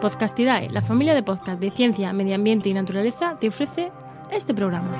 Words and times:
Podcastidae, 0.00 0.68
la 0.68 0.82
familia 0.82 1.14
de 1.14 1.22
podcast 1.22 1.58
de 1.58 1.70
ciencia, 1.70 2.12
medio 2.12 2.34
ambiente 2.34 2.68
y 2.68 2.74
naturaleza, 2.74 3.38
te 3.40 3.48
ofrece 3.48 3.90
este 4.30 4.52
programa. 4.52 4.90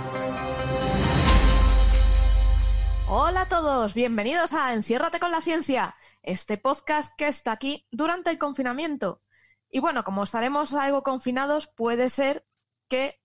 Hola 3.07 3.43
a 3.43 3.49
todos, 3.49 3.93
bienvenidos 3.93 4.55
a 4.55 4.73
Enciérrate 4.73 5.21
con 5.21 5.31
la 5.31 5.43
ciencia, 5.43 5.95
este 6.23 6.57
podcast 6.57 7.13
que 7.15 7.29
está 7.29 7.53
aquí 7.53 7.87
durante 7.91 8.31
el 8.31 8.39
confinamiento. 8.39 9.21
Y 9.71 9.81
bueno, 9.81 10.03
como 10.03 10.25
estaremos 10.25 10.73
algo 10.73 11.03
confinados, 11.03 11.67
puede 11.67 12.09
ser 12.09 12.47
que 12.89 13.21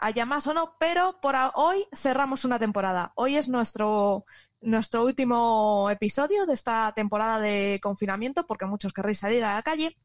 haya 0.00 0.26
más 0.26 0.48
o 0.48 0.52
no, 0.52 0.74
pero 0.80 1.20
por 1.22 1.36
hoy 1.54 1.86
cerramos 1.92 2.44
una 2.44 2.58
temporada. 2.58 3.12
Hoy 3.14 3.36
es 3.36 3.48
nuestro, 3.48 4.24
nuestro 4.60 5.04
último 5.04 5.88
episodio 5.90 6.44
de 6.44 6.54
esta 6.54 6.92
temporada 6.92 7.38
de 7.38 7.78
confinamiento, 7.80 8.48
porque 8.48 8.66
muchos 8.66 8.92
querréis 8.92 9.20
salir 9.20 9.44
a 9.44 9.54
la 9.54 9.62
calle. 9.62 9.96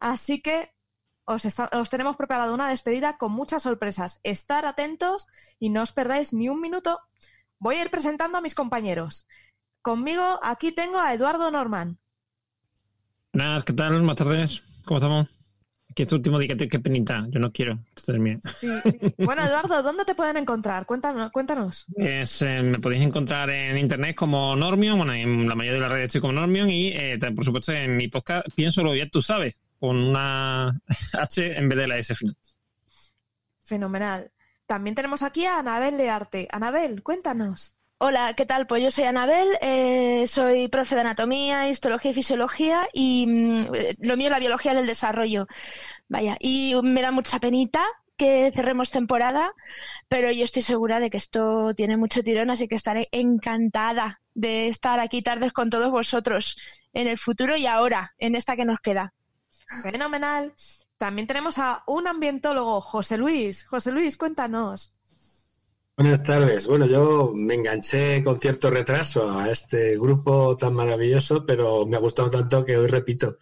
Así 0.00 0.40
que 0.40 0.74
os, 1.26 1.46
os, 1.46 1.90
tenemos 1.90 2.16
preparado 2.16 2.54
una 2.54 2.68
despedida 2.68 3.16
con 3.16 3.32
muchas 3.32 3.62
sorpresas. 3.62 4.20
Estar 4.22 4.66
atentos 4.66 5.26
y 5.58 5.70
no 5.70 5.82
os 5.82 5.92
perdáis 5.92 6.32
ni 6.32 6.48
un 6.48 6.60
minuto. 6.60 7.00
Voy 7.58 7.76
a 7.76 7.82
ir 7.82 7.90
presentando 7.90 8.38
a 8.38 8.40
mis 8.40 8.54
compañeros. 8.54 9.26
Conmigo 9.80 10.40
aquí 10.42 10.72
tengo 10.72 10.98
a 10.98 11.14
Eduardo 11.14 11.50
Norman. 11.50 11.98
Nada, 13.32 13.62
¿qué 13.62 13.72
tal? 13.72 13.94
Buenas 13.94 14.16
tardes. 14.16 14.62
¿Cómo 14.84 14.98
estamos? 14.98 15.28
Que 15.94 16.02
este 16.02 16.14
último 16.14 16.38
día, 16.38 16.56
qué 16.56 16.78
penita. 16.80 17.26
Yo 17.30 17.38
no 17.38 17.52
quiero. 17.52 17.78
Sí. 17.96 18.68
Bueno, 19.18 19.44
Eduardo, 19.44 19.82
¿dónde 19.82 20.04
te 20.04 20.14
pueden 20.14 20.36
encontrar? 20.36 20.86
Cuéntanos. 20.86 21.30
cuéntanos. 21.30 21.86
Eh, 21.96 22.24
me 22.62 22.80
podéis 22.80 23.02
encontrar 23.02 23.48
en 23.50 23.78
internet 23.78 24.16
como 24.16 24.56
Normion. 24.56 24.98
Bueno, 24.98 25.12
en 25.14 25.48
la 25.48 25.54
mayoría 25.54 25.76
de 25.76 25.82
las 25.82 25.92
redes 25.92 26.06
estoy 26.06 26.20
como 26.20 26.32
Normion. 26.32 26.68
Y 26.68 26.88
eh, 26.88 27.18
por 27.34 27.44
supuesto 27.44 27.72
en 27.72 27.96
mi 27.96 28.08
podcast 28.08 28.46
Pienso 28.54 28.82
lo 28.82 28.92
bien, 28.92 29.08
tú 29.08 29.22
sabes 29.22 29.63
con 29.84 29.98
una 29.98 30.80
H 31.12 31.58
en 31.58 31.68
vez 31.68 31.78
de 31.78 31.86
la 31.86 31.98
S 31.98 32.14
final. 32.14 32.36
Fenomenal. 33.62 34.32
También 34.66 34.94
tenemos 34.94 35.22
aquí 35.22 35.44
a 35.44 35.58
Anabel 35.58 35.98
de 35.98 36.08
Arte. 36.08 36.48
Anabel, 36.52 37.02
cuéntanos. 37.02 37.76
Hola, 37.98 38.32
¿qué 38.34 38.46
tal? 38.46 38.66
Pues 38.66 38.82
yo 38.82 38.90
soy 38.90 39.04
Anabel, 39.04 39.46
eh, 39.60 40.26
soy 40.26 40.68
profe 40.68 40.94
de 40.94 41.02
anatomía, 41.02 41.68
histología 41.68 42.12
y 42.12 42.14
fisiología 42.14 42.88
y 42.94 43.26
mm, 43.26 43.66
lo 43.98 44.16
mío 44.16 44.28
es 44.28 44.32
la 44.32 44.38
biología 44.38 44.72
del 44.72 44.86
desarrollo. 44.86 45.48
Vaya, 46.08 46.38
y 46.40 46.74
me 46.82 47.02
da 47.02 47.10
mucha 47.10 47.38
penita 47.38 47.84
que 48.16 48.52
cerremos 48.54 48.90
temporada, 48.90 49.52
pero 50.08 50.30
yo 50.32 50.44
estoy 50.44 50.62
segura 50.62 50.98
de 50.98 51.10
que 51.10 51.18
esto 51.18 51.74
tiene 51.74 51.98
mucho 51.98 52.22
tirón, 52.22 52.50
así 52.50 52.68
que 52.68 52.74
estaré 52.74 53.08
encantada 53.12 54.22
de 54.32 54.68
estar 54.68 54.98
aquí 54.98 55.20
tardes 55.20 55.52
con 55.52 55.68
todos 55.68 55.90
vosotros 55.90 56.56
en 56.94 57.06
el 57.06 57.18
futuro 57.18 57.54
y 57.56 57.66
ahora, 57.66 58.14
en 58.16 58.34
esta 58.34 58.56
que 58.56 58.64
nos 58.64 58.80
queda. 58.80 59.12
Fenomenal. 59.82 60.54
También 60.98 61.26
tenemos 61.26 61.58
a 61.58 61.82
un 61.86 62.06
ambientólogo, 62.06 62.80
José 62.80 63.16
Luis. 63.16 63.66
José 63.66 63.92
Luis, 63.92 64.16
cuéntanos. 64.16 64.94
Buenas 65.96 66.22
tardes. 66.24 66.66
Bueno, 66.66 66.86
yo 66.86 67.32
me 67.34 67.54
enganché 67.54 68.22
con 68.24 68.38
cierto 68.40 68.70
retraso 68.70 69.38
a 69.38 69.50
este 69.50 69.96
grupo 69.96 70.56
tan 70.56 70.74
maravilloso, 70.74 71.46
pero 71.46 71.86
me 71.86 71.96
ha 71.96 72.00
gustado 72.00 72.30
tanto 72.30 72.64
que 72.64 72.76
hoy 72.76 72.88
repito. 72.88 73.38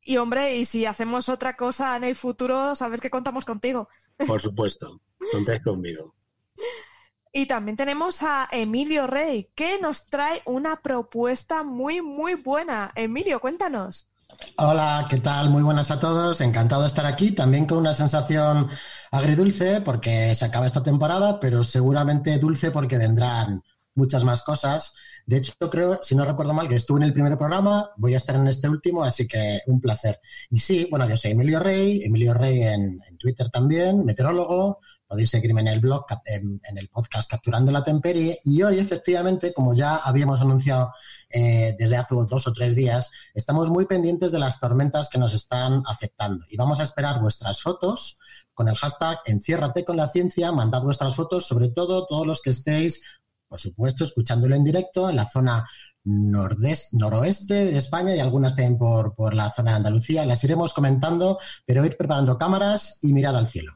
Y 0.00 0.16
hombre, 0.16 0.56
y 0.56 0.64
si 0.64 0.86
hacemos 0.86 1.28
otra 1.28 1.56
cosa 1.56 1.96
en 1.96 2.02
el 2.02 2.16
futuro, 2.16 2.74
sabes 2.74 3.00
que 3.00 3.10
contamos 3.10 3.44
contigo. 3.44 3.86
Por 4.26 4.40
supuesto, 4.40 5.00
contáis 5.32 5.62
conmigo. 5.62 6.14
Y 7.34 7.46
también 7.46 7.78
tenemos 7.78 8.22
a 8.22 8.46
Emilio 8.52 9.06
Rey, 9.06 9.50
que 9.54 9.78
nos 9.80 10.04
trae 10.10 10.42
una 10.44 10.82
propuesta 10.82 11.62
muy, 11.62 12.02
muy 12.02 12.34
buena. 12.34 12.92
Emilio, 12.94 13.40
cuéntanos. 13.40 14.11
Hola, 14.56 15.06
¿qué 15.10 15.18
tal? 15.18 15.50
Muy 15.50 15.62
buenas 15.62 15.90
a 15.90 16.00
todos. 16.00 16.40
Encantado 16.40 16.82
de 16.82 16.88
estar 16.88 17.06
aquí, 17.06 17.32
también 17.32 17.66
con 17.66 17.78
una 17.78 17.94
sensación 17.94 18.68
agridulce 19.10 19.80
porque 19.80 20.34
se 20.34 20.44
acaba 20.44 20.66
esta 20.66 20.82
temporada, 20.82 21.38
pero 21.40 21.64
seguramente 21.64 22.38
dulce 22.38 22.70
porque 22.70 22.96
vendrán 22.98 23.62
muchas 23.94 24.24
más 24.24 24.42
cosas. 24.42 24.94
De 25.26 25.36
hecho, 25.36 25.52
creo, 25.70 26.00
si 26.02 26.14
no 26.14 26.24
recuerdo 26.24 26.52
mal, 26.54 26.68
que 26.68 26.76
estuve 26.76 26.98
en 26.98 27.04
el 27.04 27.12
primer 27.12 27.36
programa, 27.36 27.90
voy 27.96 28.14
a 28.14 28.16
estar 28.16 28.36
en 28.36 28.48
este 28.48 28.68
último, 28.68 29.04
así 29.04 29.28
que 29.28 29.60
un 29.66 29.80
placer. 29.80 30.20
Y 30.50 30.58
sí, 30.58 30.88
bueno, 30.90 31.08
yo 31.08 31.16
soy 31.16 31.32
Emilio 31.32 31.60
Rey, 31.60 32.02
Emilio 32.02 32.34
Rey 32.34 32.62
en, 32.62 33.00
en 33.08 33.18
Twitter 33.18 33.50
también, 33.50 34.04
meteorólogo, 34.04 34.80
podéis 35.12 35.28
seguirme 35.28 35.60
en 35.60 35.68
el 35.68 35.78
blog, 35.78 36.06
en, 36.24 36.58
el 36.74 36.88
podcast 36.88 37.30
Capturando 37.30 37.70
la 37.70 37.84
Temperie. 37.84 38.40
Y 38.44 38.62
hoy, 38.62 38.78
efectivamente, 38.78 39.52
como 39.52 39.74
ya 39.74 39.96
habíamos 39.96 40.40
anunciado 40.40 40.94
eh, 41.28 41.76
desde 41.78 41.98
hace 41.98 42.14
dos 42.14 42.46
o 42.46 42.52
tres 42.54 42.74
días, 42.74 43.10
estamos 43.34 43.68
muy 43.68 43.84
pendientes 43.84 44.32
de 44.32 44.38
las 44.38 44.58
tormentas 44.58 45.10
que 45.10 45.18
nos 45.18 45.34
están 45.34 45.82
afectando. 45.86 46.46
Y 46.48 46.56
vamos 46.56 46.80
a 46.80 46.84
esperar 46.84 47.20
vuestras 47.20 47.60
fotos 47.60 48.18
con 48.54 48.70
el 48.70 48.74
hashtag 48.74 49.18
Enciérrate 49.26 49.84
con 49.84 49.98
la 49.98 50.08
ciencia. 50.08 50.50
Mandad 50.50 50.80
vuestras 50.80 51.14
fotos, 51.14 51.46
sobre 51.46 51.68
todo 51.68 52.06
todos 52.06 52.26
los 52.26 52.40
que 52.40 52.48
estéis, 52.48 53.02
por 53.48 53.60
supuesto, 53.60 54.04
escuchándolo 54.04 54.56
en 54.56 54.64
directo 54.64 55.10
en 55.10 55.16
la 55.16 55.28
zona 55.28 55.68
noroeste 56.04 57.66
de 57.66 57.76
España 57.76 58.16
y 58.16 58.20
algunas 58.20 58.56
también 58.56 58.78
por, 58.78 59.14
por 59.14 59.34
la 59.34 59.52
zona 59.52 59.72
de 59.72 59.76
Andalucía. 59.76 60.24
Las 60.24 60.42
iremos 60.42 60.72
comentando, 60.72 61.38
pero 61.66 61.84
ir 61.84 61.98
preparando 61.98 62.38
cámaras 62.38 62.98
y 63.02 63.12
mirad 63.12 63.36
al 63.36 63.48
cielo. 63.48 63.74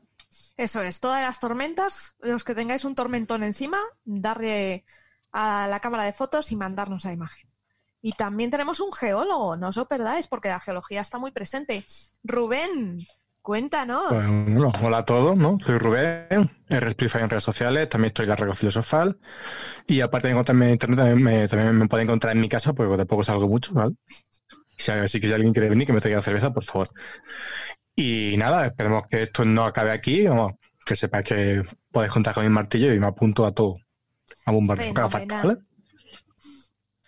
Eso 0.56 0.80
es, 0.82 1.00
todas 1.00 1.22
las 1.22 1.38
tormentas, 1.38 2.16
los 2.20 2.42
que 2.42 2.54
tengáis 2.54 2.84
un 2.84 2.94
tormentón 2.94 3.42
encima, 3.42 3.78
darle 4.04 4.84
a 5.32 5.66
la 5.68 5.80
cámara 5.80 6.04
de 6.04 6.14
fotos 6.14 6.50
y 6.50 6.56
mandarnos 6.56 7.04
la 7.04 7.12
imagen. 7.12 7.50
Y 8.00 8.12
también 8.12 8.50
tenemos 8.50 8.80
un 8.80 8.92
geólogo, 8.92 9.56
no 9.56 9.68
os 9.68 9.76
lo 9.76 9.86
perdáis, 9.86 10.28
porque 10.28 10.48
la 10.48 10.60
geología 10.60 11.00
está 11.00 11.18
muy 11.18 11.30
presente. 11.30 11.84
Rubén, 12.24 13.06
cuéntanos. 13.42 14.04
Pues, 14.08 14.28
hola 14.82 14.98
a 14.98 15.04
todos, 15.04 15.36
¿no? 15.36 15.58
Soy 15.64 15.76
Rubén, 15.76 16.64
eres 16.68 16.96
en 16.98 17.30
redes 17.30 17.42
sociales, 17.42 17.88
también 17.88 18.08
estoy 18.08 18.24
en 18.24 18.30
la 18.30 18.36
Rego 18.36 18.54
Filosofal. 18.54 19.18
Y 19.86 20.00
aparte 20.00 20.30
encontrarme 20.30 20.66
en 20.66 20.72
internet, 20.72 20.98
también 20.98 21.22
me, 21.22 21.48
también 21.48 21.76
me 21.76 21.88
pueden 21.88 22.06
encontrar 22.06 22.34
en 22.34 22.40
mi 22.40 22.48
casa, 22.48 22.72
porque 22.72 22.96
tampoco 22.96 23.24
salgo 23.24 23.46
mucho, 23.46 23.74
¿vale? 23.74 23.94
Si, 24.78 24.90
así 24.90 25.20
que 25.20 25.28
si 25.28 25.32
alguien 25.34 25.52
quiere 25.52 25.68
venir, 25.68 25.86
que 25.86 25.92
me 25.92 26.00
traiga 26.00 26.22
cerveza, 26.22 26.50
por 26.52 26.64
favor. 26.64 26.88
Y 27.96 28.36
nada, 28.36 28.66
esperemos 28.66 29.06
que 29.08 29.22
esto 29.22 29.44
no 29.44 29.64
acabe 29.64 29.90
aquí, 29.90 30.26
que 30.84 30.94
sepáis 30.94 31.24
que 31.24 31.62
podéis 31.90 32.12
contar 32.12 32.34
con 32.34 32.44
mi 32.44 32.50
martillo 32.50 32.92
y 32.92 33.00
me 33.00 33.06
apunto 33.06 33.46
a 33.46 33.52
todo, 33.52 33.74
a 34.44 34.52
bombardear 34.52 35.26
¿vale? 35.26 35.56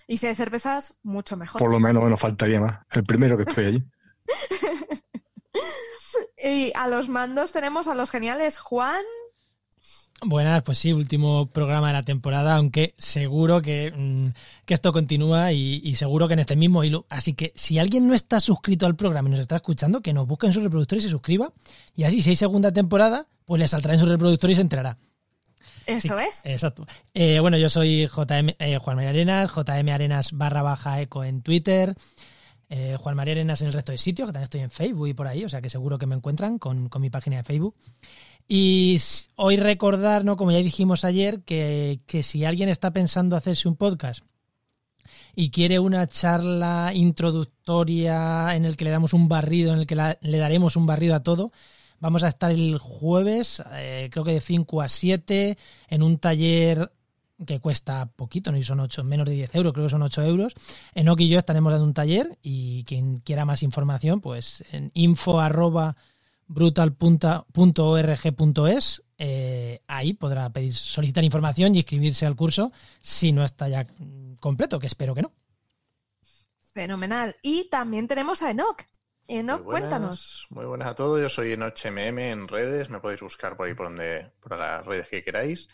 Y 0.07 0.17
si 0.17 0.27
hay 0.27 0.35
cervezas, 0.35 0.99
mucho 1.03 1.37
mejor. 1.37 1.59
Por 1.59 1.71
lo 1.71 1.79
menos 1.79 2.09
nos 2.09 2.19
faltaría 2.19 2.59
más. 2.59 2.79
El 2.91 3.05
primero 3.05 3.37
que 3.37 3.43
estoy 3.43 3.67
allí. 3.67 3.85
y 6.43 6.73
a 6.75 6.89
los 6.89 7.11
mandos 7.11 7.53
tenemos 7.53 7.89
a 7.89 7.95
los 7.95 8.11
geniales 8.11 8.59
Juan 8.59 9.05
Buenas, 10.25 10.65
pues 10.65 10.79
sí, 10.79 10.93
último 10.93 11.47
programa 11.47 11.89
de 11.89 11.93
la 11.93 12.03
temporada, 12.03 12.57
aunque 12.57 12.95
seguro 12.99 13.63
que, 13.63 13.93
mm, 13.93 14.29
esto 14.67 14.93
continúa 14.93 15.53
y, 15.53 15.95
seguro 15.95 16.27
que 16.27 16.35
en 16.35 16.41
este 16.41 16.57
mismo 16.57 16.83
hilo. 16.83 17.07
Así 17.09 17.35
que 17.35 17.53
si 17.55 17.79
alguien 17.79 18.09
no 18.09 18.15
está 18.15 18.41
suscrito 18.41 18.87
al 18.87 18.97
programa 18.97 19.29
y 19.29 19.33
nos 19.33 19.41
está 19.41 19.57
escuchando, 19.57 20.01
que 20.01 20.13
nos 20.13 20.27
busque 20.27 20.47
en 20.47 20.53
su 20.53 20.61
reproductor 20.61 20.99
y 20.99 21.03
se 21.03 21.09
suscriba. 21.09 21.53
Y 21.95 22.03
así, 22.03 22.21
si 22.21 22.31
hay 22.31 22.37
segunda 22.37 22.73
temporada, 22.73 23.27
pues 23.45 23.61
le 23.61 23.69
saldrá 23.69 23.95
en 23.95 24.01
su 24.01 24.07
reproductor 24.07 24.51
y 24.51 24.57
se 24.57 24.61
enterará. 24.61 24.99
Eso 25.87 26.19
es. 26.19 26.45
Exacto. 26.45 26.87
Eh, 27.15 27.39
bueno, 27.41 27.57
yo 27.57 27.71
soy 27.71 28.07
JM, 28.07 28.57
eh, 28.59 28.79
Juan 28.79 28.97
María 28.97 29.11
Arenas, 29.11 29.51
JM 29.55 29.89
Arenas 29.89 30.33
barra 30.33 30.63
baja 30.63 31.01
eco 31.01 31.23
en 31.23 31.43
Twitter. 31.43 31.95
Eh, 32.69 32.97
Juan 33.01 33.17
María 33.17 33.33
Arenas 33.33 33.63
en 33.63 33.69
el 33.69 33.73
resto 33.73 33.93
de 33.93 33.99
sitios, 33.99 34.29
que 34.29 34.33
también 34.33 34.45
estoy 34.45 34.61
en 34.61 34.71
Facebook 34.71 35.09
y 35.09 35.15
por 35.15 35.27
ahí, 35.27 35.45
o 35.45 35.49
sea 35.49 35.63
que 35.63 35.71
seguro 35.71 35.97
que 35.97 36.07
me 36.07 36.15
encuentran 36.15 36.59
con, 36.59 36.89
con 36.89 37.01
mi 37.01 37.09
página 37.09 37.39
de 37.39 37.45
Facebook. 37.45 37.75
Y 38.49 38.97
hoy 39.37 39.59
recordar, 39.59 40.25
¿no? 40.25 40.39
como 40.39 40.53
ya 40.53 40.59
dijimos 40.59 41.05
ayer, 41.05 41.43
que, 41.43 42.01
si 42.23 42.47
alguien 42.47 42.71
está 42.71 42.93
pensando 42.93 43.37
hacerse 43.37 43.69
un 43.69 43.77
podcast 43.77 44.25
y 45.37 45.51
quiere 45.51 45.79
una 45.79 46.07
charla 46.07 46.93
introductoria 46.95 48.57
en 48.57 48.65
el 48.65 48.77
que 48.77 48.87
le 48.87 48.91
damos 48.91 49.13
un 49.13 49.29
barrido, 49.29 49.75
en 49.75 49.81
el 49.81 49.87
que 49.87 49.97
le 49.97 50.39
daremos 50.39 50.77
un 50.77 50.87
barrido 50.87 51.15
a 51.15 51.23
todo, 51.23 51.53
vamos 52.01 52.23
a 52.23 52.29
estar 52.29 52.51
el 52.51 52.79
jueves, 52.79 53.63
eh, 53.73 54.09
creo 54.11 54.25
que 54.25 54.33
de 54.33 54.41
5 54.41 54.81
a 54.81 54.89
7, 54.89 55.59
en 55.89 56.03
un 56.03 56.19
taller 56.19 56.91
que 57.47 57.61
cuesta 57.61 58.11
poquito, 58.17 58.51
no 58.51 58.61
son 58.63 58.81
8, 58.81 59.05
menos 59.05 59.29
de 59.29 59.35
10 59.35 59.55
euros, 59.57 59.73
creo 59.75 59.87
que 59.87 59.91
son 59.91 60.03
8 60.03 60.23
euros. 60.23 60.55
En 60.95 61.09
Oki 61.11 61.25
y 61.25 61.29
yo 61.29 61.39
estaremos 61.39 61.71
dando 61.71 61.87
un 61.87 61.95
taller 61.95 62.39
y 62.43 62.83
quien 62.85 63.19
quiera 63.19 63.45
más 63.45 63.63
información, 63.63 64.21
pues 64.21 64.65
en 64.73 64.91
info 64.95 65.39
arroba 65.39 65.97
brutal.org.es. 66.49 69.05
Eh, 69.19 69.83
ahí 69.87 70.15
podrá 70.15 70.51
pedir, 70.51 70.73
solicitar 70.73 71.23
información 71.25 71.75
y 71.75 71.79
inscribirse 71.79 72.27
al 72.27 72.37
curso 72.37 72.73
si 73.01 73.33
no 73.33 73.45
está 73.45 73.69
ya 73.69 73.87
completo, 74.41 74.79
que 74.79 74.87
espero 74.87 75.15
que 75.15 75.23
no. 75.23 75.33
Fenomenal. 76.73 77.37
Y 77.43 77.69
también 77.69 78.09
tenemos 78.09 78.43
a 78.43 78.51
Enoch. 78.51 78.83
Enoch, 79.27 79.63
cuéntanos. 79.63 80.47
Muy 80.49 80.65
buenas 80.65 80.89
a 80.89 80.95
todos. 80.95 81.21
Yo 81.21 81.29
soy 81.29 81.53
Enoch 81.53 81.79
MM 81.85 82.31
en 82.31 82.49
redes. 82.49 82.89
Me 82.89 83.01
podéis 83.01 83.21
buscar 83.21 83.57
por 83.57 83.67
ahí 83.67 83.75
por 83.75 83.87
donde, 83.87 84.31
por 84.41 84.57
las 84.57 84.87
redes 84.87 85.09
que 85.09 85.23
queráis. 85.23 85.69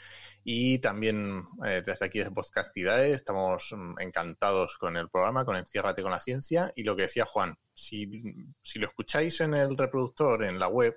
Y 0.46 0.79
también 0.79 1.43
eh, 1.67 1.82
desde 1.85 2.05
aquí 2.05 2.19
de 2.19 2.31
Podcastidad 2.31 3.05
estamos 3.06 3.75
mm, 3.75 3.99
encantados 4.00 4.76
con 4.79 4.96
el 4.99 5.08
programa, 5.08 5.46
con 5.46 5.56
Enciérrate 5.56 6.02
con 6.02 6.11
la 6.11 6.20
Ciencia. 6.20 6.70
Y 6.76 6.82
lo 6.82 6.94
que 6.94 7.02
decía 7.02 7.25
Juan, 7.25 7.58
si, 7.73 8.23
si 8.62 8.79
lo 8.79 8.87
escucháis 8.87 9.41
en 9.41 9.55
el 9.55 9.76
reproductor, 9.76 10.44
en 10.44 10.58
la 10.58 10.69
web, 10.69 10.96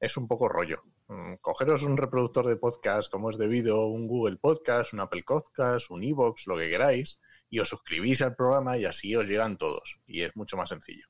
es 0.00 0.16
un 0.16 0.26
poco 0.26 0.48
rollo. 0.48 0.82
Mm, 1.08 1.34
cogeros 1.42 1.82
un 1.82 1.96
reproductor 1.96 2.46
de 2.46 2.56
podcast 2.56 3.12
como 3.12 3.30
es 3.30 3.36
debido, 3.36 3.86
un 3.86 4.08
Google 4.08 4.38
Podcast, 4.38 4.94
un 4.94 5.00
Apple 5.00 5.24
Podcast, 5.26 5.90
un 5.90 6.02
Evox, 6.02 6.46
lo 6.46 6.56
que 6.56 6.70
queráis, 6.70 7.20
y 7.50 7.60
os 7.60 7.68
suscribís 7.68 8.22
al 8.22 8.34
programa 8.34 8.78
y 8.78 8.86
así 8.86 9.14
os 9.14 9.28
llegan 9.28 9.58
todos. 9.58 10.00
Y 10.06 10.22
es 10.22 10.34
mucho 10.34 10.56
más 10.56 10.70
sencillo. 10.70 11.06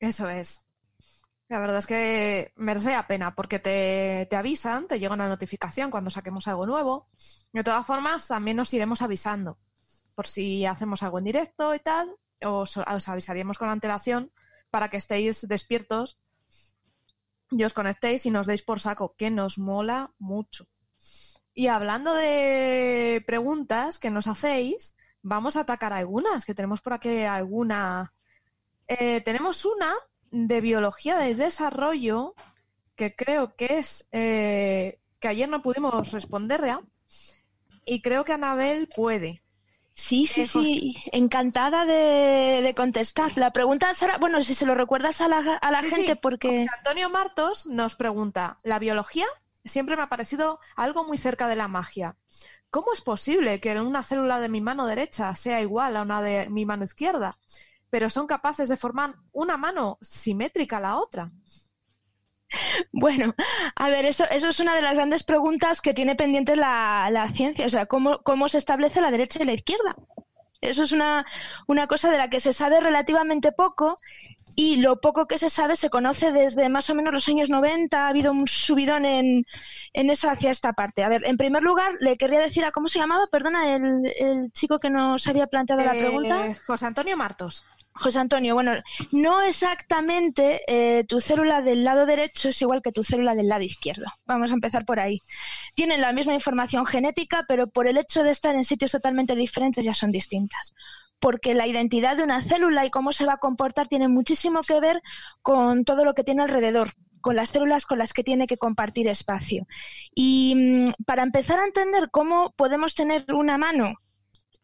Eso 0.00 0.28
es. 0.28 0.67
La 1.48 1.58
verdad 1.58 1.78
es 1.78 1.86
que 1.86 2.52
merece 2.56 2.92
la 2.92 3.06
pena 3.06 3.34
porque 3.34 3.58
te, 3.58 4.26
te, 4.28 4.36
avisan, 4.36 4.86
te 4.86 4.98
llega 4.98 5.14
una 5.14 5.28
notificación 5.28 5.90
cuando 5.90 6.10
saquemos 6.10 6.46
algo 6.46 6.66
nuevo. 6.66 7.08
De 7.52 7.64
todas 7.64 7.86
formas, 7.86 8.28
también 8.28 8.58
nos 8.58 8.72
iremos 8.74 9.00
avisando 9.00 9.58
por 10.14 10.26
si 10.26 10.66
hacemos 10.66 11.02
algo 11.02 11.18
en 11.18 11.24
directo 11.24 11.74
y 11.74 11.78
tal. 11.78 12.14
Os, 12.42 12.76
os 12.76 13.08
avisaríamos 13.08 13.56
con 13.56 13.68
antelación 13.68 14.30
para 14.70 14.90
que 14.90 14.98
estéis 14.98 15.48
despiertos 15.48 16.20
y 17.50 17.64
os 17.64 17.72
conectéis 17.72 18.26
y 18.26 18.30
nos 18.30 18.46
deis 18.46 18.62
por 18.62 18.80
saco, 18.80 19.14
que 19.16 19.30
nos 19.30 19.58
mola 19.58 20.12
mucho. 20.18 20.66
Y 21.54 21.68
hablando 21.68 22.12
de 22.14 23.24
preguntas 23.26 23.98
que 23.98 24.10
nos 24.10 24.26
hacéis, 24.26 24.96
vamos 25.22 25.56
a 25.56 25.60
atacar 25.60 25.92
algunas, 25.92 26.44
que 26.44 26.54
tenemos 26.54 26.82
por 26.82 26.92
aquí 26.92 27.22
alguna. 27.22 28.12
Eh, 28.86 29.22
tenemos 29.22 29.64
una 29.64 29.94
de 30.30 30.60
biología 30.60 31.16
de 31.16 31.34
desarrollo, 31.34 32.34
que 32.96 33.14
creo 33.14 33.54
que 33.56 33.78
es 33.78 34.08
eh, 34.12 35.00
que 35.20 35.28
ayer 35.28 35.48
no 35.48 35.62
pudimos 35.62 36.12
responderla, 36.12 36.82
y 37.84 38.02
creo 38.02 38.24
que 38.24 38.32
Anabel 38.32 38.88
puede. 38.94 39.42
Sí, 39.90 40.26
sí, 40.26 40.46
sí, 40.46 40.96
encantada 41.10 41.84
de, 41.84 42.72
contestar. 42.76 43.36
La 43.36 43.52
pregunta 43.52 43.92
será, 43.94 44.18
bueno, 44.18 44.44
si 44.44 44.54
se 44.54 44.64
lo 44.64 44.76
recuerdas 44.76 45.20
a 45.20 45.26
la, 45.26 45.38
a 45.38 45.70
la 45.72 45.82
gente, 45.82 46.14
porque... 46.14 46.66
Antonio 46.78 47.10
Martos 47.10 47.66
nos 47.66 47.96
pregunta, 47.96 48.58
¿la 48.62 48.78
biología? 48.78 49.26
Siempre 49.64 49.96
me 49.96 50.02
ha 50.02 50.08
parecido 50.08 50.60
algo 50.76 51.04
muy 51.04 51.18
cerca 51.18 51.48
de 51.48 51.56
la 51.56 51.66
magia. 51.66 52.16
¿Cómo 52.70 52.92
es 52.92 53.00
posible 53.00 53.60
que 53.60 53.80
una 53.80 54.02
célula 54.02 54.38
de 54.38 54.48
mi 54.48 54.60
mano 54.60 54.86
derecha 54.86 55.34
sea 55.34 55.60
igual 55.60 55.96
a 55.96 56.02
una 56.02 56.22
de 56.22 56.48
mi 56.48 56.64
mano 56.64 56.84
izquierda? 56.84 57.34
Pero 57.90 58.10
son 58.10 58.26
capaces 58.26 58.68
de 58.68 58.76
formar 58.76 59.14
una 59.32 59.56
mano 59.56 59.98
simétrica 60.00 60.78
a 60.78 60.80
la 60.80 60.96
otra. 60.96 61.30
Bueno, 62.92 63.34
a 63.76 63.90
ver, 63.90 64.06
eso, 64.06 64.24
eso 64.30 64.48
es 64.48 64.60
una 64.60 64.74
de 64.74 64.82
las 64.82 64.94
grandes 64.94 65.22
preguntas 65.22 65.80
que 65.80 65.94
tiene 65.94 66.16
pendiente 66.16 66.56
la, 66.56 67.08
la 67.10 67.28
ciencia, 67.28 67.66
o 67.66 67.68
sea, 67.68 67.86
¿cómo, 67.86 68.22
¿cómo 68.22 68.48
se 68.48 68.58
establece 68.58 69.00
la 69.00 69.10
derecha 69.10 69.42
y 69.42 69.46
la 69.46 69.52
izquierda? 69.52 69.96
Eso 70.60 70.82
es 70.82 70.92
una, 70.92 71.24
una, 71.68 71.86
cosa 71.86 72.10
de 72.10 72.18
la 72.18 72.30
que 72.30 72.40
se 72.40 72.52
sabe 72.52 72.80
relativamente 72.80 73.52
poco 73.52 73.96
y 74.56 74.80
lo 74.80 75.00
poco 75.00 75.26
que 75.26 75.38
se 75.38 75.50
sabe 75.50 75.76
se 75.76 75.88
conoce 75.88 76.32
desde 76.32 76.68
más 76.68 76.90
o 76.90 76.96
menos 76.96 77.12
los 77.12 77.28
años 77.28 77.48
90. 77.48 77.96
Ha 77.96 78.08
habido 78.08 78.32
un 78.32 78.48
subidón 78.48 79.04
en, 79.04 79.44
en 79.92 80.10
eso 80.10 80.28
hacia 80.28 80.50
esta 80.50 80.72
parte. 80.72 81.04
A 81.04 81.08
ver, 81.08 81.24
en 81.24 81.36
primer 81.36 81.62
lugar, 81.62 81.92
le 82.00 82.16
querría 82.16 82.40
decir 82.40 82.64
a 82.64 82.72
cómo 82.72 82.88
se 82.88 82.98
llamaba, 82.98 83.28
perdona, 83.30 83.72
el, 83.76 84.12
el 84.18 84.50
chico 84.50 84.80
que 84.80 84.90
nos 84.90 85.28
había 85.28 85.46
planteado 85.46 85.84
la 85.84 85.92
pregunta. 85.92 86.48
Eh, 86.48 86.56
José 86.66 86.86
Antonio 86.86 87.16
Martos. 87.16 87.64
José 87.98 88.18
Antonio, 88.20 88.54
bueno, 88.54 88.72
no 89.10 89.42
exactamente 89.42 90.60
eh, 90.68 91.04
tu 91.04 91.20
célula 91.20 91.62
del 91.62 91.84
lado 91.84 92.06
derecho 92.06 92.50
es 92.50 92.62
igual 92.62 92.80
que 92.80 92.92
tu 92.92 93.02
célula 93.02 93.34
del 93.34 93.48
lado 93.48 93.62
izquierdo. 93.62 94.06
Vamos 94.24 94.50
a 94.50 94.54
empezar 94.54 94.84
por 94.84 95.00
ahí. 95.00 95.20
Tienen 95.74 96.00
la 96.00 96.12
misma 96.12 96.34
información 96.34 96.86
genética, 96.86 97.44
pero 97.48 97.66
por 97.66 97.88
el 97.88 97.98
hecho 97.98 98.22
de 98.22 98.30
estar 98.30 98.54
en 98.54 98.64
sitios 98.64 98.92
totalmente 98.92 99.34
diferentes 99.34 99.84
ya 99.84 99.94
son 99.94 100.12
distintas. 100.12 100.74
Porque 101.18 101.54
la 101.54 101.66
identidad 101.66 102.16
de 102.16 102.22
una 102.22 102.40
célula 102.40 102.86
y 102.86 102.90
cómo 102.90 103.12
se 103.12 103.26
va 103.26 103.34
a 103.34 103.38
comportar 103.38 103.88
tiene 103.88 104.06
muchísimo 104.06 104.60
que 104.60 104.80
ver 104.80 105.02
con 105.42 105.84
todo 105.84 106.04
lo 106.04 106.14
que 106.14 106.24
tiene 106.24 106.42
alrededor 106.42 106.92
con 107.20 107.34
las 107.34 107.50
células 107.50 107.84
con 107.84 107.98
las 107.98 108.12
que 108.12 108.22
tiene 108.22 108.46
que 108.46 108.56
compartir 108.56 109.08
espacio. 109.08 109.66
Y 110.14 110.54
mm, 110.56 111.04
para 111.04 111.24
empezar 111.24 111.58
a 111.58 111.66
entender 111.66 112.10
cómo 112.12 112.54
podemos 112.56 112.94
tener 112.94 113.24
una 113.34 113.58
mano 113.58 113.94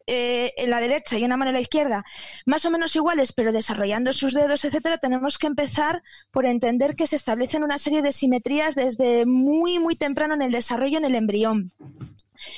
eh, 0.07 0.53
en 0.57 0.69
la 0.69 0.79
derecha 0.79 1.17
y 1.17 1.23
una 1.23 1.37
mano 1.37 1.49
en 1.49 1.55
la 1.55 1.61
izquierda, 1.61 2.05
más 2.45 2.63
o 2.65 2.69
menos 2.69 2.95
iguales, 2.95 3.33
pero 3.33 3.51
desarrollando 3.51 4.13
sus 4.13 4.33
dedos, 4.33 4.63
etcétera, 4.63 4.99
tenemos 4.99 5.37
que 5.37 5.47
empezar 5.47 6.03
por 6.31 6.45
entender 6.45 6.95
que 6.95 7.07
se 7.07 7.15
establecen 7.15 7.63
una 7.63 7.79
serie 7.79 8.03
de 8.03 8.11
simetrías 8.11 8.75
desde 8.75 9.25
muy, 9.25 9.79
muy 9.79 9.95
temprano 9.95 10.35
en 10.35 10.43
el 10.43 10.51
desarrollo 10.51 10.99
en 10.99 11.05
el 11.05 11.15
embrión. 11.15 11.71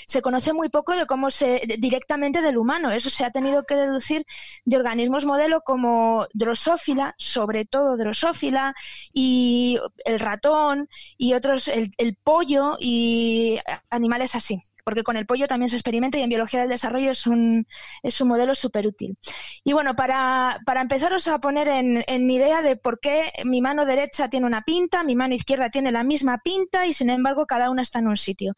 Se 0.07 0.21
conoce 0.21 0.53
muy 0.53 0.69
poco 0.69 0.95
de 0.95 1.05
cómo 1.05 1.29
se 1.29 1.61
directamente 1.79 2.41
del 2.41 2.57
humano. 2.57 2.91
Eso 2.91 3.09
se 3.09 3.23
ha 3.23 3.31
tenido 3.31 3.63
que 3.63 3.75
deducir 3.75 4.25
de 4.65 4.77
organismos 4.77 5.23
modelo 5.23 5.61
como 5.61 6.27
Drosófila, 6.33 7.15
sobre 7.17 7.63
todo 7.65 7.95
Drosófila, 7.95 8.73
y 9.13 9.79
el 10.03 10.19
ratón, 10.19 10.89
y 11.17 11.33
otros, 11.33 11.69
el 11.69 12.17
pollo, 12.23 12.75
y 12.79 13.59
animales 13.89 14.35
así 14.35 14.61
porque 14.87 15.03
con 15.03 15.17
el 15.17 15.25
pollo 15.25 15.49
también 15.49 15.67
se 15.67 15.75
experimenta 15.75 16.17
y 16.17 16.21
en 16.21 16.29
biología 16.29 16.61
del 16.61 16.69
desarrollo 16.69 17.11
es 17.11 17.27
un, 17.27 17.67
es 18.03 18.21
un 18.21 18.29
modelo 18.29 18.55
súper 18.55 18.87
útil. 18.87 19.17
Y 19.65 19.73
bueno, 19.73 19.97
para, 19.97 20.61
para, 20.65 20.79
empezaros 20.79 21.27
a 21.27 21.39
poner 21.39 21.67
en, 21.67 22.05
en 22.07 22.31
idea 22.31 22.61
de 22.61 22.77
por 22.77 23.01
qué 23.01 23.33
mi 23.43 23.59
mano 23.59 23.85
derecha 23.85 24.29
tiene 24.29 24.45
una 24.45 24.61
pinta, 24.61 25.03
mi 25.03 25.13
mano 25.13 25.35
izquierda 25.35 25.69
tiene 25.69 25.91
la 25.91 26.05
misma 26.05 26.37
pinta 26.41 26.87
y 26.87 26.93
sin 26.93 27.09
embargo 27.09 27.45
cada 27.45 27.69
una 27.69 27.81
está 27.81 27.99
en 27.99 28.07
un 28.07 28.15
sitio. 28.15 28.53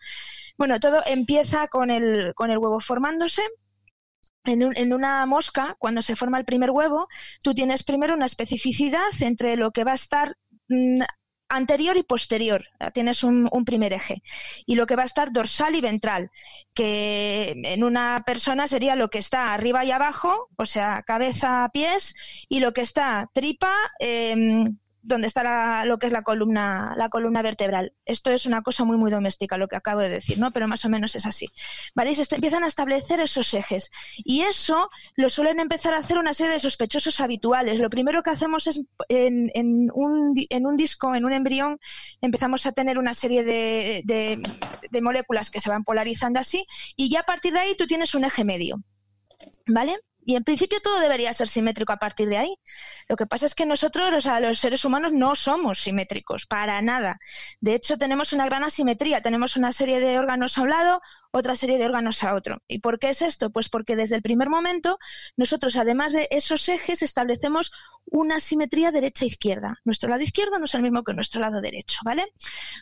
Bueno, 0.56 0.80
todo 0.80 1.02
empieza 1.04 1.68
con 1.68 1.90
el, 1.90 2.34
con 2.36 2.52
el 2.52 2.60
huevo 2.60 2.80
formándose. 2.80 3.42
En, 4.44 4.62
en, 4.62 4.94
una 4.94 5.26
mosca, 5.26 5.78
cuando 5.80 6.04
se 6.04 6.16
forma 6.16 6.38
el 6.38 6.46
primer 6.46 6.70
huevo, 6.70 7.08
tú 7.42 7.56
tienes 7.56 7.82
primero 7.82 8.14
una 8.14 8.28
especificidad 8.28 9.10
entre 9.22 9.56
lo 9.56 9.72
que 9.72 9.84
va 9.84 9.94
a 9.94 9.96
estar 9.96 10.36
mm, 10.68 11.02
anterior 11.50 11.98
y 11.98 12.04
posterior. 12.04 12.66
Tienes 12.94 13.24
un, 13.24 13.50
primer 13.66 13.94
eje. 13.94 14.24
Y 14.66 14.76
lo 14.76 14.88
que 14.88 14.96
va 14.96 15.04
a 15.04 15.06
estar 15.06 15.32
dorsal 15.32 15.76
y 15.76 15.82
ventral, 15.82 16.32
que 16.74 17.56
en 17.64 17.84
una 17.84 18.24
persona 18.26 18.68
sería 18.68 18.96
lo 18.96 19.10
que 19.10 19.18
está 19.18 19.54
arriba 19.54 19.84
y 19.84 19.92
abajo, 19.92 20.50
o 20.56 20.66
sea, 20.66 21.04
cabeza, 21.04 21.70
pies, 21.74 22.46
y 22.48 22.60
lo 22.60 22.74
que 22.74 22.82
está 22.82 23.30
tripa, 23.34 23.74
eh, 24.00 24.66
donde 25.02 25.28
está 25.28 25.86
lo 25.86 25.98
que 26.00 26.08
es 26.08 26.14
la 26.14 26.24
columna, 26.24 26.94
la 26.98 27.10
columna 27.10 27.42
vertebral. 27.42 27.94
Esto 28.06 28.32
es 28.32 28.46
una 28.46 28.62
cosa 28.62 28.84
muy, 28.86 28.98
muy 28.98 29.12
doméstica, 29.12 29.58
lo 29.58 29.68
que 29.68 29.76
acabo 29.76 30.02
de 30.02 30.10
decir, 30.10 30.40
¿no? 30.40 30.52
Pero 30.52 30.68
más 30.68 30.84
o 30.86 30.90
menos 30.90 31.16
es 31.16 31.26
así. 31.26 31.48
¿Vale? 31.96 32.14
Se 32.14 32.36
empiezan 32.36 32.64
a 32.64 32.68
establecer 32.68 33.20
esos 33.20 33.54
ejes. 33.54 33.92
Y 34.18 34.42
eso 34.42 34.90
lo 35.16 35.30
suelen 35.30 35.60
empezar 35.60 35.94
a 35.94 36.00
hacer 36.00 36.18
una 36.18 36.34
serie 36.34 36.54
de 36.54 36.60
sospechosos 36.60 37.20
habituales. 37.20 37.80
Lo 37.80 37.90
primero 37.90 38.24
que 38.24 38.32
hacemos 38.32 38.68
es, 38.68 38.84
en, 39.08 39.90
un, 39.94 40.34
disco, 40.76 41.16
en 41.16 41.26
un 41.26 41.34
embrión, 41.34 41.80
empezamos 42.22 42.66
a 42.66 42.72
tener 42.72 43.00
una 43.00 43.14
serie 43.14 43.44
de 43.44 45.02
moléculas 45.02 45.50
que 45.50 45.60
se 45.60 45.70
van 45.70 45.84
polarizando 45.84 46.40
así, 46.40 46.66
y 46.96 47.10
ya 47.10 47.22
a 47.22 47.26
partir 47.26 47.54
de 47.54 47.60
ahí 47.60 47.76
tú 47.76 47.88
tienes 47.88 48.16
un 48.16 48.26
eje 48.26 48.44
medio. 48.44 48.82
¿Vale? 49.68 50.00
Y 50.26 50.36
en 50.36 50.44
principio 50.44 50.80
todo 50.82 51.00
debería 51.00 51.34
ser 51.34 51.48
simétrico 51.48 51.94
a 51.94 51.98
partir 51.98 52.30
de 52.30 52.38
ahí. 52.38 52.56
Lo 53.08 53.16
que 53.16 53.26
pasa 53.26 53.46
es 53.46 53.56
que 53.56 53.66
nosotros, 53.66 54.14
o 54.14 54.22
sea, 54.22 54.40
los 54.40 54.60
seres 54.60 54.86
humanos, 54.86 55.12
no 55.14 55.36
somos 55.36 55.82
simétricos, 55.82 56.46
para 56.46 56.82
nada. 56.82 57.20
De 57.62 57.74
hecho, 57.74 57.98
tenemos 57.98 58.34
una 58.34 58.46
gran 58.46 58.64
asimetría. 58.64 59.22
Tenemos 59.22 59.58
una 59.58 59.72
serie 59.72 60.00
de 60.00 60.20
órganos 60.20 60.58
a 60.58 60.62
un 60.62 60.70
lado, 60.70 61.02
otra 61.32 61.56
serie 61.56 61.78
de 61.78 61.86
órganos 61.86 62.24
a 62.24 62.36
otro. 62.36 62.62
¿Y 62.68 62.80
por 62.80 63.00
qué 63.00 63.10
es 63.10 63.22
esto? 63.22 63.50
Pues 63.50 63.70
porque 63.70 63.96
desde 63.96 64.16
el 64.16 64.22
primer 64.22 64.50
momento 64.50 65.00
nosotros, 65.38 65.76
además 65.78 66.12
de 66.12 66.28
esos 66.32 66.68
ejes, 66.70 67.02
establecemos 67.02 67.72
una 68.06 68.40
simetría 68.40 68.92
derecha-izquierda. 68.92 69.80
Nuestro 69.86 70.10
lado 70.10 70.22
izquierdo 70.22 70.60
no 70.60 70.66
es 70.66 70.76
el 70.76 70.82
mismo 70.82 71.04
que 71.04 71.14
nuestro 71.14 71.42
lado 71.42 71.62
derecho, 71.62 72.00
¿vale? 72.04 72.28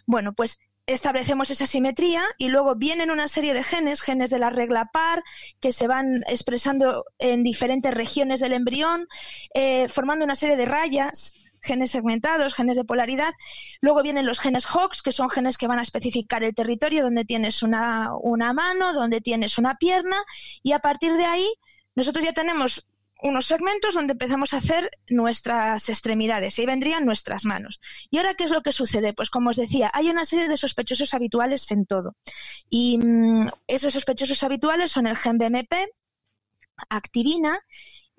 Bueno, 0.05 0.33
pues 0.33 0.59
establecemos 0.87 1.51
esa 1.51 1.67
simetría 1.67 2.23
y 2.37 2.47
luego 2.47 2.75
vienen 2.75 3.11
una 3.11 3.27
serie 3.27 3.53
de 3.53 3.61
genes, 3.61 4.01
genes 4.01 4.29
de 4.29 4.39
la 4.39 4.49
regla 4.49 4.89
par, 4.91 5.23
que 5.59 5.73
se 5.73 5.87
van 5.87 6.23
expresando 6.27 7.05
en 7.19 7.43
diferentes 7.43 7.93
regiones 7.93 8.39
del 8.39 8.53
embrión, 8.53 9.07
eh, 9.53 9.89
formando 9.89 10.23
una 10.25 10.35
serie 10.35 10.55
de 10.55 10.65
rayas 10.65 11.33
genes 11.61 11.91
segmentados, 11.91 12.53
genes 12.53 12.77
de 12.77 12.85
polaridad. 12.85 13.33
Luego 13.81 14.01
vienen 14.01 14.25
los 14.25 14.39
genes 14.39 14.65
Hox, 14.73 15.01
que 15.01 15.11
son 15.11 15.29
genes 15.29 15.57
que 15.57 15.67
van 15.67 15.79
a 15.79 15.81
especificar 15.81 16.43
el 16.43 16.55
territorio 16.55 17.03
donde 17.03 17.25
tienes 17.25 17.61
una, 17.63 18.11
una 18.21 18.53
mano, 18.53 18.93
donde 18.93 19.19
tienes 19.19 19.57
una 19.57 19.75
pierna, 19.75 20.23
y 20.63 20.71
a 20.71 20.79
partir 20.79 21.13
de 21.13 21.25
ahí 21.25 21.47
nosotros 21.95 22.23
ya 22.23 22.31
tenemos 22.31 22.87
unos 23.21 23.45
segmentos 23.45 23.95
donde 23.95 24.13
empezamos 24.13 24.53
a 24.53 24.57
hacer 24.57 24.91
nuestras 25.09 25.89
extremidades 25.89 26.57
y 26.57 26.61
ahí 26.61 26.67
vendrían 26.67 27.05
nuestras 27.05 27.45
manos. 27.45 27.79
¿Y 28.11 28.17
ahora 28.17 28.35
qué 28.35 28.43
es 28.43 28.51
lo 28.51 28.61
que 28.61 28.71
sucede? 28.71 29.13
Pues 29.13 29.29
como 29.29 29.49
os 29.49 29.57
decía, 29.57 29.89
hay 29.93 30.09
una 30.09 30.25
serie 30.25 30.47
de 30.47 30.57
sospechosos 30.57 31.13
habituales 31.13 31.69
en 31.71 31.85
todo. 31.85 32.15
Y 32.69 32.97
mm, 32.97 33.49
esos 33.67 33.93
sospechosos 33.93 34.43
habituales 34.43 34.91
son 34.91 35.07
el 35.07 35.17
gen 35.17 35.37
BMP, 35.37 35.73
activina 36.89 37.59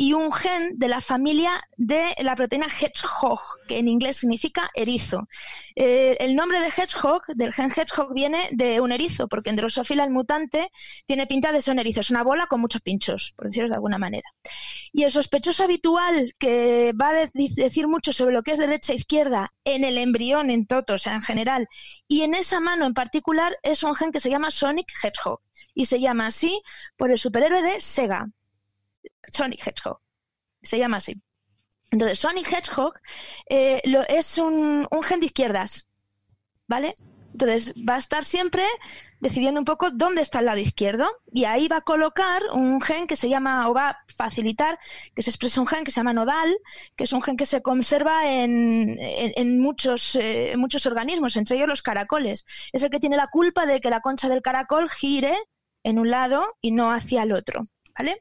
y 0.00 0.12
un 0.12 0.32
gen 0.32 0.78
de 0.78 0.86
la 0.86 1.00
familia 1.00 1.60
de 1.76 2.14
la 2.22 2.36
proteína 2.36 2.66
hedgehog, 2.66 3.40
que 3.66 3.78
en 3.78 3.88
inglés 3.88 4.18
significa 4.18 4.70
erizo. 4.72 5.28
Eh, 5.74 6.16
el 6.20 6.36
nombre 6.36 6.60
de 6.60 6.68
hedgehog, 6.68 7.22
del 7.34 7.52
gen 7.52 7.72
hedgehog, 7.76 8.14
viene 8.14 8.48
de 8.52 8.80
un 8.80 8.92
erizo, 8.92 9.26
porque 9.26 9.50
en 9.50 9.56
Drosophila 9.56 10.04
el 10.04 10.12
mutante 10.12 10.70
tiene 11.04 11.26
pinta 11.26 11.50
de 11.50 11.60
ser 11.60 11.72
un 11.72 11.80
erizo, 11.80 12.00
es 12.00 12.10
una 12.10 12.22
bola 12.22 12.46
con 12.46 12.60
muchos 12.60 12.80
pinchos, 12.80 13.34
por 13.36 13.46
decirlo 13.46 13.70
de 13.70 13.74
alguna 13.74 13.98
manera. 13.98 14.30
Y 14.92 15.02
el 15.02 15.10
sospechoso 15.10 15.64
habitual 15.64 16.32
que 16.38 16.92
va 16.92 17.08
a 17.08 17.28
decir 17.34 17.88
mucho 17.88 18.12
sobre 18.12 18.34
lo 18.34 18.44
que 18.44 18.52
es 18.52 18.58
derecha 18.60 18.92
e 18.92 18.96
izquierda 18.96 19.52
en 19.64 19.82
el 19.82 19.98
embrión, 19.98 20.50
en 20.50 20.66
toto, 20.68 20.94
o 20.94 20.98
sea, 20.98 21.14
en 21.14 21.22
general, 21.22 21.66
y 22.06 22.22
en 22.22 22.36
esa 22.36 22.60
mano 22.60 22.86
en 22.86 22.94
particular 22.94 23.56
es 23.64 23.82
un 23.82 23.96
gen 23.96 24.12
que 24.12 24.20
se 24.20 24.30
llama 24.30 24.52
Sonic 24.52 24.86
Hedgehog 25.02 25.40
y 25.74 25.86
se 25.86 25.98
llama 25.98 26.28
así 26.28 26.62
por 26.96 27.10
el 27.10 27.18
superhéroe 27.18 27.62
de 27.62 27.80
Sega, 27.80 28.26
Sonic 29.32 29.66
Hedgehog. 29.66 30.00
Se 30.62 30.78
llama 30.78 30.98
así. 30.98 31.20
Entonces, 31.90 32.18
Sonic 32.18 32.52
Hedgehog 32.52 32.94
eh, 33.48 33.80
lo, 33.84 34.02
es 34.08 34.38
un, 34.38 34.86
gen 35.02 35.20
de 35.20 35.26
izquierdas, 35.26 35.88
¿vale? 36.66 36.94
Entonces 37.32 37.74
va 37.88 37.96
a 37.96 37.98
estar 37.98 38.24
siempre 38.24 38.64
decidiendo 39.20 39.60
un 39.60 39.64
poco 39.64 39.90
dónde 39.90 40.22
está 40.22 40.40
el 40.40 40.46
lado 40.46 40.58
izquierdo 40.58 41.08
y 41.30 41.44
ahí 41.44 41.68
va 41.68 41.76
a 41.76 41.80
colocar 41.82 42.42
un 42.52 42.80
gen 42.80 43.06
que 43.06 43.16
se 43.16 43.28
llama, 43.28 43.68
o 43.68 43.74
va 43.74 43.90
a 43.90 43.98
facilitar 44.16 44.78
que 45.14 45.22
se 45.22 45.30
exprese 45.30 45.60
un 45.60 45.66
gen 45.66 45.84
que 45.84 45.90
se 45.90 46.00
llama 46.00 46.12
nodal, 46.12 46.56
que 46.96 47.04
es 47.04 47.12
un 47.12 47.22
gen 47.22 47.36
que 47.36 47.46
se 47.46 47.62
conserva 47.62 48.28
en, 48.32 48.96
en, 48.98 49.60
muchos, 49.60 50.16
eh, 50.16 50.54
muchos 50.56 50.86
organismos, 50.86 51.36
entre 51.36 51.56
ellos 51.56 51.68
los 51.68 51.82
caracoles. 51.82 52.44
Es 52.72 52.82
el 52.82 52.90
que 52.90 53.00
tiene 53.00 53.16
la 53.16 53.28
culpa 53.28 53.66
de 53.66 53.80
que 53.80 53.90
la 53.90 54.00
concha 54.00 54.28
del 54.28 54.42
caracol 54.42 54.90
gire 54.90 55.36
en 55.84 55.98
un 55.98 56.10
lado 56.10 56.46
y 56.60 56.72
no 56.72 56.90
hacia 56.90 57.22
el 57.22 57.32
otro. 57.32 57.62
¿Vale? 57.98 58.20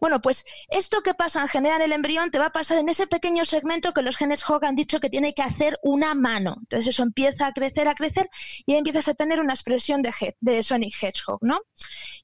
Bueno, 0.00 0.20
pues 0.20 0.44
esto 0.70 1.02
que 1.02 1.12
pasa 1.12 1.40
en 1.40 1.48
general 1.48 1.80
en 1.80 1.86
el 1.86 1.92
embrión 1.92 2.30
te 2.30 2.38
va 2.38 2.46
a 2.46 2.52
pasar 2.52 2.78
en 2.78 2.88
ese 2.88 3.08
pequeño 3.08 3.44
segmento 3.44 3.92
que 3.92 4.02
los 4.02 4.16
genes 4.16 4.48
Hog 4.48 4.64
han 4.64 4.76
dicho 4.76 5.00
que 5.00 5.10
tiene 5.10 5.34
que 5.34 5.42
hacer 5.42 5.76
una 5.82 6.14
mano. 6.14 6.56
Entonces 6.60 6.88
eso 6.88 7.02
empieza 7.02 7.48
a 7.48 7.52
crecer, 7.52 7.88
a 7.88 7.94
crecer 7.94 8.30
y 8.64 8.74
empiezas 8.74 9.08
a 9.08 9.14
tener 9.14 9.40
una 9.40 9.54
expresión 9.54 10.02
de, 10.02 10.62
Sonic 10.62 10.94
Hedgehog, 11.02 11.38
¿no? 11.42 11.60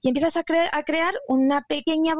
Y 0.02 0.08
empiezas 0.08 0.36
a, 0.36 0.44
a, 0.72 0.82
crear 0.84 1.14
una 1.26 1.62
pequeña, 1.62 2.14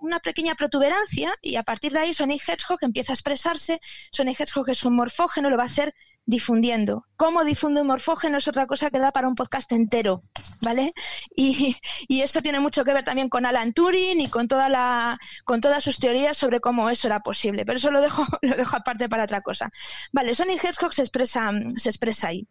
una 0.00 0.20
pequeña 0.20 0.56
protuberancia 0.56 1.34
y 1.40 1.56
a 1.56 1.62
partir 1.62 1.92
de 1.92 2.00
ahí 2.00 2.14
Sonic 2.14 2.42
Hedgehog 2.46 2.78
empieza 2.82 3.12
a 3.12 3.14
expresarse. 3.14 3.80
Sonic 4.10 4.40
Hedgehog 4.40 4.68
es 4.68 4.84
un 4.84 4.94
morfógeno, 4.94 5.48
lo 5.48 5.56
va 5.56 5.62
a 5.62 5.66
hacer 5.66 5.94
difundiendo. 6.24 7.04
¿Cómo 7.16 7.44
difunde 7.44 7.80
un 7.80 7.88
morfógeno? 7.88 8.38
Es 8.38 8.48
otra 8.48 8.66
cosa 8.66 8.90
que 8.90 8.98
da 8.98 9.10
para 9.10 9.28
un 9.28 9.34
podcast 9.34 9.70
entero, 9.72 10.22
¿vale? 10.60 10.92
Y, 11.34 11.76
esto 12.08 12.40
tiene 12.42 12.60
mucho 12.60 12.84
que 12.84 12.94
ver 12.94 13.04
también 13.04 13.28
con 13.28 13.46
Alan 13.46 13.72
Turing 13.72 14.20
y 14.20 14.28
con 14.28 14.46
toda 14.48 14.68
la, 14.68 15.18
con 15.44 15.60
todas 15.60 15.82
sus 15.82 15.98
teorías 15.98 16.36
sobre 16.36 16.60
cómo 16.60 16.88
eso 16.90 17.08
era 17.08 17.20
posible. 17.20 17.64
Pero 17.64 17.78
eso 17.78 17.90
lo 17.90 18.00
dejo, 18.00 18.24
lo 18.42 18.56
dejo 18.56 18.76
aparte 18.76 19.08
para 19.08 19.24
otra 19.24 19.42
cosa. 19.42 19.70
Vale, 20.12 20.34
Sonic 20.34 20.64
Hedgehog 20.64 20.94
se 20.94 21.02
expresa, 21.02 21.50
se 21.76 21.88
expresa 21.88 22.28
ahí. 22.28 22.46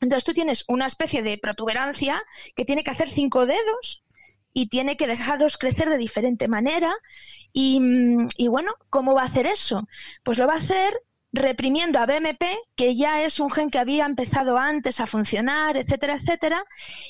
Entonces 0.00 0.24
tú 0.24 0.32
tienes 0.32 0.64
una 0.68 0.86
especie 0.86 1.22
de 1.22 1.38
protuberancia 1.38 2.22
que 2.56 2.64
tiene 2.64 2.82
que 2.82 2.90
hacer 2.90 3.08
cinco 3.08 3.46
dedos 3.46 4.02
y 4.52 4.68
tiene 4.68 4.96
que 4.96 5.06
dejarlos 5.06 5.58
crecer 5.58 5.88
de 5.88 5.96
diferente 5.96 6.48
manera. 6.48 6.92
Y, 7.52 7.80
y, 8.36 8.48
bueno, 8.48 8.72
¿cómo 8.90 9.14
va 9.14 9.22
a 9.22 9.26
hacer 9.26 9.46
eso? 9.46 9.86
Pues 10.24 10.38
lo 10.38 10.46
va 10.46 10.54
a 10.54 10.58
hacer 10.58 10.92
reprimiendo 11.32 11.98
a 11.98 12.06
BMP, 12.06 12.44
que 12.76 12.94
ya 12.94 13.22
es 13.22 13.40
un 13.40 13.50
gen 13.50 13.70
que 13.70 13.78
había 13.78 14.04
empezado 14.04 14.58
antes 14.58 15.00
a 15.00 15.06
funcionar, 15.06 15.76
etcétera, 15.76 16.14
etcétera, 16.14 16.62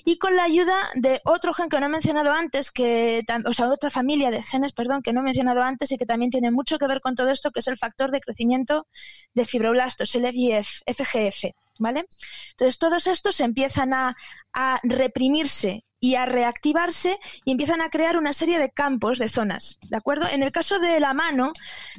y 0.04 0.18
con 0.18 0.36
la 0.36 0.44
ayuda 0.44 0.76
de 0.94 1.20
otro 1.24 1.52
gen 1.52 1.68
que 1.68 1.80
no 1.80 1.86
he 1.86 1.88
mencionado 1.88 2.32
antes, 2.32 2.70
que, 2.70 3.22
o 3.44 3.52
sea, 3.52 3.68
otra 3.68 3.90
familia 3.90 4.30
de 4.30 4.42
genes, 4.42 4.72
perdón, 4.72 5.02
que 5.02 5.12
no 5.12 5.20
he 5.20 5.24
mencionado 5.24 5.62
antes 5.62 5.90
y 5.90 5.98
que 5.98 6.06
también 6.06 6.30
tiene 6.30 6.50
mucho 6.52 6.78
que 6.78 6.86
ver 6.86 7.00
con 7.00 7.16
todo 7.16 7.30
esto, 7.30 7.50
que 7.50 7.60
es 7.60 7.68
el 7.68 7.76
factor 7.76 8.10
de 8.12 8.20
crecimiento 8.20 8.86
de 9.34 9.44
fibroblastos, 9.44 10.14
el 10.14 10.26
FGF, 10.26 11.52
¿vale? 11.78 12.06
Entonces, 12.52 12.78
todos 12.78 13.06
estos 13.08 13.40
empiezan 13.40 13.92
a, 13.92 14.16
a 14.52 14.80
reprimirse 14.84 15.84
y 16.02 16.16
a 16.16 16.26
reactivarse 16.26 17.16
y 17.44 17.52
empiezan 17.52 17.80
a 17.80 17.88
crear 17.88 18.18
una 18.18 18.32
serie 18.32 18.59
de 18.59 18.71
campos, 18.71 19.21
de 19.21 19.28
zonas, 19.28 19.78
¿de 19.88 19.97
acuerdo? 19.97 20.26
En 20.28 20.42
el 20.42 20.50
caso 20.50 20.80
de 20.80 20.99
la 20.99 21.14
mano, 21.14 21.52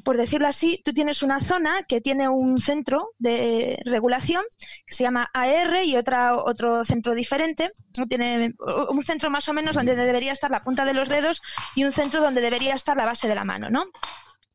por 0.03 0.17
decirlo 0.17 0.45
así, 0.45 0.81
tú 0.83 0.91
tienes 0.91 1.23
una 1.23 1.39
zona 1.39 1.79
que 1.87 2.01
tiene 2.01 2.27
un 2.27 2.57
centro 2.57 3.11
de 3.17 3.79
regulación 3.85 4.43
que 4.85 4.93
se 4.93 5.05
llama 5.05 5.31
AR 5.33 5.85
y 5.85 5.95
otra, 5.95 6.35
otro 6.35 6.83
centro 6.83 7.15
diferente, 7.15 7.71
tiene 8.09 8.53
un 8.89 9.05
centro 9.05 9.29
más 9.29 9.47
o 9.47 9.53
menos 9.53 9.77
donde 9.77 9.95
debería 9.95 10.33
estar 10.33 10.51
la 10.51 10.61
punta 10.61 10.83
de 10.83 10.93
los 10.93 11.07
dedos 11.07 11.41
y 11.73 11.85
un 11.85 11.93
centro 11.93 12.19
donde 12.19 12.41
debería 12.41 12.73
estar 12.73 12.97
la 12.97 13.05
base 13.05 13.29
de 13.29 13.35
la 13.35 13.45
mano, 13.45 13.69
¿no? 13.69 13.85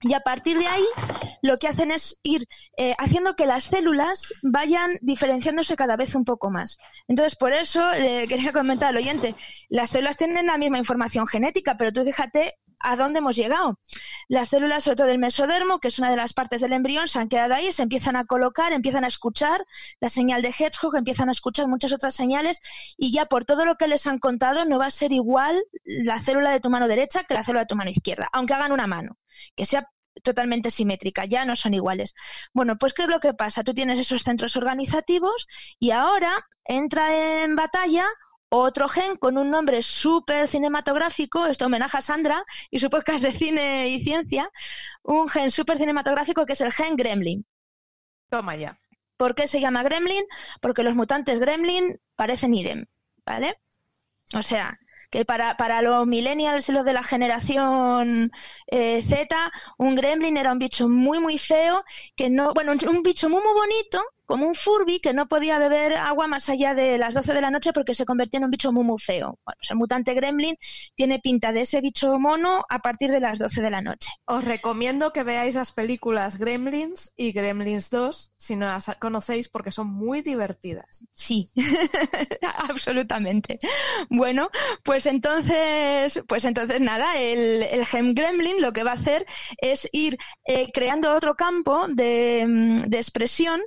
Y 0.00 0.14
a 0.14 0.20
partir 0.20 0.58
de 0.58 0.66
ahí, 0.66 0.84
lo 1.42 1.56
que 1.56 1.68
hacen 1.68 1.90
es 1.90 2.20
ir 2.22 2.46
eh, 2.76 2.94
haciendo 2.98 3.34
que 3.34 3.46
las 3.46 3.64
células 3.64 4.32
vayan 4.42 4.92
diferenciándose 5.00 5.76
cada 5.76 5.96
vez 5.96 6.14
un 6.14 6.24
poco 6.24 6.50
más. 6.50 6.78
Entonces, 7.08 7.36
por 7.36 7.52
eso 7.52 7.84
quería 8.28 8.52
comentar 8.52 8.90
al 8.90 8.96
oyente, 8.96 9.34
las 9.68 9.90
células 9.90 10.16
tienen 10.16 10.46
la 10.46 10.58
misma 10.58 10.78
información 10.78 11.26
genética, 11.26 11.76
pero 11.76 11.92
tú 11.92 12.04
fíjate 12.04 12.58
a 12.80 12.96
dónde 12.96 13.18
hemos 13.18 13.36
llegado. 13.36 13.78
Las 14.28 14.48
células, 14.50 14.84
sobre 14.84 14.96
todo 14.96 15.06
del 15.06 15.18
mesodermo, 15.18 15.80
que 15.80 15.88
es 15.88 15.98
una 15.98 16.10
de 16.10 16.16
las 16.16 16.32
partes 16.32 16.60
del 16.60 16.72
embrión, 16.72 17.08
se 17.08 17.18
han 17.18 17.28
quedado 17.28 17.54
ahí, 17.54 17.72
se 17.72 17.82
empiezan 17.82 18.16
a 18.16 18.26
colocar, 18.26 18.72
empiezan 18.72 19.04
a 19.04 19.08
escuchar 19.08 19.64
la 20.00 20.08
señal 20.08 20.42
de 20.42 20.48
Hedgehog, 20.48 20.96
empiezan 20.96 21.28
a 21.28 21.32
escuchar 21.32 21.66
muchas 21.68 21.92
otras 21.92 22.14
señales 22.14 22.60
y 22.96 23.12
ya 23.12 23.26
por 23.26 23.44
todo 23.44 23.64
lo 23.64 23.76
que 23.76 23.88
les 23.88 24.06
han 24.06 24.18
contado 24.18 24.64
no 24.64 24.78
va 24.78 24.86
a 24.86 24.90
ser 24.90 25.12
igual 25.12 25.62
la 25.84 26.20
célula 26.20 26.50
de 26.50 26.60
tu 26.60 26.70
mano 26.70 26.88
derecha 26.88 27.24
que 27.24 27.34
la 27.34 27.44
célula 27.44 27.62
de 27.62 27.66
tu 27.66 27.76
mano 27.76 27.90
izquierda, 27.90 28.28
aunque 28.32 28.54
hagan 28.54 28.72
una 28.72 28.86
mano, 28.86 29.16
que 29.56 29.64
sea 29.64 29.88
totalmente 30.22 30.70
simétrica, 30.70 31.24
ya 31.24 31.44
no 31.44 31.56
son 31.56 31.74
iguales. 31.74 32.14
Bueno, 32.52 32.76
pues 32.76 32.92
¿qué 32.92 33.02
es 33.02 33.08
lo 33.08 33.20
que 33.20 33.34
pasa? 33.34 33.64
Tú 33.64 33.74
tienes 33.74 33.98
esos 33.98 34.22
centros 34.22 34.56
organizativos 34.56 35.46
y 35.78 35.90
ahora 35.90 36.46
entra 36.64 37.42
en 37.42 37.56
batalla 37.56 38.06
otro 38.48 38.88
gen 38.88 39.16
con 39.16 39.36
un 39.38 39.50
nombre 39.50 39.82
súper 39.82 40.48
cinematográfico, 40.48 41.46
esto 41.46 41.66
homenaje 41.66 41.98
a 41.98 42.00
Sandra 42.00 42.44
y 42.70 42.78
su 42.78 42.90
podcast 42.90 43.22
de 43.22 43.32
cine 43.32 43.88
y 43.88 44.00
ciencia, 44.00 44.50
un 45.02 45.28
gen 45.28 45.50
súper 45.50 45.78
cinematográfico 45.78 46.46
que 46.46 46.52
es 46.54 46.60
el 46.60 46.72
gen 46.72 46.96
Gremlin. 46.96 47.44
Toma 48.30 48.56
ya. 48.56 48.78
¿Por 49.16 49.34
qué 49.34 49.46
se 49.46 49.60
llama 49.60 49.82
Gremlin? 49.82 50.24
Porque 50.60 50.82
los 50.82 50.94
mutantes 50.94 51.40
Gremlin 51.40 52.00
parecen 52.14 52.54
idem, 52.54 52.86
¿vale? 53.26 53.56
O 54.34 54.42
sea, 54.42 54.78
que 55.10 55.24
para, 55.24 55.56
para 55.56 55.82
los 55.82 56.06
millennials 56.06 56.68
y 56.68 56.72
los 56.72 56.84
de 56.84 56.92
la 56.92 57.02
generación 57.02 58.30
eh, 58.66 59.02
Z, 59.02 59.52
un 59.78 59.94
gremlin 59.94 60.36
era 60.36 60.52
un 60.52 60.58
bicho 60.58 60.88
muy, 60.88 61.18
muy 61.18 61.38
feo, 61.38 61.82
que 62.14 62.28
no, 62.28 62.52
bueno, 62.54 62.72
un 62.72 63.02
bicho 63.02 63.28
muy, 63.28 63.42
muy 63.42 63.54
bonito, 63.54 64.04
como 64.28 64.46
un 64.46 64.54
Furby 64.54 65.00
que 65.00 65.14
no 65.14 65.26
podía 65.26 65.58
beber 65.58 65.94
agua 65.94 66.26
más 66.26 66.50
allá 66.50 66.74
de 66.74 66.98
las 66.98 67.14
12 67.14 67.32
de 67.32 67.40
la 67.40 67.50
noche 67.50 67.72
porque 67.72 67.94
se 67.94 68.04
convertía 68.04 68.36
en 68.36 68.44
un 68.44 68.50
bicho 68.50 68.70
muy, 68.72 68.84
muy 68.84 68.98
feo. 68.98 69.38
Bueno, 69.42 69.56
pues 69.58 69.70
el 69.70 69.76
mutante 69.78 70.12
gremlin 70.12 70.54
tiene 70.94 71.18
pinta 71.18 71.50
de 71.50 71.62
ese 71.62 71.80
bicho 71.80 72.18
mono 72.18 72.62
a 72.68 72.80
partir 72.80 73.10
de 73.10 73.20
las 73.20 73.38
12 73.38 73.62
de 73.62 73.70
la 73.70 73.80
noche. 73.80 74.10
Os 74.26 74.44
recomiendo 74.44 75.14
que 75.14 75.22
veáis 75.22 75.54
las 75.54 75.72
películas 75.72 76.38
Gremlins 76.38 77.14
y 77.16 77.32
Gremlins 77.32 77.88
2 77.88 78.32
si 78.36 78.54
no 78.54 78.66
las 78.66 78.94
conocéis 79.00 79.48
porque 79.48 79.70
son 79.70 79.86
muy 79.86 80.20
divertidas. 80.20 81.06
Sí, 81.14 81.48
absolutamente. 82.68 83.58
Bueno, 84.10 84.50
pues 84.82 85.06
entonces, 85.06 86.22
pues 86.28 86.44
entonces 86.44 86.82
nada, 86.82 87.16
el, 87.16 87.62
el 87.62 87.86
Gem 87.86 88.12
Gremlin 88.12 88.60
lo 88.60 88.74
que 88.74 88.84
va 88.84 88.90
a 88.90 89.00
hacer 89.00 89.24
es 89.56 89.88
ir 89.92 90.18
eh, 90.44 90.66
creando 90.70 91.14
otro 91.14 91.34
campo 91.34 91.88
de, 91.88 92.44
de 92.86 92.96
expresión 92.98 93.62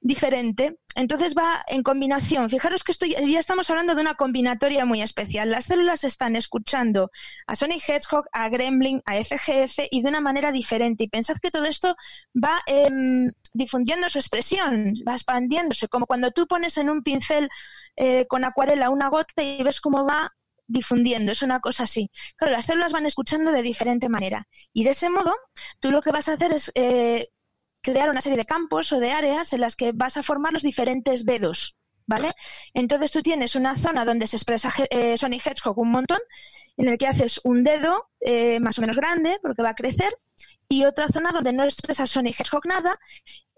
diferente. 0.00 0.78
Entonces 0.94 1.34
va 1.36 1.62
en 1.66 1.82
combinación. 1.82 2.48
Fijaros 2.48 2.82
que 2.82 2.92
estoy, 2.92 3.14
ya 3.14 3.38
estamos 3.38 3.68
hablando 3.68 3.94
de 3.94 4.00
una 4.00 4.14
combinatoria 4.14 4.86
muy 4.86 5.02
especial. 5.02 5.50
Las 5.50 5.66
células 5.66 6.04
están 6.04 6.36
escuchando 6.36 7.10
a 7.46 7.54
Sonic 7.54 7.82
Hedgehog, 7.86 8.24
a 8.32 8.48
Gremlin, 8.48 9.02
a 9.04 9.22
FGF 9.22 9.80
y 9.90 10.02
de 10.02 10.08
una 10.08 10.20
manera 10.20 10.52
diferente. 10.52 11.04
Y 11.04 11.08
pensad 11.08 11.36
que 11.36 11.50
todo 11.50 11.66
esto 11.66 11.96
va 12.34 12.60
em, 12.66 13.30
difundiendo 13.52 14.08
su 14.08 14.18
expresión, 14.18 14.94
va 15.06 15.12
expandiéndose, 15.12 15.88
como 15.88 16.06
cuando 16.06 16.30
tú 16.30 16.46
pones 16.46 16.78
en 16.78 16.88
un 16.88 17.02
pincel 17.02 17.48
eh, 17.96 18.26
con 18.26 18.44
acuarela 18.44 18.90
una 18.90 19.08
gota 19.08 19.42
y 19.42 19.62
ves 19.62 19.80
cómo 19.80 20.06
va 20.06 20.32
difundiendo, 20.68 21.32
es 21.32 21.42
una 21.42 21.60
cosa 21.60 21.84
así. 21.84 22.10
Claro, 22.36 22.54
las 22.54 22.66
células 22.66 22.92
van 22.92 23.06
escuchando 23.06 23.52
de 23.52 23.62
diferente 23.62 24.08
manera. 24.08 24.48
Y 24.72 24.84
de 24.84 24.90
ese 24.90 25.10
modo, 25.10 25.34
tú 25.80 25.90
lo 25.90 26.02
que 26.02 26.10
vas 26.10 26.28
a 26.28 26.34
hacer 26.34 26.52
es 26.52 26.72
eh, 26.74 27.28
crear 27.86 28.10
una 28.10 28.20
serie 28.20 28.36
de 28.36 28.44
campos 28.44 28.92
o 28.92 28.98
de 28.98 29.12
áreas 29.12 29.52
en 29.52 29.60
las 29.60 29.76
que 29.76 29.92
vas 29.92 30.16
a 30.16 30.24
formar 30.24 30.52
los 30.52 30.62
diferentes 30.62 31.24
dedos, 31.24 31.76
¿vale? 32.04 32.32
Entonces 32.74 33.12
tú 33.12 33.22
tienes 33.22 33.54
una 33.54 33.76
zona 33.76 34.04
donde 34.04 34.26
se 34.26 34.36
expresa 34.36 34.70
eh, 34.90 35.16
Sonic 35.16 35.46
Hedgehog 35.46 35.78
un 35.78 35.90
montón, 35.90 36.18
en 36.76 36.88
el 36.88 36.98
que 36.98 37.06
haces 37.06 37.40
un 37.44 37.62
dedo 37.62 38.10
eh, 38.20 38.58
más 38.58 38.76
o 38.78 38.80
menos 38.80 38.96
grande, 38.96 39.38
porque 39.40 39.62
va 39.62 39.70
a 39.70 39.74
crecer, 39.74 40.12
y 40.68 40.84
otra 40.84 41.06
zona 41.06 41.30
donde 41.30 41.52
no 41.52 41.62
expresa 41.62 42.08
Sonic 42.08 42.40
Hedgehog 42.40 42.66
nada, 42.66 42.98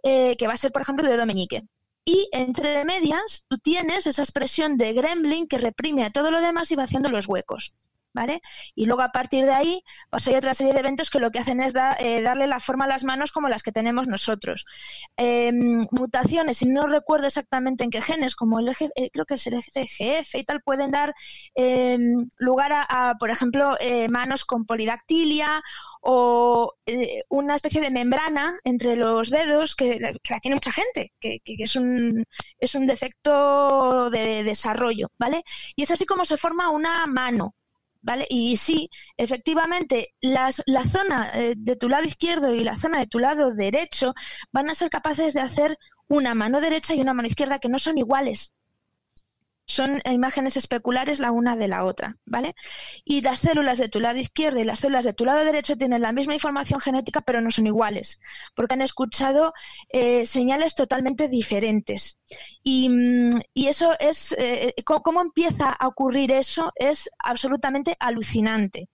eh, 0.03 0.37
que 0.37 0.47
va 0.47 0.53
a 0.53 0.59
ser, 0.59 0.73
por 0.73 0.83
ejemplo, 0.83 1.07
el 1.07 1.13
dedo 1.13 1.25
meñique. 1.25 1.65
Y 2.05 2.29
entre 2.33 2.85
medias, 2.85 3.47
tú 3.49 3.57
tienes 3.57 4.07
esa 4.07 4.23
expresión 4.23 4.77
de 4.77 4.93
gremlin 4.93 5.49
que 5.49 5.57
reprime 5.57 6.05
a 6.05 6.11
todo 6.11 6.31
lo 6.31 6.41
demás 6.43 6.71
y 6.71 6.77
va 6.77 6.85
haciendo 6.85 7.09
los 7.09 7.27
huecos. 7.27 7.73
¿Vale? 8.19 8.43
Y 8.75 8.87
luego 8.87 9.03
a 9.03 9.13
partir 9.13 9.45
de 9.45 9.53
ahí, 9.53 9.85
pues 10.11 10.27
hay 10.27 10.35
otra 10.35 10.53
serie 10.53 10.73
de 10.73 10.81
eventos 10.81 11.09
que 11.09 11.21
lo 11.21 11.31
que 11.31 11.39
hacen 11.39 11.61
es 11.61 11.73
eh, 12.01 12.21
darle 12.21 12.49
la 12.49 12.59
forma 12.59 12.85
a 12.85 12.89
las 12.89 13.05
manos 13.05 13.31
como 13.31 13.49
las 13.49 13.63
que 13.63 13.71
tenemos 13.71 14.09
nosotros. 14.09 14.65
Em, 15.17 15.83
mutaciones, 15.93 16.61
y 16.63 16.67
no 16.67 16.83
recuerdo 16.83 17.29
exactamente 17.29 17.85
en 17.85 17.91
qué 17.91 18.01
genes, 18.01 18.35
como 18.35 18.59
el 18.59 18.69
eh, 18.71 19.11
creo 19.13 19.25
que 19.25 19.35
es 19.35 19.47
el 19.47 19.55
EGF 19.55 20.35
y 20.35 20.45
tal, 20.45 20.63
pueden 20.63 20.91
dar 20.91 21.15
em, 21.55 22.29
lugar 22.39 22.73
a, 22.73 23.15
por 23.21 23.31
ejemplo, 23.31 23.77
eh, 23.79 24.09
manos 24.09 24.45
con 24.45 24.67
polidactilia 24.67 25.63
o 26.01 26.75
una 27.29 27.55
especie 27.55 27.81
de 27.81 27.91
membrana 27.91 28.59
entre 28.65 28.97
los 28.97 29.31
dedos 29.31 29.75
que, 29.75 29.99
la 30.01 30.41
tiene 30.41 30.57
mucha 30.57 30.73
gente, 30.73 31.13
que, 31.21 31.41
es, 31.45 31.77
un, 31.77 32.25
es 32.59 32.75
un 32.75 32.87
defecto 32.87 34.11
de 34.11 34.43
desarrollo, 34.45 35.09
¿vale? 35.19 35.43
Y 35.77 35.83
es 35.83 35.91
así 35.91 36.07
como 36.07 36.25
se 36.25 36.37
forma 36.37 36.71
una 36.71 37.07
mano, 37.07 37.55
¿vale? 38.09 38.27
Y 38.31 38.57
sí, 38.57 38.89
efectivamente, 39.19 40.15
las, 40.23 40.63
la 40.67 40.83
zona 40.85 41.31
eh, 41.35 41.55
de 41.59 41.77
tu 41.77 41.89
lado 41.91 42.05
izquierdo 42.05 42.55
y 42.55 42.65
la 42.65 42.77
zona 42.79 43.01
de 43.01 43.07
tu 43.07 43.19
lado 43.19 43.51
derecho 43.53 44.15
van 44.51 44.71
a 44.71 44.75
ser 44.75 44.89
capaces 44.91 45.35
de 45.35 45.41
hacer 45.43 45.77
una 46.09 46.35
mano 46.35 46.61
derecha 46.63 46.95
y 46.95 47.03
una 47.03 47.13
mano 47.15 47.29
izquierda 47.29 47.59
que 47.59 47.69
no 47.69 47.79
son 47.79 47.99
iguales 47.99 48.55
son 49.67 50.01
imágenes 50.11 50.57
especulares 50.57 51.21
la 51.21 51.31
una 51.31 51.55
de 51.57 51.69
la 51.69 51.85
otra, 51.85 52.17
¿vale? 52.25 52.55
Y 53.05 53.21
las 53.21 53.41
células 53.41 53.79
de 53.79 53.89
tu 53.91 54.01
lado 54.01 54.19
izquierdo 54.19 54.59
y 54.61 54.65
las 54.65 54.81
células 54.81 55.05
de 55.05 55.13
tu 55.13 55.25
lado 55.27 55.45
derecho 55.45 55.77
tienen 55.77 56.01
la 56.03 56.13
misma 56.13 56.35
información 56.35 56.81
genética, 56.81 57.21
pero 57.21 57.41
no 57.43 57.51
son 57.51 57.67
iguales, 57.67 58.19
porque 58.55 58.75
han 58.75 58.83
escuchado 58.83 59.53
eh, 59.91 60.25
señales 60.27 60.75
totalmente 60.75 61.29
diferentes. 61.29 62.18
Y, 62.63 62.89
mm, 62.89 63.31
eso 63.55 63.93
es, 63.99 64.33
eh, 64.39 64.75
¿cómo, 64.85 65.21
empieza 65.23 65.71
a 65.71 65.89
ocurrir 65.89 66.33
eso? 66.33 66.73
Es 66.77 67.09
absolutamente 67.19 67.97
alucinante. 68.01 68.89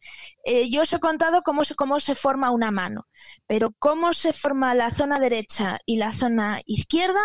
Eh, 0.45 0.71
yo 0.71 0.83
os 0.83 0.93
he 0.93 1.00
contado 1.00 1.43
cómo 1.43 1.64
se, 1.64 1.75
cómo 1.75 2.00
se 2.00 2.14
forma 2.14 2.50
una 2.50 2.71
mano, 2.71 3.07
pero 3.47 3.71
cómo 3.79 4.12
se 4.12 4.33
forma 4.33 4.75
la 4.75 4.91
zona 4.91 5.19
derecha 5.19 5.79
y 5.87 5.97
la 5.97 6.12
zona 6.12 6.61
izquierda 6.67 7.21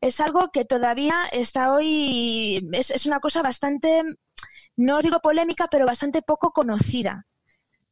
es 0.00 0.20
algo 0.20 0.50
que 0.52 0.64
todavía 0.64 1.24
está 1.32 1.72
hoy, 1.72 2.60
es, 2.72 3.06
una 3.06 3.20
cosa 3.20 3.42
bastante, 3.42 4.02
no 4.76 4.98
os 4.98 5.04
digo 5.04 5.20
polémica, 5.20 5.68
pero 5.70 5.86
bastante 5.86 6.22
poco 6.22 6.52
conocida. 6.52 7.26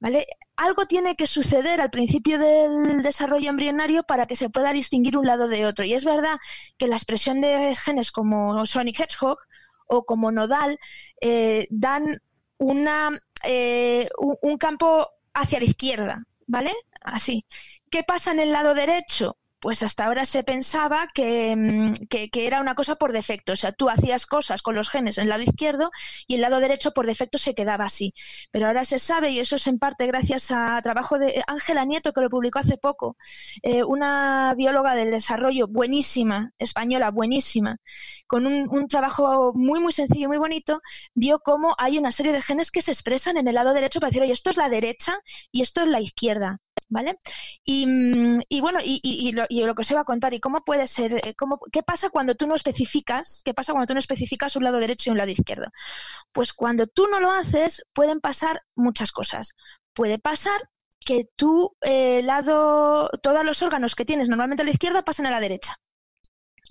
¿Vale? 0.00 0.26
Algo 0.56 0.86
tiene 0.86 1.14
que 1.14 1.26
suceder 1.26 1.80
al 1.80 1.90
principio 1.90 2.38
del 2.38 3.02
desarrollo 3.02 3.50
embrionario 3.50 4.02
para 4.02 4.26
que 4.26 4.36
se 4.36 4.50
pueda 4.50 4.72
distinguir 4.72 5.16
un 5.16 5.26
lado 5.26 5.46
de 5.48 5.66
otro. 5.66 5.84
Y 5.84 5.94
es 5.94 6.04
verdad 6.04 6.38
que 6.78 6.88
la 6.88 6.96
expresión 6.96 7.40
de 7.40 7.74
genes 7.74 8.10
como 8.10 8.64
Sonic 8.66 9.00
Hedgehog 9.00 9.38
o 9.86 10.04
como 10.04 10.32
Nodal 10.32 10.78
eh, 11.20 11.66
dan 11.70 12.22
una 12.58 13.10
eh, 13.44 14.08
un, 14.18 14.58
campo 14.58 15.08
hacia 15.34 15.60
la 15.60 15.64
izquierda, 15.64 16.24
¿vale? 16.46 16.72
Así. 17.00 17.44
¿Qué 17.90 18.02
pasa 18.04 18.32
en 18.32 18.40
el 18.40 18.52
lado 18.52 18.74
derecho? 18.74 19.36
Pues 19.60 19.82
hasta 19.82 20.06
ahora 20.06 20.24
se 20.24 20.42
pensaba 20.42 21.06
mm, 21.06 21.92
que, 22.08 22.30
era 22.34 22.60
una 22.60 22.74
cosa 22.74 22.96
por 22.96 23.12
defecto. 23.12 23.52
O 23.52 23.56
sea, 23.56 23.72
tú 23.72 23.88
hacías 23.88 24.26
cosas 24.26 24.62
con 24.62 24.74
los 24.74 24.88
genes 24.88 25.18
en 25.18 25.24
el 25.24 25.30
lado 25.30 25.42
izquierdo 25.42 25.90
y 26.26 26.36
el 26.36 26.40
lado 26.40 26.60
derecho 26.60 26.92
por 26.92 27.06
defecto 27.06 27.38
se 27.38 27.54
quedaba 27.54 27.84
así. 27.84 28.14
Pero 28.50 28.66
ahora 28.66 28.84
se 28.84 28.98
sabe, 28.98 29.30
y 29.30 29.38
eso 29.38 29.56
es 29.56 29.66
en 29.66 29.78
parte 29.78 30.06
gracias 30.06 30.50
a 30.50 30.80
trabajo 30.82 31.18
de 31.18 31.42
Ángela 31.46 31.84
Nieto, 31.84 32.12
que 32.12 32.22
lo 32.22 32.30
publicó 32.30 32.58
hace 32.58 32.78
poco, 32.78 33.16
eh, 33.62 33.84
una 33.84 34.54
bióloga 34.56 34.94
del 34.94 35.10
desarrollo 35.10 35.68
buenísima, 35.68 36.52
española, 36.58 37.10
buenísima, 37.10 37.78
con 38.26 38.46
un, 38.46 38.68
un 38.70 38.88
trabajo 38.88 39.52
muy, 39.54 39.80
muy 39.80 39.92
sencillo 39.92 40.24
y 40.24 40.28
muy 40.28 40.38
bonito, 40.38 40.80
vio 41.14 41.40
cómo 41.40 41.74
hay 41.78 41.98
una 41.98 42.12
serie 42.12 42.32
de 42.32 42.42
genes 42.42 42.70
que 42.70 42.82
se 42.82 42.92
expresan 42.92 43.36
en 43.36 43.48
el 43.48 43.54
lado 43.54 43.74
derecho 43.74 44.00
para 44.00 44.08
decir, 44.10 44.22
oye, 44.22 44.32
esto 44.32 44.50
es 44.50 44.56
la 44.56 44.68
derecha 44.68 45.18
y 45.52 45.62
esto 45.62 45.82
es 45.82 45.88
la 45.88 46.00
izquierda. 46.00 46.60
¿Vale? 46.90 47.18
Y, 47.64 47.86
mm, 47.86 48.42
bueno, 48.60 48.80
y, 48.82 49.32
lo, 49.32 49.46
que 49.74 49.80
os 49.80 49.90
iba 49.90 50.00
a 50.00 50.04
contar, 50.04 50.34
y 50.34 50.40
cómo 50.40 50.62
puede 50.64 50.86
ser, 50.86 51.14
eh, 51.26 51.34
cómo, 51.34 51.58
qué 51.72 51.82
pasa 51.82 52.10
cuando 52.10 52.34
tú 52.34 52.46
no 52.46 52.54
especificas, 52.54 53.42
qué 53.44 53.54
pasa 53.54 53.72
cuando 53.72 53.86
tú 53.86 53.94
no 53.94 54.00
especificas 54.00 54.56
un 54.56 54.64
lado 54.64 54.78
derecho 54.78 55.08
y 55.08 55.12
un 55.12 55.18
lado 55.18 55.30
izquierdo. 55.30 55.70
Pues 56.32 56.52
cuando 56.52 56.86
tú 56.86 57.06
no 57.06 57.20
lo 57.20 57.30
haces, 57.30 57.86
pueden 57.94 58.20
pasar 58.20 58.62
muchas 58.74 59.12
cosas. 59.12 59.54
Puede 59.94 60.18
pasar 60.18 60.68
que 60.98 61.28
tu 61.36 61.74
eh, 61.80 62.22
lado, 62.22 63.08
todos 63.22 63.44
los 63.44 63.62
órganos 63.62 63.94
que 63.94 64.04
tienes 64.04 64.28
normalmente 64.28 64.62
a 64.62 64.66
la 64.66 64.72
izquierda 64.72 65.04
pasen 65.04 65.26
a 65.26 65.30
la 65.30 65.40
derecha. 65.40 65.76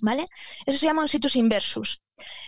¿Vale? 0.02 0.26
Eso 0.64 0.78
se 0.78 0.86
llama 0.86 1.02
un 1.02 1.08
situs 1.08 1.36
inversus. 1.36 2.00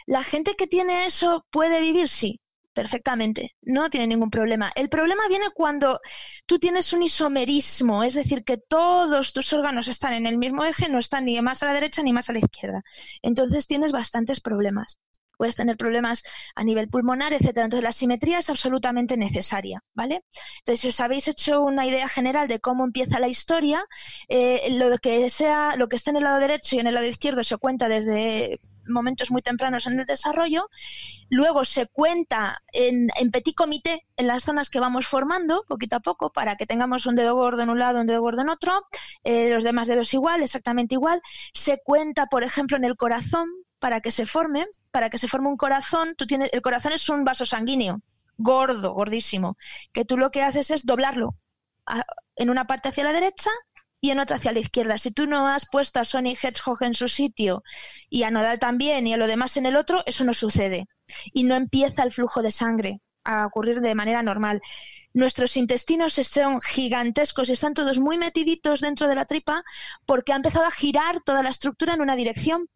La 0.07 0.23
gente 0.23 0.55
que 0.55 0.67
tiene 0.67 1.05
eso 1.05 1.45
puede 1.51 1.81
vivir, 1.81 2.09
sí, 2.09 2.41
perfectamente, 2.73 3.55
no 3.63 3.91
tiene 3.91 4.07
ningún 4.07 4.31
problema. 4.31 4.73
El 4.75 4.89
problema 4.89 5.29
viene 5.29 5.47
cuando 5.55 6.01
tú 6.47 6.59
tienes 6.59 6.93
un 6.93 7.03
isomerismo, 7.03 8.03
es 8.03 8.15
decir, 8.15 8.45
que 8.45 8.59
todos 8.59 9.33
tus 9.33 9.53
órganos 9.53 9.89
están 9.89 10.15
en 10.15 10.27
el 10.27 10.39
mismo 10.39 10.65
eje, 10.65 10.89
no 10.89 10.99
están 10.99 11.25
ni 11.25 11.41
más 11.41 11.63
a 11.63 11.67
la 11.67 11.75
derecha 11.75 12.03
ni 12.03 12.13
más 12.13 12.29
a 12.31 12.33
la 12.33 12.41
izquierda. 12.41 12.83
Entonces 13.23 13.67
tienes 13.67 13.93
bastantes 13.93 14.41
problemas. 14.41 14.99
Puedes 15.37 15.57
tener 15.57 15.77
problemas 15.77 16.23
a 16.55 16.63
nivel 16.63 16.89
pulmonar, 16.89 17.33
etcétera. 17.33 17.65
Entonces 17.65 17.83
la 17.83 17.93
simetría 17.93 18.39
es 18.39 18.49
absolutamente 18.49 19.17
necesaria, 19.17 19.83
¿vale? 19.95 20.23
Entonces, 20.59 20.81
si 20.81 20.89
os 20.89 21.01
habéis 21.01 21.27
hecho 21.27 21.63
una 21.63 21.87
idea 21.87 22.07
general 22.07 22.47
de 22.47 22.61
cómo 22.61 22.85
empieza 22.85 23.19
la 23.19 23.29
historia, 23.29 23.85
eh, 24.29 24.77
lo 24.79 24.97
que 24.99 25.29
sea, 25.31 25.75
lo 25.77 25.89
que 25.89 25.97
esté 25.97 26.11
en 26.11 26.19
el 26.19 26.25
lado 26.25 26.39
derecho 26.39 26.77
y 26.77 26.79
en 26.79 26.87
el 26.87 26.95
lado 26.95 27.07
izquierdo 27.07 27.43
se 27.43 27.57
cuenta 27.57 27.89
desde 27.89 28.61
momentos 28.89 29.31
muy 29.31 29.43
tempranos 29.43 29.87
en 29.87 29.99
el 29.99 30.07
desarrollo. 30.07 30.69
Luego 31.31 31.65
se 31.65 31.87
cuenta 31.87 32.63
en, 32.73 33.09
petit 33.31 33.55
comité 33.55 34.07
en 34.17 34.27
las 34.27 34.45
zonas 34.45 34.71
que 34.71 34.81
vamos 34.81 35.07
formando, 35.07 35.65
poquito 35.69 35.97
a 35.97 36.01
poco, 36.01 36.33
para 36.33 36.57
que 36.57 36.67
tengamos 36.67 37.07
un 37.07 37.15
dedo 37.15 37.35
gordo 37.35 37.63
en 37.63 37.71
un 37.71 37.79
lado, 37.79 38.01
un 38.01 38.07
dedo 38.07 38.21
gordo 38.21 38.43
en 38.43 38.51
otro, 38.51 38.87
eh, 39.25 39.51
los 39.51 39.65
demás 39.65 39.89
dedos 39.89 40.13
igual, 40.15 40.43
exactamente 40.43 40.95
igual. 40.95 41.21
Se 41.53 41.81
cuenta, 41.85 42.27
por 42.27 42.43
ejemplo, 42.43 42.77
en 42.77 42.85
el 42.85 42.97
corazón 42.97 43.49
para 43.79 44.01
que 44.01 44.11
se 44.11 44.27
forme, 44.27 44.67
para 44.91 45.11
que 45.11 45.19
se 45.19 45.29
forme 45.29 45.49
un 45.49 45.57
corazón. 45.57 46.15
Tú 46.17 46.27
tienes, 46.27 46.51
el 46.53 46.63
corazón 46.63 46.93
es 46.93 47.09
un 47.09 47.25
vaso 47.25 47.45
sanguíneo, 47.45 48.01
gordo, 48.37 48.93
gordísimo, 48.93 49.57
que 49.93 50.05
tú 50.05 50.17
lo 50.17 50.31
que 50.31 50.43
haces 50.43 50.71
es 50.71 50.87
doblarlo 50.87 51.35
en 52.37 52.51
una 52.51 52.67
parte 52.67 52.89
hacia 52.89 53.05
la 53.05 53.13
derecha 53.13 53.51
y 54.03 54.11
en 54.11 54.19
otra 54.19 54.37
hacia 54.37 54.53
la 54.53 54.59
izquierda. 54.59 54.99
Si 54.99 55.13
tú 55.13 55.27
no 55.27 55.47
has 55.47 55.65
puesto 55.65 56.01
a 56.01 56.05
Sony 56.05 56.35
Hedgehog 56.35 56.83
en 56.83 56.93
su 56.93 57.07
sitio 57.07 57.63
y 58.11 58.25
a 58.25 58.31
Nodal 58.33 58.59
también 58.59 59.07
y 59.07 59.15
a 59.15 59.17
lo 59.17 59.29
demás 59.29 59.57
en 59.57 59.65
el 59.65 59.77
otro, 59.77 60.03
eso 60.07 60.25
no 60.25 60.35
sucede. 60.35 60.89
Y 61.33 61.45
no 61.45 61.55
empieza 61.55 62.03
el 62.03 62.11
flujo 62.11 62.43
de 62.43 62.51
sangre 62.51 63.01
a 63.23 63.47
ocurrir 63.47 63.81
de 63.81 63.95
manera 63.95 64.23
normal. 64.25 64.61
Nuestros 65.15 65.57
intestinos 65.57 66.15
son 66.15 66.61
gigantescos 66.61 67.49
y 67.49 67.53
están 67.53 67.75
todos 67.75 68.01
muy 68.01 68.19
metiditos 68.19 68.81
dentro 68.81 69.07
de 69.07 69.15
la 69.15 69.25
tripa 69.25 69.63
porque 70.05 70.33
ha 70.33 70.37
empezado 70.37 70.67
a 70.67 70.73
girar 70.73 71.21
toda 71.25 71.45
la 71.45 71.51
estructura 71.51 71.95
en 71.95 72.01
una 72.01 72.17
dirección. 72.17 72.69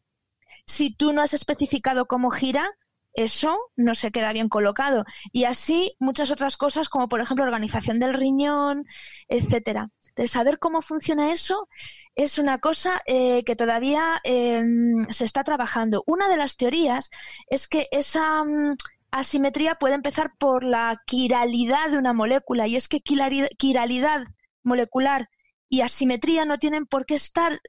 Si 0.64 0.94
tú 0.94 1.12
no 1.12 1.22
has 1.22 1.34
especificado 1.34 2.06
cómo 2.06 2.30
gira, 2.30 2.70
eso 3.14 3.58
no 3.74 3.96
se 3.96 4.12
queda 4.12 4.32
bien 4.32 4.48
colocado. 4.48 5.04
Y 5.32 5.42
así 5.42 5.96
muchas 5.98 6.30
otras 6.30 6.56
cosas, 6.56 6.88
como 6.88 7.08
por 7.08 7.20
ejemplo 7.20 7.44
organización 7.44 7.98
del 7.98 8.14
riñón, 8.14 8.84
etcétera 9.28 9.90
de 10.16 10.28
saber 10.28 10.58
cómo 10.58 10.82
funciona 10.82 11.32
eso 11.32 11.68
es 12.14 12.38
una 12.38 12.58
cosa 12.58 13.02
eh, 13.06 13.44
que 13.44 13.56
todavía 13.56 14.20
em, 14.24 15.06
se 15.10 15.24
está 15.24 15.44
trabajando. 15.44 16.02
Una 16.06 16.28
de 16.28 16.38
las 16.38 16.56
teorías 16.56 17.10
es 17.48 17.68
que 17.68 17.88
esa 17.92 18.42
mm, 18.44 18.76
asimetría 19.10 19.76
puede 19.76 19.94
empezar 19.94 20.32
por 20.38 20.64
la 20.64 21.02
quiralidad 21.06 21.90
de 21.90 21.98
una 21.98 22.12
molécula 22.14 22.66
y 22.66 22.76
es 22.76 22.88
que 22.88 23.00
quiralidad 23.00 24.24
molecular 24.62 25.28
y 25.68 25.80
asimetría 25.80 26.44
no 26.44 26.58
tienen 26.58 26.86
por 26.86 27.06
qué 27.06 27.14
estar, 27.16 27.60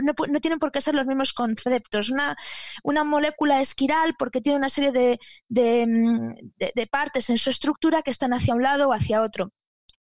no, 0.00 0.40
tienen 0.40 0.58
por 0.58 0.72
qué 0.72 0.80
ser 0.80 0.94
los 0.94 1.06
mismos 1.06 1.32
conceptos. 1.32 2.10
Una, 2.10 2.36
una 2.82 3.04
molécula 3.04 3.60
es 3.60 3.74
quiral 3.74 4.14
porque 4.18 4.40
tiene 4.40 4.58
una 4.58 4.70
serie 4.70 4.92
de, 4.92 5.20
de, 5.48 5.86
mm, 5.86 6.34
de, 6.74 6.86
partes 6.86 7.28
en 7.30 7.38
su 7.38 7.50
estructura 7.50 8.02
que 8.02 8.10
están 8.10 8.32
hacia 8.32 8.54
un 8.54 8.62
lado 8.62 8.88
o 8.88 8.92
hacia 8.92 9.22
otro 9.22 9.52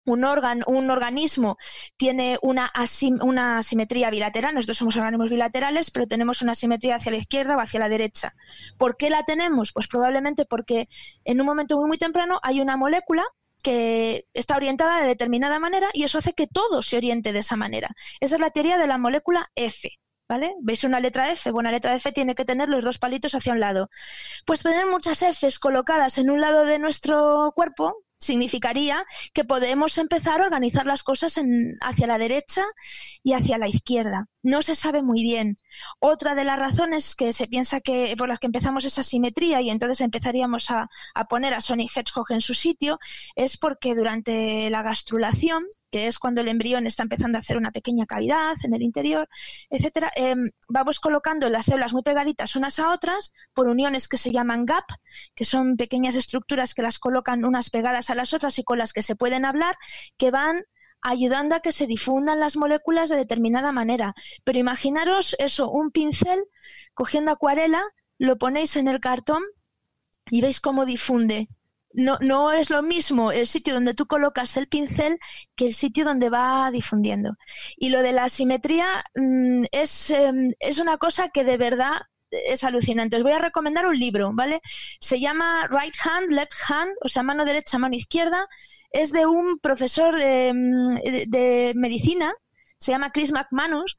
un 0.06 0.24
un 0.68 0.90
organismo 0.90 1.58
tiene 1.98 2.38
una, 2.42 2.72
una 3.22 3.58
asimetría 3.58 4.10
bilateral, 4.10 4.56
nosotros 4.56 4.78
somos 4.78 4.98
organismos 4.98 5.30
bilaterales, 5.30 5.92
pero 5.92 6.08
tenemos 6.08 6.42
una 6.42 6.54
asimetría 6.54 6.96
hacia 6.96 7.12
la 7.12 7.18
izquierda 7.18 7.56
o 7.56 7.60
hacia 7.60 7.80
la 7.80 7.90
derecha. 7.90 8.34
¿Por 8.78 8.98
qué 8.98 9.10
la 9.10 9.24
tenemos? 9.24 9.72
Pues 9.74 9.88
probablemente 9.88 10.46
porque 10.46 10.90
en 11.24 11.40
un 11.40 11.48
momento 11.48 11.78
muy, 11.78 11.88
muy 11.88 11.98
temprano 11.98 12.40
hay 12.44 12.62
una 12.62 12.78
molécula 12.78 13.24
que 13.64 14.28
está 14.34 14.58
orientada 14.58 15.02
de 15.02 15.08
determinada 15.08 15.58
manera 15.58 15.90
y 15.94 16.04
eso 16.04 16.18
hace 16.18 16.34
que 16.34 16.48
todo 16.48 16.82
se 16.82 16.98
oriente 16.98 17.32
de 17.32 17.40
esa 17.40 17.56
manera. 17.56 17.90
Esa 18.20 18.36
es 18.36 18.42
la 18.42 18.52
teoría 18.52 18.78
de 18.78 18.88
la 18.88 18.98
molécula 18.98 19.50
F. 19.56 19.90
¿Vale? 20.30 20.56
¿Veis 20.62 20.84
una 20.86 21.02
letra 21.02 21.32
F? 21.32 21.52
Bueno, 21.52 21.70
la 21.70 21.76
letra 21.76 21.94
F 21.96 22.12
tiene 22.12 22.34
que 22.34 22.46
tener 22.46 22.70
los 22.70 22.84
dos 22.84 22.98
palitos 22.98 23.36
hacia 23.36 23.54
un 23.54 23.60
lado. 23.60 23.90
Pues 24.46 24.62
tener 24.64 24.86
muchas 24.88 25.22
Fs 25.22 25.60
colocadas 25.60 26.18
en 26.18 26.30
un 26.30 26.40
lado 26.40 26.66
de 26.66 26.80
nuestro 26.80 27.52
cuerpo 27.56 28.04
significaría 28.24 29.06
que 29.34 29.44
podemos 29.44 29.98
empezar 29.98 30.42
a 30.42 30.46
organizar 30.46 30.86
las 30.86 31.04
cosas 31.04 31.40
hacia 31.82 32.08
la 32.08 32.18
derecha 32.18 32.66
y 33.24 33.34
hacia 33.34 33.58
la 33.58 33.68
izquierda. 33.68 34.28
No 34.44 34.62
se 34.62 34.76
sabe 34.76 35.02
muy 35.02 35.24
bien. 35.24 35.58
Otra 36.00 36.36
de 36.36 36.44
las 36.44 36.60
razones 36.60 37.16
que 37.16 37.32
se 37.34 37.48
piensa 37.48 37.80
que 37.80 38.14
por 38.18 38.28
las 38.28 38.40
que 38.40 38.48
empezamos 38.48 38.86
esa 38.86 39.02
simetría 39.02 39.62
y 39.62 39.70
entonces 39.70 40.02
empezaríamos 40.02 40.70
a, 40.70 40.90
poner 41.30 41.54
a 41.54 41.62
Sonic 41.62 41.90
Hedgehog 41.96 42.32
en 42.32 42.42
su 42.42 42.54
sitio 42.54 43.00
es 43.36 43.58
porque 43.58 43.96
durante 43.96 44.70
la 44.70 44.84
gastrulación 44.84 45.64
que 45.92 46.08
es 46.08 46.18
cuando 46.18 46.42
el 46.42 46.48
embrión 46.48 46.88
está 46.88 47.04
empezando 47.04 47.38
a 47.38 47.42
hacer 47.42 47.56
una 47.56 47.72
pequeña 47.72 48.08
cavidad 48.08 48.56
en 48.64 48.74
el 48.74 48.82
interior, 48.82 49.30
etcétera, 49.70 50.12
em, 50.16 50.50
vamos 50.68 51.00
colocando 51.00 51.48
las 51.50 51.68
células 51.68 51.94
muy 51.94 52.02
pegaditas 52.02 52.56
unas 52.56 52.80
a 52.80 52.92
otras 52.92 53.32
por 53.54 53.68
uniones 53.68 54.08
que 54.08 54.18
se 54.18 54.32
llaman 54.32 54.66
gap, 54.66 54.86
que 55.36 55.46
son 55.46 55.78
pequeñas 55.78 56.16
estructuras 56.16 56.74
que 56.74 56.82
las 56.82 56.98
colocan 56.98 57.46
unas 57.46 57.70
pegadas 57.70 58.10
a 58.10 58.16
las 58.16 58.34
otras 58.34 58.58
y 58.58 58.64
con 58.64 58.80
las 58.80 58.92
que 58.92 59.04
se 59.04 59.16
pueden 59.16 59.46
hablar, 59.46 59.76
que 60.18 60.32
van 60.32 60.64
ayudando 61.04 61.56
a 61.56 61.60
que 61.60 61.72
se 61.72 61.88
difundan 61.88 62.40
las 62.40 62.56
moléculas 62.58 63.10
de 63.10 63.18
determinada 63.18 63.72
manera. 63.72 64.16
Pero 64.44 64.60
imaginaros 64.60 65.36
eso, 65.40 65.70
un 65.70 65.92
pincel 65.92 66.44
cogiendo 66.94 67.32
acuarela, 67.32 67.84
lo 68.18 68.38
ponéis 68.38 68.76
en 68.76 68.88
el 68.88 69.00
cartón 69.00 69.44
y 70.30 70.42
veis 70.42 70.60
cómo 70.60 70.86
difunde 70.86 71.50
no, 71.94 72.18
no 72.22 72.52
es 72.52 72.70
lo 72.70 72.82
mismo 72.82 73.32
el 73.32 73.48
sitio 73.48 73.74
donde 73.74 73.94
tú 73.94 74.08
colocas 74.08 74.58
el 74.58 74.68
pincel 74.68 75.20
que 75.56 75.68
el 75.68 75.74
sitio 75.74 76.06
donde 76.06 76.30
va 76.30 76.70
difundiendo. 76.72 77.36
Y 77.78 77.90
lo 77.90 78.02
de 78.02 78.12
la 78.14 78.30
simetría 78.30 79.04
mm, 79.16 79.66
es, 79.72 80.10
em, 80.10 80.54
es 80.60 80.80
una 80.80 80.98
cosa 80.98 81.30
que 81.30 81.44
de 81.44 81.58
verdad 81.58 82.02
es 82.32 82.64
alucinante. 82.64 83.18
Os 83.18 83.24
voy 83.24 83.34
a 83.34 83.40
recomendar 83.40 83.86
un 83.86 83.98
libro, 83.98 84.32
¿vale? 84.34 84.62
Se 85.00 85.20
llama 85.20 85.68
Right 85.68 85.96
Hand, 86.04 86.32
Left 86.32 86.54
Hand, 86.68 86.94
o 87.02 87.08
sea, 87.08 87.24
mano 87.24 87.46
derecha, 87.46 87.78
mano 87.78 87.96
izquierda. 87.96 88.48
Es 88.94 89.12
de 89.12 89.26
un 89.26 89.60
profesor 89.60 90.18
de, 90.18 90.54
mm, 90.54 90.96
de 91.30 91.74
medicina, 91.76 92.34
se 92.78 92.92
llama 92.92 93.12
Chris 93.12 93.32
McManus, 93.34 93.98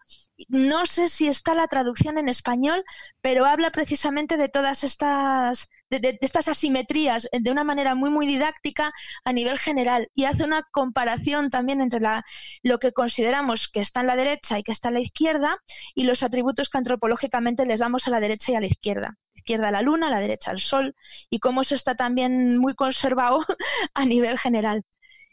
no 0.48 0.86
sé 0.86 1.08
si 1.08 1.28
está 1.28 1.54
la 1.54 1.68
traducción 1.68 2.18
en 2.18 2.28
español, 2.28 2.84
pero 3.20 3.46
habla 3.46 3.70
precisamente 3.70 4.36
de 4.36 4.48
todas 4.48 4.84
estas, 4.84 5.70
de, 6.00 6.18
estas 6.20 6.48
asimetrías 6.48 7.28
de 7.32 7.50
una 7.50 7.64
manera 7.64 7.94
muy, 7.94 8.10
muy 8.10 8.26
didáctica 8.26 8.92
a 9.24 9.32
nivel 9.32 9.58
general 9.58 10.10
y 10.14 10.24
hace 10.24 10.44
una 10.44 10.62
comparación 10.70 11.50
también 11.50 11.80
entre 11.80 12.00
la, 12.00 12.24
lo 12.62 12.78
que 12.78 12.92
consideramos 12.92 13.68
que 13.68 13.80
está 13.80 14.00
en 14.00 14.06
la 14.06 14.16
derecha 14.16 14.58
y 14.58 14.62
que 14.62 14.72
está 14.72 14.88
en 14.88 14.94
la 14.94 15.00
izquierda 15.00 15.58
y 15.94 16.04
los 16.04 16.22
atributos 16.22 16.68
que 16.68 16.78
antropológicamente 16.78 17.66
les 17.66 17.80
damos 17.80 18.06
a 18.06 18.10
la 18.10 18.20
derecha 18.20 18.52
y 18.52 18.54
a 18.56 18.60
la 18.60 18.66
izquierda. 18.66 19.18
Izquierda 19.34 19.68
a 19.68 19.72
la 19.72 19.82
luna, 19.82 20.08
a 20.08 20.10
la 20.10 20.20
derecha 20.20 20.50
al 20.50 20.60
sol 20.60 20.94
y 21.30 21.38
cómo 21.38 21.62
eso 21.62 21.74
está 21.74 21.94
también 21.94 22.58
muy 22.58 22.74
conservado 22.74 23.44
a 23.94 24.04
nivel 24.04 24.38
general. 24.38 24.82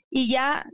Y 0.10 0.30
ya 0.30 0.66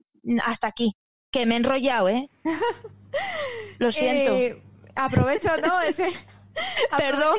hasta 0.43 0.67
aquí, 0.67 0.95
que 1.31 1.45
me 1.45 1.55
he 1.55 1.57
enrollado, 1.57 2.09
¿eh? 2.09 2.29
Lo 3.79 3.91
siento. 3.93 4.35
Eh, 4.35 4.61
aprovecho, 4.95 5.49
¿no? 5.57 5.81
Es 5.81 6.01
Perdón. 6.97 7.35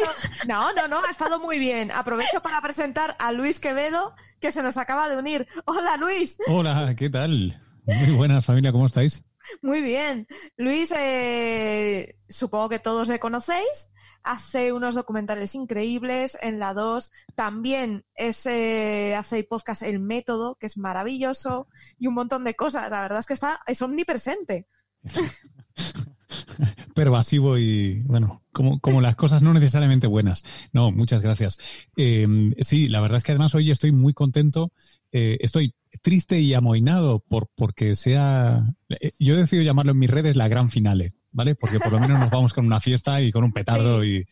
No, 0.47 0.73
no, 0.75 0.89
no, 0.89 1.05
ha 1.05 1.11
estado 1.11 1.39
muy 1.39 1.59
bien. 1.59 1.91
Aprovecho 1.91 2.41
para 2.43 2.61
presentar 2.61 3.17
a 3.19 3.33
Luis 3.33 3.61
Quevedo, 3.61 4.15
que 4.41 4.53
se 4.53 4.63
nos 4.63 4.77
acaba 4.77 5.09
de 5.09 5.17
unir. 5.17 5.47
Hola, 5.65 5.97
Luis. 5.97 6.39
Hola, 6.49 6.95
¿qué 6.97 7.11
tal? 7.11 7.61
Muy 7.85 8.17
buena 8.17 8.43
familia, 8.43 8.73
¿cómo 8.73 8.87
estáis? 8.87 9.25
Muy 9.63 9.81
bien. 9.81 10.27
Luis, 10.57 10.93
eh, 10.97 12.17
supongo 12.29 12.69
que 12.69 12.79
todos 12.79 13.09
le 13.09 13.19
conocéis. 13.19 13.93
Hace 14.23 14.73
unos 14.73 14.95
documentales 14.95 15.55
increíbles 15.55 16.37
en 16.43 16.59
la 16.59 16.75
2. 16.75 17.11
También 17.35 18.05
es, 18.15 18.45
eh, 18.47 19.15
hace 19.17 19.43
podcast 19.45 19.83
El 19.83 20.01
Método, 20.01 20.57
que 20.57 20.67
es 20.67 20.77
maravilloso. 20.77 21.69
Y 21.99 22.09
un 22.09 22.15
montón 22.15 22.45
de 22.45 22.55
cosas. 22.55 22.91
La 22.91 23.03
verdad 23.03 23.21
es 23.21 23.27
que 23.27 23.35
está, 23.35 23.61
es 23.67 23.81
omnipresente. 23.81 24.67
pervasivo 26.95 27.57
y, 27.57 28.03
bueno, 28.03 28.43
como, 28.59 28.81
como 28.81 29.01
las 29.01 29.15
cosas 29.15 29.41
no 29.41 29.55
necesariamente 29.55 30.09
buenas. 30.09 30.43
No, 30.73 30.91
muchas 30.91 31.23
gracias. 31.23 31.87
Em, 31.97 32.55
sí, 32.59 32.89
la 32.89 33.01
verdad 33.01 33.19
es 33.19 33.23
que 33.23 33.31
además 33.31 33.55
hoy 33.55 33.71
estoy 33.71 33.93
muy 33.93 34.15
contento. 34.15 34.73
Eh, 35.13 35.39
estoy 35.43 35.77
triste 36.03 36.41
y 36.41 36.55
amoinado 36.55 37.21
por, 37.21 37.49
porque 37.55 37.95
sea. 37.95 38.75
Eh, 38.89 39.13
yo 39.21 39.35
he 39.35 39.37
decidido 39.37 39.65
llamarlo 39.65 39.93
en 39.93 40.01
mis 40.01 40.11
redes 40.11 40.35
la 40.35 40.49
gran 40.49 40.71
finale, 40.71 41.13
¿vale? 41.31 41.55
Porque 41.55 41.79
por 41.79 41.93
lo 41.93 42.01
menos 42.01 42.19
nos 42.19 42.31
vamos 42.31 42.53
con 42.53 42.67
una 42.67 42.81
fiesta 42.81 43.23
y 43.23 43.31
con 43.31 43.45
un 43.45 43.53
petardo 43.53 44.05
y, 44.05 44.27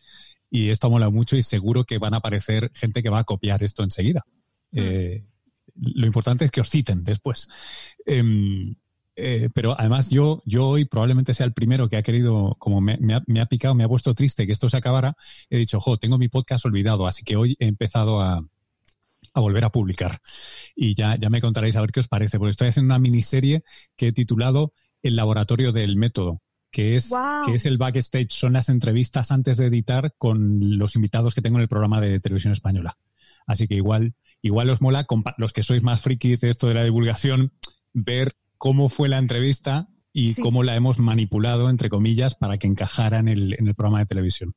y 0.51 0.71
esto 0.71 0.89
mola 0.89 1.09
mucho 1.09 1.37
y 1.37 1.41
seguro 1.41 1.85
que 1.85 1.97
van 1.97 2.13
a 2.13 2.17
aparecer 2.17 2.69
gente 2.73 3.01
que 3.01 3.09
va 3.09 3.19
a 3.19 3.23
copiar 3.23 3.63
esto 3.63 3.81
enseguida. 3.81 4.25
Eh, 4.73 5.23
lo 5.73 6.05
importante 6.05 6.43
es 6.43 6.51
que 6.51 6.59
os 6.59 6.69
citen 6.69 7.05
después. 7.05 7.47
Em, 8.05 8.75
eh, 9.19 9.49
pero 9.51 9.75
además 9.77 10.09
yo, 10.09 10.43
yo 10.45 10.67
hoy 10.67 10.85
probablemente 10.85 11.33
sea 11.33 11.47
el 11.47 11.53
primero 11.53 11.89
que 11.89 11.97
ha 11.97 12.03
querido, 12.03 12.55
como 12.59 12.81
me, 12.81 12.93
ha, 13.15 13.45
picado, 13.47 13.73
me 13.73 13.83
ha 13.83 13.87
puesto 13.87 14.13
triste 14.13 14.45
que 14.45 14.53
esto 14.53 14.69
se 14.69 14.77
acabara, 14.77 15.15
he 15.49 15.57
dicho, 15.57 15.79
jo, 15.79 15.97
tengo 15.97 16.19
mi 16.19 16.27
podcast 16.27 16.65
olvidado, 16.65 17.07
así 17.07 17.23
que 17.23 17.35
hoy 17.35 17.55
he 17.59 17.67
empezado 17.67 18.21
a, 18.21 18.45
volver 19.33 19.65
a 19.65 19.71
publicar. 19.71 20.19
Y 20.75 20.95
ya, 20.95 21.15
ya 21.15 21.29
me 21.29 21.41
contaréis 21.41 21.75
a 21.75 21.81
ver 21.81 21.91
qué 21.91 21.99
os 21.99 22.07
parece, 22.07 22.37
porque 22.37 22.51
estoy 22.51 22.67
haciendo 22.67 22.93
una 22.93 22.99
miniserie 22.99 23.63
que 23.95 24.09
he 24.09 24.11
titulado 24.11 24.71
El 25.01 25.15
laboratorio 25.15 25.71
del 25.71 25.97
método, 25.97 26.41
que 26.71 26.95
es, 26.95 27.11
que 27.45 27.55
es 27.55 27.65
el 27.65 27.77
backstage, 27.79 28.31
son 28.31 28.53
las 28.53 28.69
entrevistas 28.69 29.31
antes 29.31 29.57
de 29.57 29.65
editar 29.65 30.13
con 30.19 30.77
los 30.77 30.95
invitados 30.95 31.33
que 31.33 31.41
tengo 31.41 31.57
en 31.57 31.63
el 31.63 31.67
programa 31.67 32.01
de 32.01 32.19
televisión 32.19 32.53
española. 32.53 32.97
Así 33.47 33.67
que 33.67 33.75
igual, 33.75 34.13
igual 34.41 34.69
os 34.69 34.81
mola, 34.81 35.07
los 35.37 35.53
que 35.53 35.63
sois 35.63 35.81
más 35.81 36.01
frikis 36.01 36.39
de 36.39 36.49
esto 36.49 36.67
de 36.67 36.73
la 36.75 36.83
divulgación, 36.83 37.53
ver 37.93 38.35
cómo 38.57 38.89
fue 38.89 39.09
la 39.09 39.17
entrevista 39.17 39.89
y 40.13 40.35
cómo 40.41 40.63
la 40.63 40.75
hemos 40.75 40.99
manipulado, 40.99 41.69
entre 41.69 41.89
comillas, 41.89 42.35
para 42.35 42.57
que 42.57 42.67
encajara 42.67 43.19
en 43.19 43.27
el, 43.27 43.55
en 43.59 43.67
el 43.67 43.75
programa 43.75 43.99
de 43.99 44.05
televisión. 44.07 44.55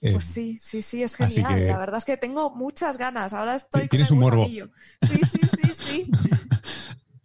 Pues 0.00 0.16
eh, 0.16 0.20
sí, 0.20 0.58
sí, 0.60 0.82
sí, 0.82 1.02
es 1.02 1.16
genial. 1.16 1.66
la 1.66 1.78
verdad 1.78 1.96
es 1.96 2.04
que 2.04 2.16
tengo 2.16 2.54
muchas 2.54 2.98
ganas. 2.98 3.32
Ahora 3.32 3.56
estoy. 3.56 3.88
Tienes 3.88 4.10
un 4.10 4.18
morbo. 4.18 4.46
Sí, 4.46 5.18
sí, 5.24 5.40
sí, 5.48 5.72
sí. 5.72 6.10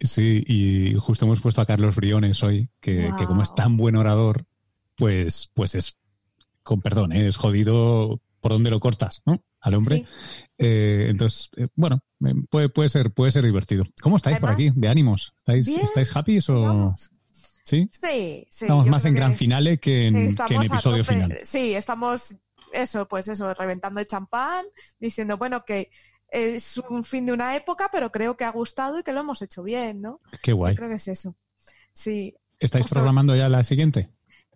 sí, 0.00 0.44
y 0.46 0.94
justo 0.98 1.26
hemos 1.26 1.40
puesto 1.40 1.60
a 1.60 1.66
Carlos 1.66 1.94
Briones 1.94 2.42
hoy, 2.42 2.70
que, 2.80 3.12
que 3.18 3.26
como 3.26 3.42
es 3.42 3.54
tan 3.54 3.76
buen 3.76 3.96
orador, 3.96 4.46
pues, 4.96 5.50
pues 5.54 5.74
es, 5.74 5.98
con 6.62 6.80
perdón, 6.80 7.12
¿eh? 7.12 7.28
es 7.28 7.36
jodido 7.36 8.22
por 8.40 8.52
donde 8.52 8.70
lo 8.70 8.80
cortas, 8.80 9.22
¿no? 9.26 9.42
Al 9.60 9.74
hombre. 9.74 10.04
Eh, 10.58 11.06
entonces, 11.10 11.50
eh, 11.56 11.68
bueno, 11.74 12.00
puede, 12.50 12.68
puede, 12.68 12.88
ser, 12.88 13.12
puede 13.12 13.30
ser 13.30 13.44
divertido. 13.44 13.84
¿Cómo 14.02 14.16
estáis 14.16 14.38
por 14.38 14.50
aquí? 14.50 14.70
¿De 14.74 14.88
ánimos? 14.88 15.34
¿Estáis, 15.38 15.68
¿estáis 15.68 16.14
happy 16.16 16.38
o...? 16.48 16.94
¿Sí? 17.62 17.88
Sí, 17.92 18.46
Estamos 18.50 18.86
más 18.86 19.04
en 19.04 19.14
gran 19.14 19.36
finale 19.36 19.78
que 19.78 20.06
en, 20.06 20.16
episodio 20.16 21.04
final. 21.04 21.38
Sí, 21.42 21.74
estamos, 21.74 22.36
eso, 22.72 23.06
pues 23.06 23.28
eso, 23.28 23.52
reventando 23.54 24.00
el 24.00 24.08
champán, 24.08 24.64
diciendo, 24.98 25.36
bueno, 25.36 25.64
que 25.64 25.90
es 26.30 26.78
un 26.88 27.04
fin 27.04 27.26
de 27.26 27.32
una 27.32 27.54
época, 27.54 27.90
pero 27.92 28.10
creo 28.10 28.36
que 28.36 28.44
ha 28.44 28.50
gustado 28.50 28.98
y 28.98 29.02
que 29.02 29.12
lo 29.12 29.20
hemos 29.20 29.42
hecho 29.42 29.62
bien, 29.62 30.00
¿no? 30.00 30.20
Qué 30.42 30.52
guay. 30.52 30.74
creo 30.74 30.88
que 30.88 30.96
es 30.96 31.08
eso. 31.08 31.36
Sí. 31.92 32.34
¿Estáis 32.58 32.86
programando 32.86 33.36
ya 33.36 33.48
la 33.48 33.62
siguiente? 33.62 34.10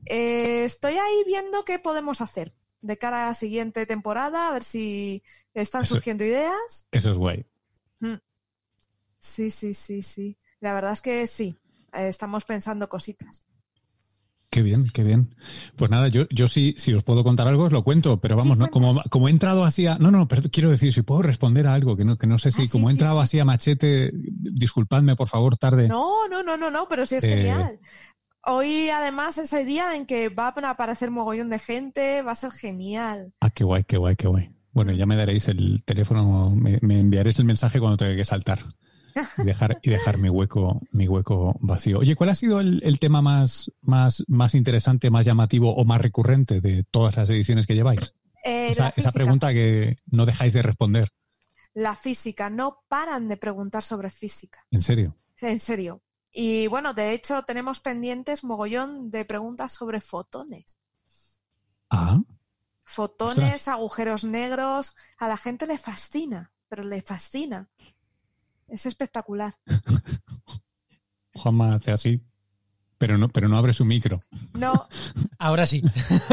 Eh, 0.07 0.65
estoy 0.65 0.95
ahí 0.95 1.25
viendo 1.27 1.65
qué 1.65 1.79
podemos 1.79 2.21
hacer 2.21 2.55
de 2.85 2.99
cara 2.99 3.25
a 3.25 3.29
la 3.29 3.35
siguiente 3.35 3.87
temporada, 3.87 4.49
a 4.49 4.53
ver 4.53 4.63
si 4.63 5.23
están 5.55 5.87
surgiendo 5.87 6.25
ideas. 6.25 6.89
Eso 6.93 7.11
es 7.11 7.17
guay. 7.17 7.47
Mm. 8.01 8.21
Sí, 9.19 9.51
sí, 9.51 9.73
sí, 9.75 10.03
sí. 10.03 10.37
La 10.61 10.75
verdad 10.75 10.93
es 10.93 11.01
que 11.01 11.27
sí, 11.27 11.57
eh, 11.93 12.09
estamos 12.09 12.45
pensando 12.45 12.89
cositas. 12.89 13.47
Qué 14.51 14.63
bien, 14.63 14.85
qué 14.93 15.03
bien. 15.03 15.35
Pues 15.75 15.91
nada, 15.91 16.07
yo, 16.07 16.29
yo 16.31 16.47
sí, 16.47 16.77
si 16.79 16.95
os 16.95 17.03
puedo 17.03 17.25
contar 17.25 17.49
algo, 17.49 17.65
os 17.65 17.73
lo 17.73 17.83
cuento, 17.83 18.21
pero 18.21 18.37
vamos, 18.37 18.57
¿no? 18.57 18.71
Como, 18.71 19.03
como 19.11 19.27
he 19.27 19.33
entrado 19.33 19.65
así 19.65 19.89
a. 19.89 19.99
No, 19.99 20.13
no, 20.13 20.29
pero 20.29 20.43
quiero 20.53 20.71
decir, 20.71 20.93
si 20.93 21.03
puedo 21.03 21.23
responder 21.23 21.67
a 21.67 21.75
algo, 21.75 21.97
que 21.97 22.05
no, 22.05 22.19
que 22.19 22.29
no 22.29 22.39
sé 22.39 22.53
si, 22.53 22.63
ah, 22.63 22.67
como 22.71 22.89
he 22.89 22.93
entrado 22.93 23.21
así 23.21 23.41
a 23.41 23.45
machete, 23.45 24.13
disculpadme, 24.15 25.17
por 25.17 25.29
favor, 25.29 25.57
tarde. 25.57 25.89
No, 25.89 26.29
no, 26.29 26.45
no, 26.45 26.57
no, 26.57 26.71
no, 26.71 26.87
pero 26.89 27.05
sí 27.05 27.17
es 27.17 27.25
eh, 27.25 27.35
genial. 27.35 27.81
Hoy 28.47 28.91
además 28.91 29.39
es 29.39 29.53
el 29.53 29.67
día 29.67 29.95
en 29.97 30.07
que 30.07 30.29
va 30.29 30.49
a 30.49 30.71
aparecer 30.71 31.11
mogollón 31.11 31.49
de 31.49 31.59
gente, 31.59 32.23
va 32.23 32.33
a 32.33 32.37
ser 32.37 32.51
genial. 32.51 33.33
Ah, 33.41 33.51
qué 33.51 33.65
guay, 33.65 33.85
qué 33.85 33.97
guay, 33.97 34.17
qué 34.17 34.27
guay. 34.27 34.51
Bueno, 34.73 34.93
ya 34.93 35.07
me 35.07 35.17
daréis 35.17 35.49
el 35.49 35.83
teléfono, 35.85 36.51
me, 36.51 36.79
enviaréis 36.83 37.39
el 37.39 37.45
mensaje 37.45 37.79
cuando 37.79 37.97
tenga 37.97 38.17
que 38.17 38.25
saltar 38.25 38.59
y 39.39 39.45
dejar, 39.45 39.79
y 39.83 39.91
dejar 39.91 40.19
mi 40.19 40.29
hueco, 40.29 40.81
mi 40.91 41.09
hueco 41.09 41.57
vacío. 41.61 42.01
Oye, 42.01 42.17
¿cuál 42.17 42.31
ha 42.31 42.35
sido 42.35 42.61
el, 42.61 42.99
tema 42.99 43.23
más, 43.23 43.71
más, 43.81 44.25
más 44.27 44.55
interesante, 44.55 45.11
más 45.11 45.25
llamativo 45.25 45.75
o 45.75 45.85
más 45.85 46.01
recurrente 46.01 46.61
de 46.61 46.83
todas 46.83 47.17
las 47.17 47.31
ediciones 47.31 47.67
que 47.67 47.75
lleváis? 47.75 48.15
Eh, 48.45 48.69
esa, 48.71 48.93
esa 48.97 49.13
pregunta 49.13 49.53
que 49.53 49.97
no 50.07 50.27
dejáis 50.27 50.53
de 50.53 50.63
responder. 50.63 51.09
La 51.73 51.95
física, 51.95 52.51
no 52.51 52.83
paran 52.89 53.29
de 53.29 53.37
preguntar 53.37 53.83
sobre 53.83 54.11
física. 54.11 54.67
¿En 54.71 54.83
serio? 54.83 55.17
En 55.41 55.61
serio. 55.61 56.03
Y 56.37 56.67
bueno, 56.67 56.95
de 56.95 57.13
hecho 57.13 57.43
tenemos 57.43 57.81
pendientes 57.81 58.43
mogollón 58.43 59.11
de 59.11 59.25
preguntas 59.25 59.73
sobre 59.73 60.01
fotones. 60.01 60.77
Ah. 61.91 62.21
Fotones, 62.85 63.69
agujeros 63.69 64.25
negros, 64.25 64.97
a 65.17 65.29
la 65.29 65.37
gente 65.37 65.67
le 65.67 65.79
fascina, 65.79 66.53
pero 66.69 66.83
le 66.83 67.01
fascina. 67.01 67.71
Es 68.67 68.85
espectacular. 68.85 69.55
Juanma 71.35 71.75
hace 71.75 71.93
así, 71.93 72.21
pero 72.99 73.17
no, 73.17 73.29
pero 73.29 73.49
no 73.49 73.57
abre 73.57 73.73
su 73.73 73.85
micro. 73.85 74.21
No, 74.55 74.89
Ahora 75.39 75.67
sí. 75.69 75.83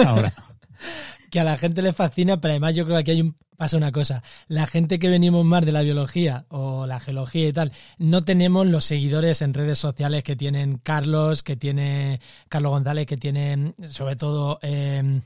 Ahora. 0.05 0.33
que 1.31 1.39
a 1.39 1.43
la 1.43 1.57
gente 1.57 1.81
le 1.81 1.93
fascina, 1.93 2.41
pero 2.41 2.53
además 2.53 2.75
yo 2.75 2.85
creo 2.85 2.97
que 2.97 3.01
aquí 3.01 3.11
hay 3.11 3.21
un, 3.21 3.37
pasa 3.62 3.78
una 3.78 3.91
cosa. 3.91 4.24
La 4.47 4.65
gente 4.65 4.97
que 4.97 5.08
venimos 5.08 5.45
más 5.45 5.63
de 5.63 5.71
la 5.71 5.84
biología 5.84 6.45
o 6.50 6.88
la 6.88 7.00
geología 7.00 7.47
y 7.47 7.54
tal, 7.54 7.71
no 8.00 8.24
tenemos 8.24 8.65
los 8.65 8.86
seguidores 8.86 9.43
en 9.43 9.54
redes 9.54 9.78
sociales 9.78 10.24
que 10.24 10.36
tienen 10.36 10.80
Carlos, 10.80 11.43
que 11.43 11.56
tiene 11.56 12.19
Carlos 12.50 12.71
González, 12.71 13.06
que 13.06 13.17
tienen 13.17 13.76
sobre 13.88 14.15
todo 14.15 14.58
eh, 14.63 15.21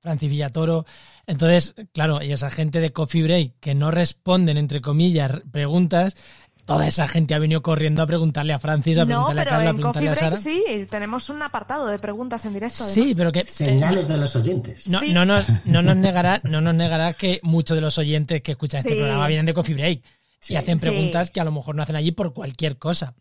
Francis 0.00 0.28
Villatoro. 0.28 0.86
Entonces, 1.24 1.76
claro, 1.92 2.20
y 2.20 2.32
esa 2.32 2.50
gente 2.50 2.80
de 2.80 2.92
Coffee 2.92 3.22
Break 3.22 3.60
que 3.60 3.76
no 3.76 3.92
responden, 3.92 4.56
entre 4.56 4.80
comillas, 4.80 5.30
preguntas, 5.52 6.16
toda 6.74 6.86
esa 6.86 7.08
gente 7.08 7.34
ha 7.34 7.38
venido 7.38 7.62
corriendo 7.62 8.02
a 8.02 8.06
preguntarle 8.06 8.52
a 8.52 8.58
Francis, 8.58 8.96
a 8.98 9.00
no, 9.00 9.06
preguntarle 9.06 9.40
a 9.40 9.44
Carla, 9.44 9.70
a 9.70 9.70
en 9.72 9.80
Coffee 9.80 10.00
preguntarle 10.02 10.08
a 10.08 10.30
Break 10.30 10.42
Sara. 10.42 10.80
sí, 10.82 10.86
tenemos 10.90 11.28
un 11.30 11.42
apartado 11.42 11.86
de 11.88 11.98
preguntas 11.98 12.44
en 12.44 12.52
directo. 12.54 12.84
Sí, 12.84 13.00
además. 13.00 13.16
pero 13.16 13.32
que 13.32 13.46
Señales 13.46 14.06
de 14.08 14.16
los 14.16 14.36
oyentes. 14.36 14.86
No, 14.86 15.00
Sí. 15.00 15.12
no, 15.12 15.24
nos, 15.24 15.44
no 15.66 15.82
nos 15.82 15.96
negará, 15.96 16.40
no 16.44 16.60
nos 16.60 16.74
negará 16.74 17.12
que 17.12 17.40
muchos 17.42 17.74
de 17.76 17.80
los 17.80 17.98
oyentes 17.98 18.42
que 18.42 18.52
escuchan 18.52 18.78
este 18.78 18.90
Sí. 18.92 18.98
programa 19.00 19.26
vienen 19.26 19.46
de 19.46 19.54
Coffee 19.54 19.74
Break 19.74 20.02
Sí. 20.38 20.54
y 20.54 20.56
hacen 20.56 20.78
Sí. 20.78 20.86
preguntas 20.88 21.30
que 21.30 21.40
a 21.40 21.44
lo 21.44 21.50
mejor 21.52 21.74
no 21.74 21.82
hacen 21.82 21.96
allí 21.96 22.12
por 22.12 22.32
cualquier 22.32 22.78
cosa. 22.78 23.14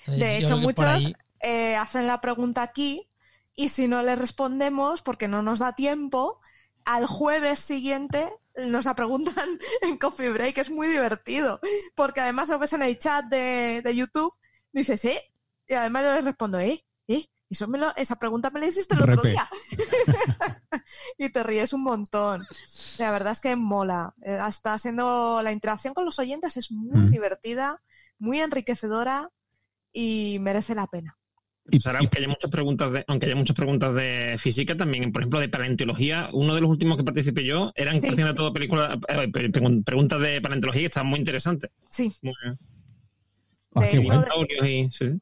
Entonces, 0.00 0.18
De 0.18 0.38
hecho, 0.38 0.56
muchos 0.58 0.86
ahí- 0.86 1.14
eh, 1.40 1.76
hacen 1.76 2.06
la 2.06 2.20
pregunta 2.20 2.62
aquí 2.62 3.06
y 3.54 3.68
si 3.68 3.88
no 3.88 4.02
les 4.02 4.18
respondemos 4.18 5.02
porque 5.02 5.28
no 5.28 5.42
nos 5.42 5.58
da 5.58 5.74
tiempo, 5.74 6.38
al 6.84 7.06
jueves 7.06 7.58
siguiente 7.58 8.28
nos 8.56 8.84
la 8.84 8.94
preguntan 8.94 9.34
en 9.82 9.98
Coffee 9.98 10.30
Break, 10.30 10.58
es 10.58 10.70
muy 10.70 10.86
divertido, 10.88 11.60
porque 11.94 12.20
además 12.20 12.48
lo 12.48 12.58
ves 12.58 12.72
en 12.72 12.82
el 12.82 12.98
chat 12.98 13.24
de, 13.26 13.82
de 13.84 13.96
YouTube, 13.96 14.32
dices, 14.72 15.04
¿eh? 15.04 15.22
Y 15.68 15.74
además 15.74 16.04
yo 16.04 16.14
les 16.14 16.24
respondo, 16.24 16.58
¿eh? 16.60 16.84
¿eh? 17.08 17.26
Eso 17.50 17.68
me 17.68 17.78
lo- 17.78 17.94
esa 17.96 18.16
pregunta 18.16 18.50
me 18.50 18.60
la 18.60 18.66
hiciste 18.66 18.94
el 18.96 19.02
otro 19.02 19.22
día. 19.22 19.48
y 21.18 21.30
te 21.30 21.42
ríes 21.42 21.72
un 21.72 21.82
montón. 21.82 22.46
La 22.98 23.10
verdad 23.10 23.32
es 23.32 23.40
que 23.40 23.54
mola. 23.56 24.14
Eh, 24.22 24.38
Está 24.48 24.76
siendo 24.78 25.40
la 25.42 25.52
interacción 25.52 25.94
con 25.94 26.04
los 26.04 26.18
oyentes 26.18 26.56
es 26.56 26.70
muy 26.72 26.98
Mm. 27.06 27.10
divertida, 27.10 27.82
muy 28.18 28.40
enriquecedora 28.40 29.30
y 29.92 30.38
merece 30.40 30.74
la 30.74 30.86
pena. 30.86 31.18
Y, 31.70 31.76
y- 31.78 31.80
aunque 31.98 32.18
haya 32.18 32.28
muchas 32.28 32.50
preguntas 32.50 32.92
de, 32.92 33.04
aunque 33.08 33.26
haya 33.26 33.34
muchas 33.36 33.56
preguntas 33.56 33.94
de 33.94 34.36
física, 34.38 34.76
también, 34.76 35.12
por 35.12 35.22
ejemplo, 35.22 35.40
de 35.40 35.48
paleontología, 35.48 36.28
uno 36.32 36.54
de 36.54 36.60
los 36.60 36.70
últimos 36.70 36.96
que 36.96 37.04
participé 37.04 37.44
yo 37.44 37.72
eran 37.74 38.00
Sí. 38.00 38.08
haciendo 38.08 38.34
todo 38.34 38.52
películas, 38.52 38.96
eh, 39.08 39.28
pre- 39.28 39.50
preguntas 39.50 40.20
de 40.20 40.40
paleontología 40.40 40.82
que 40.82 40.86
estaban 40.86 41.08
muy 41.08 41.18
interesantes. 41.18 41.70
Sí, 41.90 42.12
Muy, 42.22 42.32
ah, 43.74 43.80
de 43.80 43.88
qué 43.88 43.96
hecho, 43.98 44.64
y- 44.64 44.90
sí. 44.92 45.20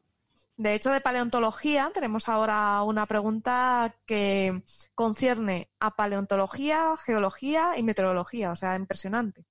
de 0.56 0.74
hecho 0.74 0.90
de 0.90 1.00
paleontología 1.00 1.90
tenemos 1.94 2.28
ahora 2.28 2.82
una 2.82 3.06
pregunta 3.06 3.94
que 4.06 4.62
concierne 4.94 5.68
a 5.80 5.92
paleontología, 5.96 6.90
geología 7.04 7.70
y 7.78 7.82
meteorología, 7.82 8.52
o 8.52 8.56
sea, 8.56 8.76
impresionante. 8.76 9.44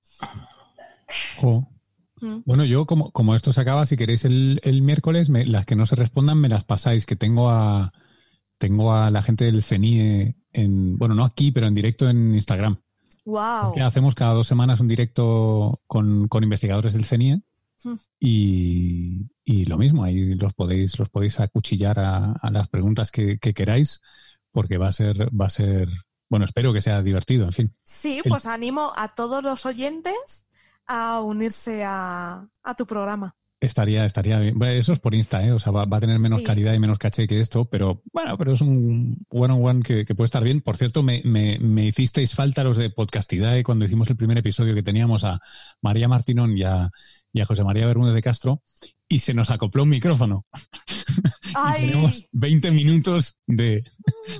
Jo. 1.40 1.68
Bueno, 2.46 2.64
yo 2.66 2.86
como, 2.86 3.12
como 3.12 3.36
esto 3.36 3.52
se 3.52 3.62
acaba, 3.62 3.86
si 3.86 3.98
queréis 3.98 4.26
el, 4.26 4.60
el 4.64 4.82
miércoles, 4.82 5.30
me- 5.30 5.46
las 5.46 5.66
que 5.66 5.76
no 5.76 5.86
se 5.86 5.96
respondan 5.96 6.38
me 6.40 6.50
las 6.50 6.64
pasáis, 6.64 7.06
que 7.06 7.16
tengo 7.16 7.50
a 7.50 7.92
tengo 8.58 8.94
a 8.94 9.12
la 9.12 9.22
gente 9.22 9.44
del 9.46 9.62
CENIE 9.62 10.36
en, 10.54 10.98
bueno, 10.98 11.16
no 11.16 11.26
aquí, 11.26 11.52
pero 11.52 11.68
en 11.68 11.74
directo 11.74 12.08
en 12.10 12.34
Instagram. 12.34 12.78
Wow. 13.26 13.74
Que 13.74 13.82
hacemos 13.82 14.16
cada 14.16 14.34
dos 14.34 14.48
semanas 14.48 14.80
un 14.80 14.88
directo 14.88 15.80
con, 15.88 16.28
con 16.30 16.44
investigadores 16.44 16.94
del 16.94 17.04
CENIE 17.06 17.42
y, 18.20 19.30
y 19.44 19.66
lo 19.66 19.78
mismo, 19.78 20.04
ahí 20.04 20.36
los 20.36 20.54
podéis, 20.54 20.98
los 21.00 21.10
podéis 21.10 21.40
acuchillar 21.40 22.00
a, 22.00 22.32
a 22.34 22.52
las 22.52 22.68
preguntas 22.70 23.12
que, 23.12 23.38
que 23.40 23.54
queráis, 23.54 24.00
porque 24.52 24.78
va 24.78 24.88
a 24.88 24.92
ser, 24.94 25.30
va 25.40 25.48
a 25.48 25.50
ser, 25.50 25.90
bueno, 26.30 26.46
espero 26.46 26.72
que 26.74 26.82
sea 26.82 27.02
divertido, 27.02 27.46
en 27.46 27.52
fin. 27.52 27.76
Sí, 27.84 28.22
el- 28.24 28.30
pues 28.30 28.46
animo 28.46 28.94
a 28.96 29.14
todos 29.16 29.44
los 29.44 29.66
oyentes 29.66 30.48
a 30.88 31.22
unirse 31.22 31.84
a, 31.86 32.48
a 32.64 32.76
tu 32.76 32.86
programa. 32.86 33.36
Estaría, 33.60 34.04
estaría 34.04 34.40
bien. 34.40 34.60
Bueno, 34.60 34.74
eso 34.74 34.92
es 34.92 35.00
por 35.00 35.16
Insta, 35.16 35.46
¿eh? 35.46 35.54
O 35.54 35.60
sea, 35.60 35.72
va, 35.72 35.86
va 35.86 35.96
a 35.96 36.02
tener 36.02 36.20
menos 36.20 36.42
Sí. 36.42 36.46
calidad 36.46 36.74
y 36.74 36.80
menos 36.80 36.98
caché 36.98 37.28
que 37.30 37.40
esto, 37.40 37.64
pero 37.64 38.02
bueno, 38.12 38.38
pero 38.38 38.52
es 38.52 38.60
un 38.60 39.26
one 39.30 39.54
on 39.54 39.66
one 39.66 39.82
que, 39.84 40.04
que 40.04 40.16
puede 40.16 40.26
estar 40.26 40.44
bien. 40.44 40.60
Por 40.60 40.76
cierto, 40.76 41.02
me, 41.02 41.22
me, 41.24 41.60
me 41.60 41.86
hicisteis 41.86 42.36
falta 42.36 42.66
los 42.66 42.76
de 42.76 42.90
Podcastidae 42.90 43.64
cuando 43.64 43.86
hicimos 43.86 44.10
el 44.10 44.18
primer 44.18 44.38
episodio 44.38 44.76
que 44.76 44.84
teníamos 44.84 45.24
a 45.24 45.40
María 45.82 46.10
Martinón 46.10 46.58
y 46.58 46.64
a, 46.64 46.90
y 47.32 47.40
a 47.40 47.46
José 47.46 47.64
María 47.64 47.86
Bermúdez 47.86 48.14
de 48.14 48.22
Castro 48.22 48.62
y 49.08 49.20
se 49.20 49.34
nos 49.34 49.50
acopló 49.50 49.84
un 49.84 49.90
micrófono. 49.90 50.46
Y 51.46 51.56
¡Ay! 51.56 51.88
tenemos 51.90 52.28
20 52.32 52.72
minutos 52.72 53.38
de, 53.46 53.84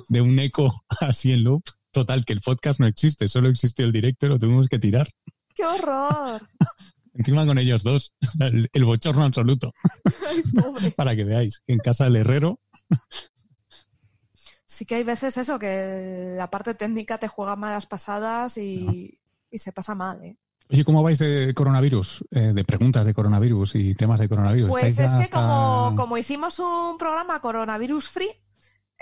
de 0.08 0.20
un 0.20 0.36
eco 0.40 0.84
así 1.00 1.30
en 1.32 1.44
loop. 1.44 1.62
Total, 1.92 2.24
que 2.24 2.32
el 2.32 2.40
podcast 2.40 2.80
no 2.80 2.86
existe, 2.88 3.28
solo 3.28 3.48
existió 3.48 3.84
el 3.86 3.92
directo 3.92 4.26
y 4.26 4.30
lo 4.30 4.38
tuvimos 4.40 4.68
que 4.68 4.80
tirar. 4.80 5.08
¡Qué 5.54 5.64
horror! 5.64 6.40
Encima 7.14 7.46
con 7.46 7.58
ellos 7.58 7.84
dos, 7.84 8.12
el, 8.40 8.68
el 8.72 8.84
bochorno 8.84 9.24
absoluto. 9.24 9.72
Ay, 10.82 10.90
para 10.90 11.14
que 11.14 11.24
veáis 11.24 11.62
en 11.68 11.78
casa 11.78 12.04
del 12.04 12.16
herrero 12.16 12.60
Sí 14.66 14.84
que 14.86 14.96
hay 14.96 15.04
veces 15.04 15.36
eso, 15.36 15.58
que 15.58 16.34
la 16.36 16.50
parte 16.50 16.74
técnica 16.74 17.18
te 17.18 17.28
juega 17.28 17.54
malas 17.54 17.86
pasadas 17.86 18.58
y, 18.58 19.20
y 19.50 19.58
se 19.58 19.72
pasa 19.72 19.94
mal, 19.94 20.22
¿eh? 20.24 20.36
Oye, 20.70 20.82
¿cómo 20.84 21.02
vais 21.02 21.18
de 21.18 21.52
coronavirus? 21.54 22.24
Eh, 22.32 22.52
de 22.54 22.64
preguntas 22.64 23.06
de 23.06 23.14
coronavirus 23.14 23.74
y 23.76 23.94
temas 23.94 24.18
de 24.18 24.28
coronavirus. 24.28 24.70
Pues 24.70 24.84
¿Estáis 24.98 25.10
es 25.10 25.16
que 25.16 25.22
hasta- 25.24 25.38
como, 25.40 25.94
como 25.94 26.16
hicimos 26.18 26.58
un 26.58 26.96
programa 26.98 27.38
coronavirus 27.40 28.08
free, 28.08 28.30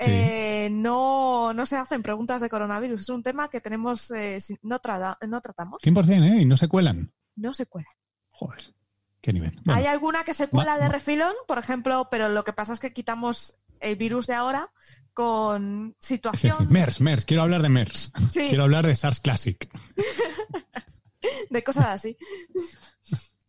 Sí. 0.05 0.11
eh, 0.12 0.69
no, 0.71 1.53
no 1.53 1.67
se 1.67 1.77
hacen 1.77 2.03
preguntas 2.03 2.41
de 2.41 2.49
coronavirus. 2.49 3.01
Es 3.03 3.09
un 3.09 3.23
tema 3.23 3.49
que 3.49 3.61
tenemos, 3.61 4.11
eh, 4.11 4.38
no, 4.62 4.79
trata- 4.81 5.19
no 5.27 5.41
tratamos, 5.41 5.81
100%, 5.83 6.25
¿eh? 6.25 6.43
Y 6.43 6.45
no 6.45 6.57
se 6.57 6.69
cuelan. 6.69 7.12
no 7.37 7.55
se 7.55 7.67
cuela. 7.67 7.88
Joder, 8.31 8.75
qué 9.21 9.33
nivel. 9.33 9.53
Bueno, 9.65 9.79
Hay 9.79 9.87
alguna 9.87 10.25
que 10.25 10.35
se 10.35 10.49
cuela 10.49 10.79
de 10.79 10.88
refilón, 10.88 11.33
por 11.47 11.59
ejemplo, 11.59 12.09
pero 12.11 12.29
lo 12.29 12.45
que 12.45 12.53
pasa 12.53 12.73
es 12.73 12.81
que 12.81 12.93
quitamos 12.93 13.59
el 13.81 13.97
virus 13.97 14.27
de 14.29 14.35
ahora 14.35 14.71
con 15.12 15.95
sí, 15.99 16.07
sí. 16.09 16.15
situación 16.17 16.69
MERS, 16.71 17.01
MERS, 17.01 17.25
quiero 17.27 17.43
hablar 17.43 17.62
de 17.62 17.69
MERS. 17.69 18.12
Quiero 18.33 18.62
hablar 18.65 18.87
de 18.87 18.95
SARS 18.97 19.21
Classic. 19.21 19.69
de 21.51 21.65
cosas 21.65 21.87
así. 21.87 22.17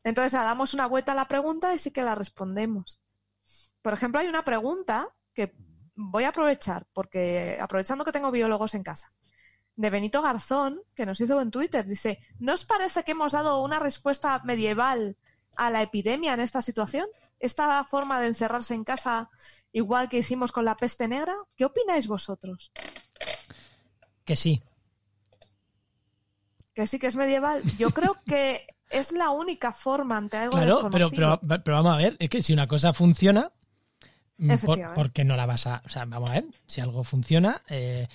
Entonces, 0.03 0.33
damos 0.33 0.73
una 0.73 0.85
vuelta 0.87 1.13
a 1.13 1.15
la 1.15 1.27
pregunta 1.27 1.73
y 1.73 1.79
sí 1.79 1.91
que 1.91 2.01
la 2.01 2.15
respondemos. 2.15 2.99
Por 3.81 3.93
ejemplo, 3.93 4.19
hay 4.19 4.27
una 4.27 4.43
pregunta 4.43 5.07
que 5.33 5.55
voy 5.95 6.23
a 6.23 6.29
aprovechar, 6.29 6.85
porque 6.93 7.57
aprovechando 7.61 8.03
que 8.05 8.11
tengo 8.11 8.31
biólogos 8.31 8.73
en 8.73 8.83
casa, 8.83 9.09
de 9.75 9.89
Benito 9.89 10.21
Garzón, 10.21 10.81
que 10.95 11.05
nos 11.05 11.19
hizo 11.19 11.41
en 11.41 11.51
Twitter, 11.51 11.85
dice, 11.85 12.19
¿no 12.39 12.53
os 12.53 12.65
parece 12.65 13.03
que 13.03 13.11
hemos 13.11 13.31
dado 13.31 13.61
una 13.61 13.79
respuesta 13.79 14.39
medieval 14.43 15.17
a 15.55 15.69
la 15.69 15.81
epidemia 15.81 16.33
en 16.33 16.39
esta 16.41 16.61
situación? 16.61 17.07
Esta 17.39 17.83
forma 17.83 18.21
de 18.21 18.27
encerrarse 18.27 18.73
en 18.73 18.83
casa, 18.83 19.29
igual 19.71 20.09
que 20.09 20.19
hicimos 20.19 20.51
con 20.51 20.65
la 20.65 20.75
peste 20.77 21.07
negra, 21.07 21.35
¿qué 21.57 21.65
opináis 21.65 22.07
vosotros? 22.07 22.71
Que 24.25 24.35
sí. 24.35 24.61
Que 26.73 26.87
sí 26.87 26.99
que 26.99 27.07
es 27.07 27.15
medieval. 27.15 27.61
Yo 27.77 27.89
creo 27.91 28.17
que 28.25 28.65
es 28.89 29.11
la 29.11 29.31
única 29.31 29.73
forma 29.73 30.17
ante 30.17 30.37
algo 30.37 30.57
Claro, 30.57 30.89
pero, 30.91 31.09
desconocido. 31.09 31.39
pero, 31.41 31.63
pero 31.63 31.77
vamos 31.77 31.93
a 31.93 31.97
ver, 31.97 32.15
es 32.19 32.29
que 32.29 32.41
si 32.41 32.53
una 32.53 32.67
cosa 32.67 32.93
funciona, 32.93 33.51
¿por, 34.37 34.51
Efectivamente. 34.51 34.95
por 34.95 35.11
qué 35.11 35.23
no 35.25 35.35
la 35.35 35.45
vas 35.45 35.67
a...? 35.67 35.81
O 35.85 35.89
sea, 35.89 36.05
vamos 36.05 36.29
a 36.29 36.33
ver, 36.33 36.45
si 36.67 36.81
algo 36.81 37.03
funciona, 37.03 37.61
eh, 37.69 38.07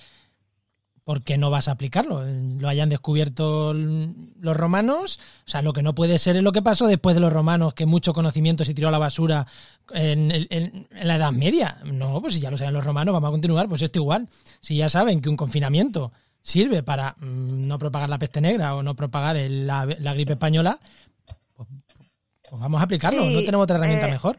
¿por 1.03 1.23
qué 1.23 1.37
no 1.37 1.49
vas 1.49 1.67
a 1.67 1.71
aplicarlo? 1.71 2.23
Lo 2.23 2.67
hayan 2.69 2.89
descubierto 2.89 3.73
los 3.73 4.55
romanos, 4.55 5.19
o 5.47 5.49
sea, 5.49 5.61
lo 5.63 5.73
que 5.73 5.81
no 5.81 5.95
puede 5.95 6.19
ser 6.19 6.35
es 6.35 6.43
lo 6.43 6.51
que 6.51 6.61
pasó 6.61 6.85
después 6.87 7.15
de 7.15 7.19
los 7.21 7.33
romanos, 7.33 7.73
que 7.73 7.85
mucho 7.87 8.13
conocimiento 8.13 8.63
se 8.63 8.73
tiró 8.75 8.89
a 8.89 8.91
la 8.91 8.99
basura 8.99 9.47
en, 9.91 10.29
en- 10.31 10.87
en 10.91 11.07
la 11.07 11.15
Edad 11.15 11.31
Media. 11.31 11.79
No, 11.85 12.21
pues 12.21 12.35
si 12.35 12.39
ya 12.39 12.51
lo 12.51 12.57
saben 12.57 12.73
los 12.75 12.83
romanos, 12.83 13.13
vamos 13.13 13.29
a 13.29 13.31
continuar, 13.31 13.67
pues 13.67 13.81
esto 13.81 13.97
igual. 13.99 14.27
Si 14.61 14.77
ya 14.77 14.87
saben 14.89 15.19
que 15.21 15.29
un 15.29 15.37
confinamiento 15.37 16.11
sirve 16.41 16.83
para 16.83 17.15
mm, 17.19 17.67
no 17.67 17.79
propagar 17.79 18.09
la 18.09 18.19
peste 18.19 18.39
negra 18.39 18.75
o 18.75 18.83
no 18.83 18.95
propagar 18.95 19.35
el- 19.35 19.65
la, 19.65 19.85
la 19.99 20.13
gripe 20.13 20.33
española, 20.33 20.79
pues, 21.55 21.67
pues 22.49 22.61
vamos 22.61 22.79
a 22.81 22.83
aplicarlo, 22.83 23.23
Sí, 23.23 23.33
no 23.33 23.39
tenemos 23.41 23.63
otra 23.63 23.77
herramienta 23.77 24.07
eh, 24.07 24.11
mejor. 24.11 24.37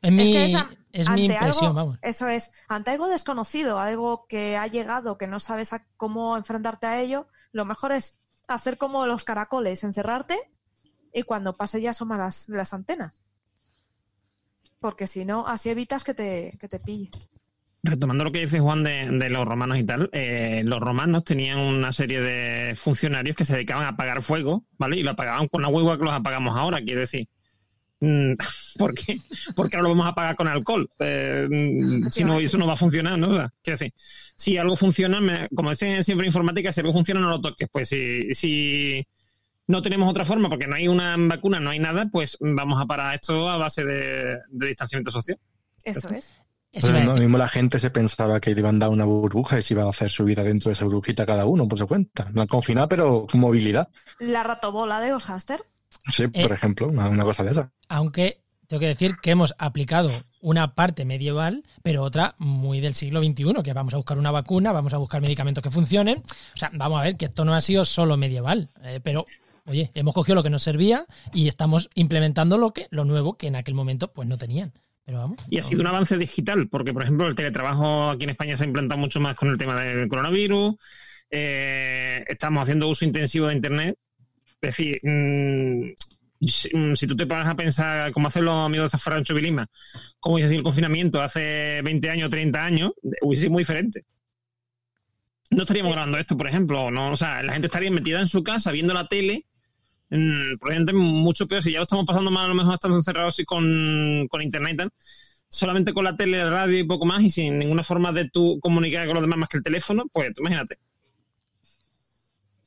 Es 0.00 0.12
mi, 0.12 0.32
que 0.32 0.56
es 0.92 1.08
mi 1.08 1.22
ante 1.22 1.34
impresión, 1.34 1.66
algo- 1.66 1.74
vamos. 1.74 1.98
Eso 2.02 2.28
es, 2.28 2.52
ante 2.68 2.90
algo 2.90 3.08
desconocido, 3.08 3.78
algo 3.78 4.26
que 4.28 4.56
ha 4.56 4.66
llegado, 4.66 5.18
que 5.18 5.26
no 5.26 5.40
sabes 5.40 5.72
a 5.72 5.86
cómo 5.96 6.36
enfrentarte 6.36 6.86
a 6.86 7.00
ello, 7.00 7.28
lo 7.52 7.64
mejor 7.64 7.92
es 7.92 8.20
hacer 8.48 8.76
como 8.78 9.06
los 9.06 9.24
caracoles, 9.24 9.84
encerrarte 9.84 10.36
y 11.12 11.22
cuando 11.22 11.54
pase 11.56 11.80
ya 11.80 11.90
asoma 11.90 12.16
las, 12.16 12.48
las 12.48 12.72
antenas. 12.74 13.22
Porque 14.80 15.06
si 15.06 15.24
no, 15.24 15.46
así 15.46 15.68
evitas 15.70 16.04
que 16.04 16.14
te, 16.14 16.56
que 16.58 16.68
te 16.68 16.80
pille. 16.80 17.10
Retomando 17.82 18.24
lo 18.24 18.32
que 18.32 18.40
dice 18.40 18.60
Juan 18.60 18.82
de, 18.82 19.08
de 19.10 19.30
los 19.30 19.46
romanos 19.46 19.78
y 19.78 19.84
tal, 19.84 20.10
eh, 20.12 20.62
los 20.64 20.80
romanos 20.80 21.24
tenían 21.24 21.58
una 21.58 21.92
serie 21.92 22.20
de 22.20 22.74
funcionarios 22.76 23.36
que 23.36 23.44
se 23.44 23.54
dedicaban 23.54 23.84
a 23.84 23.88
apagar 23.90 24.22
fuego, 24.22 24.64
¿vale? 24.78 24.96
Y 24.98 25.02
lo 25.02 25.12
apagaban 25.12 25.48
con 25.48 25.62
la 25.62 25.68
hueva 25.68 25.96
que 25.98 26.04
los 26.04 26.12
apagamos 26.12 26.56
ahora, 26.56 26.82
quiero 26.82 27.00
decir. 27.00 27.28
Mm, 28.00 28.32
¿Por 28.78 28.94
qué? 28.94 29.18
Porque 29.54 29.76
ahora 29.76 29.88
lo 29.88 29.94
vamos 29.94 30.06
a 30.10 30.14
pagar 30.14 30.36
con 30.36 30.48
alcohol. 30.48 30.90
Eh, 30.98 31.46
mm, 31.50 32.08
si 32.10 32.24
no, 32.24 32.40
eso 32.40 32.58
no 32.58 32.66
va 32.66 32.72
a 32.74 32.76
funcionar, 32.76 33.18
¿no? 33.18 33.28
O 33.30 33.34
sea, 33.34 33.52
quiero 33.62 33.78
decir, 33.78 33.92
si 34.36 34.56
algo 34.56 34.76
funciona, 34.76 35.20
me- 35.20 35.48
como 35.54 35.70
dicen 35.70 36.02
siempre 36.04 36.24
en 36.24 36.28
informática, 36.28 36.72
si 36.72 36.80
algo 36.80 36.92
funciona, 36.92 37.20
no 37.20 37.28
lo 37.30 37.40
toques. 37.40 37.68
Pues 37.70 37.88
si, 37.88 38.32
si 38.34 39.06
no 39.66 39.82
tenemos 39.82 40.08
otra 40.10 40.24
forma, 40.24 40.48
porque 40.48 40.66
no 40.66 40.76
hay 40.76 40.88
una 40.88 41.14
vacuna, 41.18 41.60
no 41.60 41.70
hay 41.70 41.78
nada, 41.78 42.08
pues 42.10 42.36
vamos 42.40 42.80
a 42.80 42.86
parar 42.86 43.14
esto 43.14 43.48
a 43.48 43.56
base 43.56 43.84
de, 43.84 44.38
de 44.48 44.66
distanciamiento 44.66 45.10
social. 45.10 45.38
Eso 45.84 46.08
es. 46.14 46.34
Eso 46.72 46.92
no, 46.92 47.14
mismo 47.16 47.36
la 47.36 47.48
gente 47.48 47.80
se 47.80 47.90
pensaba 47.90 48.40
que 48.40 48.54
le 48.54 48.60
iban 48.60 48.76
a 48.76 48.78
dar 48.86 48.90
una 48.90 49.04
burbuja 49.04 49.58
y 49.58 49.62
se 49.62 49.74
iba 49.74 49.82
a 49.84 49.90
hacer 49.90 50.08
su 50.08 50.24
vida 50.24 50.44
dentro 50.44 50.68
de 50.68 50.74
esa 50.74 50.84
burbujita 50.84 51.26
cada 51.26 51.44
uno, 51.44 51.66
por 51.66 51.76
su 51.78 51.88
cuenta. 51.88 52.30
No 52.32 52.46
confinado, 52.46 52.88
pero 52.88 53.26
con 53.28 53.40
movilidad. 53.40 53.88
La 54.20 54.44
ratobola 54.44 55.00
de 55.00 55.12
Oshaster. 55.12 55.64
Sí, 56.08 56.24
Eh. 56.32 56.42
por 56.42 56.52
ejemplo, 56.52 56.88
una, 56.88 57.08
una 57.08 57.24
cosa 57.24 57.42
de 57.44 57.50
esa. 57.50 57.72
Aunque 57.88 58.40
tengo 58.66 58.80
que 58.80 58.86
decir 58.86 59.16
que 59.20 59.30
hemos 59.32 59.54
aplicado 59.58 60.10
una 60.40 60.74
parte 60.74 61.04
medieval, 61.04 61.64
pero 61.82 62.02
otra 62.02 62.34
muy 62.38 62.80
del 62.80 62.94
siglo 62.94 63.22
XXI, 63.22 63.62
que 63.64 63.72
vamos 63.72 63.92
a 63.94 63.96
buscar 63.96 64.16
una 64.18 64.30
vacuna, 64.30 64.72
vamos 64.72 64.94
a 64.94 64.96
buscar 64.98 65.20
medicamentos 65.20 65.62
que 65.62 65.70
funcionen. 65.70 66.18
O 66.54 66.58
sea, 66.58 66.70
vamos 66.74 67.00
a 67.00 67.02
ver 67.04 67.16
que 67.16 67.26
esto 67.26 67.44
no 67.44 67.54
ha 67.54 67.60
sido 67.60 67.84
solo 67.84 68.16
medieval, 68.16 68.70
eh, 68.82 69.00
pero 69.02 69.26
oye, 69.66 69.90
hemos 69.94 70.14
cogido 70.14 70.36
lo 70.36 70.42
que 70.42 70.50
nos 70.50 70.62
servía 70.62 71.04
y 71.34 71.48
estamos 71.48 71.90
implementando 71.94 72.58
lo 72.58 72.72
que 72.72 72.86
lo 72.90 73.04
nuevo 73.04 73.36
que 73.36 73.48
en 73.48 73.56
aquel 73.56 73.74
momento 73.74 74.12
pues 74.12 74.28
no 74.28 74.38
tenían. 74.38 74.72
Pero 75.04 75.18
vamos. 75.18 75.38
Y 75.48 75.58
ha 75.58 75.62
sido 75.62 75.80
un 75.80 75.88
avance 75.88 76.16
digital, 76.16 76.68
porque, 76.68 76.92
por 76.92 77.02
ejemplo, 77.02 77.26
el 77.26 77.34
teletrabajo 77.34 78.10
aquí 78.10 78.24
en 78.24 78.30
España 78.30 78.56
se 78.56 78.62
ha 78.62 78.66
implantado 78.68 79.00
mucho 79.00 79.18
más 79.18 79.34
con 79.34 79.48
el 79.48 79.58
tema 79.58 79.80
del 79.82 80.06
coronavirus. 80.08 80.76
Eh, 81.30 82.24
estamos 82.28 82.62
haciendo 82.62 82.86
uso 82.88 83.04
intensivo 83.04 83.48
de 83.48 83.54
Internet. 83.54 83.96
Es 84.60 84.76
decir, 84.76 85.00
mm, 85.02 85.92
si, 86.40 86.70
si 86.94 87.06
tú 87.06 87.16
te 87.16 87.26
paras 87.26 87.48
a 87.48 87.54
pensar 87.54 88.10
cómo 88.12 88.28
hacen 88.28 88.44
los 88.44 88.54
amigos 88.66 88.86
de 88.86 88.98
Zafarrancho 88.98 89.34
Vilima, 89.34 89.68
cómo 90.18 90.34
hubiese 90.34 90.50
sido 90.50 90.60
el 90.60 90.64
confinamiento 90.64 91.20
hace 91.22 91.80
20 91.82 92.10
años, 92.10 92.30
30 92.30 92.64
años, 92.64 92.92
hubiese 93.22 93.42
sido 93.42 93.52
muy 93.52 93.62
diferente. 93.62 94.04
No 95.50 95.62
estaríamos 95.62 95.92
grabando 95.92 96.18
esto, 96.18 96.36
por 96.36 96.46
ejemplo. 96.46 96.90
No, 96.90 97.12
o 97.12 97.16
sea, 97.16 97.42
la 97.42 97.52
gente 97.52 97.66
estaría 97.66 97.90
metida 97.90 98.20
en 98.20 98.28
su 98.28 98.42
casa 98.42 98.70
viendo 98.70 98.94
la 98.94 99.08
tele. 99.08 99.46
Mm, 100.10 100.58
probablemente 100.58 100.92
mucho 100.92 101.46
peor. 101.46 101.62
Si 101.62 101.72
ya 101.72 101.78
lo 101.78 101.84
estamos 101.84 102.06
pasando 102.06 102.30
mal, 102.30 102.46
a 102.46 102.48
lo 102.48 102.54
mejor 102.54 102.74
estando 102.74 102.96
encerrados 102.96 103.38
y 103.40 103.44
con, 103.44 104.26
con 104.28 104.42
internet 104.42 104.74
y 104.74 104.76
tal. 104.76 104.90
Solamente 105.48 105.92
con 105.92 106.04
la 106.04 106.16
tele, 106.16 106.38
la 106.38 106.50
radio 106.50 106.78
y 106.78 106.84
poco 106.84 107.04
más, 107.06 107.22
y 107.22 107.30
sin 107.30 107.58
ninguna 107.58 107.82
forma 107.82 108.12
de 108.12 108.30
tú 108.30 108.60
comunicar 108.60 109.06
con 109.06 109.14
los 109.14 109.22
demás 109.22 109.38
más 109.40 109.48
que 109.48 109.56
el 109.56 109.64
teléfono, 109.64 110.04
pues 110.12 110.32
tú 110.32 110.42
imagínate. 110.42 110.78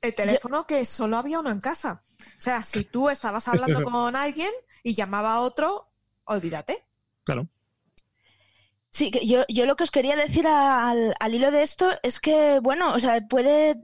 El 0.03 0.13
teléfono 0.15 0.67
que 0.67 0.83
solo 0.83 1.17
había 1.17 1.39
uno 1.39 1.49
en 1.49 1.61
casa. 1.61 2.03
O 2.37 2.41
sea, 2.41 2.61
si 2.61 2.83
tú 2.83 3.09
estabas 3.09 3.47
hablando 3.47 3.81
con 3.83 4.15
alguien 4.17 4.51
y 4.83 4.93
llamaba 4.93 5.33
a 5.33 5.39
otro, 5.39 5.89
olvídate. 6.25 6.77
Claro. 7.23 7.47
Sí, 8.89 9.11
que 9.11 9.25
yo, 9.25 9.45
yo 9.47 9.65
lo 9.65 9.77
que 9.77 9.85
os 9.85 9.91
quería 9.91 10.17
decir 10.17 10.45
al, 10.45 11.15
al 11.19 11.33
hilo 11.33 11.51
de 11.51 11.63
esto 11.63 11.89
es 12.03 12.19
que, 12.19 12.59
bueno, 12.59 12.93
o 12.93 12.99
sea, 12.99 13.25
puede 13.27 13.77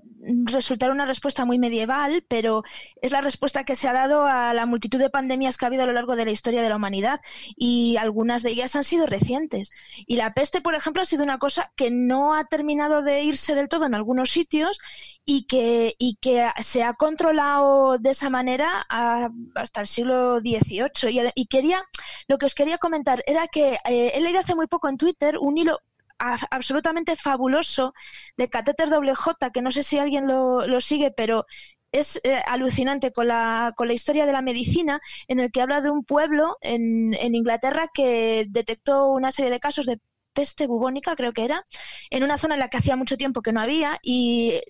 resultar 0.46 0.92
una 0.92 1.06
respuesta 1.06 1.46
muy 1.46 1.60
medieval, 1.60 2.24
pero 2.28 2.64
es 3.02 3.12
la 3.12 3.22
respuesta 3.22 3.64
que 3.64 3.76
se 3.76 3.88
ha 3.88 3.94
dado 3.94 4.26
a 4.26 4.54
la 4.54 4.66
multitud 4.66 5.00
de 5.00 5.10
pandemias 5.10 5.58
que 5.58 5.66
ha 5.66 5.68
habido 5.68 5.84
a 5.84 5.86
lo 5.88 5.94
largo 5.94 6.16
de 6.16 6.26
la 6.26 6.32
historia 6.32 6.62
de 6.62 6.70
la 6.70 6.76
humanidad 6.76 7.22
y 7.56 7.98
algunas 7.98 8.44
de 8.44 8.52
ellas 8.52 8.76
han 8.76 8.84
sido 8.84 9.06
recientes. 9.06 9.70
Y 10.06 10.18
la 10.18 10.34
peste, 10.34 10.62
por 10.62 10.76
ejemplo, 10.76 11.02
ha 11.02 11.06
sido 11.06 11.24
una 11.24 11.40
cosa 11.40 11.72
que 11.76 11.92
no 11.92 12.34
ha 12.34 12.46
terminado 12.46 13.02
de 13.02 13.24
irse 13.24 13.56
del 13.56 13.70
todo 13.70 13.86
en 13.86 13.96
algunos 13.96 14.30
sitios 14.30 14.80
y 15.26 15.44
que, 15.44 15.96
y 16.00 16.16
que 16.16 16.48
se 16.62 16.84
ha 16.84 16.94
controlado 16.94 17.98
de 17.98 18.10
esa 18.12 18.30
manera 18.30 18.86
hasta 19.56 19.82
el 19.82 19.88
siglo 19.88 20.40
XVIII. 20.40 21.12
Y, 21.12 21.42
y 21.42 21.46
quería, 21.46 21.84
lo 22.28 22.38
que 22.38 22.46
os 22.46 22.56
quería 22.56 22.78
comentar 22.78 23.24
era 23.28 23.48
que 23.48 23.78
eh, 23.86 24.12
he 24.14 24.22
leído 24.22 24.40
hace 24.40 24.56
muy 24.56 24.68
poco 24.68 24.90
en 24.90 24.98
Twitter 24.98 25.38
un 25.40 25.58
hilo 25.58 25.80
absolutamente 26.20 27.16
fabuloso 27.16 27.94
de 28.38 28.50
Catéter 28.50 28.90
WJ, 28.90 29.52
que 29.54 29.62
no 29.62 29.72
sé 29.72 29.84
si 29.84 29.98
alguien 29.98 30.28
lo, 30.28 30.68
lo 30.68 30.82
sigue, 30.82 31.12
pero 31.12 31.46
es 31.92 32.22
eh, 32.24 32.42
alucinante 32.46 33.12
con 33.12 33.28
la, 33.28 33.74
con 33.76 33.88
la 33.88 33.94
historia 33.94 34.26
de 34.26 34.34
la 34.34 34.42
medicina, 34.42 35.02
en 35.28 35.40
el 35.40 35.52
que 35.52 35.62
habla 35.62 35.82
de 35.82 35.90
un 35.90 36.04
pueblo 36.04 36.58
en 36.62 37.14
Inglaterra 37.36 37.90
que 37.94 38.46
detectó 38.50 39.08
una 39.08 39.32
serie 39.32 39.52
de 39.52 39.60
casos 39.60 39.86
de 39.86 40.00
peste 40.34 40.68
bubónica, 40.68 41.16
creo 41.16 41.34
que 41.34 41.44
era, 41.44 41.66
en 42.10 42.24
una 42.24 42.38
zona 42.38 42.56
en 42.56 42.60
la 42.60 42.70
que 42.70 42.78
hacía 42.78 42.96
mucho 42.96 43.18
tiempo 43.18 43.42
que 43.42 43.52
no 43.52 43.62
había 43.62 44.00
y 44.04 44.62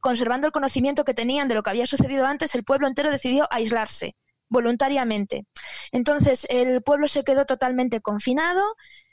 conservando 0.00 0.46
el 0.46 0.52
conocimiento 0.52 1.04
que 1.04 1.14
tenían 1.14 1.48
de 1.48 1.54
lo 1.54 1.62
que 1.62 1.70
había 1.70 1.86
sucedido 1.86 2.26
antes, 2.26 2.54
el 2.54 2.64
pueblo 2.64 2.88
entero 2.88 3.10
decidió 3.10 3.48
aislarse 3.50 4.16
voluntariamente. 4.48 5.46
Entonces, 5.92 6.46
el 6.50 6.82
pueblo 6.82 7.06
se 7.08 7.24
quedó 7.24 7.44
totalmente 7.46 8.00
confinado, 8.00 8.62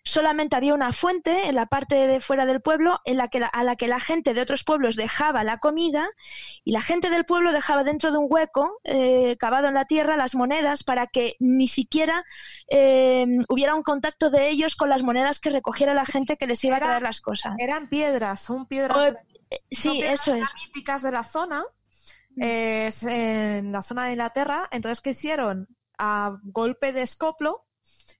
solamente 0.04 0.56
había 0.56 0.74
una 0.74 0.94
fuente 0.94 1.48
en 1.48 1.54
la 1.56 1.67
parte 1.67 1.96
de 2.08 2.22
fuera 2.22 2.48
del 2.48 2.60
pueblo 2.60 3.00
en 3.06 3.17
la 3.17 3.28
que 3.28 3.39
la- 3.39 3.48
a 3.48 3.63
la 3.63 3.76
que 3.76 3.88
la 3.88 4.00
gente 4.00 4.34
de 4.34 4.41
otros 4.41 4.63
pueblos 4.63 4.96
dejaba 4.96 5.44
la 5.44 5.60
comida 5.60 6.10
y 6.63 6.72
la 6.72 6.82
gente 6.82 7.12
del 7.12 7.24
pueblo 7.24 7.52
dejaba 7.54 7.84
dentro 7.84 8.12
de 8.12 8.17
un 8.17 8.26
hueco 8.28 8.80
eh, 8.84 9.38
cavado 9.38 9.67
en 9.67 9.76
la 9.76 9.86
tierra 9.86 10.17
las 10.17 10.34
monedas 10.34 10.84
para 10.84 11.06
que 11.06 11.36
ni 11.39 11.67
siquiera 11.67 12.24
eh, 12.67 13.28
hubiera 13.48 13.76
un 13.76 13.84
contacto 13.84 14.32
de 14.32 14.50
ellos 14.50 14.76
con 14.76 14.89
las 14.89 15.04
monedas 15.04 15.39
que 15.39 15.52
recogiera 15.52 15.94
la 15.94 16.06
gente 16.06 16.36
que 16.36 16.48
les 16.48 16.63
iba 16.63 16.78
a 16.78 16.80
traer 16.80 17.04
las 17.04 17.22
cosas. 17.22 17.54
Eran 17.60 17.88
piedras, 17.88 18.41
son 18.41 18.65
piedras, 18.65 18.98
O- 18.98 19.02
son 19.04 19.15
Sí, 19.70 19.91
piedras 20.00 20.13
eso 20.22 20.34
es. 20.34 20.50
graníticas 20.50 21.02
de 21.04 21.12
la 21.12 21.24
zona, 21.26 21.63
eh, 22.39 22.89
en 23.04 23.72
la 23.72 23.82
zona 23.82 24.06
de 24.06 24.12
Inglaterra. 24.12 24.67
Entonces, 24.72 25.02
¿qué 25.02 25.12
hicieron? 25.12 25.67
A 25.98 26.39
golpe 26.44 26.94
de 26.94 27.02
escoplo, 27.02 27.65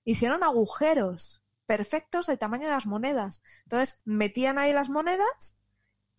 hicieron 0.04 0.43
agujeros 0.43 1.43
perfectos 1.65 2.28
del 2.28 2.38
tamaño 2.38 2.65
de 2.65 2.74
las 2.74 2.86
monedas. 2.86 3.43
Entonces, 3.63 4.02
metían 4.06 4.60
ahí 4.60 4.74
las 4.74 4.89
monedas 4.89 5.63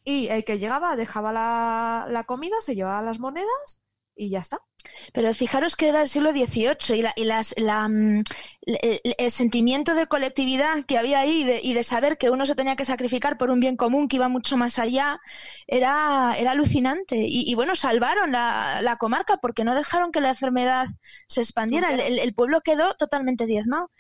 y 0.04 0.28
el 0.28 0.44
que 0.44 0.58
llegaba 0.58 0.96
dejaba 0.96 1.32
la, 1.32 2.06
la 2.08 2.24
comida, 2.24 2.56
se 2.60 2.74
llevaba 2.74 3.02
las 3.02 3.20
monedas 3.20 3.82
y 4.14 4.30
ya 4.30 4.40
está. 4.40 4.64
Pero 5.12 5.32
fijaros 5.34 5.76
que 5.76 5.88
era 5.88 6.02
el 6.02 6.08
siglo 6.08 6.32
XVIII 6.32 6.94
y, 6.94 7.02
la, 7.02 7.12
y 7.16 7.24
las, 7.24 7.54
la, 7.58 7.88
mm, 7.88 8.22
el, 8.66 9.00
el 9.18 9.30
sentimiento 9.30 9.94
de 9.94 10.06
colectividad 10.06 10.84
que 10.86 10.98
había 10.98 11.20
ahí 11.20 11.42
y 11.42 11.44
de, 11.44 11.60
y 11.62 11.74
de 11.74 11.82
saber 11.82 12.18
que 12.18 12.30
uno 12.30 12.46
se 12.46 12.54
tenía 12.54 12.76
que 12.76 12.84
sacrificar 12.84 13.38
por 13.38 13.50
un 13.50 13.60
bien 13.60 13.76
común 13.76 14.08
que 14.08 14.16
iba 14.16 14.28
mucho 14.28 14.56
más 14.56 14.78
allá 14.78 15.20
era, 15.66 16.34
era 16.38 16.52
alucinante. 16.52 17.16
Y, 17.16 17.50
y 17.50 17.54
bueno, 17.54 17.74
salvaron 17.76 18.32
la, 18.32 18.80
la 18.82 18.96
comarca 18.96 19.36
porque 19.38 19.64
no 19.64 19.74
dejaron 19.74 20.12
que 20.12 20.20
la 20.20 20.30
enfermedad 20.30 20.86
se 21.28 21.40
expandiera. 21.42 21.94
El 21.94 22.34
pueblo 22.34 22.60
quedó 22.62 22.94
totalmente 22.94 23.46
diezmado. 23.46 23.90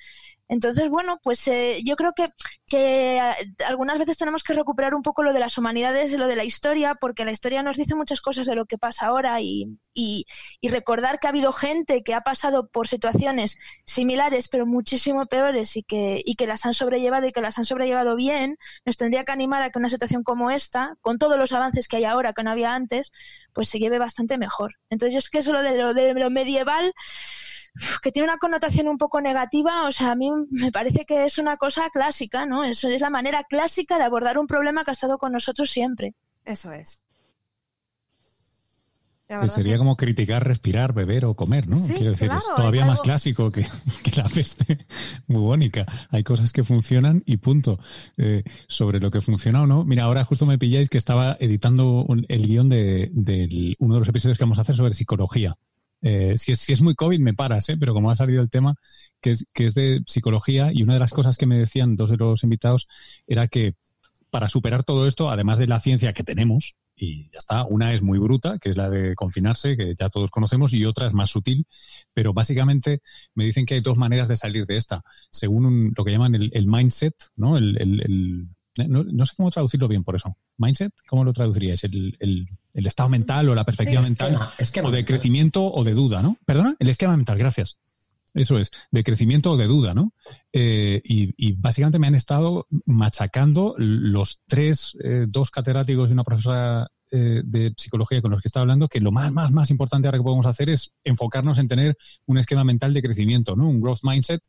Entonces, 0.52 0.90
bueno, 0.90 1.18
pues 1.22 1.48
eh, 1.48 1.80
yo 1.82 1.96
creo 1.96 2.12
que, 2.12 2.28
que 2.66 3.16
eh, 3.16 3.54
algunas 3.66 3.98
veces 3.98 4.18
tenemos 4.18 4.42
que 4.42 4.52
recuperar 4.52 4.94
un 4.94 5.00
poco 5.00 5.22
lo 5.22 5.32
de 5.32 5.40
las 5.40 5.56
humanidades 5.56 6.12
y 6.12 6.18
lo 6.18 6.26
de 6.26 6.36
la 6.36 6.44
historia, 6.44 6.94
porque 6.94 7.24
la 7.24 7.30
historia 7.30 7.62
nos 7.62 7.78
dice 7.78 7.94
muchas 7.94 8.20
cosas 8.20 8.46
de 8.46 8.54
lo 8.54 8.66
que 8.66 8.76
pasa 8.76 9.06
ahora 9.06 9.40
y, 9.40 9.78
y, 9.94 10.26
y 10.60 10.68
recordar 10.68 11.18
que 11.18 11.26
ha 11.26 11.30
habido 11.30 11.54
gente 11.54 12.02
que 12.02 12.12
ha 12.12 12.20
pasado 12.20 12.68
por 12.68 12.86
situaciones 12.86 13.56
similares, 13.86 14.48
pero 14.48 14.66
muchísimo 14.66 15.24
peores 15.24 15.74
y 15.78 15.84
que, 15.84 16.20
y 16.22 16.34
que 16.34 16.46
las 16.46 16.66
han 16.66 16.74
sobrellevado 16.74 17.26
y 17.26 17.32
que 17.32 17.40
las 17.40 17.56
han 17.56 17.64
sobrellevado 17.64 18.14
bien, 18.14 18.58
nos 18.84 18.98
tendría 18.98 19.24
que 19.24 19.32
animar 19.32 19.62
a 19.62 19.70
que 19.70 19.78
una 19.78 19.88
situación 19.88 20.22
como 20.22 20.50
esta, 20.50 20.96
con 21.00 21.16
todos 21.16 21.38
los 21.38 21.52
avances 21.52 21.88
que 21.88 21.96
hay 21.96 22.04
ahora 22.04 22.34
que 22.34 22.42
no 22.42 22.50
había 22.50 22.74
antes, 22.74 23.10
pues 23.54 23.70
se 23.70 23.78
lleve 23.78 23.98
bastante 23.98 24.36
mejor. 24.36 24.74
Entonces, 24.90 25.14
yo 25.14 25.18
es 25.18 25.30
que 25.30 25.38
eso 25.38 25.54
lo 25.54 25.62
de 25.62 25.78
lo, 25.78 25.94
de 25.94 26.12
lo 26.12 26.28
medieval 26.28 26.92
que 28.02 28.12
tiene 28.12 28.28
una 28.28 28.38
connotación 28.38 28.88
un 28.88 28.98
poco 28.98 29.20
negativa, 29.20 29.86
o 29.86 29.92
sea, 29.92 30.12
a 30.12 30.14
mí 30.16 30.30
me 30.50 30.70
parece 30.72 31.04
que 31.06 31.24
es 31.24 31.38
una 31.38 31.56
cosa 31.56 31.88
clásica, 31.92 32.44
¿no? 32.46 32.64
Eso 32.64 32.88
es 32.88 33.00
la 33.00 33.10
manera 33.10 33.44
clásica 33.44 33.98
de 33.98 34.04
abordar 34.04 34.38
un 34.38 34.46
problema 34.46 34.84
que 34.84 34.90
ha 34.90 34.92
estado 34.92 35.18
con 35.18 35.32
nosotros 35.32 35.70
siempre. 35.70 36.14
Eso 36.44 36.72
es. 36.72 37.02
Pues 39.28 39.52
sería 39.54 39.74
que- 39.74 39.78
como 39.78 39.96
criticar, 39.96 40.46
respirar, 40.46 40.92
beber 40.92 41.24
o 41.24 41.34
comer, 41.34 41.66
¿no? 41.66 41.78
Sí, 41.78 41.94
Quiero 41.94 42.10
decir, 42.10 42.30
es 42.30 42.44
todavía 42.54 42.82
es 42.82 42.86
más 42.86 43.00
clásico 43.00 43.50
que, 43.50 43.62
que 44.04 44.10
la 44.20 44.28
peste 44.28 44.76
bubónica. 45.26 45.86
Hay 46.10 46.22
cosas 46.22 46.52
que 46.52 46.62
funcionan 46.62 47.22
y 47.24 47.38
punto. 47.38 47.78
Eh, 48.18 48.42
sobre 48.68 49.00
lo 49.00 49.10
que 49.10 49.22
funciona 49.22 49.62
o 49.62 49.66
no, 49.66 49.84
mira, 49.84 50.04
ahora 50.04 50.26
justo 50.26 50.44
me 50.44 50.58
pilláis 50.58 50.90
que 50.90 50.98
estaba 50.98 51.38
editando 51.40 52.04
un- 52.06 52.26
el 52.28 52.46
guion 52.46 52.68
de, 52.68 53.74
uno 53.78 53.94
de 53.94 54.00
los 54.00 54.08
episodios 54.08 54.36
que 54.36 54.44
vamos 54.44 54.58
a 54.58 54.62
hacer 54.62 54.76
sobre 54.76 54.92
psicología. 54.92 55.56
Eh, 56.02 56.34
si, 56.36 56.52
es, 56.52 56.82
muy 56.82 56.94
COVID 56.94 57.20
me 57.20 57.34
paras, 57.34 57.68
¿eh? 57.68 57.76
pero 57.78 57.94
como 57.94 58.10
ha 58.10 58.16
salido 58.16 58.42
el 58.42 58.50
tema 58.50 58.74
que 59.20 59.30
es, 59.32 59.46
que 59.54 59.66
es 59.66 59.74
de 59.74 60.02
psicología 60.06 60.70
y 60.72 60.82
una 60.82 60.94
de 60.94 60.98
las 61.00 61.12
cosas 61.12 61.36
que 61.38 61.46
me 61.46 61.56
decían 61.58 61.94
dos 61.96 62.10
de 62.10 62.16
los 62.16 62.42
invitados 62.42 62.88
era 63.26 63.46
que 63.48 63.74
para 64.30 64.48
superar 64.48 64.82
todo 64.84 65.06
esto, 65.06 65.30
además 65.30 65.58
de 65.58 65.66
la 65.66 65.80
ciencia 65.80 66.12
que 66.12 66.24
tenemos, 66.24 66.74
y 66.96 67.24
ya 67.32 67.38
está, 67.38 67.64
una 67.64 67.92
es 67.94 68.02
muy 68.02 68.18
bruta, 68.18 68.58
que 68.58 68.70
es 68.70 68.76
la 68.76 68.88
de 68.90 69.14
confinarse, 69.14 69.76
que 69.76 69.94
ya 69.98 70.08
todos 70.08 70.30
conocemos, 70.30 70.72
y 70.72 70.84
otra 70.86 71.06
es 71.06 71.12
más 71.12 71.30
sutil, 71.30 71.66
pero 72.14 72.32
básicamente 72.32 73.00
me 73.34 73.44
dicen 73.44 73.66
que 73.66 73.74
hay 73.74 73.80
dos 73.80 73.96
maneras 73.98 74.28
de 74.28 74.36
salir 74.36 74.66
de 74.66 74.76
esta, 74.78 75.02
según 75.30 75.66
un- 75.66 75.92
lo 75.96 76.04
que 76.04 76.12
llaman 76.12 76.34
el, 76.34 76.66
mindset, 76.66 77.14
¿no? 77.36 77.58
El, 77.58 77.76
el- 77.80 78.48
no 78.88 79.26
sé 79.26 79.34
cómo 79.36 79.50
traducirlo 79.50 79.86
bien 79.88 80.02
por 80.04 80.16
eso. 80.16 80.34
¿Mindset? 80.62 80.92
¿Cómo 81.08 81.24
lo 81.24 81.32
traduciríais? 81.32 81.82
¿El, 81.84 82.16
el- 82.20 82.48
el 82.74 82.86
estado 82.86 83.08
mental 83.10 83.48
o 83.50 83.54
la 83.54 83.64
perspectiva 83.64 84.02
Sí, 84.02 84.08
mental? 84.10 84.32
esquema, 84.32 84.52
esquema 84.58 84.88
o 84.88 84.90
de 84.90 84.98
mental. 84.98 85.14
crecimiento 85.16 85.64
o 85.70 85.84
de 85.84 85.92
duda, 85.92 86.22
¿no? 86.22 86.38
Perdona, 86.46 86.74
el 86.78 86.88
esquema 86.88 87.16
mental, 87.16 87.36
gracias. 87.36 87.76
Eso 88.34 88.58
es, 88.58 88.70
de 88.90 89.04
crecimiento 89.04 89.50
o 89.52 89.56
de 89.58 89.66
duda, 89.66 89.92
¿no? 89.92 90.14
Eh, 90.54 91.02
y, 91.04 91.34
y, 91.36 91.52
básicamente 91.52 91.98
me 91.98 92.06
han 92.06 92.14
estado 92.14 92.66
machacando 92.86 93.74
los 93.76 94.40
tres, 94.46 94.96
eh, 95.04 95.26
dos 95.28 95.50
catedráticos 95.50 96.08
y 96.08 96.12
una 96.14 96.24
profesora 96.24 96.88
eh, 97.14 97.42
de 97.44 97.74
psicología 97.76 98.22
con 98.22 98.30
los 98.30 98.40
que 98.40 98.48
está 98.48 98.60
hablando, 98.60 98.88
que 98.88 98.98
lo 98.98 99.12
más, 99.12 99.30
más, 99.30 99.52
más 99.52 99.70
importante 99.70 100.08
ahora 100.08 100.18
que 100.18 100.24
podemos 100.24 100.46
hacer 100.46 100.70
es 100.70 100.92
enfocarnos 101.04 101.58
en 101.58 101.68
tener 101.68 101.96
un 102.26 102.38
esquema 102.38 102.64
mental 102.64 102.94
de 102.94 103.02
crecimiento, 103.02 103.54
¿no? 103.54 103.68
Un 103.68 103.80
growth 103.80 104.00
mindset 104.02 104.42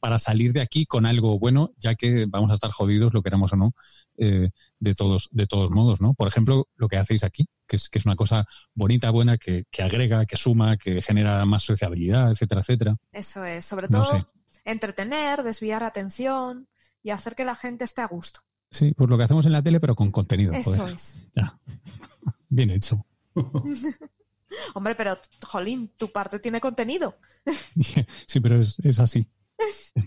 para 0.00 0.18
salir 0.18 0.52
de 0.52 0.62
aquí 0.62 0.86
con 0.86 1.06
algo 1.06 1.38
bueno, 1.38 1.72
ya 1.76 1.94
que 1.94 2.24
vamos 2.26 2.50
a 2.50 2.54
estar 2.54 2.70
jodidos, 2.70 3.12
lo 3.12 3.22
queramos 3.22 3.52
o 3.52 3.56
no, 3.56 3.74
eh, 4.16 4.48
de 4.80 4.94
todos, 4.94 5.28
de 5.30 5.46
todos 5.46 5.70
modos, 5.70 6.00
¿no? 6.00 6.14
Por 6.14 6.26
ejemplo, 6.26 6.68
lo 6.76 6.88
que 6.88 6.96
hacéis 6.96 7.22
aquí, 7.22 7.46
que 7.68 7.76
es, 7.76 7.88
que 7.88 7.98
es 7.98 8.06
una 8.06 8.16
cosa 8.16 8.46
bonita, 8.74 9.10
buena, 9.10 9.36
que, 9.36 9.64
que 9.70 9.82
agrega, 9.82 10.24
que 10.26 10.36
suma, 10.36 10.76
que 10.78 11.02
genera 11.02 11.44
más 11.44 11.64
sociabilidad, 11.64 12.30
etcétera, 12.30 12.62
etcétera. 12.62 12.96
Eso 13.12 13.44
es, 13.44 13.64
sobre 13.64 13.88
todo 13.88 14.26
entretener, 14.66 15.42
desviar 15.42 15.84
atención 15.84 16.68
y 17.02 17.10
hacer 17.10 17.34
que 17.34 17.44
la 17.44 17.54
gente 17.54 17.84
esté 17.84 18.02
a 18.02 18.06
gusto. 18.06 18.40
Sí, 18.76 18.92
pues 18.94 19.08
lo 19.08 19.16
que 19.16 19.24
hacemos 19.24 19.46
en 19.46 19.52
la 19.52 19.62
tele, 19.62 19.80
pero 19.80 19.94
con 19.94 20.10
contenido. 20.10 20.52
Eso 20.52 20.86
es. 20.86 21.26
Ya. 21.34 21.58
Bien 22.50 22.68
hecho. 22.68 23.06
Hombre, 24.74 24.94
pero, 24.94 25.16
Jolín, 25.46 25.90
tu 25.96 26.12
parte 26.12 26.38
tiene 26.40 26.60
contenido. 26.60 27.16
sí, 28.26 28.40
pero 28.40 28.60
es, 28.60 28.76
es 28.80 28.98
así. 28.98 29.26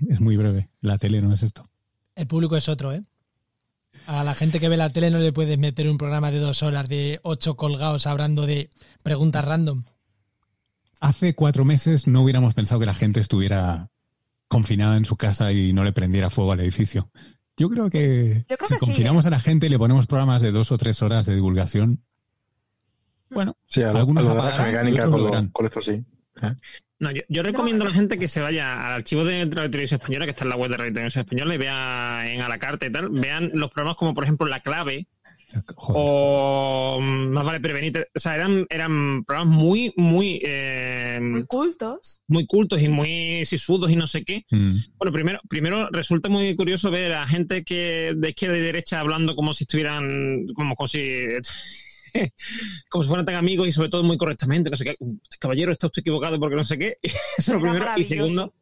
Es 0.08 0.20
muy 0.22 0.38
breve. 0.38 0.70
La 0.82 1.00
tele 1.00 1.20
no 1.20 1.34
es 1.34 1.42
esto. 1.42 1.68
El 2.14 2.28
público 2.28 2.56
es 2.58 2.70
otro, 2.70 2.94
¿eh? 2.94 3.04
A 4.06 4.24
la 4.24 4.36
gente 4.36 4.60
que 4.60 4.70
ve 4.70 4.78
la 4.78 4.94
tele 4.94 5.10
no 5.10 5.18
le 5.18 5.34
puedes 5.34 5.58
meter 5.58 5.90
un 5.90 5.98
programa 5.98 6.30
de 6.30 6.38
dos 6.38 6.62
horas 6.62 6.88
de 6.88 7.20
ocho 7.24 7.58
colgados 7.58 8.06
hablando 8.06 8.46
de 8.46 8.70
preguntas 9.02 9.44
random. 9.44 9.86
Hace 11.00 11.34
cuatro 11.34 11.66
meses 11.66 12.06
no 12.06 12.22
hubiéramos 12.22 12.54
pensado 12.54 12.80
que 12.80 12.86
la 12.86 12.94
gente 12.94 13.20
estuviera 13.20 13.90
confinada 14.48 14.96
en 14.96 15.06
su 15.06 15.16
casa 15.16 15.52
y 15.54 15.74
no 15.74 15.84
le 15.84 15.92
prendiera 15.92 16.30
fuego 16.30 16.52
al 16.52 16.60
edificio. 16.60 17.10
Yo 17.60 17.70
creo 17.70 17.90
que 17.90 18.46
si 18.68 18.78
confinamos 18.78 19.26
¿eh? 19.26 19.28
a 19.28 19.32
la 19.32 19.40
gente 19.42 19.68
y 19.68 19.70
le 19.70 19.78
ponemos 19.78 20.08
programas 20.08 20.42
de 20.42 20.52
dos 20.52 20.72
o 20.72 20.78
tres 20.78 21.02
horas 21.02 21.26
de 21.26 21.36
divulgación, 21.36 22.02
bueno, 23.30 23.58
sí, 23.68 23.84
a 23.84 23.92
algunos 23.92 24.24
lo 24.24 24.30
de 24.30 24.40
apagarán, 24.40 24.58
la 24.58 24.84
mecánica 24.84 25.10
con, 25.10 25.24
lo 25.24 25.52
con 25.52 25.66
esto 25.66 25.82
sí. 25.82 25.92
¿eh? 26.42 26.56
No, 27.00 27.12
yo, 27.12 27.22
yo 27.28 27.44
recomiendo 27.44 27.84
a 27.84 27.90
la 27.90 27.94
gente 27.94 28.18
que 28.18 28.30
se 28.30 28.40
vaya 28.40 28.88
al 28.88 28.94
archivo 28.94 29.26
de 29.26 29.46
Radio 29.46 29.70
Televisión 29.70 30.00
Española, 30.00 30.26
que 30.26 30.32
está 30.32 30.46
en 30.46 30.50
la 30.50 30.56
web 30.56 30.72
de 30.72 30.78
Radio 30.78 30.94
Televisión 30.94 31.26
Española, 31.26 31.54
y 31.54 31.58
vea 31.58 32.34
en 32.34 32.42
a 32.42 32.48
la 32.48 32.60
carta 32.60 32.86
y 32.86 32.92
tal, 32.92 33.10
vean 33.10 33.52
los 33.54 33.72
programas 33.72 33.98
como, 33.98 34.14
por 34.14 34.24
ejemplo, 34.24 34.48
La 34.48 34.62
Clave 34.62 35.08
Joder. 35.76 35.96
o 35.96 37.00
mm, 37.02 37.30
Más 37.30 37.46
vale 37.46 37.60
prevenir. 37.60 38.08
O 38.16 38.20
sea, 38.20 38.36
eran, 38.36 38.66
eran 38.70 39.24
programas 39.26 39.56
muy, 39.56 39.94
muy, 39.98 40.42
eh, 40.44 41.20
Muy 41.22 41.46
cultos. 41.46 42.22
muy 42.28 42.46
cultos 42.46 42.82
y 42.82 42.90
muy 42.90 43.46
sisudos 43.46 43.92
y 43.92 43.96
no 43.96 44.08
sé 44.08 44.24
qué. 44.24 44.46
Mm. 44.52 44.74
Bueno, 44.98 45.12
primero, 45.12 45.40
primero 45.50 45.90
resulta 45.92 46.30
muy 46.30 46.56
curioso 46.56 46.92
ver 46.92 47.14
a 47.14 47.28
gente 47.28 47.64
que 47.64 48.14
de 48.16 48.30
izquierda 48.30 48.58
y 48.58 48.62
derecha 48.62 49.00
hablando 49.00 49.36
como 49.36 49.54
si 49.54 49.64
estuvieran, 49.64 50.46
como, 50.54 50.76
como 50.76 50.88
si 50.88 51.00
como 52.90 53.04
si 53.04 53.08
fueran 53.08 53.26
tan 53.26 53.36
amigos 53.36 53.68
y 53.68 53.72
sobre 53.72 53.90
todo 53.90 54.04
muy 54.04 54.18
correctamente, 54.18 54.70
no 54.70 54.78
sé 54.78 54.86
qué, 54.86 54.96
caballero, 55.40 55.72
está 55.72 55.88
usted 55.88 56.02
equivocado 56.02 56.40
porque 56.40 56.56
no 56.56 56.64
sé 56.64 56.78
qué. 56.78 56.98
Eso 57.04 57.14
es 57.38 57.48
lo 57.50 57.62
primero. 57.62 57.86
Y 57.98 58.04
segundo, 58.04 58.54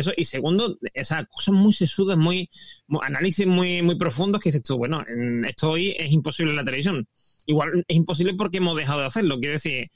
eso, 0.00 0.12
y 0.16 0.24
segundo, 0.24 0.78
esas 0.94 1.26
cosas 1.28 1.54
muy 1.54 1.72
sesudas, 1.72 2.16
muy, 2.18 2.48
análisis 3.02 3.46
muy, 3.46 3.82
muy 3.82 3.96
profundos 3.96 4.40
que 4.40 4.50
dices 4.50 4.62
tú, 4.64 4.76
bueno, 4.78 5.04
en- 5.08 5.44
esto 5.44 5.70
hoy 5.70 5.94
es 5.98 6.12
imposible 6.12 6.50
en 6.52 6.56
la 6.56 6.64
televisión. 6.64 7.06
Igual 7.46 7.84
es 7.88 7.96
imposible 7.96 8.34
porque 8.34 8.58
hemos 8.58 8.76
dejado 8.76 9.00
de 9.00 9.06
hacerlo. 9.06 9.38
Quiero 9.40 9.54
decir, 9.54 9.88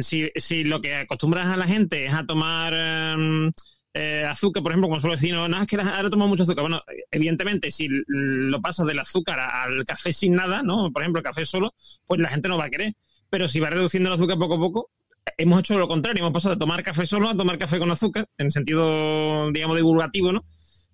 si, 0.00 0.30
si 0.36 0.64
lo 0.64 0.80
que 0.80 0.94
acostumbras 0.96 1.46
a 1.48 1.56
la 1.56 1.66
gente 1.66 2.06
es 2.06 2.14
a 2.14 2.24
tomar 2.26 2.72
em, 2.74 3.50
eh, 3.94 4.24
azúcar, 4.28 4.62
por 4.62 4.72
ejemplo, 4.72 4.88
como 4.88 5.00
suelo 5.00 5.16
decir, 5.16 5.34
no, 5.34 5.48
no, 5.48 5.60
es 5.60 5.66
que 5.66 5.76
ahora 5.76 6.10
tomo 6.10 6.28
mucho 6.28 6.42
azúcar. 6.44 6.62
Bueno, 6.62 6.82
evidentemente, 7.10 7.70
si 7.70 7.88
lo 8.06 8.60
pasas 8.60 8.86
del 8.86 8.98
azúcar 8.98 9.38
al 9.40 9.84
café 9.84 10.12
sin 10.12 10.34
nada, 10.34 10.62
¿no? 10.62 10.90
Por 10.92 11.02
ejemplo, 11.02 11.20
el 11.20 11.24
café 11.24 11.44
solo, 11.44 11.74
pues 12.06 12.20
la 12.20 12.28
gente 12.28 12.48
no 12.48 12.58
va 12.58 12.66
a 12.66 12.70
querer. 12.70 12.94
Pero 13.30 13.48
si 13.48 13.60
va 13.60 13.70
reduciendo 13.70 14.08
el 14.10 14.14
azúcar 14.14 14.38
poco 14.38 14.54
a 14.54 14.58
poco, 14.58 14.90
hemos 15.36 15.60
hecho 15.60 15.78
lo 15.78 15.88
contrario. 15.88 16.20
Hemos 16.20 16.32
pasado 16.32 16.54
de 16.54 16.58
tomar 16.58 16.82
café 16.82 17.06
solo 17.06 17.28
a 17.28 17.36
tomar 17.36 17.58
café 17.58 17.78
con 17.78 17.90
azúcar, 17.90 18.28
en 18.38 18.50
sentido, 18.50 19.50
digamos, 19.52 19.76
divulgativo, 19.76 20.32
¿no? 20.32 20.44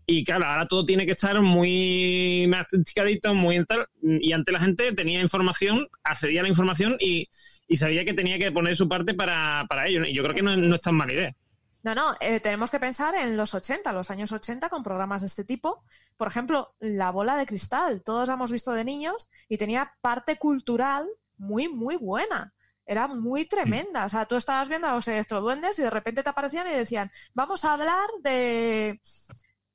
Y 0.07 0.25
claro, 0.25 0.47
ahora 0.47 0.67
todo 0.67 0.87
tiene 0.87 1.05
que 1.05 1.13
estar 1.13 1.39
muy 1.43 2.47
masticadito, 2.49 3.35
muy 3.35 3.57
en 3.57 3.67
tal. 3.67 3.87
Y 4.03 4.33
antes 4.33 4.53
la 4.53 4.61
gente 4.61 4.93
tenía 4.93 5.21
información, 5.21 5.87
accedía 6.03 6.41
a 6.41 6.45
la 6.45 6.49
información 6.49 6.97
y, 6.99 7.29
y 7.67 7.77
sabía 7.77 8.07
que 8.07 8.15
tenía 8.15 8.39
que 8.39 8.51
poner 8.51 8.75
su 8.75 8.89
parte 8.89 9.13
para, 9.13 9.67
para 9.69 9.87
ello. 9.87 10.05
Y 10.07 10.15
yo 10.15 10.23
creo 10.23 10.35
que 10.35 10.41
no, 10.41 10.57
no 10.57 10.75
es 10.75 10.81
tan 10.81 10.95
mala 10.95 11.13
idea. 11.13 11.37
No, 11.83 11.95
no, 11.95 12.17
eh, 12.21 12.41
tenemos 12.41 12.71
que 12.71 12.81
pensar 12.81 13.15
en 13.15 13.37
los 13.37 13.55
80, 13.55 13.93
los 13.93 14.11
años 14.11 14.33
80, 14.33 14.69
con 14.69 14.83
programas 14.83 15.21
de 15.21 15.27
este 15.29 15.45
tipo. 15.45 15.85
Por 16.17 16.29
ejemplo, 16.29 16.75
La 16.81 17.11
bola 17.11 17.37
de 17.37 17.47
cristal. 17.47 18.03
Todos 18.03 18.29
la 18.29 18.35
hemos 18.35 18.51
visto 18.51 18.73
de 18.73 18.85
niños 18.85 19.29
y 19.49 19.59
tenía 19.59 19.93
parte 20.01 20.39
cultural 20.39 21.07
muy, 21.37 21.69
muy 21.69 21.97
buena. 21.97 22.55
Era 22.91 23.07
muy 23.07 23.45
tremenda. 23.45 24.07
O 24.07 24.09
sea, 24.09 24.25
tú 24.25 24.37
estabas 24.37 24.69
viendo 24.71 24.89
a 24.89 24.95
los 24.95 25.07
electroduendes 25.09 25.79
y 25.79 25.83
de 25.83 25.91
repente 25.91 26.23
te 26.23 26.31
aparecían 26.31 26.67
y 26.67 26.71
decían, 26.73 27.11
vamos 27.35 27.65
a 27.67 27.75
hablar 27.75 28.07
de, 28.25 28.99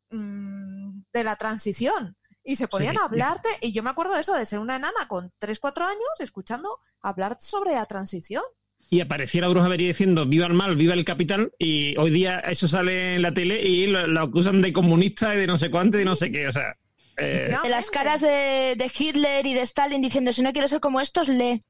mm, 0.10 1.02
de 1.14 1.24
la 1.24 1.36
transición. 1.36 2.18
Y 2.44 2.56
se 2.58 2.68
ponían 2.68 2.96
Sí. 2.96 3.00
a 3.02 3.06
hablarte, 3.06 3.50
y 3.62 3.72
yo 3.72 3.84
me 3.84 3.90
acuerdo 3.92 4.16
de 4.16 4.22
eso, 4.22 4.34
de 4.36 4.46
ser 4.46 4.60
una 4.60 4.76
enana 4.76 5.08
con 5.08 5.32
3, 5.38 5.60
4 5.60 5.86
años, 5.86 6.02
escuchando 6.20 6.80
hablar 7.02 7.38
sobre 7.40 7.74
la 7.76 7.86
transición. 7.86 8.44
Y 8.90 9.00
apareciera 9.00 9.48
Bruja 9.48 9.68
Avería 9.68 9.88
diciendo 9.88 10.26
viva 10.26 10.46
el 10.48 10.54
mal, 10.54 10.76
viva 10.76 10.94
el 10.94 11.06
capital. 11.06 11.54
Y 11.58 11.96
hoy 11.98 12.12
día 12.12 12.40
eso 12.40 12.68
sale 12.68 13.16
en 13.16 13.22
la 13.22 13.34
tele 13.34 13.62
y 13.62 13.88
lo, 13.88 14.08
lo 14.08 14.22
acusan 14.22 14.62
de 14.62 14.74
comunista 14.74 15.34
y 15.36 15.38
de 15.40 15.48
no 15.48 15.58
sé 15.58 15.72
cuánto 15.72 15.96
y 15.96 16.00
de 16.00 16.06
no 16.06 16.16
sé 16.18 16.32
qué. 16.32 16.48
O 16.48 16.52
sea, 16.52 16.76
eh. 17.18 17.56
De 17.64 17.70
las 17.70 17.90
caras 17.90 18.20
de, 18.22 18.76
de 18.78 18.92
Hitler 18.96 19.46
y 19.46 19.54
de 19.54 19.62
Stalin 19.62 20.02
diciendo, 20.02 20.34
si 20.34 20.42
no 20.42 20.52
quieres 20.52 20.70
ser 20.72 20.82
como 20.82 21.00
estos, 21.00 21.28
lee. 21.30 21.62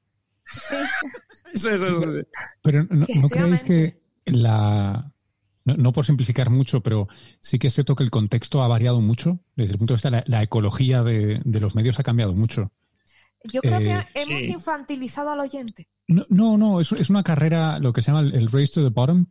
Sí. 0.46 0.76
eso, 1.54 1.70
eso, 1.72 1.86
eso. 1.88 2.28
Pero 2.62 2.84
no, 2.90 3.06
¿no 3.22 3.30
creéis 3.30 3.64
que 3.64 4.02
la... 4.26 5.10
No, 5.66 5.76
no 5.78 5.94
por 5.94 6.06
simplificar 6.06 6.50
mucho, 6.50 6.82
pero 6.82 7.08
sí 7.40 7.58
que 7.58 7.68
es 7.68 7.74
cierto 7.74 7.96
que 7.96 8.04
el 8.04 8.12
contexto 8.12 8.62
ha 8.64 8.68
variado 8.68 9.00
mucho. 9.00 9.40
Desde 9.56 9.74
el 9.74 9.78
punto 9.78 9.94
de 9.94 9.96
vista 9.96 10.10
de 10.12 10.18
la, 10.18 10.24
la 10.28 10.44
ecología 10.44 11.04
de, 11.04 11.42
de 11.46 11.60
los 11.62 11.74
medios 11.74 12.00
ha 12.00 12.04
cambiado 12.04 12.34
mucho. 12.34 12.72
Yo 13.46 13.62
creo 13.62 13.80
Eh, 13.80 13.84
que 14.14 14.22
hemos 14.22 14.44
sí. 14.44 14.52
infantilizado 14.52 15.30
al 15.32 15.40
oyente. 15.40 15.88
No, 16.08 16.24
no, 16.30 16.58
no, 16.58 16.82
es, 16.82 16.92
es 16.92 17.10
una 17.10 17.24
carrera, 17.24 17.80
lo 17.80 17.94
que 17.94 18.02
se 18.02 18.08
llama 18.12 18.22
el, 18.28 18.36
el 18.36 18.52
race 18.52 18.74
to 18.74 18.84
the 18.84 18.90
bottom. 18.90 19.28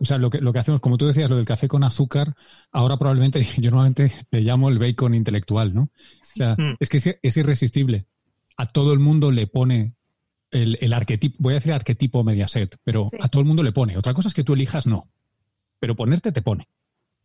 O 0.00 0.06
sea, 0.06 0.16
lo 0.16 0.30
que, 0.30 0.40
lo 0.40 0.54
que 0.54 0.58
hacemos, 0.60 0.80
como 0.80 0.96
tú 0.96 1.06
decías, 1.06 1.28
lo 1.28 1.36
del 1.36 1.44
café 1.44 1.68
con 1.68 1.84
azúcar, 1.84 2.34
ahora 2.72 2.96
probablemente, 2.96 3.44
yo 3.58 3.70
normalmente 3.70 4.10
le 4.30 4.40
llamo 4.40 4.70
el 4.70 4.78
bacon 4.78 5.12
intelectual, 5.12 5.74
¿no? 5.74 5.82
O 5.82 5.90
sea, 6.22 6.54
Mm. 6.56 6.76
es 6.80 6.88
que 6.88 6.96
es, 6.96 7.06
es 7.22 7.36
irresistible. 7.36 8.06
A 8.56 8.64
todo 8.64 8.94
el 8.94 8.98
mundo 9.00 9.30
le 9.30 9.46
pone 9.46 9.95
el, 10.62 10.78
el 10.80 10.92
arquetipo, 10.92 11.36
voy 11.38 11.52
a 11.52 11.56
decir 11.56 11.72
arquetipo 11.72 12.24
Mediaset, 12.24 12.76
pero 12.84 13.04
Sí. 13.04 13.16
a 13.20 13.28
todo 13.28 13.40
el 13.40 13.46
mundo 13.48 13.62
le 13.62 13.72
pone. 13.72 13.96
Otra 13.96 14.14
cosa 14.14 14.28
es 14.28 14.34
que 14.34 14.44
tú 14.44 14.54
elijas 14.54 14.86
no, 14.86 15.10
pero 15.78 15.94
ponerte 15.96 16.32
te 16.32 16.42
pone. 16.42 16.68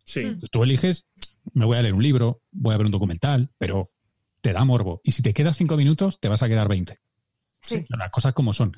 Sí. 0.04 0.26
Mm. 0.26 0.40
Tú 0.52 0.64
eliges, 0.64 1.06
me 1.54 1.66
voy 1.66 1.78
a 1.78 1.82
leer 1.82 1.94
un 1.94 2.04
libro, 2.04 2.42
voy 2.52 2.74
a 2.74 2.78
ver 2.78 2.86
un 2.86 2.92
documental, 2.92 3.52
pero 3.58 3.92
te 4.42 4.54
da 4.54 4.66
morbo. 4.66 5.02
Y 5.04 5.12
si 5.12 5.22
te 5.22 5.34
quedas 5.34 5.58
cinco 5.58 5.78
minutos, 5.78 6.20
te 6.20 6.28
vas 6.28 6.42
a 6.44 6.48
quedar 6.50 6.68
20. 6.68 7.00
Sí. 7.62 7.86
Las 7.90 8.10
cosas 8.10 8.34
como 8.34 8.54
son. 8.54 8.74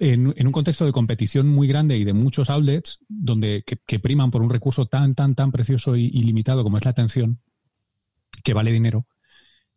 En, 0.00 0.32
en 0.36 0.46
un 0.46 0.52
contexto 0.52 0.84
de 0.86 0.92
competición 0.92 1.48
muy 1.48 1.66
grande 1.66 1.96
y 1.96 2.04
de 2.04 2.12
muchos 2.12 2.50
outlets, 2.50 3.00
donde 3.08 3.64
que, 3.66 3.78
que 3.84 3.98
priman 3.98 4.30
por 4.30 4.42
un 4.42 4.50
recurso 4.50 4.86
tan, 4.86 5.16
tan, 5.16 5.34
tan 5.34 5.50
precioso 5.50 5.96
y, 5.96 6.04
y 6.04 6.22
limitado 6.22 6.62
como 6.62 6.78
es 6.78 6.84
la 6.84 6.92
atención, 6.92 7.40
que 8.44 8.54
vale 8.54 8.70
dinero, 8.70 9.08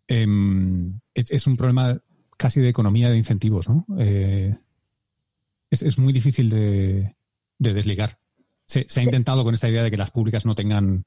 em, 0.07 0.99
es, 1.15 1.31
es 1.31 1.47
un 1.47 1.57
problema 1.57 1.99
casi 2.41 2.59
de 2.59 2.69
economía 2.69 3.11
de 3.11 3.17
incentivos, 3.17 3.69
¿no? 3.69 3.85
Eh, 3.99 4.57
es, 5.69 5.83
es 5.83 5.99
muy 5.99 6.11
difícil 6.11 6.49
de, 6.49 7.15
de 7.59 7.73
desligar. 7.73 8.17
Se, 8.65 8.87
se 8.89 8.99
ha 8.99 9.03
intentado 9.03 9.43
con 9.43 9.53
esta 9.53 9.69
idea 9.69 9.83
de 9.83 9.91
que 9.91 9.97
las 9.97 10.09
públicas 10.09 10.43
no 10.43 10.55
tengan 10.55 11.05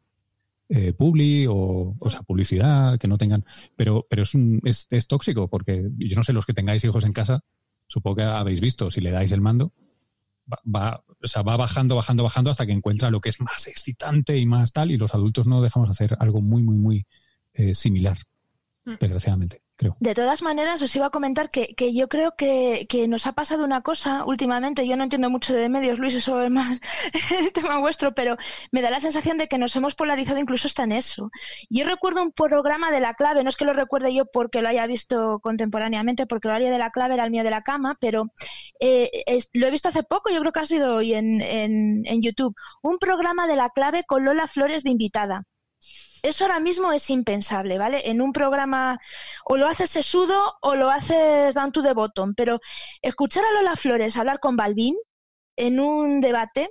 eh, 0.69 0.93
publi 0.93 1.47
o, 1.49 1.97
o 1.99 2.11
sea, 2.11 2.23
publicidad, 2.23 2.99
que 3.01 3.09
no 3.09 3.19
tengan. 3.19 3.45
Pero, 3.75 4.07
pero 4.09 4.23
es, 4.23 4.35
un, 4.35 4.61
es, 4.65 4.87
es 4.91 5.09
tóxico, 5.09 5.49
porque 5.49 5.91
yo 5.99 6.17
no 6.17 6.23
sé, 6.23 6.33
los 6.33 6.47
que 6.47 6.55
tengáis 6.55 6.85
hijos 6.85 7.05
en 7.05 7.13
casa, 7.13 7.43
supongo 7.89 8.17
que 8.17 8.23
habéis 8.23 8.61
visto, 8.61 8.93
si 8.93 9.01
le 9.01 9.11
dais 9.11 9.33
el 9.33 9.41
mando, 9.41 9.73
va, 10.51 10.61
va, 10.65 11.05
o 11.21 11.27
sea, 11.27 11.43
va 11.43 11.57
bajando, 11.57 11.97
bajando, 11.97 12.23
bajando 12.23 12.51
hasta 12.51 12.65
que 12.65 12.73
encuentra 12.73 13.11
lo 13.11 13.21
que 13.21 13.31
es 13.31 13.41
más 13.41 13.67
excitante 13.67 14.39
y 14.39 14.47
más 14.47 14.73
tal, 14.73 14.93
y 14.93 14.99
los 14.99 15.15
adultos 15.15 15.49
no 15.49 15.63
dejamos 15.63 15.91
hacer 15.91 16.17
algo 16.21 16.41
muy, 16.41 16.63
muy, 16.63 16.79
muy 16.79 17.07
eh, 17.55 17.75
similar, 17.75 18.19
Mm. 18.85 18.97
desgraciadamente. 19.01 19.63
De 19.77 20.15
todas 20.15 20.43
maneras, 20.43 20.81
os 20.83 20.95
iba 20.95 21.07
a 21.07 21.11
comentar 21.11 21.49
que, 21.49 21.75
que 21.75 21.93
yo 21.93 22.09
creo 22.09 22.37
que, 22.37 22.87
que 22.89 23.09
nos 23.09 23.27
ha 23.27 23.33
pasado 23.33 23.65
una 23.65 23.83
cosa 23.83 24.25
últimamente. 24.25 24.87
Yo 24.87 24.97
no 24.97 25.03
entiendo 25.03 25.31
mucho 25.31 25.53
de 25.53 25.69
medios, 25.69 25.99
Luis, 25.99 26.15
eso 26.15 26.41
es 26.43 26.51
más 26.51 26.81
el 27.41 27.53
tema 27.53 27.81
vuestro, 27.81 28.15
pero 28.15 28.37
me 28.71 28.83
da 28.83 28.91
la 28.91 29.01
sensación 29.01 29.37
de 29.37 29.49
que 29.49 29.59
nos 29.59 29.75
hemos 29.75 29.97
polarizado 29.97 30.39
incluso 30.39 30.69
hasta 30.69 30.85
en 30.85 30.93
eso. 30.93 31.31
Yo 31.71 31.85
recuerdo 31.85 32.23
un 32.23 32.31
programa 32.31 32.93
de 32.93 33.01
la 33.01 33.15
clave, 33.15 33.43
no 33.43 33.49
es 33.49 33.57
que 33.57 33.65
lo 33.65 33.73
recuerde 33.73 34.15
yo 34.15 34.27
porque 34.27 34.63
lo 34.63 34.69
haya 34.69 34.87
visto 34.87 35.41
contemporáneamente, 35.41 36.27
porque 36.27 36.49
el 36.49 36.55
área 36.55 36.71
de 36.71 36.79
la 36.79 36.91
clave 36.91 37.15
era 37.15 37.25
el 37.25 37.33
mío 37.33 37.43
de 37.43 37.51
la 37.51 37.63
cama, 37.63 37.97
pero 38.01 38.27
eh, 38.79 39.11
lo 39.55 39.67
he 39.67 39.71
visto 39.73 39.89
hace 39.89 40.05
poco, 40.05 40.31
yo 40.31 40.39
creo 40.41 40.53
que 40.53 40.61
ha 40.61 40.65
sido 40.67 40.97
hoy 40.97 41.15
en, 41.15 41.41
en, 41.41 42.03
en 42.07 42.23
YouTube. 42.23 42.55
Un 42.83 42.99
programa 42.99 43.49
de 43.49 43.57
la 43.57 43.71
clave 43.71 44.05
con 44.05 44.25
Lola 44.25 44.47
Flores 44.47 44.85
de 44.85 44.91
invitada. 44.91 45.45
Eso 46.25 46.47
ahora 46.47 46.59
mismo 46.59 46.91
es 46.91 47.11
impensable, 47.11 47.77
¿vale? 47.77 48.09
En 48.09 48.23
un 48.23 48.33
programa 48.33 48.99
o 49.45 49.59
lo 49.59 49.67
haces 49.67 49.91
sesudo 49.91 50.57
o 50.63 50.75
lo 50.75 50.91
haces 50.91 51.55
down 51.55 51.71
to 51.71 51.83
the 51.83 51.93
bottom, 51.93 52.35
pero 52.35 52.61
escuchar 53.03 53.45
a 53.45 53.53
Lola 53.53 53.77
Flores 53.77 54.17
hablar 54.17 54.41
con 54.41 54.57
Balvin 54.57 54.97
en 55.57 55.81
un 55.81 56.23
debate 56.23 56.71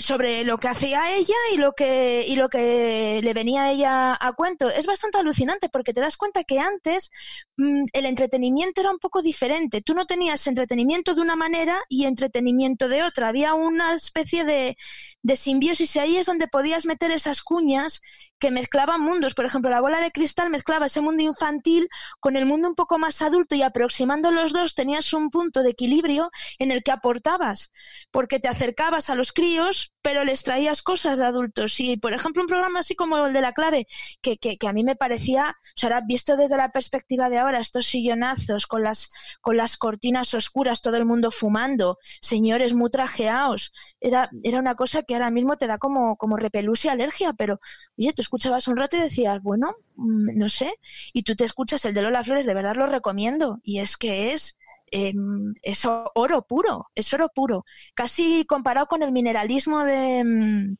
sobre 0.00 0.44
lo 0.44 0.58
que 0.58 0.68
hacía 0.68 1.14
ella 1.14 1.34
y 1.52 1.56
lo 1.56 1.72
que 1.72 2.24
y 2.26 2.36
lo 2.36 2.48
que 2.48 3.20
le 3.22 3.34
venía 3.34 3.64
a 3.64 3.70
ella 3.72 4.18
a 4.20 4.32
cuento. 4.32 4.68
Es 4.70 4.86
bastante 4.86 5.18
alucinante 5.18 5.68
porque 5.68 5.92
te 5.92 6.00
das 6.00 6.16
cuenta 6.16 6.44
que 6.44 6.58
antes 6.58 7.10
mm, 7.56 7.84
el 7.92 8.06
entretenimiento 8.06 8.80
era 8.80 8.90
un 8.90 8.98
poco 8.98 9.22
diferente. 9.22 9.82
Tú 9.82 9.94
no 9.94 10.06
tenías 10.06 10.46
entretenimiento 10.46 11.14
de 11.14 11.20
una 11.20 11.36
manera 11.36 11.80
y 11.88 12.04
entretenimiento 12.04 12.88
de 12.88 13.02
otra. 13.02 13.28
Había 13.28 13.54
una 13.54 13.94
especie 13.94 14.44
de, 14.44 14.76
de 15.22 15.36
simbiosis 15.36 15.96
y 15.96 15.98
ahí 15.98 16.16
es 16.16 16.26
donde 16.26 16.48
podías 16.48 16.86
meter 16.86 17.10
esas 17.10 17.42
cuñas 17.42 18.00
que 18.38 18.50
mezclaban 18.50 19.00
mundos. 19.00 19.34
Por 19.34 19.44
ejemplo 19.44 19.70
la 19.70 19.80
bola 19.80 20.00
de 20.00 20.10
cristal 20.10 20.50
mezclaba 20.50 20.86
ese 20.86 21.00
mundo 21.00 21.22
infantil 21.22 21.88
con 22.20 22.36
el 22.36 22.46
mundo 22.46 22.68
un 22.68 22.74
poco 22.74 22.98
más 22.98 23.22
adulto 23.22 23.54
y 23.54 23.62
aproximando 23.62 24.30
los 24.30 24.52
dos 24.52 24.74
tenías 24.74 25.12
un 25.12 25.30
punto 25.30 25.62
de 25.62 25.70
equilibrio 25.70 26.30
en 26.58 26.70
el 26.70 26.82
que 26.82 26.92
aportabas 26.92 27.70
porque 28.10 28.40
te 28.40 28.48
acercabas 28.48 29.10
a 29.10 29.14
los 29.14 29.32
críos, 29.32 29.57
pero 30.02 30.24
les 30.24 30.42
traías 30.42 30.82
cosas 30.82 31.18
de 31.18 31.24
adultos. 31.24 31.78
Y, 31.80 31.96
por 31.96 32.12
ejemplo, 32.12 32.42
un 32.42 32.48
programa 32.48 32.80
así 32.80 32.94
como 32.94 33.26
el 33.26 33.32
de 33.32 33.40
la 33.40 33.52
clave, 33.52 33.86
que, 34.22 34.38
que, 34.38 34.56
a 34.66 34.72
mí 34.72 34.84
me 34.84 34.96
parecía, 34.96 35.56
o 35.76 35.80
sea, 35.80 36.00
visto 36.06 36.36
desde 36.36 36.56
la 36.56 36.70
perspectiva 36.70 37.28
de 37.28 37.38
ahora, 37.38 37.60
estos 37.60 37.86
sillonazos 37.86 38.66
con 38.66 38.82
las, 38.82 39.10
con 39.40 39.56
las 39.56 39.76
cortinas 39.76 40.32
oscuras, 40.34 40.82
todo 40.82 40.96
el 40.96 41.04
mundo 41.04 41.30
fumando, 41.30 41.98
señores 42.20 42.72
muy 42.72 42.90
trajeados, 42.90 43.72
era, 44.00 44.30
era 44.42 44.58
una 44.58 44.74
cosa 44.74 45.02
que 45.02 45.14
ahora 45.14 45.30
mismo 45.30 45.56
te 45.56 45.66
da 45.66 45.78
como, 45.78 46.16
como 46.16 46.36
repelús 46.36 46.84
y 46.84 46.88
alergia, 46.88 47.32
pero, 47.32 47.60
oye, 47.98 48.12
tú 48.12 48.22
escuchabas 48.22 48.68
un 48.68 48.76
rato 48.76 48.96
y 48.96 49.00
decías, 49.00 49.42
bueno, 49.42 49.74
mm, 49.96 50.38
no 50.38 50.48
sé, 50.48 50.74
y 51.12 51.22
tú 51.22 51.36
te 51.36 51.44
escuchas 51.44 51.84
el 51.84 51.94
de 51.94 52.02
Lola 52.02 52.24
Flores, 52.24 52.46
de 52.46 52.54
verdad 52.54 52.76
lo 52.76 52.86
recomiendo, 52.86 53.60
y 53.62 53.80
es 53.80 53.96
que 53.96 54.32
es 54.32 54.56
eh, 54.90 55.14
es 55.62 55.84
oro 55.86 56.42
puro, 56.42 56.86
es 56.94 57.12
oro 57.12 57.28
puro. 57.34 57.64
Casi 57.94 58.44
comparado 58.46 58.86
con 58.86 59.02
el 59.02 59.12
mineralismo 59.12 59.84
de, 59.84 60.76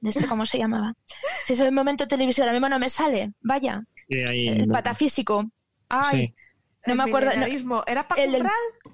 de 0.00 0.10
este, 0.10 0.26
¿cómo 0.26 0.46
se 0.46 0.58
llamaba? 0.58 0.94
Si 1.44 1.52
es 1.54 1.60
el 1.60 1.72
momento 1.72 2.04
de 2.04 2.08
televisión, 2.08 2.44
ahora 2.46 2.52
mismo 2.58 2.68
no 2.68 2.78
me 2.78 2.88
sale, 2.88 3.32
vaya, 3.40 3.82
ahí- 4.28 4.48
el 4.48 4.68
patafísico. 4.68 5.44
Ay, 5.88 6.28
Sí. 6.28 6.34
no 6.86 6.92
El 6.92 6.98
me 6.98 7.02
acuerdo. 7.04 7.26
no, 7.30 7.32
mineralismo. 7.36 7.82
¿Era 7.86 8.06
Paco 8.08 8.20
el 8.20 8.32
del- 8.32 8.42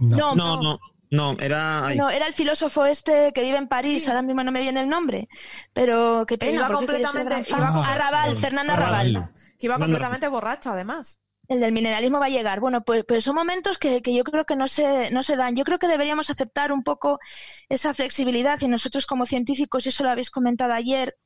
no, 0.01 0.35
No, 0.35 0.63
no, 0.63 0.79
no, 1.11 1.33
era. 1.39 1.87
ahí. 1.87 1.97
no, 1.99 2.11
era 2.11 2.27
el 2.27 2.33
filósofo 2.33 2.85
este 2.87 3.33
que 3.33 3.43
vive 3.43 3.59
en 3.59 3.69
París, 3.69 4.05
Sí. 4.05 4.09
ahora 4.11 4.23
mismo 4.23 4.43
no 4.43 4.51
me 4.53 4.61
viene 4.61 4.81
el 4.81 4.89
nombre, 4.89 5.29
pero 5.73 6.25
qué 6.27 6.39
pena. 6.39 6.53
Iba 6.53 6.71
completamente- 6.71 7.45
iba 7.49 7.69
Arrabal, 7.87 8.41
Fernando 8.41 8.73
Arrabal. 8.73 9.15
Arrabal. 9.17 9.33
Que 9.59 9.67
iba 9.67 9.79
completamente 9.79 10.29
borracho, 10.29 10.71
además. 10.71 11.21
El 11.49 11.61
del 11.61 11.73
mineralismo 11.73 12.19
va 12.19 12.27
a 12.27 12.31
llegar. 12.31 12.61
Bueno, 12.61 12.83
pues, 12.83 13.05
pues 13.07 13.25
son 13.25 13.35
momentos 13.37 13.79
que, 13.79 14.03
que 14.03 14.15
yo 14.15 14.25
creo 14.25 14.45
que 14.45 14.57
no 14.57 14.67
se, 14.69 15.11
no 15.11 15.23
se 15.23 15.37
dan. 15.37 15.55
Yo 15.55 15.65
creo 15.65 15.79
que 15.79 15.87
deberíamos 15.89 16.31
aceptar 16.31 16.73
un 16.73 16.83
poco 16.83 17.21
esa 17.69 17.95
flexibilidad 17.95 18.61
y 18.61 18.69
nosotros 18.69 19.07
como 19.07 19.27
científicos, 19.27 19.87
y 19.87 19.91
eso 19.91 20.05
lo 20.05 20.11
habéis 20.11 20.31
comentado 20.31 20.73
ayer, 20.73 21.17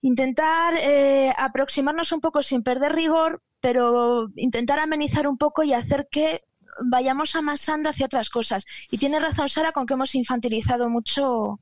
intentar 0.00 0.74
eh, 0.78 1.32
aproximarnos 1.36 2.12
un 2.12 2.20
poco 2.20 2.42
sin 2.42 2.62
perder 2.62 2.94
rigor, 2.94 3.42
pero 3.60 4.28
intentar 4.36 4.78
amenizar 4.78 5.26
un 5.26 5.38
poco 5.38 5.62
y 5.62 5.72
hacer 5.72 6.08
que 6.10 6.40
vayamos 6.90 7.34
amasando 7.36 7.90
hacia 7.90 8.06
otras 8.06 8.30
cosas. 8.30 8.64
Y 8.90 8.98
tiene 8.98 9.20
razón 9.20 9.48
Sara 9.48 9.72
con 9.72 9.86
que 9.86 9.94
hemos 9.94 10.14
infantilizado 10.14 10.88
mucho 10.90 11.60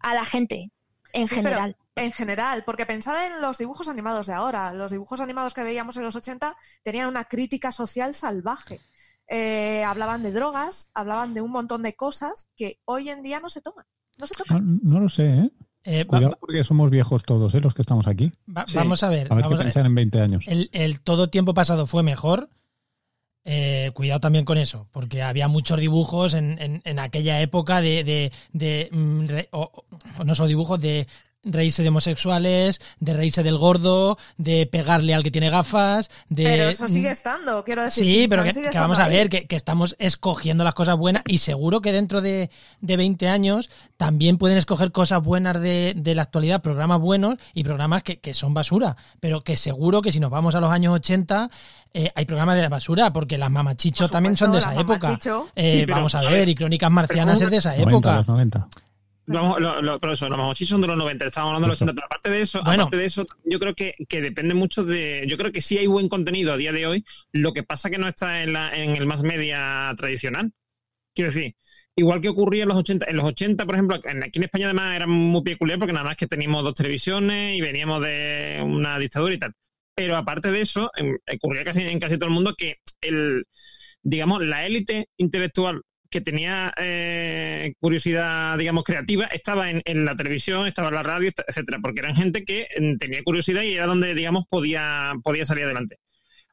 a 0.00 0.14
la 0.14 0.24
gente 0.24 0.70
en 1.12 1.26
Sí, 1.26 1.36
general. 1.36 1.76
En 1.96 2.12
general, 2.12 2.62
porque 2.64 2.86
pensad 2.86 3.26
en 3.26 3.40
los 3.42 3.58
dibujos 3.58 3.88
animados 3.88 4.26
de 4.26 4.34
ahora. 4.34 4.72
Los 4.74 4.92
dibujos 4.92 5.20
animados 5.20 5.54
que 5.54 5.62
veíamos 5.62 5.96
en 5.96 6.02
los 6.04 6.14
80 6.14 6.54
tenían 6.82 7.08
una 7.08 7.24
crítica 7.24 7.72
social 7.72 8.14
salvaje. 8.14 8.80
Eh, 9.28 9.82
hablaban 9.84 10.22
de 10.22 10.30
drogas, 10.30 10.90
hablaban 10.94 11.34
de 11.34 11.40
un 11.40 11.50
montón 11.50 11.82
de 11.82 11.94
cosas 11.96 12.50
que 12.56 12.78
hoy 12.84 13.08
en 13.08 13.22
día 13.22 13.40
no 13.40 13.48
se 13.48 13.62
toman. 13.62 13.86
No 14.18 14.26
se 14.26 14.34
No, 14.38 14.44
tocan. 14.44 14.80
no 14.82 15.00
lo 15.00 15.08
sé, 15.08 15.26
¿eh? 15.26 15.50
Eh, 15.84 16.04
va- 16.04 16.18
Cuidado 16.18 16.36
porque 16.40 16.64
somos 16.64 16.90
viejos 16.90 17.22
todos, 17.22 17.54
¿eh? 17.54 17.60
Los 17.60 17.74
que 17.74 17.82
estamos 17.82 18.06
aquí. 18.06 18.30
va- 18.54 18.66
Sí. 18.66 18.76
Vamos 18.76 19.02
a 19.02 19.08
ver. 19.08 19.26
A 19.30 19.34
ver 19.34 19.42
vamos 19.44 19.48
qué 19.48 19.54
a 19.54 19.56
ver. 19.58 19.64
pensar 19.66 19.86
en 19.86 19.94
20 19.94 20.20
años. 20.20 20.44
El, 20.48 20.68
el 20.72 21.00
todo 21.00 21.28
tiempo 21.30 21.54
pasado 21.54 21.86
fue 21.86 22.02
mejor. 22.02 22.50
Eh, 23.48 23.92
cuidado 23.94 24.18
también 24.18 24.44
con 24.44 24.58
eso, 24.58 24.88
porque 24.90 25.22
había 25.22 25.46
muchos 25.46 25.78
dibujos 25.78 26.34
en, 26.34 26.60
en- 26.60 26.82
en 26.84 26.98
aquella 26.98 27.40
época 27.40 27.80
de, 27.80 28.02
de, 28.02 28.32
de, 28.52 28.88
mm, 28.90 29.26
re- 29.28 29.48
o- 29.52 29.84
o 30.18 30.24
no 30.24 30.34
solo 30.34 30.48
dibujos, 30.48 30.80
de 30.80 31.06
reírse 31.46 31.82
de 31.82 31.88
homosexuales, 31.88 32.80
de 33.00 33.14
reírse 33.14 33.42
del 33.42 33.56
gordo, 33.56 34.18
de 34.36 34.66
pegarle 34.66 35.14
al 35.14 35.22
que 35.22 35.30
tiene 35.30 35.48
gafas, 35.48 36.10
de... 36.28 36.44
Pero 36.44 36.68
eso 36.68 36.88
sigue 36.88 37.10
estando, 37.10 37.64
quiero 37.64 37.82
decir. 37.82 38.04
Sí, 38.04 38.26
pero 38.28 38.44
que, 38.44 38.70
vamos 38.74 38.98
a 38.98 39.08
ver, 39.08 39.28
que, 39.28 39.46
que 39.46 39.56
estamos 39.56 39.96
escogiendo 39.98 40.64
las 40.64 40.74
cosas 40.74 40.96
buenas 40.96 41.22
y 41.26 41.38
seguro 41.38 41.80
que 41.80 41.92
dentro 41.92 42.20
de, 42.20 42.50
de 42.80 42.96
20 42.96 43.28
años 43.28 43.70
también 43.96 44.36
pueden 44.38 44.58
escoger 44.58 44.92
cosas 44.92 45.22
buenas 45.22 45.60
de, 45.60 45.94
de 45.96 46.14
la 46.14 46.22
actualidad, 46.22 46.60
programas 46.60 47.00
buenos 47.00 47.36
y 47.54 47.64
programas 47.64 48.02
que, 48.02 48.18
que 48.18 48.34
son 48.34 48.52
basura, 48.52 48.96
pero 49.20 49.42
que 49.42 49.56
seguro 49.56 50.02
que 50.02 50.12
si 50.12 50.20
nos 50.20 50.30
vamos 50.30 50.54
a 50.54 50.60
los 50.60 50.70
años 50.70 50.94
80 50.94 51.50
eh, 51.94 52.12
hay 52.14 52.26
programas 52.26 52.56
de 52.56 52.68
basura, 52.68 53.10
porque 53.10 53.38
las 53.38 53.50
mamachichos 53.50 54.08
Por 54.08 54.12
también 54.12 54.36
son 54.36 54.52
de 54.52 54.58
esa 54.58 54.74
época. 54.78 55.18
Eh, 55.54 55.76
Sí, 55.76 55.82
pero, 55.86 55.96
vamos 55.96 56.14
a 56.14 56.20
ver, 56.20 56.30
ver, 56.30 56.48
y 56.50 56.54
Crónicas 56.54 56.90
Marcianas 56.90 57.38
pero 57.38 57.46
es 57.46 57.50
de 57.52 57.56
esa 57.56 57.70
90, 57.70 57.90
época. 57.90 58.16
los 58.16 58.28
90. 58.28 58.68
Vamos, 59.28 59.60
lo, 59.60 59.82
lo- 59.82 59.98
pero 60.00 60.12
eso, 60.12 60.28
los 60.28 60.58
son 60.58 60.80
de 60.80 60.86
los 60.86 60.96
90, 60.96 61.26
estábamos 61.26 61.50
hablando 61.56 61.66
de 61.66 61.70
los 61.70 61.76
Eso. 61.76 61.84
80, 61.84 61.94
pero 61.94 62.06
aparte 62.06 62.30
de 62.30 62.40
eso, 62.40 62.62
Bueno. 62.62 62.82
aparte 62.84 62.96
de 62.96 63.04
eso, 63.06 63.26
yo 63.44 63.58
creo 63.58 63.74
que, 63.74 63.94
que 64.08 64.20
depende 64.20 64.54
mucho 64.54 64.84
de, 64.84 65.24
yo 65.28 65.36
creo 65.36 65.50
que 65.52 65.60
sí 65.60 65.78
hay 65.78 65.86
buen 65.88 66.08
contenido 66.08 66.52
a 66.52 66.56
día 66.56 66.72
de 66.72 66.86
hoy, 66.86 67.04
lo 67.32 67.52
que 67.52 67.64
pasa 67.64 67.90
que 67.90 67.98
no 67.98 68.08
está 68.08 68.42
en, 68.42 68.52
la, 68.52 68.76
en 68.76 68.90
el 68.90 69.06
más 69.06 69.22
media 69.24 69.92
tradicional. 69.96 70.52
Quiero 71.14 71.30
decir, 71.32 71.54
igual 71.96 72.20
que 72.20 72.28
ocurría 72.28 72.64
en 72.64 72.68
los 72.68 72.78
80, 72.78 73.06
en 73.08 73.16
los 73.16 73.24
80, 73.24 73.66
por 73.66 73.74
ejemplo, 73.74 73.96
aquí 73.96 74.38
en 74.38 74.44
España 74.44 74.66
además 74.66 74.94
era 74.96 75.06
muy 75.06 75.42
peculiar 75.42 75.78
porque 75.78 75.92
nada 75.94 76.04
más 76.04 76.16
que 76.16 76.26
teníamos 76.26 76.62
dos 76.62 76.74
televisiones 76.74 77.56
y 77.56 77.60
veníamos 77.62 78.02
de 78.02 78.60
una 78.64 78.98
dictadura 78.98 79.34
y 79.34 79.38
tal. 79.38 79.52
Pero 79.94 80.16
aparte 80.16 80.50
de 80.52 80.60
eso, 80.60 80.90
ocurría 81.34 81.64
casi 81.64 81.82
en 81.82 81.98
casi 81.98 82.16
todo 82.18 82.28
el 82.28 82.34
mundo 82.34 82.54
que 82.56 82.76
el, 83.00 83.44
digamos, 84.02 84.44
la 84.44 84.66
élite 84.66 85.06
intelectual 85.16 85.82
que 86.10 86.20
tenía 86.20 86.72
eh, 86.78 87.74
curiosidad, 87.80 88.58
digamos, 88.58 88.84
creativa, 88.84 89.26
estaba 89.26 89.70
en, 89.70 89.82
en 89.84 90.04
la 90.04 90.16
televisión, 90.16 90.66
estaba 90.66 90.88
en 90.88 90.94
la 90.94 91.02
radio, 91.02 91.30
etcétera, 91.46 91.78
porque 91.82 92.00
eran 92.00 92.16
gente 92.16 92.44
que 92.44 92.66
mm, 92.78 92.96
tenía 92.96 93.22
curiosidad 93.22 93.62
y 93.62 93.74
era 93.74 93.86
donde, 93.86 94.14
digamos, 94.14 94.44
podía, 94.48 95.14
podía 95.22 95.46
salir 95.46 95.64
adelante. 95.64 95.98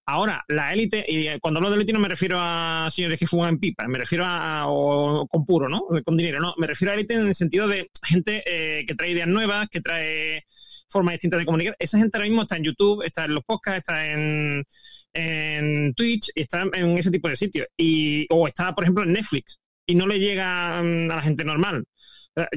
Ahora, 0.06 0.44
la 0.50 0.74
élite, 0.74 1.06
y 1.08 1.28
eh, 1.28 1.40
cuando 1.42 1.60
hablo 1.60 1.70
de 1.70 1.78
élite 1.78 1.94
no 1.94 2.00
me 2.00 2.10
refiero 2.10 2.38
a 2.40 2.90
señores 2.92 3.18
que 3.18 3.28
fuman 3.28 3.58
pipa, 3.58 3.88
me 3.88 3.98
refiero 3.98 4.26
a, 4.26 4.66
o 4.68 5.26
con 5.28 5.46
puro, 5.46 5.70
¿no? 5.70 5.86
Con 6.04 6.18
dinero, 6.18 6.42
no, 6.42 6.54
me 6.58 6.68
refiero 6.68 6.92
a 6.92 6.96
élite 6.96 7.14
en 7.14 7.28
el 7.28 7.34
sentido 7.34 7.70
de 7.70 7.90
gente 8.04 8.44
eh, 8.46 8.86
que 8.86 8.96
trae 8.96 9.12
ideas 9.12 9.30
nuevas, 9.30 9.70
que 9.70 9.80
trae 9.80 10.44
formas 10.90 11.14
distintas 11.14 11.40
de 11.40 11.46
comunicar. 11.46 11.76
Esa 11.80 11.98
gente 12.00 12.18
ahora 12.18 12.28
mismo 12.28 12.42
está 12.42 12.58
en 12.58 12.64
YouTube, 12.64 13.04
está 13.04 13.26
en 13.26 13.34
los 13.36 13.46
podcasts, 13.46 13.80
está 13.80 14.12
en, 14.12 14.66
en 15.14 15.94
Twitch, 15.94 16.32
y 16.36 16.42
está 16.42 16.64
en 16.74 16.98
ese 16.98 17.12
tipo 17.12 17.30
de 17.30 17.36
sitios. 17.36 17.68
Y, 17.78 18.26
o 18.30 18.48
está, 18.48 18.74
por 18.74 18.84
ejemplo, 18.84 19.04
en 19.04 19.14
Netflix, 19.14 19.60
y 19.86 19.96
no 19.96 20.08
le 20.08 20.20
llega 20.20 20.82
mm, 20.84 21.12
a 21.12 21.16
la 21.16 21.22
gente 21.22 21.44
normal. 21.44 21.86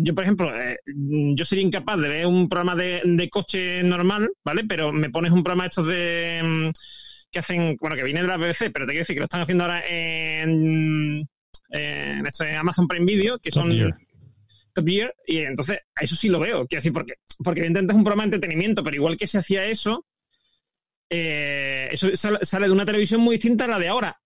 Yo, 0.00 0.14
por 0.14 0.24
ejemplo, 0.24 0.58
eh, 0.58 0.78
yo 0.86 1.44
sería 1.44 1.64
incapaz 1.64 2.00
de 2.00 2.08
ver 2.08 2.26
un 2.26 2.48
programa 2.48 2.74
de, 2.74 3.02
de 3.04 3.28
coche 3.28 3.82
normal, 3.82 4.30
¿vale? 4.42 4.64
Pero 4.66 4.90
me 4.90 5.10
pones 5.10 5.32
un 5.32 5.42
programa 5.42 5.64
de 5.64 5.68
estos 5.68 5.86
de 5.86 6.40
mm, 6.42 6.70
que 7.30 7.38
hacen, 7.38 7.76
bueno, 7.78 7.94
que 7.94 8.02
viene 8.02 8.22
de 8.22 8.28
la 8.28 8.38
BBC, 8.38 8.70
pero 8.72 8.86
te 8.86 8.92
quiero 8.92 9.00
decir 9.00 9.14
que 9.16 9.20
lo 9.20 9.24
están 9.24 9.42
haciendo 9.42 9.64
ahora 9.64 9.86
en, 9.86 11.28
en, 11.70 12.26
esto, 12.26 12.44
en 12.44 12.56
Amazon 12.56 12.88
Prime 12.88 13.04
Video, 13.04 13.38
que 13.38 13.50
Top 13.50 13.64
son 13.64 13.72
Gear. 13.72 13.94
Top 14.72 14.86
Gear, 14.86 15.14
y 15.26 15.38
entonces 15.38 15.80
a 15.94 16.04
eso 16.04 16.14
sí 16.14 16.30
lo 16.30 16.40
veo, 16.40 16.66
quiero 16.66 16.80
decir, 16.80 16.92
porque, 16.92 17.14
porque 17.44 17.60
evidentemente 17.60 17.92
es 17.92 17.96
un 17.98 18.04
programa 18.04 18.22
de 18.22 18.36
entretenimiento, 18.36 18.82
pero 18.82 18.96
igual 18.96 19.18
que 19.18 19.26
se 19.26 19.36
hacía 19.36 19.66
eso, 19.66 20.06
eh, 21.10 21.88
eso 21.92 22.08
sale, 22.14 22.66
de 22.66 22.72
una 22.72 22.84
televisión 22.84 23.20
muy 23.20 23.36
distinta 23.36 23.64
a 23.64 23.68
la 23.68 23.78
de 23.78 23.88
ahora. 23.88 24.16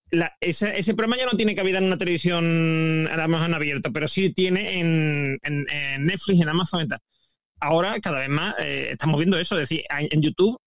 Ese, 0.41 0.73
programa 0.93 1.17
ya 1.17 1.25
no 1.25 1.37
tiene 1.37 1.55
cabida 1.55 1.77
en 1.77 1.85
una 1.85 1.97
televisión 1.97 3.07
a 3.11 3.15
lo 3.17 3.27
mejor 3.29 3.47
en 3.47 3.53
abierto, 3.53 3.91
pero 3.93 4.07
sí 4.07 4.33
tiene 4.33 4.79
en, 4.79 5.37
en- 5.43 5.65
en 5.71 6.05
Netflix, 6.05 6.41
en 6.41 6.49
Amazon 6.49 6.81
y. 6.81 6.99
Ahora, 7.61 7.99
cada 8.01 8.19
vez 8.19 8.29
más, 8.29 8.55
eh, 8.59 8.89
estamos 8.91 9.17
viendo 9.19 9.39
eso, 9.39 9.55
es 9.55 9.69
decir, 9.69 9.83
en 9.89 10.07
en 10.11 10.21
YouTube 10.21 10.57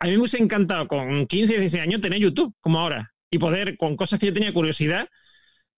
a 0.00 0.06
mí 0.06 0.12
me 0.12 0.18
hubiese 0.18 0.38
encantado 0.42 0.86
con 0.88 1.26
15, 1.26 1.54
16 1.54 1.82
años 1.82 2.00
tener 2.00 2.18
YouTube, 2.20 2.54
como 2.60 2.78
ahora, 2.80 3.12
y 3.30 3.38
poder, 3.38 3.76
con 3.76 3.96
cosas 3.96 4.18
que 4.18 4.26
yo 4.26 4.32
tenía 4.32 4.52
curiosidad, 4.52 5.06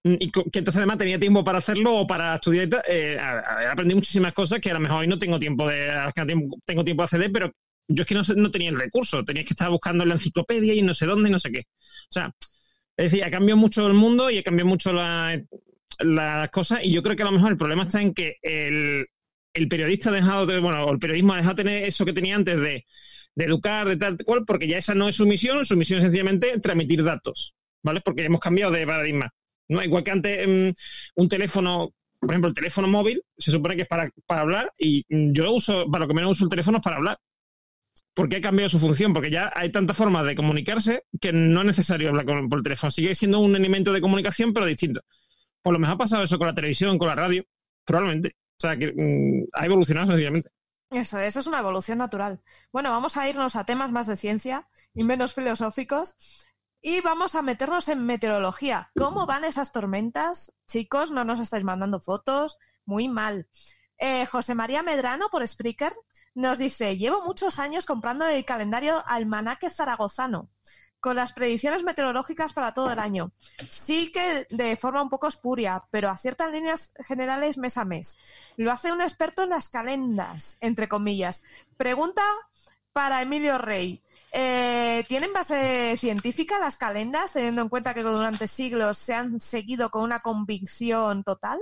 mm, 0.05 0.15
y 0.21 0.31
que 0.31 0.43
entonces 0.61 0.77
además 0.79 0.99
tenía 0.99 1.19
tiempo 1.19 1.45
para 1.45 1.59
hacerlo 1.59 1.97
o 1.97 2.07
para 2.07 2.35
estudiar, 2.37 2.69
eh, 2.89 3.19
aprendí 3.71 3.95
muchísimas 3.95 4.33
cosas 4.33 4.61
que 4.61 4.71
a 4.71 4.75
lo 4.75 4.81
mejor 4.81 4.99
hoy 5.01 5.07
no 5.09 5.19
tengo 5.19 5.39
tiempo 5.39 5.67
de, 5.69 5.91
tengo 6.65 6.85
tiempo 6.85 7.03
de 7.03 7.05
acceder, 7.05 7.33
pero 7.33 7.53
yo 7.89 8.03
es 8.03 8.07
que 8.07 8.15
no, 8.15 8.23
no 8.37 8.51
tenía 8.51 8.71
el 8.71 8.79
recurso, 8.79 9.25
tenía 9.25 9.45
que 9.45 9.53
estar 9.53 9.71
buscando 9.71 10.05
la 10.05 10.15
enciclopedia 10.15 10.75
y 10.75 10.83
no 10.83 10.95
sé 10.95 11.07
dónde 11.07 11.29
y 11.29 11.33
no 11.33 11.39
sé 11.39 11.51
qué. 11.51 11.61
O 11.61 12.13
sea, 12.13 12.35
es 12.97 13.11
decir, 13.11 13.25
ha 13.25 13.31
cambiado 13.31 13.59
mucho 13.59 13.87
el 13.87 13.95
mundo 13.95 14.31
y 14.31 14.39
ha 14.39 14.43
cambiado 14.43 14.69
mucho 14.69 14.93
las 14.93 16.51
cosas 16.51 16.81
y 16.85 16.93
yo 16.93 17.03
creo 17.03 17.17
que 17.17 17.23
a 17.23 17.27
lo 17.27 17.33
mejor 17.33 17.53
el 17.53 17.57
problema 17.57 17.85
está 17.85 18.03
en 18.03 18.13
que 18.13 18.37
el, 18.43 19.07
periodista 19.69 20.11
ha 20.11 20.13
dejado 20.13 20.47
de, 20.47 20.61
bueno, 20.61 20.91
el 20.91 20.99
periodismo 20.99 21.33
ha 21.33 21.37
dejado 21.37 21.55
de 21.55 21.65
tener 21.65 21.85
eso 21.85 22.05
que 22.05 22.13
tenía 22.13 22.37
antes 22.37 22.61
de, 22.61 22.85
educar, 23.37 23.89
de 23.89 23.97
tal 23.97 24.17
cual, 24.25 24.45
porque 24.47 24.69
ya 24.69 24.77
esa 24.79 24.95
no 24.95 25.09
es 25.09 25.17
su 25.17 25.27
misión, 25.27 25.65
su 25.65 25.77
misión 25.77 25.99
es 25.99 26.05
sencillamente 26.05 26.59
transmitir 26.61 27.03
datos, 27.03 27.55
¿vale? 27.83 28.03
Porque 28.03 28.25
hemos 28.25 28.41
cambiado 28.41 28.73
de 28.73 28.87
paradigma. 28.87 29.31
¿no? 29.69 29.83
Igual 29.83 30.05
que 30.05 30.11
antes 30.11 30.47
mm, 30.47 30.71
un 31.15 31.29
teléfono, 31.29 31.95
por 32.21 32.31
ejemplo, 32.31 32.49
el 32.49 32.55
teléfono 32.55 32.89
móvil 32.89 33.23
se 33.39 33.51
supone 33.51 33.75
que 33.75 33.83
es 33.83 33.89
para, 33.89 34.11
para 34.27 34.43
hablar 34.43 34.73
y 34.77 35.05
mm, 35.09 35.33
yo 35.33 35.51
uso, 35.51 35.91
para 35.91 36.05
lo 36.05 36.09
que 36.09 36.15
menos 36.15 36.33
uso 36.33 36.45
el 36.45 36.51
teléfono 36.51 36.77
es 36.79 36.85
para 36.85 36.97
hablar 36.97 37.19
porque 38.15 38.37
ha 38.37 38.41
cambiado 38.41 38.69
su 38.69 38.79
función, 38.79 39.13
porque 39.13 39.31
ya 39.31 39.53
hay 39.55 39.71
tantas 39.71 39.97
formas 39.97 40.25
de 40.27 40.35
comunicarse 40.35 41.05
que 41.21 41.33
no 41.33 41.61
es 41.61 41.67
necesario 41.67 42.11
hablar 42.11 42.27
por 42.49 42.59
el 42.59 42.63
teléfono. 42.63 42.91
Sigue 42.91 43.15
siendo 43.15 43.41
un 43.41 43.57
elemento 43.57 43.93
de 43.93 44.01
comunicación, 44.01 44.53
pero 44.53 44.67
distinto. 44.67 45.01
Por 45.63 45.73
lo 45.73 45.79
mejor 45.79 45.95
ha 45.95 45.99
pasado 45.99 46.23
eso 46.23 46.39
con 46.39 46.47
la 46.47 46.55
televisión, 46.55 46.99
con 46.99 47.09
la 47.09 47.15
radio, 47.15 47.45
probablemente. 47.85 48.37
O 48.59 48.61
sea, 48.61 48.77
que 48.77 48.93
mm, 48.95 49.49
ha 49.53 49.65
evolucionado 49.67 50.09
sencillamente. 50.09 50.51
Eso, 50.91 51.19
eso 51.19 51.41
es 51.41 51.47
una 51.47 51.61
evolución 51.61 51.99
natural. 51.99 52.43
Bueno, 52.71 52.91
vamos 52.91 53.17
a 53.17 53.29
irnos 53.29 53.57
a 53.57 53.65
temas 53.65 53.91
más 53.93 54.07
de 54.07 54.17
ciencia 54.17 54.69
y 54.95 55.05
menos 55.05 55.35
filosóficos. 55.35 56.17
Y 56.83 57.01
vamos 57.01 57.37
a 57.37 57.43
meternos 57.43 57.89
en 57.89 58.05
meteorología. 58.05 58.91
¿Cómo 58.97 59.25
van 59.25 59.45
esas 59.45 59.73
tormentas? 59.73 60.53
Chicos, 60.67 61.13
no 61.13 61.25
nos 61.25 61.41
estáis 61.41 61.65
mandando 61.65 62.01
fotos. 62.01 62.59
Muy 62.85 63.09
mal. 63.09 63.47
Eh, 64.05 64.27
José 64.27 64.57
María 64.57 64.83
Medrano, 64.83 65.29
por 65.31 65.47
Spreaker, 65.47 65.93
nos 66.35 66.59
dice, 66.59 66.97
llevo 66.99 67.23
muchos 67.23 67.61
años 67.61 67.87
comprando 67.87 68.27
el 68.27 68.45
calendario 68.45 69.01
Almanaque 69.07 69.71
Zaragozano 69.71 70.51
con 70.99 71.15
las 71.15 71.33
predicciones 71.33 71.85
meteorológicas 71.85 72.53
para 72.53 72.75
todo 72.75 72.91
el 72.91 72.99
año. 72.99 73.31
Sí 73.69 74.11
que 74.11 74.49
de 74.51 74.75
forma 74.75 75.03
un 75.03 75.09
poco 75.09 75.29
espuria, 75.29 75.85
pero 75.91 76.11
aciertan 76.11 76.51
líneas 76.51 76.93
generales 76.99 77.59
mes 77.59 77.79
a 77.79 77.85
mes. 77.85 78.19
Lo 78.57 78.73
hace 78.73 78.91
un 78.91 79.03
experto 79.03 79.45
en 79.45 79.51
las 79.51 79.69
calendas, 79.69 80.59
entre 80.61 80.89
comillas. 80.89 81.45
Pregunta 81.77 82.23
para 82.93 83.23
Emilio 83.23 83.57
Rey. 83.59 84.03
Eh, 84.33 85.05
¿Tienen 85.07 85.33
base 85.33 85.97
científica 85.97 86.59
las 86.59 86.77
calendas, 86.77 87.35
teniendo 87.35 87.63
en 87.63 87.69
cuenta 87.69 87.95
que 87.95 88.03
durante 88.03 88.49
siglos 88.49 88.99
se 88.99 89.15
han 89.15 89.39
seguido 89.39 89.93
con 89.93 90.03
una 90.03 90.23
convicción 90.23 91.23
total? 91.23 91.61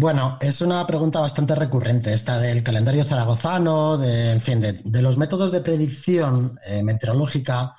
Bueno, 0.00 0.38
es 0.40 0.62
una 0.62 0.86
pregunta 0.86 1.20
bastante 1.20 1.54
recurrente 1.54 2.14
esta 2.14 2.38
del 2.38 2.62
calendario 2.62 3.04
zaragozano, 3.04 3.98
de, 3.98 4.32
en 4.32 4.40
fin, 4.40 4.58
de, 4.58 5.02
los 5.02 5.18
métodos 5.18 5.52
de 5.52 5.60
predicción 5.60 6.58
eh, 6.64 6.82
meteorológica 6.82 7.76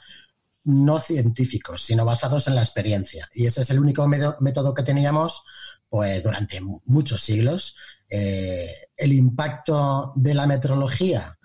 no 0.66 1.00
científicos, 1.00 1.82
sino 1.82 2.06
basados 2.06 2.48
en 2.48 2.54
la 2.54 2.62
experiencia. 2.62 3.28
Y 3.34 3.48
ese 3.48 3.62
es 3.62 3.72
el 3.72 3.80
único 3.80 4.08
método 4.08 4.76
que 4.76 4.84
teníamos 4.84 5.42
pues, 5.90 6.22
durante 6.22 6.62
muchos 6.86 7.22
siglos. 7.22 7.76
Eh, 8.08 8.70
el 8.98 9.14
impacto 9.14 10.14
de 10.16 10.36
la 10.36 10.46
meteorología 10.46 11.40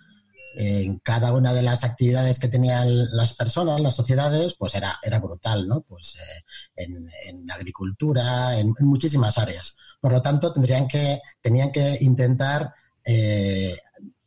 en 0.56 0.98
cada 0.98 1.32
una 1.32 1.54
de 1.54 1.62
las 1.62 1.84
actividades 1.84 2.38
que 2.38 2.48
tenían 2.48 3.16
las 3.16 3.34
personas, 3.34 3.80
las 3.80 3.94
sociedades, 3.94 4.56
pues 4.58 4.74
era, 4.74 4.98
brutal, 5.22 5.68
¿no? 5.68 5.80
Pues 5.80 6.16
eh, 6.16 6.44
en, 6.76 7.10
en, 7.24 7.50
agricultura, 7.50 8.58
en, 8.58 8.74
muchísimas 8.80 9.38
áreas. 9.38 9.78
Por 10.00 10.12
lo 10.12 10.22
tanto, 10.22 10.52
tendrían 10.52 10.88
que, 10.88 11.20
tenían 11.40 11.72
que 11.72 11.98
intentar 12.00 12.74
eh, 13.04 13.78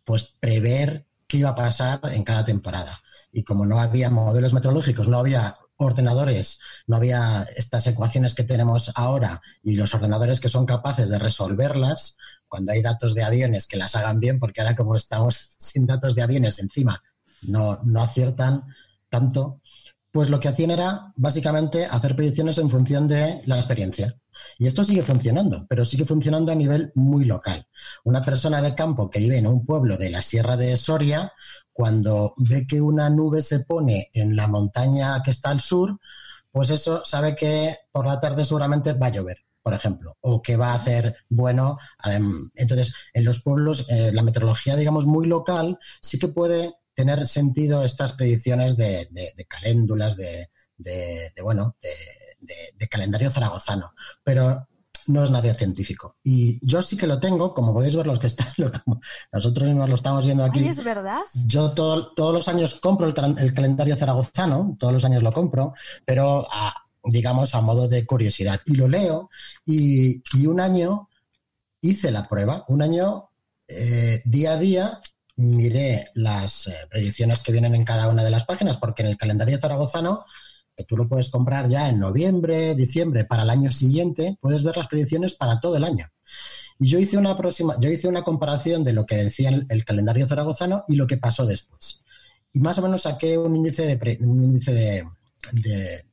pues 0.03 0.35
prever 0.39 1.05
qué 1.27 1.37
iba 1.37 1.49
a 1.49 1.55
pasar 1.55 1.99
en 2.11 2.23
cada 2.23 2.45
temporada. 2.45 2.99
Y 3.31 3.43
como 3.43 3.65
no 3.65 3.79
había 3.79 4.09
modelos 4.09 4.53
meteorológicos, 4.53 5.07
no 5.07 5.19
había 5.19 5.55
ordenadores, 5.77 6.59
no 6.87 6.97
había 6.97 7.47
estas 7.55 7.87
ecuaciones 7.87 8.35
que 8.35 8.43
tenemos 8.43 8.91
ahora 8.95 9.41
y 9.63 9.75
los 9.75 9.93
ordenadores 9.93 10.41
que 10.41 10.49
son 10.49 10.65
capaces 10.65 11.09
de 11.09 11.19
resolverlas, 11.19 12.17
cuando 12.49 12.73
hay 12.73 12.81
datos 12.81 13.15
de 13.15 13.23
aviones 13.23 13.65
que 13.65 13.77
las 13.77 13.95
hagan 13.95 14.19
bien, 14.19 14.39
porque 14.39 14.61
ahora 14.61 14.75
como 14.75 14.95
estamos 14.95 15.55
sin 15.59 15.85
datos 15.85 16.15
de 16.15 16.23
aviones 16.23 16.59
encima, 16.59 17.01
no, 17.43 17.79
no 17.83 18.01
aciertan 18.01 18.63
tanto, 19.09 19.61
pues 20.11 20.29
lo 20.29 20.39
que 20.39 20.47
hacían 20.47 20.71
era 20.71 21.13
básicamente 21.15 21.85
hacer 21.85 22.15
predicciones 22.15 22.57
en 22.57 22.69
función 22.69 23.07
de 23.07 23.41
la 23.45 23.57
experiencia. 23.57 24.15
Y 24.57 24.67
esto 24.67 24.83
sigue 24.83 25.03
funcionando, 25.03 25.65
pero 25.69 25.85
sigue 25.85 26.05
funcionando 26.05 26.51
a 26.51 26.55
nivel 26.55 26.91
muy 26.95 27.25
local. 27.25 27.67
Una 28.03 28.23
persona 28.23 28.61
de 28.61 28.75
campo 28.75 29.09
que 29.09 29.19
vive 29.19 29.37
en 29.37 29.47
un 29.47 29.65
pueblo 29.65 29.97
de 29.97 30.09
la 30.09 30.21
Sierra 30.21 30.57
de 30.57 30.77
Soria, 30.77 31.33
cuando 31.73 32.33
ve 32.37 32.65
que 32.67 32.81
una 32.81 33.09
nube 33.09 33.41
se 33.41 33.61
pone 33.61 34.09
en 34.13 34.35
la 34.35 34.47
montaña 34.47 35.21
que 35.23 35.31
está 35.31 35.49
al 35.49 35.61
sur, 35.61 35.99
pues 36.51 36.69
eso 36.69 37.03
sabe 37.05 37.35
que 37.35 37.77
por 37.91 38.07
la 38.07 38.19
tarde 38.19 38.45
seguramente 38.45 38.93
va 38.93 39.07
a 39.07 39.11
llover 39.11 39.45
por 39.61 39.73
ejemplo, 39.73 40.17
o 40.21 40.41
que 40.41 40.57
va 40.57 40.71
a 40.71 40.75
hacer 40.75 41.15
bueno. 41.29 41.77
Entonces, 42.55 42.93
en 43.13 43.23
los 43.25 43.41
pueblos, 43.41 43.85
eh, 43.89 44.11
la 44.11 44.23
meteorología, 44.23 44.75
digamos, 44.75 45.05
muy 45.05 45.27
local, 45.27 45.77
sí 46.01 46.17
que 46.17 46.27
puede 46.27 46.73
tener 46.99 47.25
sentido 47.29 47.85
estas 47.85 48.11
predicciones 48.11 48.75
de, 48.75 49.07
caléndulas, 49.47 50.17
de, 50.17 51.31
bueno, 51.41 51.77
de, 52.41 52.87
calendario 52.89 53.31
zaragozano. 53.31 53.93
Pero 54.21 54.67
no 55.07 55.23
es 55.23 55.31
nadie 55.31 55.53
científico. 55.53 56.17
Y 56.21 56.59
yo 56.61 56.81
sí 56.81 56.97
que 56.97 57.07
lo 57.07 57.21
tengo, 57.21 57.53
como 57.53 57.73
podéis 57.73 57.95
ver 57.95 58.05
los 58.05 58.19
que 58.19 58.27
están, 58.27 58.47
nosotros 59.31 59.69
mismos 59.69 59.87
lo 59.87 59.95
estamos 59.95 60.25
viendo 60.25 60.43
aquí. 60.43 60.67
¿Es 60.67 60.83
verdad? 60.83 61.21
Yo 61.45 61.71
todos 61.71 62.33
los 62.33 62.49
años 62.49 62.81
compro 62.81 63.07
el, 63.07 63.53
calendario 63.53 63.95
zaragozano, 63.95 64.75
todos 64.77 64.91
los 64.91 65.05
años 65.05 65.23
lo 65.23 65.31
compro, 65.31 65.73
pero 66.03 66.49
digamos 67.05 67.55
a 67.55 67.61
modo 67.61 67.87
de 67.87 68.05
curiosidad. 68.05 68.59
Y 68.65 68.75
lo 68.75 68.89
leo 68.89 69.29
y, 69.65 70.21
un 70.45 70.59
año 70.59 71.07
hice 71.79 72.11
la 72.11 72.27
prueba, 72.27 72.65
un 72.67 72.81
año 72.81 73.29
eh, 73.69 74.21
día 74.25 74.51
a 74.51 74.57
día 74.57 75.01
miré 75.39 76.09
las 76.15 76.67
eh, 76.67 76.75
predicciones 76.89 77.41
que 77.41 77.53
vienen 77.53 77.73
en 77.73 77.85
cada 77.85 78.09
una 78.09 78.23
de 78.23 78.29
las 78.29 78.45
páginas, 78.45 78.77
porque 78.77 79.03
en 79.03 79.09
el 79.09 79.17
calendario 79.17 79.57
zaragozano, 79.57 80.25
que 80.75 80.83
tú 80.83 80.97
lo 80.97 81.07
puedes 81.07 81.29
comprar 81.29 81.69
ya 81.69 81.87
en 81.87 81.99
noviembre, 81.99 82.75
diciembre, 82.75 83.23
para 83.23 83.43
el 83.43 83.49
año 83.49 83.71
siguiente, 83.71 84.37
puedes 84.41 84.63
ver 84.63 84.75
las 84.75 84.87
predicciones 84.87 85.35
para 85.35 85.61
todo 85.61 85.77
el 85.77 85.85
año. 85.85 86.07
Y 86.77 86.89
yo 86.89 86.99
hice 86.99 87.17
una 87.17 87.37
próxima, 87.37 87.75
yo 87.79 87.89
hice 87.89 88.09
una 88.09 88.23
comparación 88.23 88.83
de 88.83 88.91
lo 88.91 89.05
que 89.05 89.15
decía 89.15 89.49
el, 89.49 89.85
calendario 89.85 90.27
zaragozano 90.27 90.83
y 90.89 90.95
lo 90.95 91.07
que 91.07 91.17
pasó 91.17 91.45
después. 91.45 92.01
Y 92.51 92.59
más 92.59 92.77
o 92.77 92.81
menos 92.81 93.03
saqué 93.03 93.37
un 93.37 93.55
índice 93.55 93.85
de, 93.85 94.17
un 94.21 94.43
índice 94.43 94.73
de, 94.73 95.07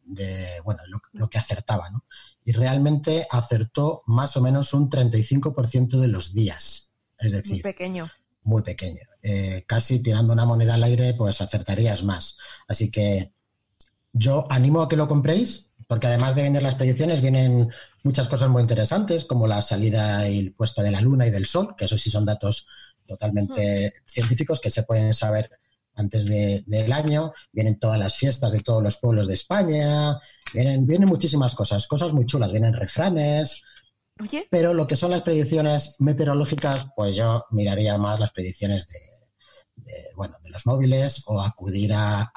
de, 0.05 0.47
bueno, 0.65 0.81
lo, 1.13 1.29
que 1.29 1.39
acertaba, 1.39 1.91
¿no? 1.91 2.05
Y 2.45 2.53
realmente 2.53 3.27
acertó 3.29 4.03
más 4.07 4.37
o 4.37 4.41
menos 4.41 4.73
un 4.73 4.89
35% 4.89 5.99
de 5.99 6.09
los 6.09 6.33
días. 6.33 6.93
Es 7.19 7.33
decir, 7.33 7.55
muy 7.55 7.63
pequeño. 7.63 8.11
Muy 8.47 8.63
pequeño. 8.63 9.01
Eh, 9.29 9.65
casi 9.67 10.01
tirando 10.05 10.33
una 10.33 10.45
moneda 10.45 10.75
al 10.75 10.85
aire, 10.85 11.13
pues 11.15 11.41
acertarías 11.41 12.05
más. 12.05 12.39
Así 12.69 12.93
que 12.93 13.33
yo 14.13 14.47
animo 14.51 14.83
a 14.83 14.89
que 14.89 14.95
lo 14.95 15.09
compréis, 15.09 15.73
porque 15.89 16.07
además 16.07 16.37
de 16.37 16.43
vender 16.43 16.63
las 16.63 16.77
predicciones, 16.77 17.23
vienen 17.23 17.69
muchas 18.05 18.29
cosas 18.29 18.49
muy 18.49 18.63
interesantes, 18.63 19.25
como 19.25 19.49
la 19.49 19.63
salida 19.63 20.29
y 20.29 20.39
el 20.39 20.53
puesto 20.53 20.81
de 20.81 20.93
la 20.93 21.01
luna 21.01 21.27
y 21.27 21.33
del 21.33 21.47
sol, 21.47 21.75
que 21.77 21.87
eso 21.87 21.99
sí 21.99 22.09
son 22.09 22.25
datos 22.25 22.69
totalmente 23.05 23.89
hmm. 23.89 24.09
científicos 24.09 24.61
que 24.61 24.71
se 24.71 24.85
pueden 24.85 25.13
saber 25.13 25.51
antes 25.97 26.27
del 26.27 26.93
año. 26.93 27.33
Vienen 27.51 27.81
todas 27.81 27.99
las 27.99 28.15
fiestas 28.15 28.53
de 28.53 28.61
todos 28.61 28.81
los 28.81 28.99
pueblos 28.99 29.27
de 29.27 29.35
España, 29.35 30.21
vienen, 30.55 30.87
vienen 30.87 31.09
muchísimas 31.09 31.57
cosas, 31.57 31.89
cosas 31.89 32.13
muy 32.13 32.27
chulas, 32.27 32.53
vienen 32.53 32.75
refranes. 32.75 33.65
Pero 34.51 34.73
lo 34.73 34.87
que 34.87 34.95
son 34.95 35.11
las 35.11 35.23
predicciones 35.23 35.97
meteorológicas, 35.99 36.87
pues 36.95 37.17
yo 37.17 37.45
miraría 37.51 37.99
más 37.99 38.21
las 38.21 38.31
predicciones 38.31 38.89
de, 38.89 39.16
bueno, 40.15 40.37
de 40.43 40.51
los 40.51 40.67
móviles 40.67 41.23
o 41.27 41.41
acudir 41.41 41.93
a, 41.95 42.33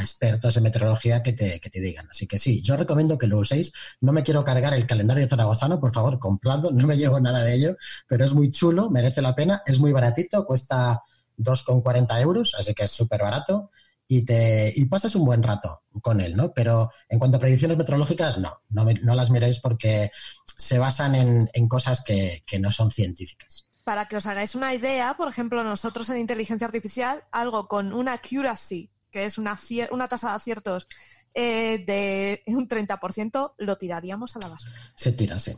expertos 0.00 0.56
en 0.56 0.64
meteorología 0.64 1.22
que 1.22 1.32
te, 1.32 1.60
digan. 1.80 2.08
Así 2.10 2.26
que 2.26 2.38
sí, 2.38 2.62
yo 2.62 2.76
recomiendo 2.76 3.18
que 3.18 3.26
lo 3.26 3.38
uséis. 3.38 3.72
No 4.00 4.12
me 4.12 4.22
quiero 4.22 4.44
cargar 4.44 4.74
el 4.74 4.86
calendario 4.86 5.26
zaragozano, 5.28 5.80
por 5.80 5.92
favor, 5.94 6.18
comprando, 6.18 6.70
no 6.70 6.86
me 6.86 6.96
llevo 6.96 7.20
nada 7.20 7.42
de 7.42 7.54
ello, 7.54 7.76
pero 8.08 8.24
es 8.24 8.34
muy 8.34 8.50
chulo, 8.50 8.90
merece 8.90 9.22
la 9.22 9.34
pena, 9.34 9.62
es 9.66 9.78
muy 9.78 9.92
baratito, 9.92 10.44
cuesta 10.44 11.02
2,40 11.38 12.20
euros, 12.20 12.54
así 12.58 12.74
que 12.74 12.84
es 12.84 12.90
súper 12.90 13.22
barato. 13.22 13.70
Y, 14.08 14.26
te, 14.26 14.70
y 14.76 14.84
pasas 14.86 15.14
un 15.14 15.24
buen 15.24 15.42
rato 15.42 15.84
con 16.02 16.20
él, 16.20 16.36
¿no? 16.36 16.52
Pero 16.52 16.90
en 17.08 17.18
cuanto 17.18 17.38
a 17.38 17.40
predicciones 17.40 17.78
meteorológicas, 17.78 18.36
no, 18.38 18.60
no, 18.68 19.14
las 19.14 19.30
miréis 19.30 19.58
porque 19.58 20.10
se 20.58 20.78
basan 20.78 21.14
en, 21.14 21.68
cosas 21.68 22.04
que 22.04 22.58
no 22.60 22.72
son 22.72 22.90
científicas. 22.90 23.71
Para 23.84 24.06
que 24.06 24.16
os 24.16 24.26
hagáis 24.26 24.54
una 24.54 24.74
idea, 24.74 25.14
por 25.16 25.28
ejemplo, 25.28 25.64
nosotros 25.64 26.08
en 26.10 26.18
inteligencia 26.18 26.66
artificial, 26.66 27.24
algo 27.32 27.66
con 27.66 27.92
una 27.92 28.12
accuracy, 28.12 28.90
que 29.10 29.24
es 29.24 29.38
una, 29.38 29.58
una 29.90 30.08
tasa 30.08 30.30
de 30.30 30.36
aciertos 30.36 30.88
eh, 31.34 31.84
de 31.86 32.42
un 32.46 32.68
30%, 32.68 33.54
lo 33.58 33.76
tiraríamos 33.76 34.36
a 34.36 34.40
la 34.40 34.48
basura. 34.48 34.74
Se 34.94 35.12
tira, 35.12 35.38
sí. 35.38 35.52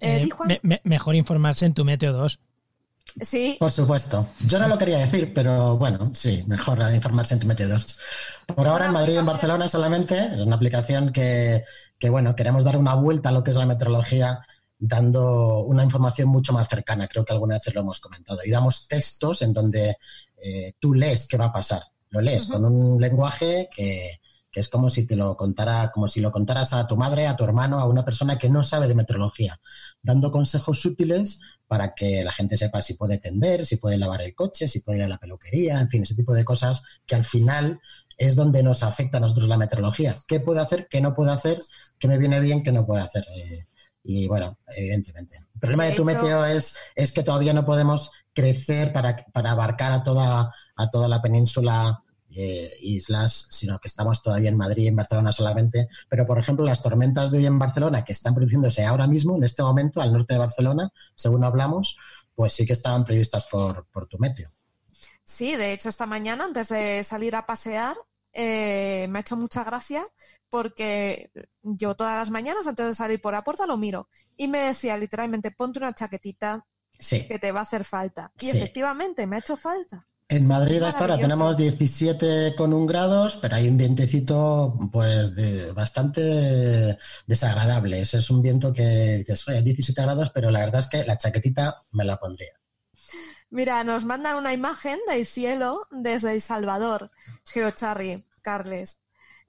Eh, 0.00 0.28
Eh, 0.48 0.80
mejor 0.84 1.16
informarse 1.16 1.66
en 1.66 1.74
tu 1.74 1.84
Meteo 1.84 2.12
2. 2.12 2.40
Sí, 3.20 3.56
Por 3.58 3.70
supuesto. 3.70 4.28
Yo 4.46 4.58
no 4.58 4.68
lo 4.68 4.78
quería 4.78 4.98
decir, 4.98 5.32
pero 5.34 5.76
bueno, 5.76 6.10
sí, 6.14 6.44
mejor 6.46 6.80
informarse 6.92 7.34
en 7.34 7.40
Mete2. 7.40 7.98
Por 8.46 8.68
ahora 8.68 8.86
en 8.86 8.92
Madrid 8.92 9.14
y 9.14 9.16
en 9.16 9.26
Barcelona 9.26 9.68
solamente, 9.68 10.34
es 10.34 10.42
una 10.42 10.56
aplicación 10.56 11.12
que, 11.12 11.64
que, 11.98 12.10
bueno, 12.10 12.36
queremos 12.36 12.64
dar 12.64 12.76
una 12.76 12.94
vuelta 12.94 13.30
a 13.30 13.32
lo 13.32 13.42
que 13.42 13.50
es 13.50 13.56
la 13.56 13.66
meteorología 13.66 14.40
dando 14.78 15.60
una 15.60 15.82
información 15.82 16.28
mucho 16.28 16.52
más 16.52 16.68
cercana. 16.68 17.08
Creo 17.08 17.24
que 17.24 17.32
alguna 17.32 17.54
vez 17.56 17.74
lo 17.74 17.80
hemos 17.80 18.00
comentado. 18.00 18.40
Y 18.44 18.50
damos 18.50 18.86
textos 18.88 19.42
en 19.42 19.52
donde 19.52 19.96
eh, 20.42 20.72
tú 20.78 20.94
lees 20.94 21.26
qué 21.26 21.36
va 21.36 21.46
a 21.46 21.52
pasar. 21.52 21.82
Lo 22.10 22.20
lees 22.20 22.46
con 22.46 22.64
un 22.64 23.00
lenguaje 23.00 23.68
que, 23.74 24.20
que 24.50 24.60
es 24.60 24.68
como 24.68 24.88
si 24.88 25.06
te 25.06 25.14
lo 25.14 25.36
contara, 25.36 25.90
como 25.92 26.08
si 26.08 26.20
lo 26.20 26.32
contaras 26.32 26.72
a 26.72 26.86
tu 26.86 26.96
madre, 26.96 27.26
a 27.26 27.36
tu 27.36 27.44
hermano, 27.44 27.80
a 27.80 27.84
una 27.84 28.04
persona 28.04 28.38
que 28.38 28.48
no 28.48 28.62
sabe 28.62 28.88
de 28.88 28.94
meteorología, 28.94 29.60
dando 30.02 30.30
consejos 30.30 30.84
útiles 30.84 31.40
para 31.66 31.94
que 31.94 32.24
la 32.24 32.32
gente 32.32 32.56
sepa 32.56 32.80
si 32.80 32.94
puede 32.94 33.18
tender, 33.18 33.66
si 33.66 33.76
puede 33.76 33.98
lavar 33.98 34.22
el 34.22 34.34
coche, 34.34 34.66
si 34.66 34.80
puede 34.80 34.98
ir 34.98 35.04
a 35.04 35.08
la 35.08 35.18
peluquería, 35.18 35.78
en 35.80 35.90
fin, 35.90 36.02
ese 36.02 36.14
tipo 36.14 36.34
de 36.34 36.44
cosas 36.44 36.82
que 37.04 37.14
al 37.14 37.24
final 37.24 37.80
es 38.16 38.34
donde 38.34 38.62
nos 38.62 38.82
afecta 38.82 39.18
a 39.18 39.20
nosotros 39.20 39.48
la 39.48 39.58
meteorología. 39.58 40.16
¿Qué 40.26 40.40
puede 40.40 40.60
hacer? 40.60 40.88
¿Qué 40.88 41.00
no 41.00 41.14
puede 41.14 41.30
hacer? 41.30 41.60
¿Qué 41.98 42.08
me 42.08 42.18
viene 42.18 42.40
bien? 42.40 42.62
¿Qué 42.62 42.72
no 42.72 42.86
puede 42.86 43.02
hacer? 43.02 43.24
Eh, 43.36 43.64
y 44.02 44.26
bueno, 44.26 44.58
evidentemente. 44.76 45.36
El 45.54 45.60
problema 45.60 45.84
de, 45.84 45.90
De 45.90 45.96
tu 45.96 46.04
meteo 46.04 46.44
es, 46.44 46.76
es 46.94 47.12
que 47.12 47.22
todavía 47.22 47.52
no 47.52 47.64
podemos 47.64 48.12
crecer 48.32 48.92
para, 48.92 49.16
para 49.32 49.50
abarcar 49.50 49.92
a 49.92 50.02
toda, 50.02 50.54
a 50.76 50.90
toda 50.90 51.08
la 51.08 51.20
península 51.20 52.02
eh, 52.30 52.76
islas, 52.80 53.48
sino 53.50 53.78
que 53.78 53.88
estamos 53.88 54.22
todavía 54.22 54.50
en 54.50 54.56
Madrid 54.56 54.84
y 54.84 54.88
en 54.88 54.96
Barcelona 54.96 55.32
solamente. 55.32 55.88
Pero, 56.08 56.26
por 56.26 56.38
ejemplo, 56.38 56.64
las 56.64 56.82
tormentas 56.82 57.30
de 57.30 57.38
hoy 57.38 57.46
en 57.46 57.58
Barcelona, 57.58 58.04
que 58.04 58.12
están 58.12 58.34
produciéndose 58.34 58.84
ahora 58.84 59.06
mismo, 59.06 59.36
en 59.36 59.44
este 59.44 59.62
momento, 59.62 60.00
al 60.00 60.12
norte 60.12 60.34
de 60.34 60.40
Barcelona, 60.40 60.90
según 61.14 61.42
hablamos, 61.42 61.96
pues 62.34 62.52
sí 62.52 62.66
que 62.66 62.74
estaban 62.74 63.04
previstas 63.04 63.46
por, 63.46 63.86
por 63.86 64.06
tu 64.06 64.18
meteo. 64.18 64.50
Sí, 65.24 65.56
de 65.56 65.72
hecho, 65.72 65.88
esta 65.88 66.06
mañana, 66.06 66.44
antes 66.44 66.68
de 66.68 67.02
salir 67.02 67.34
a 67.34 67.44
pasear, 67.44 67.96
eh, 68.40 69.06
me 69.10 69.18
ha 69.18 69.20
hecho 69.22 69.36
mucha 69.36 69.64
gracia 69.64 70.04
porque 70.48 71.30
yo 71.62 71.96
todas 71.96 72.16
las 72.16 72.30
mañanas, 72.30 72.66
antes 72.68 72.86
de 72.86 72.94
salir 72.94 73.20
por 73.20 73.32
la 73.34 73.42
puerta, 73.42 73.66
lo 73.66 73.76
miro 73.76 74.08
y 74.36 74.46
me 74.46 74.60
decía 74.60 74.96
literalmente, 74.96 75.50
ponte 75.50 75.80
una 75.80 75.92
chaquetita 75.92 76.64
Sí. 77.00 77.26
que 77.26 77.38
te 77.40 77.50
va 77.52 77.60
a 77.60 77.62
hacer 77.64 77.84
falta. 77.84 78.32
Y 78.40 78.46
Sí. 78.50 78.56
efectivamente, 78.56 79.26
me 79.26 79.36
ha 79.36 79.38
hecho 79.40 79.56
falta. 79.56 80.06
En 80.30 80.46
Madrid 80.46 80.82
hasta 80.82 81.00
ahora 81.00 81.18
tenemos 81.18 81.56
17 81.56 82.54
con 82.56 82.72
un 82.74 82.86
grados, 82.86 83.36
pero 83.40 83.56
hay 83.56 83.66
un 83.68 83.76
vientecito 83.78 84.78
pues 84.92 85.34
de- 85.34 85.72
bastante 85.72 86.98
desagradable. 87.26 88.00
Ese 88.00 88.18
es 88.18 88.30
un 88.30 88.42
viento 88.42 88.72
que 88.72 89.18
dices, 89.18 89.48
oye, 89.48 89.62
17 89.62 90.02
grados, 90.02 90.30
pero 90.34 90.50
la 90.50 90.60
verdad 90.60 90.80
es 90.80 90.86
que 90.86 91.02
la 91.04 91.16
chaquetita 91.18 91.78
me 91.92 92.04
la 92.04 92.18
pondría. 92.18 92.52
Mira, 93.50 93.82
nos 93.84 94.04
mandan 94.04 94.36
una 94.36 94.52
imagen 94.52 94.98
del 95.08 95.24
cielo 95.24 95.86
desde 95.90 96.32
El 96.34 96.42
Salvador, 96.42 97.10
Geocharry, 97.46 98.26
Carles. 98.42 99.00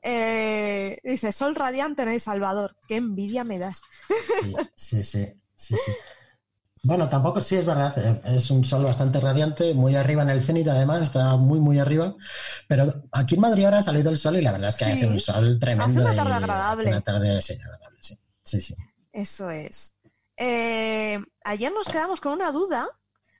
Eh, 0.01 0.97
dice, 1.03 1.31
sol 1.31 1.55
radiante 1.55 2.03
en 2.03 2.09
El 2.09 2.19
Salvador. 2.21 2.75
Qué 2.87 2.95
envidia 2.97 3.43
me 3.43 3.59
das. 3.59 3.81
Sí, 4.75 5.03
sí, 5.03 5.03
sí, 5.03 5.33
sí, 5.55 5.75
sí. 5.85 5.91
Bueno, 6.81 7.09
tampoco 7.09 7.41
sí 7.41 7.57
es 7.57 7.65
verdad. 7.65 7.93
eh, 7.97 8.21
Es 8.35 8.49
un 8.51 8.63
sol 8.63 8.83
bastante 8.85 9.19
radiante, 9.19 9.73
muy 9.73 9.95
arriba 9.95 10.21
en 10.21 10.29
el 10.29 10.41
cenit, 10.41 10.67
además, 10.69 11.01
está 11.01 11.35
muy, 11.35 11.59
muy 11.59 11.77
arriba. 11.77 12.15
Pero 12.69 12.85
aquí 13.11 13.35
en 13.35 13.41
Madrid 13.41 13.65
ahora 13.65 13.79
ha 13.79 13.83
salido 13.83 14.09
el 14.09 14.17
sol 14.17 14.37
y 14.37 14.41
la 14.41 14.53
verdad 14.53 14.69
es 14.69 14.75
que 14.77 14.85
Sí. 14.85 14.91
hace 14.91 15.07
un 15.07 15.19
sol 15.19 15.59
tremendo. 15.59 15.91
Hace 15.91 15.99
una 15.99 16.15
tarde 16.15 16.33
agradable. 16.35 16.89
Una 16.89 17.01
tarde, 17.01 17.41
sí, 17.41 17.53
agradable, 17.55 17.99
sí. 18.01 18.17
Sí, 18.43 18.61
sí. 18.61 18.75
Eso 19.11 19.49
es. 19.51 19.97
Eh, 20.37 21.19
ayer 21.43 21.71
nos 21.73 21.89
quedamos 21.89 22.21
con 22.21 22.31
una 22.31 22.53
duda 22.53 22.87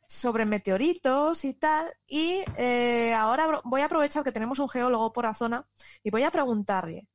sobre 0.10 0.44
meteoritos 0.44 1.46
y 1.46 1.54
tal, 1.54 1.86
y 2.08 2.44
eh, 2.58 3.14
ahora 3.14 3.62
voy 3.64 3.82
a 3.82 3.86
aprovechar 3.86 4.24
que 4.24 4.32
tenemos 4.32 4.58
un 4.58 4.68
geólogo 4.68 5.14
por 5.14 5.26
la 5.26 5.36
zona 5.36 5.68
y 6.04 6.10
voy 6.10 6.24
a 6.24 6.32
preguntarle, 6.32 7.08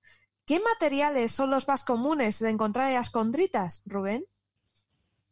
¿qué 0.46 0.60
materiales 0.60 1.32
son 1.32 1.50
los 1.50 1.66
más 1.66 1.82
comunes 1.82 2.38
de 2.38 2.50
encontrar 2.50 2.86
en 2.86 2.94
las 2.94 3.10
condritas, 3.10 3.82
Rubén? 3.84 4.24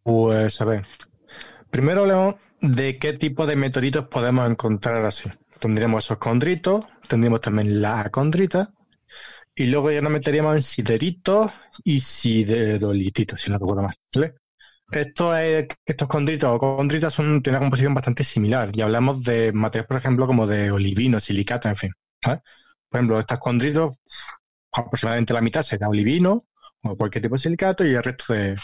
Pues 0.02 0.60
a 0.60 0.64
ver, 0.64 0.84
primero 1.70 2.00
hablemos 2.00 2.34
de 2.60 2.98
qué 2.98 3.12
tipo 3.12 3.46
de 3.46 3.54
meteoritos 3.54 4.08
podemos 4.08 4.50
encontrar 4.50 5.04
así. 5.04 5.30
Tendríamos 5.60 6.04
esos 6.04 6.18
condritos, 6.18 6.84
tendríamos 7.06 7.40
también 7.40 7.80
la 7.80 8.00
acondrita, 8.00 8.72
y 9.54 9.66
luego 9.66 9.92
ya 9.92 10.00
nos 10.00 10.10
meteríamos 10.10 10.56
en 10.56 10.62
sideritos 10.62 11.52
y 11.84 12.00
siderolititos, 12.00 13.40
si 13.40 13.52
no 13.52 13.58
recuerdo 13.58 13.82
mal. 13.82 13.94
¿vale? 14.16 14.34
Esto 14.92 15.34
es, 15.36 15.68
estos 15.86 16.06
condritos 16.08 16.50
o 16.52 16.58
condritas 16.58 17.14
son, 17.14 17.42
tienen 17.42 17.56
una 17.58 17.64
composición 17.66 17.94
bastante 17.94 18.24
similar, 18.24 18.70
y 18.74 18.82
hablamos 18.82 19.22
de 19.24 19.50
materiales, 19.52 19.88
por 19.88 19.96
ejemplo, 19.96 20.26
como 20.26 20.46
de 20.46 20.70
olivino, 20.70 21.18
silicato, 21.18 21.68
en 21.68 21.76
fin. 21.76 21.92
¿vale? 22.24 22.42
Por 22.90 22.98
ejemplo, 22.98 23.18
estos 23.18 23.38
condritos, 23.38 23.98
aproximadamente 24.72 25.32
la 25.32 25.40
mitad 25.40 25.62
será 25.62 25.88
olivino 25.88 26.42
o 26.82 26.96
cualquier 26.96 27.22
tipo 27.22 27.36
de 27.36 27.40
silicato, 27.40 27.84
y 27.86 27.94
el 27.94 28.02
resto 28.02 28.34
de, 28.34 28.56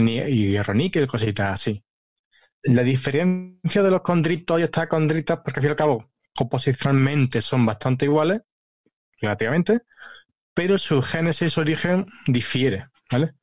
ni- 0.00 0.18
y 0.18 0.50
hierro 0.50 0.74
níquel, 0.74 1.06
cositas 1.06 1.54
así. 1.54 1.82
La 2.64 2.82
diferencia 2.82 3.82
de 3.82 3.90
los 3.90 4.02
condritos 4.02 4.60
y 4.60 4.64
estas 4.64 4.88
condritas, 4.88 5.40
porque 5.44 5.60
al 5.60 5.62
fin 5.62 5.68
y 5.70 5.72
al 5.72 5.76
cabo, 5.76 6.04
composicionalmente 6.34 7.40
son 7.40 7.66
bastante 7.66 8.06
iguales, 8.06 8.40
relativamente, 9.20 9.82
pero 10.54 10.78
su 10.78 11.02
génesis, 11.02 11.54
su 11.54 11.60
origen 11.60 12.06
difiere, 12.26 12.88
¿vale? 13.10 13.34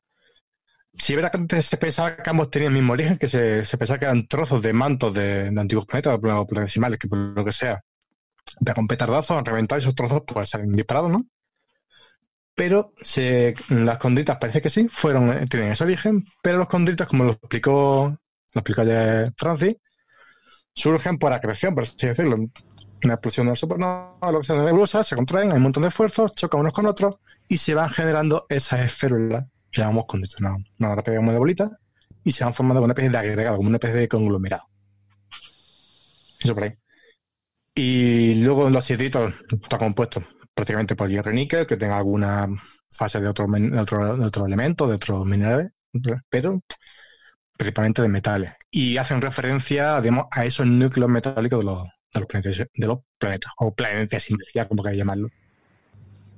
Si 0.92 1.14
verá 1.14 1.30
que 1.30 1.36
antes 1.38 1.66
se 1.66 1.76
pensaba 1.76 2.16
que 2.16 2.30
ambos 2.30 2.50
tenían 2.50 2.72
el 2.72 2.78
mismo 2.80 2.92
origen, 2.92 3.16
que 3.16 3.28
se, 3.28 3.64
se 3.64 3.78
pensaba 3.78 3.98
que 3.98 4.04
eran 4.06 4.26
trozos 4.26 4.60
de 4.60 4.72
mantos 4.72 5.14
de, 5.14 5.52
antiguos 5.56 5.86
planetas 5.86 6.14
o 6.14 6.46
planetesimales, 6.46 6.98
que 6.98 7.08
por 7.08 7.18
lo 7.18 7.44
que 7.44 7.52
sea, 7.52 7.80
pegan 8.64 8.82
un 8.82 8.88
petardazo, 8.88 9.38
han 9.38 9.44
reventado 9.44 9.78
esos 9.78 9.94
trozos 9.94 10.22
pues 10.26 10.50
salen 10.50 10.72
disparados, 10.72 11.10
¿no? 11.10 11.26
Pero 12.54 12.92
se, 13.00 13.54
las 13.68 13.98
condritas 13.98 14.36
parece 14.38 14.60
que 14.60 14.68
sí, 14.68 14.88
fueron, 14.88 15.32
eh, 15.32 15.46
tienen 15.46 15.72
ese 15.72 15.84
origen, 15.84 16.26
pero 16.42 16.58
los 16.58 16.68
condritas, 16.68 17.06
como 17.06 17.24
lo 17.24 17.32
explicó, 17.32 18.08
lo 18.52 18.58
explicó 18.58 18.82
ayer 18.82 19.32
Francis, 19.36 19.76
surgen 20.74 21.18
por 21.18 21.32
acreción, 21.32 21.74
por 21.74 21.84
así 21.84 22.06
decirlo. 22.06 22.36
Una 23.02 23.14
explosión 23.14 23.46
de 23.46 23.52
la 23.52 23.56
supernova, 23.56 24.30
lo 24.30 24.40
que 24.40 24.46
sea 24.46 24.56
de 24.56 24.64
nebulosa, 24.64 25.02
se 25.02 25.16
contraen, 25.16 25.50
hay 25.52 25.56
un 25.56 25.62
montón 25.62 25.84
de 25.84 25.88
esfuerzos, 25.88 26.34
chocan 26.34 26.60
unos 26.60 26.74
con 26.74 26.84
otros 26.84 27.16
y 27.48 27.56
se 27.56 27.74
van 27.74 27.88
generando 27.88 28.44
esas 28.50 28.80
esférulas 28.80 29.46
que 29.70 29.80
llamamos 29.80 30.06
una 30.78 30.94
rápida 30.94 31.16
como 31.16 31.32
de 31.32 31.38
bolita, 31.38 31.70
y 32.24 32.32
se 32.32 32.44
van 32.44 32.54
formando 32.54 32.80
como 32.80 32.86
una 32.86 32.92
especie 32.92 33.10
de 33.10 33.18
agregado, 33.18 33.56
como 33.56 33.68
una 33.68 33.76
especie 33.76 34.00
de 34.00 34.08
conglomerado. 34.08 34.64
Eso 36.42 36.54
por 36.54 36.64
ahí. 36.64 36.74
Y 37.74 38.42
luego 38.42 38.68
los 38.68 38.84
sidritos 38.84 39.34
está 39.62 39.78
compuesto 39.78 40.22
prácticamente 40.54 40.96
por 40.96 41.08
hierro 41.08 41.32
y 41.32 41.34
níquel, 41.34 41.66
que 41.66 41.76
tenga 41.76 41.96
alguna 41.96 42.48
fase 42.90 43.20
de 43.20 43.28
otro, 43.28 43.46
de 43.48 43.78
otro, 43.78 44.16
de 44.16 44.26
otro 44.26 44.46
elemento, 44.46 44.86
de 44.86 44.94
otros 44.96 45.24
minerales, 45.24 45.70
pero 46.28 46.60
principalmente 47.56 48.02
de 48.02 48.08
metales. 48.08 48.52
Y 48.70 48.96
hacen 48.96 49.20
referencia 49.20 50.00
digamos, 50.00 50.26
a 50.30 50.44
esos 50.44 50.66
núcleos 50.66 51.10
metálicos 51.10 51.60
de 51.60 51.64
los, 51.64 51.82
de 52.12 52.20
los 52.20 52.28
planetas, 52.28 52.58
de 52.74 52.86
los 52.86 52.98
planetas, 53.18 53.52
o 53.58 53.74
planetas 53.74 54.28
ya 54.54 54.66
como 54.68 54.82
queráis 54.82 54.98
llamarlo. 54.98 55.28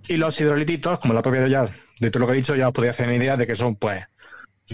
Y 0.09 0.17
los 0.17 0.41
hidrolititos, 0.41 0.99
como 0.99 1.15
la 1.15 1.23
propia 1.23 1.47
ya, 1.49 1.67
de 2.01 2.11
todo 2.11 2.21
lo 2.21 2.27
que 2.27 2.33
he 2.33 2.37
dicho, 2.37 2.55
ya 2.55 2.69
os 2.69 2.75
podéis 2.75 2.93
hacer 2.93 3.07
una 3.07 3.17
idea 3.17 3.37
de 3.37 3.47
que 3.47 3.55
son, 3.55 3.77
pues, 3.77 4.05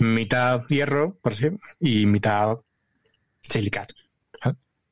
mitad 0.00 0.66
hierro, 0.68 1.18
por 1.20 1.32
así, 1.32 1.50
y 1.80 2.06
mitad 2.06 2.58
silicato. 3.40 3.94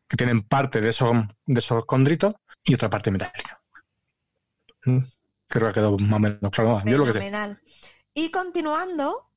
Que 0.08 0.16
tienen 0.16 0.42
parte 0.42 0.80
de 0.80 0.90
esos, 0.90 1.16
de 1.46 1.58
esos 1.58 1.84
condritos 1.84 2.34
y 2.64 2.74
otra 2.74 2.88
parte 2.88 3.10
metálica. 3.10 3.60
Mm, 4.84 5.00
Creo 5.48 5.68
que 5.68 5.74
quedó 5.74 5.96
más 5.98 6.16
o 6.16 6.18
menos 6.18 6.50
claro. 6.50 6.82
Yo 6.84 6.98
lo. 6.98 7.06
Y 8.14 8.30
continuando, 8.30 9.30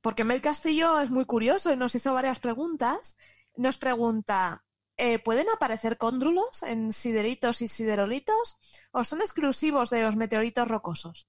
porque 0.00 0.24
Mel 0.24 0.40
Castillo 0.40 1.00
es 1.00 1.10
muy 1.10 1.24
curioso 1.24 1.72
y 1.72 1.76
nos 1.76 1.94
hizo 1.94 2.14
varias 2.14 2.40
preguntas, 2.40 3.16
nos 3.56 3.78
pregunta, 3.78 4.64
eh, 4.98 5.18
¿pueden 5.18 5.48
aparecer 5.50 5.98
cóndrulos 5.98 6.62
en 6.62 6.92
sideritos 6.92 7.62
y 7.62 7.68
siderolitos 7.68 8.58
o 8.92 9.04
son 9.04 9.20
exclusivos 9.20 9.90
de 9.90 10.02
los 10.02 10.16
meteoritos 10.16 10.68
rocosos? 10.68 11.28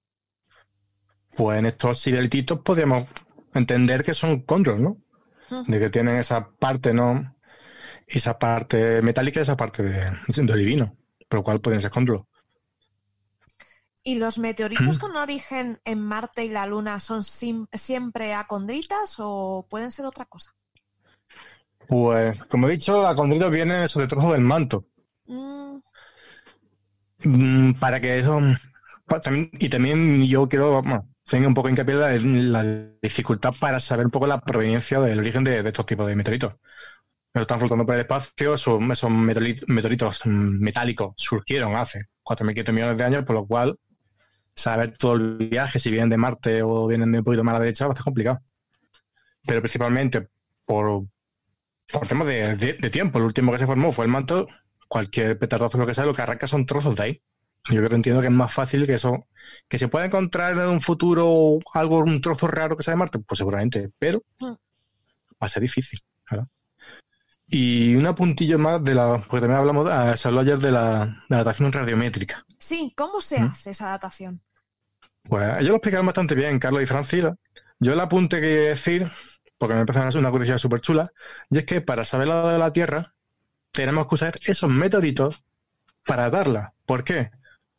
Pues 1.36 1.60
en 1.60 1.66
estos 1.68 2.00
siderititos 2.00 2.60
podríamos 2.62 3.08
entender 3.54 4.04
que 4.04 4.14
son 4.14 4.42
control, 4.42 4.84
¿no? 4.84 4.98
De 5.68 5.80
que 5.80 5.90
tienen 5.90 6.18
esa 6.18 6.50
parte, 6.52 6.94
¿no? 6.94 7.36
Esa 8.08 8.40
parte 8.40 9.02
metálica 9.04 9.42
y 9.42 9.44
esa 9.44 9.58
parte 9.58 9.84
de, 9.84 10.12
de 10.28 10.54
olivino, 10.54 10.98
por 11.30 11.40
lo 11.40 11.44
cual 11.46 11.62
pueden 11.62 11.82
ser 11.82 11.92
control. 11.92 12.26
¿Y 14.04 14.16
los 14.16 14.40
meteoritos 14.40 14.98
Mm. 14.98 15.00
con 15.00 15.16
origen 15.16 15.80
en 15.86 16.02
Marte 16.02 16.44
y 16.44 16.50
la 16.50 16.66
Luna 16.66 17.00
son 17.00 17.24
siempre 17.24 18.34
acondritas 18.34 19.16
o 19.20 19.68
pueden 19.70 19.94
ser 19.94 20.06
otra 20.06 20.26
cosa? 20.26 20.54
Pues, 21.90 22.42
como 22.46 22.70
he 22.70 22.72
dicho, 22.72 23.02
la 23.02 23.14
condrita 23.16 23.50
viene 23.50 23.86
sobre 23.90 24.08
trozo 24.08 24.32
del 24.32 24.40
manto. 24.42 24.86
Mm, 25.28 25.82
Mm, 27.24 27.74
Para 27.80 28.00
que 28.00 28.20
eso. 28.20 28.40
también- 29.24 29.50
y 29.54 29.70
también 29.70 30.26
yo 30.28 30.48
quiero 30.48 30.82
bueno, 30.84 31.08
hacer 31.26 31.46
un 31.48 31.54
poco 31.54 31.70
hincapié 31.70 31.96
en 32.16 32.52
la, 32.54 32.64
la 32.64 32.88
dificultad 33.02 33.54
para 33.60 33.80
saber 33.80 34.06
un 34.06 34.12
poco 34.12 34.28
la 34.28 34.40
proveniencia 34.42 35.00
del 35.00 35.20
origen 35.20 35.44
de, 35.44 35.64
de 35.64 35.70
estos 35.70 35.86
tipos 35.86 36.08
de 36.08 36.16
meteoritos. 36.16 36.56
Pero 37.34 37.44
están 37.44 37.60
flotando 37.60 37.86
por 37.86 37.96
el 37.96 38.02
espacio, 38.02 38.56
esos 38.56 38.80
meteorit- 38.82 39.66
meteoritos 39.68 40.22
metálicos 40.28 41.14
surgieron 41.18 41.76
hace 41.76 42.06
4.500 42.24 42.76
millones 42.76 42.98
de 43.00 43.06
años, 43.06 43.26
por 43.26 43.36
lo 43.36 43.48
cual 43.48 43.78
saber 44.56 44.98
todo 44.98 45.14
el 45.16 45.38
viaje, 45.50 45.80
si 45.80 45.92
vienen 45.92 46.10
de 46.10 46.18
Marte 46.18 46.64
o 46.64 46.88
vienen 46.88 47.12
de 47.14 47.20
un 47.20 47.26
poquito 47.26 47.44
más 47.46 47.54
a 47.56 47.60
la 47.60 47.66
derecha, 47.66 47.88
va 47.88 47.94
a 47.94 47.96
ser 47.98 48.06
complicado. 48.06 48.40
Pero 49.46 49.62
principalmente 49.62 50.28
por, 50.66 51.06
por 51.92 52.08
temas 52.08 52.28
de, 52.28 52.56
de- 52.56 52.74
de 52.74 52.90
tiempo. 52.90 53.18
El 53.20 53.26
último 53.26 53.52
que 53.52 53.58
se 53.60 53.66
formó 53.66 53.92
fue 53.92 54.06
el 54.06 54.12
manto. 54.12 54.48
Cualquier 54.88 55.38
petardazo, 55.38 55.78
lo 55.78 55.86
que 55.86 55.94
sea, 55.94 56.06
lo 56.06 56.14
que 56.14 56.22
arranca 56.22 56.48
son 56.48 56.66
trozos 56.66 56.96
de 56.96 57.04
ahí. 57.04 57.22
Yo 57.70 57.78
creo 57.78 57.90
que 57.90 57.96
entiendo 57.96 58.22
que 58.22 58.28
es 58.28 58.34
más 58.34 58.52
fácil 58.54 58.86
que 58.88 58.94
eso. 58.96 59.28
Que 59.68 59.78
se 59.78 59.88
pueda 59.88 60.06
encontrar 60.06 60.54
en 60.58 60.68
un 60.68 60.82
futuro 60.82 61.60
algo, 61.74 62.00
un 62.00 62.22
trozo 62.22 62.48
raro 62.48 62.76
que 62.78 62.84
sea 62.84 62.94
de 62.94 62.98
Marte, 62.98 63.20
pues 63.20 63.38
seguramente. 63.38 63.92
Pero 64.00 64.24
Mm. 64.40 64.46
va 64.52 64.58
a 65.40 65.50
ser 65.50 65.62
difícil. 65.62 66.00
¿verdad? 66.32 66.48
Y 67.48 67.96
un 67.96 68.06
apuntillo 68.06 68.60
más 68.60 68.84
de 68.84 68.94
la. 68.96 69.18
Porque 69.28 69.42
también 69.42 69.60
hablamos, 69.60 69.88
ah, 69.90 70.16
se 70.16 70.28
habló 70.28 70.42
ayer 70.42 70.60
de 70.60 70.72
la, 70.72 71.06
de 71.28 71.36
datación 71.36 71.72
radiométrica. 71.72 72.46
Sí, 72.60 72.94
¿cómo 72.96 73.22
se 73.22 73.40
¿Mm? 73.40 73.46
hace 73.46 73.70
esa 73.72 73.90
datación? 73.90 74.42
Pues 75.24 75.44
ellos 75.58 75.70
lo 75.70 75.76
explicaron 75.76 76.06
bastante 76.06 76.36
bien, 76.36 76.60
Carlos 76.60 76.82
y 76.84 76.86
Francila. 76.86 77.36
Yo 77.80 77.94
el 77.94 78.00
apunte 78.00 78.40
que 78.42 78.48
decir, 78.48 79.08
porque 79.60 79.76
me 79.76 79.86
parece 79.86 80.18
una 80.18 80.32
curiosidad 80.32 80.58
súper 80.58 80.82
chula, 80.82 81.12
y 81.52 81.60
es 81.60 81.66
que 81.66 81.82
para 81.82 82.04
saber 82.06 82.30
la 82.30 82.42
edad 82.42 82.54
de 82.54 82.60
la 82.60 82.74
Tierra, 82.74 83.16
tenemos 83.72 84.08
que 84.08 84.16
usar 84.16 84.36
esos 84.46 84.70
meteoritos 84.72 85.44
para 86.06 86.30
datarla. 86.30 86.74
¿Por 86.86 87.04
qué? 87.04 87.32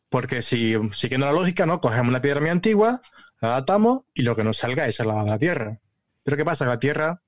Porque 0.09 0.41
si, 0.41 0.75
siguiendo 0.93 1.27
la 1.27 1.33
lógica, 1.33 1.65
¿no? 1.65 1.81
Cogemos 1.81 2.09
una 2.09 2.21
piedra 2.21 2.41
muy 2.41 2.49
antigua, 2.49 3.01
la 3.41 3.49
datamos 3.49 4.03
y 4.13 4.23
lo 4.23 4.35
que 4.35 4.43
nos 4.43 4.57
salga 4.57 4.87
es 4.87 4.99
la 4.99 5.13
edad 5.13 5.25
de 5.25 5.31
la 5.31 5.39
Tierra. 5.39 5.79
Pero 6.23 6.37
¿qué 6.37 6.45
pasa? 6.45 6.65
La 6.65 6.79
Tierra 6.79 7.21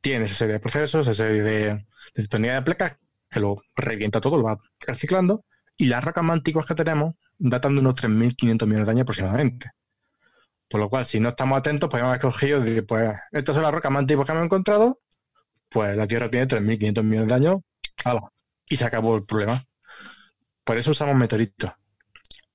tiene 0.00 0.26
esa 0.26 0.34
serie 0.34 0.54
de 0.54 0.60
procesos, 0.60 1.06
esa 1.06 1.24
serie 1.24 1.42
de, 1.42 1.86
de 2.14 2.50
de 2.52 2.62
placas 2.62 2.98
que 3.30 3.40
lo 3.40 3.62
revienta 3.76 4.20
todo, 4.20 4.36
lo 4.38 4.44
va 4.44 4.60
reciclando, 4.80 5.44
y 5.76 5.86
las 5.86 6.04
rocas 6.04 6.24
más 6.24 6.34
antiguas 6.34 6.66
que 6.66 6.74
tenemos 6.74 7.14
datan 7.38 7.74
de 7.74 7.80
unos 7.80 7.94
3.500 7.96 8.66
millones 8.66 8.86
de 8.86 8.92
años 8.92 9.02
aproximadamente. 9.02 9.70
Por 10.68 10.80
lo 10.80 10.88
cual, 10.88 11.04
si 11.04 11.20
no 11.20 11.30
estamos 11.30 11.58
atentos, 11.58 11.88
podemos 11.88 12.08
haber 12.10 12.20
cogido, 12.20 12.60
de, 12.60 12.82
pues, 12.82 13.12
estas 13.32 13.54
son 13.54 13.62
las 13.62 13.72
rocas 13.72 13.92
más 13.92 14.00
antiguas 14.00 14.26
que 14.26 14.32
hemos 14.32 14.44
encontrado, 14.44 15.00
pues 15.68 15.96
la 15.96 16.06
Tierra 16.06 16.30
tiene 16.30 16.46
3.500 16.48 17.02
millones 17.02 17.28
de 17.28 17.34
años, 17.34 17.56
y 18.68 18.76
se 18.76 18.84
acabó 18.84 19.16
el 19.16 19.24
problema. 19.24 19.66
Por 20.64 20.78
eso 20.78 20.92
usamos 20.92 21.16
meteoritos, 21.16 21.70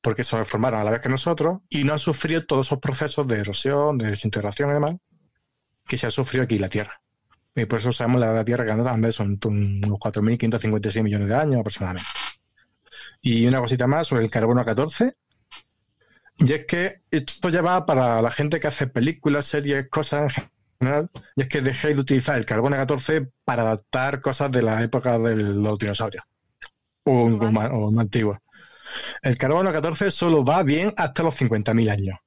porque 0.02 0.24
se 0.24 0.44
formaron 0.44 0.82
a 0.82 0.84
la 0.84 0.92
vez 0.92 1.02
que 1.02 1.10
nosotros 1.10 1.60
y 1.70 1.84
no 1.84 1.94
han 1.94 2.00
sufrido 2.00 2.46
todos 2.46 2.68
esos 2.68 2.80
procesos 2.80 3.28
de 3.28 3.40
erosión, 3.40 3.98
de 3.98 4.08
desintegración 4.08 4.72
y 4.72 4.74
demás, 4.74 4.96
que 5.88 5.98
se 5.98 6.08
ha 6.08 6.12
sufrido 6.12 6.44
aquí 6.44 6.58
la 6.58 6.70
Tierra. 6.70 7.02
Y 7.56 7.66
por 7.66 7.80
eso 7.80 7.90
usamos 7.90 8.20
la, 8.20 8.32
la 8.32 8.46
Tierra 8.46 8.66
que 8.66 8.72
anda 8.72 9.12
son 9.12 9.40
unos 9.46 10.00
4.556 10.00 11.04
millones 11.04 11.30
de 11.30 11.36
años 11.36 11.60
aproximadamente. 11.60 12.10
Y 13.22 13.46
una 13.46 13.60
cosita 13.60 13.86
más 13.86 14.08
sobre 14.08 14.24
el 14.24 14.32
carbono 14.32 14.64
14. 14.64 15.16
Y 16.40 16.54
es 16.54 16.66
que 16.66 17.02
esto 17.12 17.50
ya 17.50 17.62
va 17.62 17.86
para 17.86 18.22
la 18.22 18.32
gente 18.32 18.60
que 18.60 18.68
hace 18.68 18.88
películas, 18.88 19.46
series, 19.46 19.90
cosas 19.90 20.38
en 20.38 20.48
general. 20.80 21.10
Y 21.36 21.42
es 21.42 21.48
que 21.48 21.62
dejéis 21.62 21.96
de 21.96 22.02
utilizar 22.02 22.38
el 22.38 22.46
carbono 22.46 22.78
14 22.78 23.30
para 23.44 23.64
adaptar 23.64 24.22
cosas 24.22 24.52
de 24.52 24.62
la 24.62 24.82
época 24.82 25.18
de 25.20 25.36
los 25.36 25.78
dinosaurios. 25.78 26.24
O, 27.04 27.24
o 27.24 27.52
más, 27.52 27.70
o 27.74 27.92
más 27.92 28.04
antiguas. 28.06 28.40
El 29.22 29.38
carbono 29.38 29.72
14 29.72 30.12
solo 30.12 30.44
va 30.44 30.64
bien 30.64 30.94
hasta 30.98 31.24
los 31.24 31.36
50.000 31.40 31.92
años. 31.92 32.18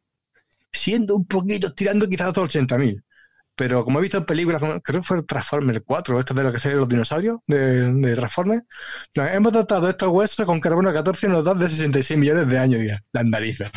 Siendo 0.71 1.17
un 1.17 1.27
poquito, 1.27 1.73
tirando 1.75 2.09
quizás 2.09 2.29
hasta 2.29 2.41
los 2.43 2.55
80.000. 2.55 3.03
Pero 3.55 3.85
como 3.85 3.99
he 3.99 4.03
visto 4.03 4.19
en 4.19 4.25
películas, 4.25 4.63
creo 4.83 5.01
que 5.01 5.07
fue 5.07 5.23
Transformers 5.25 5.83
4, 5.85 6.21
esto 6.21 6.35
de 6.35 6.43
lo 6.43 6.53
que 6.53 6.59
salen 6.59 6.79
los 6.79 6.89
dinosaurios 6.89 7.41
de, 7.47 7.93
de 7.93 8.15
Transformers, 8.15 8.63
hemos 9.15 9.53
dotado 9.53 9.89
estos 9.91 10.09
huesos 10.09 10.47
con 10.47 10.59
carbono 10.59 10.93
14 10.93 11.27
y 11.27 11.31
nos 11.31 11.45
dan 11.45 11.59
de 11.59 11.69
66 11.69 12.19
millones 12.19 12.49
de 12.49 12.59
años. 12.59 12.81
ya. 12.87 13.01
Las 13.13 13.25
narices. 13.27 13.71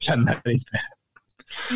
Las 0.06 0.18
narices. 0.18 0.80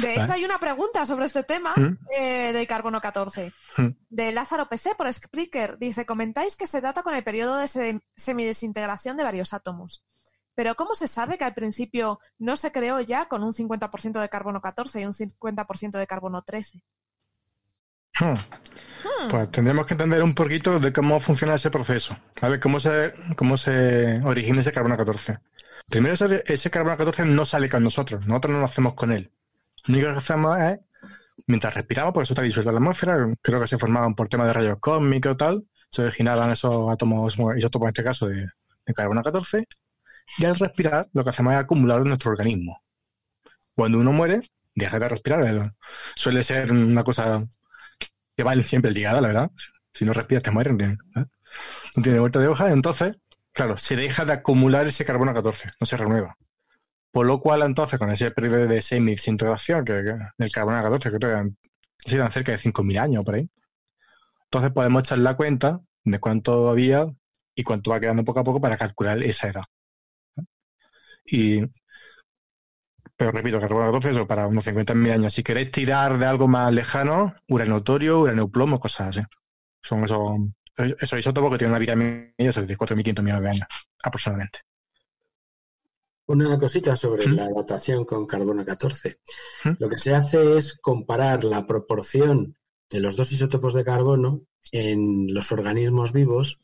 De 0.00 0.12
hecho, 0.12 0.20
Vale. 0.22 0.32
hay 0.34 0.44
una 0.44 0.58
pregunta 0.58 1.04
sobre 1.04 1.26
este 1.26 1.42
tema 1.42 1.74
¿Mm? 1.76 1.98
eh, 2.18 2.52
del 2.52 2.66
carbono 2.66 3.00
14. 3.00 3.52
¿Mm? 3.76 3.86
De 4.08 4.32
Lázaro 4.32 4.68
PC 4.68 4.94
por 4.96 5.12
Spreaker. 5.12 5.78
Dice, 5.78 6.06
comentáis 6.06 6.56
que 6.56 6.66
se 6.66 6.80
data 6.80 7.02
con 7.02 7.14
el 7.14 7.22
periodo 7.22 7.56
de 7.58 7.68
se- 7.68 8.00
semidesintegración 8.16 9.16
de 9.16 9.24
varios 9.24 9.52
átomos. 9.52 10.04
Pero 10.54 10.74
¿cómo 10.74 10.94
se 10.94 11.06
sabe 11.06 11.38
que 11.38 11.44
al 11.44 11.54
principio 11.54 12.18
no 12.38 12.56
se 12.56 12.72
creó 12.72 13.00
ya 13.00 13.28
con 13.28 13.44
un 13.44 13.52
50% 13.52 14.20
de 14.20 14.28
carbono 14.28 14.60
14 14.60 15.00
y 15.00 15.04
un 15.04 15.12
50% 15.12 15.98
de 15.98 16.06
carbono 16.06 16.42
13? 16.42 16.82
Hmm. 18.18 18.32
Hmm, 18.34 19.28
Pues 19.30 19.50
tendremos 19.52 19.86
que 19.86 19.94
entender 19.94 20.22
un 20.22 20.34
poquito 20.34 20.80
de 20.80 20.92
cómo 20.92 21.20
funciona 21.20 21.54
ese 21.54 21.70
proceso. 21.70 22.16
A 22.40 22.48
ver, 22.48 22.58
cómo 22.58 22.80
se, 22.80 23.12
cómo 23.36 23.56
se 23.56 24.20
origina 24.24 24.60
ese 24.60 24.72
carbono 24.72 24.96
14. 24.96 25.38
Primero, 25.90 26.14
ese, 26.46 26.70
carbono 26.70 26.96
14 26.96 27.24
no 27.24 27.44
sale 27.44 27.68
con 27.68 27.82
nosotros. 27.82 28.26
Nosotros 28.26 28.52
no 28.52 28.58
lo 28.58 28.64
hacemos 28.66 28.94
con 28.94 29.10
él. 29.12 29.32
Lo 29.86 29.94
único 29.94 30.10
que 30.10 30.18
hacemos 30.18 30.58
es, 30.60 30.78
mientras 31.46 31.74
respiramos, 31.74 32.12
porque 32.12 32.24
eso 32.24 32.34
está 32.34 32.42
disuelto 32.42 32.70
en 32.70 32.74
la 32.74 32.80
atmósfera, 32.80 33.26
creo 33.42 33.60
que 33.60 33.66
se 33.66 33.78
formaban 33.78 34.14
por 34.14 34.28
temas 34.28 34.48
de 34.48 34.52
rayos 34.52 34.78
cósmicos 34.80 35.32
y 35.32 35.36
tal, 35.36 35.64
se 35.90 36.02
originaban 36.02 36.50
esos 36.50 36.90
átomos, 36.90 37.36
isótopos 37.56 37.86
en 37.86 37.88
este 37.88 38.04
caso, 38.04 38.28
de, 38.28 38.48
carbono 38.94 39.22
14. 39.22 39.64
Y 40.38 40.44
al 40.44 40.56
respirar, 40.56 41.08
lo 41.12 41.24
que 41.24 41.30
hacemos 41.30 41.54
es 41.54 41.58
acumularlo 41.60 42.02
en 42.04 42.08
nuestro 42.08 42.30
organismo. 42.30 42.82
Cuando 43.74 43.98
uno 43.98 44.12
muere, 44.12 44.42
deja 44.74 44.98
de 44.98 45.08
respirar. 45.08 45.40
El- 45.46 45.72
Suele 46.14 46.42
ser 46.42 46.72
una 46.72 47.04
cosa 47.04 47.44
que 48.36 48.44
va 48.44 48.54
siempre 48.62 48.90
ligada, 48.90 49.20
la 49.20 49.28
verdad. 49.28 49.50
Si 49.92 50.04
no 50.04 50.12
respiras, 50.12 50.42
te 50.42 50.50
mueres. 50.50 50.74
¿eh? 50.80 50.96
No 51.96 52.02
tiene 52.02 52.20
vuelta 52.20 52.38
de 52.40 52.48
hoja. 52.48 52.70
Entonces, 52.72 53.18
claro, 53.58 53.76
se 53.78 53.96
deja 53.96 54.24
de 54.24 54.32
acumular 54.34 54.86
ese 54.86 55.04
carbono 55.04 55.34
14, 55.34 55.68
no 55.80 55.86
se 55.86 55.96
renueva. 55.96 56.36
Por 57.12 57.26
lo 57.26 57.40
cual, 57.40 57.62
entonces, 57.62 57.98
con 57.98 58.10
ese 58.10 58.30
periodo 58.32 58.66
de 58.68 58.82
semi-desintegración 58.82 59.84
que, 59.84 59.94
que- 60.04 60.18
del 60.38 60.52
carbono 60.52 60.82
14, 60.82 61.10
que 61.12 61.18
creo 61.18 61.44
que 62.02 62.10
serán 62.10 62.30
cerca 62.32 62.52
de 62.52 62.58
5.000 62.58 62.98
años 62.98 63.24
por 63.24 63.36
ahí, 63.36 63.48
entonces 64.44 64.72
podemos 64.72 65.00
echar 65.02 65.18
la 65.18 65.36
cuenta 65.36 65.80
de 66.04 66.18
cuánto 66.20 66.68
había 66.68 67.06
y 67.54 67.62
cuánto 67.64 67.90
va 67.90 68.00
quedando 68.00 68.24
poco 68.24 68.40
a 68.40 68.44
poco 68.44 68.60
para 68.60 68.76
calcular 68.76 69.22
esa 69.22 69.48
edad. 69.48 69.64
Y, 71.26 71.62
pero 73.16 73.32
repito, 73.32 73.60
carbono 73.60 73.86
14 73.86 74.10
eso 74.10 74.26
para 74.26 74.46
unos 74.46 74.64
50.000 74.64 75.12
años. 75.12 75.34
Si 75.34 75.42
queréis 75.42 75.70
tirar 75.72 76.18
de 76.18 76.26
algo 76.26 76.46
más 76.48 76.72
lejano, 76.72 77.34
uranotorio, 77.48 78.20
uranoplomo, 78.20 78.78
cosas 78.78 79.08
así. 79.18 79.26
Son 79.82 80.04
esos, 80.04 80.20
esos 80.78 81.18
isótopos 81.18 81.52
que 81.52 81.58
tienen 81.58 81.72
una 81.72 81.78
vida 81.78 81.96
media 81.96 82.32
de 82.36 82.78
4.500 82.78 83.22
millones 83.22 83.42
de 83.42 83.50
años, 83.50 83.68
aproximadamente. 84.02 84.60
Una 86.26 86.58
cosita 86.58 86.94
sobre 86.94 87.26
¿Mm? 87.26 87.34
la 87.36 87.48
datación 87.48 88.04
con 88.04 88.26
carbono 88.26 88.64
14. 88.64 89.18
¿Mm? 89.64 89.70
Lo 89.78 89.88
que 89.88 89.98
se 89.98 90.14
hace 90.14 90.58
es 90.58 90.74
comparar 90.74 91.44
la 91.44 91.66
proporción 91.66 92.56
de 92.90 93.00
los 93.00 93.16
dos 93.16 93.32
isótopos 93.32 93.74
de 93.74 93.84
carbono 93.84 94.42
en 94.72 95.32
los 95.32 95.52
organismos 95.52 96.12
vivos, 96.12 96.58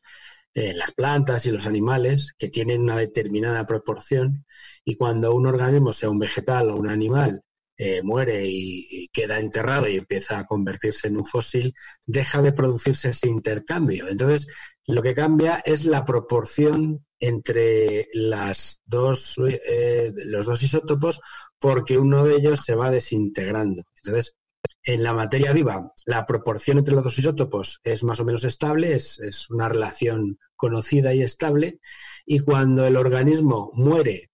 en 0.55 0.79
las 0.79 0.93
plantas 0.93 1.47
y 1.47 1.51
los 1.51 1.67
animales, 1.67 2.35
que 2.39 2.49
tienen 2.49 2.83
una 2.83 2.97
determinada 2.97 3.67
proporción, 3.67 4.45
y 4.85 4.97
cuando 4.97 5.35
un 5.35 5.47
organismo, 5.47 5.93
sea 5.93 6.11
un 6.11 6.19
vegetal 6.19 6.71
o 6.71 6.77
un 6.77 6.89
animal, 6.89 7.43
eh, 7.77 8.03
muere 8.03 8.45
y, 8.47 9.09
queda 9.13 9.39
enterrado 9.39 9.89
y 9.89 9.97
empieza 9.97 10.39
a 10.39 10.47
convertirse 10.47 11.09
en 11.09 11.17
un 11.17 11.25
fósil, 11.25 11.75
deja 12.07 12.43
de 12.43 12.53
producirse 12.53 13.11
ese 13.11 13.29
intercambio. 13.29 14.09
Entonces, 14.09 14.49
lo 14.87 15.03
que 15.03 15.15
cambia 15.15 15.63
es 15.65 15.85
la 15.85 16.05
proporción 16.05 17.05
entre 17.19 18.09
las 18.13 18.83
dos, 18.85 19.37
eh, 19.49 20.13
los 20.27 20.47
dos 20.47 20.63
isótopos 20.63 21.21
porque 21.59 21.97
uno 21.99 22.25
de 22.25 22.37
ellos 22.37 22.61
se 22.65 22.75
va 22.75 22.91
desintegrando. 22.91 23.83
Entonces, 23.97 24.37
en 24.83 25.03
la 25.03 25.13
materia 25.13 25.53
viva, 25.53 25.93
la 26.07 26.27
proporción 26.27 26.79
entre 26.79 26.95
los 26.95 27.05
dos 27.05 27.19
isótopos 27.19 27.81
es 27.85 28.05
más 28.05 28.21
o 28.21 28.25
menos 28.25 28.45
estable, 28.45 28.95
es, 28.95 29.19
es 29.21 29.51
una 29.51 29.69
relación 29.69 30.39
conocida 30.57 31.15
y 31.15 31.23
estable, 31.23 31.81
y 32.27 32.41
cuando 32.41 32.87
el 32.87 32.97
organismo 32.97 33.71
muere 33.75 34.31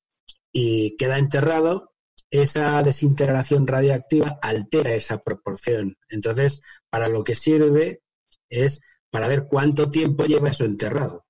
y 0.53 0.97
queda 0.97 1.18
enterrado, 1.18 1.93
esa 2.31 2.83
desintegración 2.83 3.66
radiactiva 3.66 4.39
altera 4.41 4.95
esa 4.95 5.18
proporción. 5.18 5.97
Entonces, 6.09 6.61
para 6.89 7.09
lo 7.09 7.24
que 7.24 7.35
sirve 7.35 8.03
es 8.49 8.81
para 9.11 9.28
ver 9.28 9.47
cuánto 9.49 9.91
tiempo 9.91 10.24
lleva 10.24 10.51
eso 10.51 10.64
enterrado, 10.64 11.26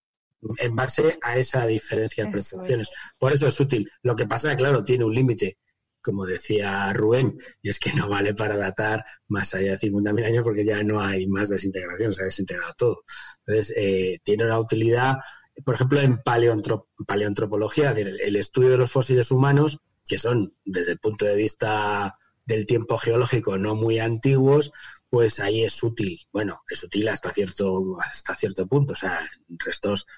en 0.59 0.77
base 0.77 1.19
a 1.23 1.39
esa 1.39 1.67
diferencia 1.67 2.25
de 2.25 2.31
proporciones. 2.31 2.89
es. 2.89 2.95
Por 3.19 3.33
eso 3.33 3.47
es 3.49 3.59
útil. 3.59 3.91
Lo 4.03 4.15
que 4.15 4.27
pasa, 4.27 4.55
claro, 4.57 4.85
tiene 4.85 5.05
un 5.05 5.15
límite. 5.15 5.59
como 6.03 6.25
decía 6.25 6.91
Rubén, 6.95 7.39
y 7.61 7.69
es 7.69 7.79
que 7.79 7.93
no 7.93 8.09
vale 8.09 8.33
para 8.33 8.57
datar 8.57 9.05
más 9.29 9.55
allá 9.55 9.73
de 9.73 9.79
50.000 9.79 10.25
años 10.25 10.45
porque 10.45 10.65
ya 10.65 10.83
no 10.83 10.99
hay 11.01 11.27
más 11.27 11.51
desintegración, 11.51 12.15
se 12.15 12.23
ha 12.23 12.25
desintegrado 12.27 12.73
todo. 12.77 13.05
Entonces, 13.47 13.75
eh, 13.77 14.19
tiene 14.23 14.45
una 14.45 14.59
utilidad, 14.59 15.19
por 15.63 15.75
ejemplo, 15.75 16.01
en 16.01 16.23
paleoantropología, 16.23 17.91
el 17.93 18.37
estudio 18.37 18.71
de 18.71 18.79
los 18.79 18.91
fósiles 18.91 19.31
humanos, 19.31 19.79
que 20.11 20.19
son 20.19 20.53
desde 20.65 20.91
el 20.91 20.99
punto 20.99 21.25
de 21.25 21.37
vista 21.37 22.19
del 22.45 22.67
tiempo 22.67 22.99
geológico 22.99 23.59
no 23.59 23.77
muy 23.77 24.01
antiguos, 24.01 24.73
pues 25.09 25.39
ahí 25.39 25.63
es 25.63 25.81
útil. 25.85 26.19
Bueno, 26.33 26.63
es 26.69 26.83
útil 26.83 27.09
hasta 27.09 27.33
cierto, 27.33 27.97
hasta 28.01 28.35
cierto 28.35 28.67
punto, 28.67 28.95
o 28.95 28.97
sea, 28.97 29.21
restos 29.51 30.09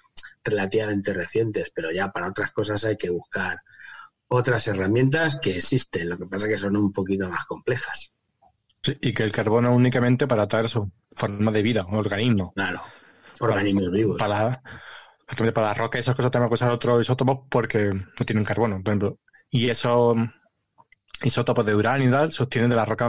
relativamente 0.43 1.12
recientes, 1.12 1.70
pero 1.74 1.93
ya 1.93 2.11
para 2.11 2.30
otras 2.30 2.53
cosas 2.53 2.86
hay 2.86 2.97
que 2.97 3.11
buscar 3.11 3.59
otras 4.28 4.66
herramientas 4.66 5.38
que 5.43 5.57
existen, 5.59 6.09
lo 6.09 6.16
que 6.16 6.24
pasa 6.24 6.47
es 6.47 6.53
que 6.53 6.59
son 6.59 6.74
un 6.74 6.90
poquito 6.90 7.28
más 7.28 7.45
complejas. 7.45 8.14
Sí, 8.82 8.95
y 9.03 9.12
que 9.12 9.24
el 9.24 9.30
carbono 9.32 9.74
únicamente 9.74 10.26
para 10.26 10.49
traer 10.49 10.70
su 10.70 10.90
forma 11.14 11.53
de 11.53 11.61
vida, 11.61 11.84
un 11.84 11.97
organismo. 11.97 12.55
Claro, 12.55 12.80
organismos 13.40 13.90
vivos. 13.90 14.16
Para, 14.18 14.62
para 15.53 15.66
la 15.66 15.74
roca 15.74 15.99
esas 15.99 16.16
cosas 16.16 16.30
tenemos 16.30 16.49
que 16.49 16.55
usar 16.55 16.70
otros 16.70 17.03
isótopos 17.03 17.40
porque 17.51 17.90
no 17.93 18.24
tienen 18.24 18.43
carbono, 18.43 18.82
por 18.82 18.88
ejemplo. 18.88 19.18
Y 19.53 19.70
esos 19.70 20.16
isótopos 21.22 21.64
de 21.64 21.76
uranio 21.76 22.09
y 22.09 22.11
tal 22.11 22.32
sostienen 22.32 22.70
de 22.70 22.76
la 22.76 22.84
roca 22.84 23.09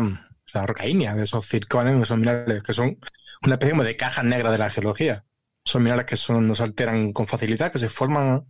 la 0.54 0.66
roca 0.66 0.86
ígnea, 0.86 1.16
de 1.16 1.24
esos 1.24 1.46
circones, 1.48 2.00
esos 2.02 2.18
minerales 2.18 2.64
que 2.64 2.74
son 2.74 2.98
una 3.46 3.56
especie 3.56 3.84
de 3.84 3.98
cajas 3.98 4.24
negras 4.24 4.52
de 4.52 4.58
la 4.58 4.70
geología. 4.70 5.26
Son 5.66 5.82
minerales 5.82 6.06
que 6.06 6.18
son, 6.18 6.48
no 6.48 6.54
alteran 6.60 7.12
con 7.12 7.28
facilidad, 7.28 7.72
que 7.72 7.80
se 7.80 7.90
forman 7.90 8.46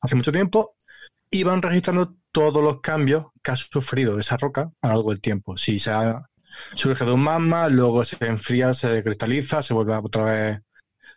hace 0.00 0.16
mucho 0.16 0.32
tiempo 0.32 0.76
y 1.30 1.42
van 1.42 1.62
registrando 1.62 2.16
todos 2.30 2.62
los 2.62 2.80
cambios 2.80 3.26
que 3.42 3.52
ha 3.52 3.56
sufrido 3.56 4.18
esa 4.18 4.36
roca 4.36 4.70
a 4.82 4.88
lo 4.88 4.94
largo 4.94 5.10
del 5.10 5.20
tiempo. 5.20 5.56
Si 5.56 5.78
se 5.78 5.92
surge 6.74 7.04
de 7.04 7.12
un 7.12 7.22
magma, 7.22 7.68
luego 7.68 8.04
se 8.04 8.16
enfría, 8.26 8.74
se 8.74 9.02
cristaliza, 9.02 9.62
se 9.62 9.74
vuelve 9.74 9.94
otra 9.96 10.24
vez. 10.24 10.60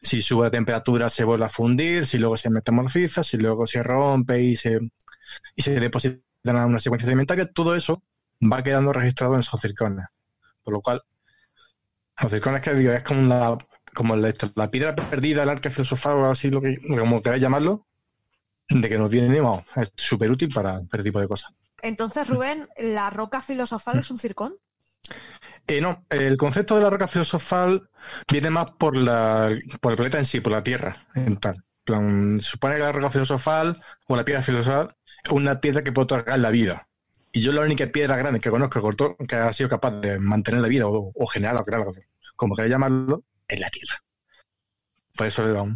Si 0.02 0.22
sube 0.22 0.46
la 0.46 0.52
temperatura, 0.52 1.10
se 1.10 1.24
vuelve 1.24 1.46
a 1.46 1.50
fundir, 1.50 2.06
si 2.06 2.20
luego 2.20 2.38
se 2.38 2.52
metamorfiza, 2.52 3.24
si 3.24 3.38
luego 3.38 3.66
se 3.66 3.82
rompe 3.82 4.40
y 4.42 4.56
se, 4.56 4.80
y 5.56 5.62
se 5.62 5.80
deposita 5.80 6.18
en 6.44 6.56
una 6.56 6.80
secuencia 6.80 7.06
sedimentaria, 7.06 7.52
todo 7.52 7.76
eso 7.76 8.04
va 8.42 8.64
quedando 8.64 8.94
registrado 8.94 9.34
en 9.34 9.42
esos 9.42 9.60
circones. 9.60 10.06
Por 10.64 10.74
lo 10.74 10.82
cual, 10.82 11.02
los 12.22 12.32
circones 12.32 12.62
que 12.62 12.74
digo, 12.74 12.94
es 12.94 13.04
como 13.04 13.28
la, 13.28 13.58
como 13.94 14.16
la, 14.16 14.72
piedra 14.72 14.96
perdida, 14.96 15.44
el 15.44 15.50
arca 15.50 15.70
filosofal 15.70 16.18
o 16.18 16.30
así, 16.30 16.50
lo 16.50 16.62
que, 16.62 16.78
como 16.88 17.22
queráis 17.22 17.42
llamarlo, 17.42 17.88
de 18.70 18.90
que 18.90 18.98
nos 18.98 19.10
viene, 19.10 19.42
es 19.76 19.92
súper 19.96 20.32
útil 20.32 20.50
para 20.54 20.80
este 20.80 21.04
tipo 21.04 21.20
de 21.20 21.28
cosas. 21.28 21.52
Entonces, 21.82 22.28
Rubén, 22.28 22.68
¿la 22.78 23.10
roca 23.10 23.42
filosofal 23.42 24.00
es 24.00 24.12
un 24.12 24.18
circón? 24.18 24.56
Eh, 25.68 25.82
no, 25.82 26.06
el 26.10 26.38
concepto 26.38 26.76
de 26.76 26.82
la 26.82 26.90
roca 26.90 27.08
filosofal 27.08 27.90
viene 28.32 28.50
más 28.50 28.72
por, 28.72 28.96
la, 28.96 29.52
por 29.82 29.92
el 29.92 29.98
planeta 29.98 30.18
en 30.18 30.26
sí, 30.26 30.40
por 30.40 30.54
la 30.54 30.64
Tierra. 30.64 31.08
En 31.14 31.38
tal. 31.38 31.64
Plan, 31.84 32.40
supone 32.42 32.76
que 32.76 32.82
la 32.82 32.92
roca 32.92 33.10
filosofal 33.10 33.82
o 34.08 34.16
la 34.16 34.26
piedra 34.26 34.42
filosofal 34.42 34.96
una 35.32 35.60
piedra 35.60 35.84
que 35.84 35.92
puede 35.92 36.06
otorgar 36.06 36.40
la 36.40 36.50
vida. 36.50 36.88
Y 37.32 37.42
yo 37.42 37.52
la 37.52 37.62
única 37.62 37.86
piedra 37.88 38.18
grande 38.18 38.40
que 38.40 38.50
conozco 38.50 39.16
que 39.28 39.36
ha 39.36 39.54
sido 39.54 39.70
capaz 39.70 39.92
de 40.00 40.20
mantener 40.20 40.62
la 40.62 40.68
vida 40.68 40.86
o, 40.88 41.28
generar 41.28 41.56
o 41.58 41.64
crear 41.64 41.82
algo, 41.82 41.94
como 42.36 42.56
queráis 42.56 42.72
llamarlo, 42.72 43.24
es 43.48 43.60
la 43.60 43.70
Tierra. 43.70 44.04
Por 45.16 45.28
eso 45.28 45.68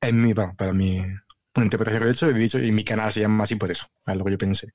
es 0.00 0.12
mi, 0.12 0.34
para 0.34 0.72
mi 0.72 1.04
una 1.56 1.66
interpretación 1.66 2.02
que 2.02 2.08
he 2.08 2.12
hecho 2.12 2.30
y, 2.30 2.34
dicho, 2.34 2.58
y 2.58 2.72
mi 2.72 2.84
canal 2.84 3.12
se 3.12 3.20
llama 3.20 3.44
así 3.44 3.54
por 3.56 3.70
eso, 3.70 3.86
es 4.06 4.16
lo 4.16 4.24
que 4.24 4.32
yo 4.32 4.38
pensé. 4.38 4.74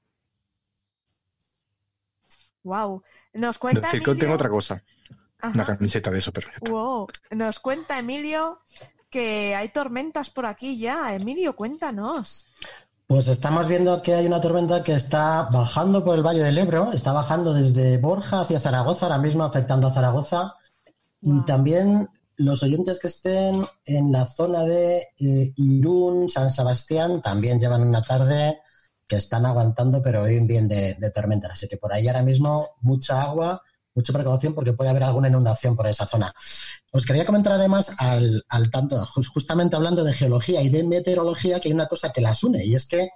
Wow. 2.64 3.04
Nos 3.34 3.58
cuenta. 3.58 3.90
Emilio... 3.92 4.18
tengo 4.18 4.34
otra 4.34 4.50
cosa. 4.50 4.84
Una 5.42 5.66
camiseta 5.66 6.12
de 6.12 6.20
eso, 6.20 6.32
pero. 6.32 6.50
Wow. 6.62 7.08
Nos 7.32 7.60
cuenta 7.60 8.00
Emilio 8.00 8.62
que 9.10 9.56
hay 9.56 9.70
tormentas 9.70 10.30
por 10.30 10.46
aquí 10.46 10.78
ya. 10.78 11.14
Emilio, 11.14 11.56
cuéntanos. 11.56 12.48
Pues 13.10 13.28
estamos 13.28 13.68
viendo 13.68 14.04
que 14.04 14.14
hay 14.14 14.28
una 14.28 14.40
tormenta 14.40 14.84
que 14.84 14.94
está 14.94 15.50
bajando 15.52 16.06
por 16.06 16.16
el 16.16 16.24
Valle 16.24 16.44
del 16.44 16.60
Ebro, 16.60 16.92
está 16.94 17.12
bajando 17.12 17.56
desde 17.56 17.98
Borja 17.98 18.42
hacia 18.42 18.60
Zaragoza, 18.60 19.08
ahora 19.08 19.18
mismo 19.18 19.44
afectando 19.44 19.88
a 19.88 19.92
Zaragoza. 19.92 20.54
Y 21.20 21.44
también 21.44 22.08
los 22.36 22.62
oyentes 22.62 23.00
que 23.00 23.08
estén 23.08 23.66
en 23.86 24.12
la 24.12 24.28
zona 24.28 24.64
de 24.64 25.08
eh, 25.18 25.54
Irún, 25.56 26.30
San 26.30 26.52
Sebastián, 26.52 27.20
también 27.20 27.60
llevan 27.60 27.82
una 27.82 28.04
tarde 28.04 28.60
que 29.08 29.16
están 29.16 29.44
aguantando, 29.48 30.04
pero 30.04 30.26
bien, 30.26 30.46
bien 30.46 30.68
de, 30.68 30.94
de 30.94 31.10
tormenta. 31.10 31.48
Así 31.52 31.68
que 31.68 31.78
por 31.78 31.92
ahí 31.92 32.08
ahora 32.08 32.22
mismo 32.22 32.76
mucha 32.82 33.24
agua 33.24 33.64
mucha 34.00 34.14
precaución 34.14 34.56
porque 34.56 34.74
puede 34.74 34.90
haber 34.90 35.04
alguna 35.04 35.28
inundación 35.28 35.76
por 35.76 35.88
esa 35.88 36.08
zona. 36.08 36.34
Os 36.92 37.06
quería 37.06 37.26
comentar 37.26 37.54
además 37.54 37.92
al, 37.98 38.44
tanto, 38.72 39.06
justamente 39.06 39.76
hablando 39.76 40.06
de 40.06 40.14
geología 40.14 40.62
y 40.62 40.70
de 40.70 40.86
meteorología, 40.86 41.60
que 41.60 41.68
hay 41.68 41.74
una 41.74 41.88
cosa 41.88 42.14
que 42.14 42.22
las 42.22 42.44
une 42.44 42.66
y 42.66 42.76
es 42.76 42.86
que 42.86 43.10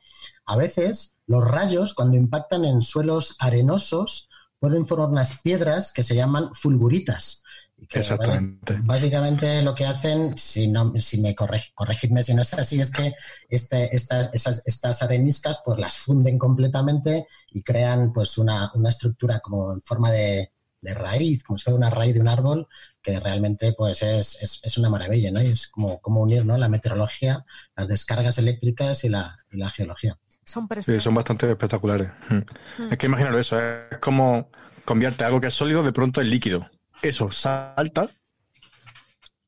a 0.46 0.58
veces 0.58 1.16
los 1.26 1.44
rayos 1.44 1.94
cuando 1.94 2.18
impactan 2.18 2.66
en 2.66 2.82
suelos 2.82 3.38
arenosos 3.40 4.30
pueden 4.60 4.86
formar 4.86 5.10
unas 5.10 5.40
piedras 5.42 5.94
que 5.94 6.04
se 6.04 6.16
llaman 6.16 6.54
fulguritas. 6.54 7.44
Exactamente. 7.90 8.80
Básicamente 8.84 9.62
lo 9.62 9.76
que 9.76 9.86
hacen, 9.86 10.38
si 10.38 10.68
no, 10.68 10.94
si 11.00 11.22
me 11.22 11.36
corregidme 11.36 12.24
si 12.24 12.34
no 12.34 12.42
es 12.42 12.54
así, 12.54 12.80
es 12.80 12.92
que 12.92 13.14
este, 13.50 13.96
estas, 13.96 14.32
estas 14.66 15.02
areniscas 15.02 15.62
pues 15.66 15.80
las 15.80 15.96
funden 15.96 16.38
completamente 16.38 17.28
y 17.52 17.62
crean 17.62 18.14
pues 18.14 18.38
una, 18.38 18.72
una 18.76 18.90
estructura 18.90 19.40
como 19.40 19.74
en 19.74 19.82
forma 19.82 20.12
de, 20.12 20.52
de 20.84 20.94
raíz, 20.94 21.44
como 21.44 21.58
si 21.58 21.64
fuera 21.64 21.78
una 21.78 21.90
raíz 21.90 22.14
de 22.14 22.20
un 22.20 22.28
árbol, 22.28 22.68
que 23.02 23.20
realmente 23.20 23.74
pues 23.74 24.04
es, 24.04 24.62
es, 24.64 24.78
una 24.78 24.90
maravilla, 24.90 25.32
¿no? 25.32 25.42
Y 25.42 25.48
es 25.48 25.68
como, 25.68 26.00
como 26.02 26.22
unir 26.22 26.46
¿no? 26.46 26.58
la 26.58 26.68
meteorología, 26.68 27.46
las 27.76 27.88
descargas 27.88 28.38
eléctricas 28.38 29.04
y 29.06 29.10
la, 29.10 29.38
y 29.50 29.58
la 29.58 29.70
geología. 29.70 30.18
Son 30.44 30.68
Sí, 30.84 31.00
son 31.00 31.16
bastante 31.16 31.50
espectaculares. 31.50 32.10
Mm. 32.30 32.84
Mm. 32.84 32.92
Es 32.92 32.98
que 32.98 33.06
imaginaros 33.06 33.40
eso, 33.40 33.60
es 33.60 33.98
como 34.00 34.52
convierte 34.84 35.24
algo 35.24 35.40
que 35.40 35.48
es 35.48 35.54
sólido 35.54 35.84
de 35.84 35.94
pronto 35.94 36.20
en 36.20 36.30
líquido. 36.30 36.70
Eso 37.02 37.32
salta 37.32 38.10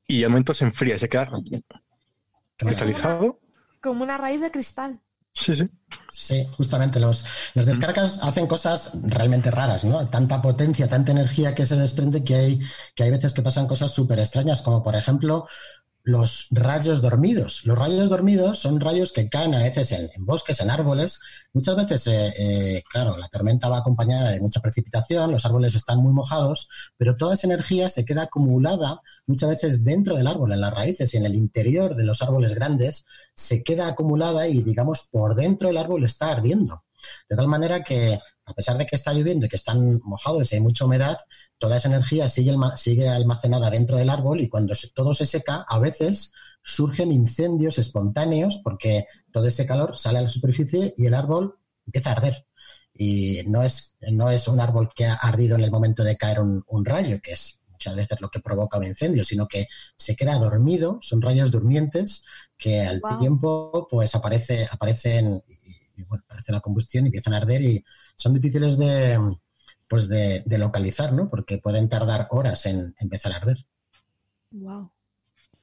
y 0.08 0.24
al 0.24 0.30
momento 0.30 0.54
se 0.54 0.64
enfría 0.64 0.96
y 0.96 1.00
se 1.00 1.10
queda 1.10 1.30
cristalizado. 2.56 3.42
como 3.82 4.04
una 4.04 4.18
raíz 4.18 4.40
de 4.40 4.52
cristal. 4.52 5.02
Sí, 5.36 5.56
sí. 5.56 5.70
Sí, 6.12 6.48
justamente 6.56 7.00
los, 7.00 7.26
las 7.56 7.66
descargas 7.66 8.20
hacen 8.22 8.48
cosas 8.48 8.92
realmente 9.04 9.52
raras, 9.52 9.84
¿no? 9.84 10.08
Tanta 10.08 10.42
potencia, 10.42 10.88
tanta 10.88 11.12
energía 11.12 11.54
que 11.54 11.66
se 11.66 11.76
desprende 11.76 12.24
que 12.24 12.36
hay, 12.36 12.60
que 12.96 13.04
hay 13.04 13.12
veces 13.12 13.34
que 13.34 13.42
pasan 13.42 13.68
cosas 13.68 13.92
súper 13.92 14.20
extrañas, 14.20 14.62
como 14.62 14.82
por 14.82 14.96
ejemplo 14.96 15.46
los 16.06 16.48
rayos 16.52 17.02
dormidos. 17.02 17.66
Los 17.66 17.78
rayos 17.78 18.10
dormidos 18.10 18.60
son 18.60 18.80
rayos 18.80 19.12
que 19.12 19.28
caen 19.28 19.56
a 19.56 19.64
veces 19.64 19.92
en, 19.92 20.10
bosques, 20.20 20.62
en 20.62 20.70
árboles. 20.70 21.20
Muchas 21.52 21.76
veces, 21.76 22.06
eh, 22.06 22.32
eh, 22.38 22.84
claro, 22.92 23.18
la 23.18 23.28
tormenta 23.28 23.70
va 23.70 23.80
acompañada 23.80 24.30
de 24.30 24.40
mucha 24.40 24.60
precipitación, 24.60 25.32
los 25.32 25.46
árboles 25.48 25.74
están 25.74 25.98
muy 26.04 26.14
mojados, 26.14 26.70
pero 26.96 27.16
toda 27.16 27.34
esa 27.34 27.48
energía 27.48 27.90
se 27.90 28.06
queda 28.06 28.24
acumulada 28.24 29.02
muchas 29.26 29.50
veces 29.50 29.84
dentro 29.84 30.16
del 30.16 30.28
árbol, 30.28 30.54
en 30.54 30.62
las 30.62 30.74
raíces 30.74 31.12
y 31.14 31.18
en 31.18 31.26
el 31.26 31.34
interior 31.34 31.96
de 31.96 32.06
los 32.06 32.22
árboles 32.22 32.54
grandes, 32.54 33.08
se 33.34 33.64
queda 33.64 33.88
acumulada 33.88 34.48
y, 34.48 34.62
digamos, 34.62 35.10
por 35.12 35.34
dentro 35.34 35.70
el 35.70 35.78
árbol 35.78 36.04
está 36.04 36.30
ardiendo. 36.30 36.84
De 37.28 37.36
tal 37.36 37.48
manera 37.48 37.84
que 37.84 38.20
a 38.46 38.54
pesar 38.54 38.78
de 38.78 38.86
que 38.86 38.96
está 38.96 39.14
lloviendo 39.14 39.46
y 39.46 39.50
que 39.50 39.56
están 39.56 40.00
mojados 40.04 40.52
y 40.52 40.56
hay 40.56 40.62
mucha 40.62 40.86
humedad, 40.86 41.18
toda 41.58 41.78
esa 41.78 41.88
energía 41.88 42.30
sigue, 42.30 42.56
sigue 42.78 43.10
almacenada 43.10 43.70
dentro 43.70 43.98
del 43.98 44.10
árbol 44.10 44.42
y 44.42 44.50
cuando 44.50 44.74
todo 44.94 45.14
se 45.14 45.26
seca, 45.26 45.66
a 45.68 45.80
veces 45.80 46.32
surgen 46.64 47.12
incendios 47.12 47.78
espontáneos 47.80 48.60
porque 48.64 49.08
todo 49.32 49.48
ese 49.48 49.66
calor 49.66 49.98
sale 49.98 50.20
a 50.20 50.22
la 50.22 50.30
superficie 50.30 50.94
y 50.98 51.06
el 51.06 51.14
árbol 51.14 51.58
empieza 51.86 52.10
a 52.10 52.14
arder. 52.14 52.46
Y 52.94 53.42
no 53.48 53.62
es, 53.62 53.96
no 54.12 54.32
es 54.32 54.48
un 54.48 54.60
árbol 54.60 54.90
que 54.96 55.06
ha 55.06 55.16
ardido 55.16 55.56
en 55.56 55.64
el 55.64 55.72
momento 55.72 56.04
de 56.04 56.16
caer 56.16 56.40
un, 56.40 56.86
rayo, 56.86 57.20
que 57.22 57.34
es 57.34 57.62
muchas 57.70 57.96
veces 57.96 58.22
lo 58.22 58.30
que 58.30 58.40
provoca 58.40 58.78
un 58.78 58.86
incendio, 58.86 59.24
sino 59.24 59.48
que 59.48 59.68
se 59.98 60.16
queda 60.16 60.40
dormido, 60.40 61.00
son 61.02 61.22
rayos 61.22 61.52
durmientes 61.52 62.24
que 62.58 62.82
al 62.82 63.02
tiempo 63.20 63.88
pues 63.92 64.16
aparece, 64.16 64.66
aparecen 64.72 65.44
y, 65.96 66.04
bueno, 66.04 66.24
aparece 66.26 66.52
la 66.52 66.62
combustión 66.62 67.06
y 67.06 67.08
empiezan 67.08 67.34
a 67.34 67.38
arder 67.38 67.62
y 67.62 67.84
son 68.16 68.34
difíciles 68.34 68.78
de, 68.78 69.20
pues 69.88 70.08
de, 70.08 70.44
localizar, 70.58 71.14
¿no? 71.14 71.30
Porque 71.30 71.58
pueden 71.58 71.90
tardar 71.90 72.28
horas 72.32 72.66
en 72.66 72.94
empezar 73.00 73.32
a 73.32 73.38
arder. 73.38 73.66
Wow. 74.52 74.92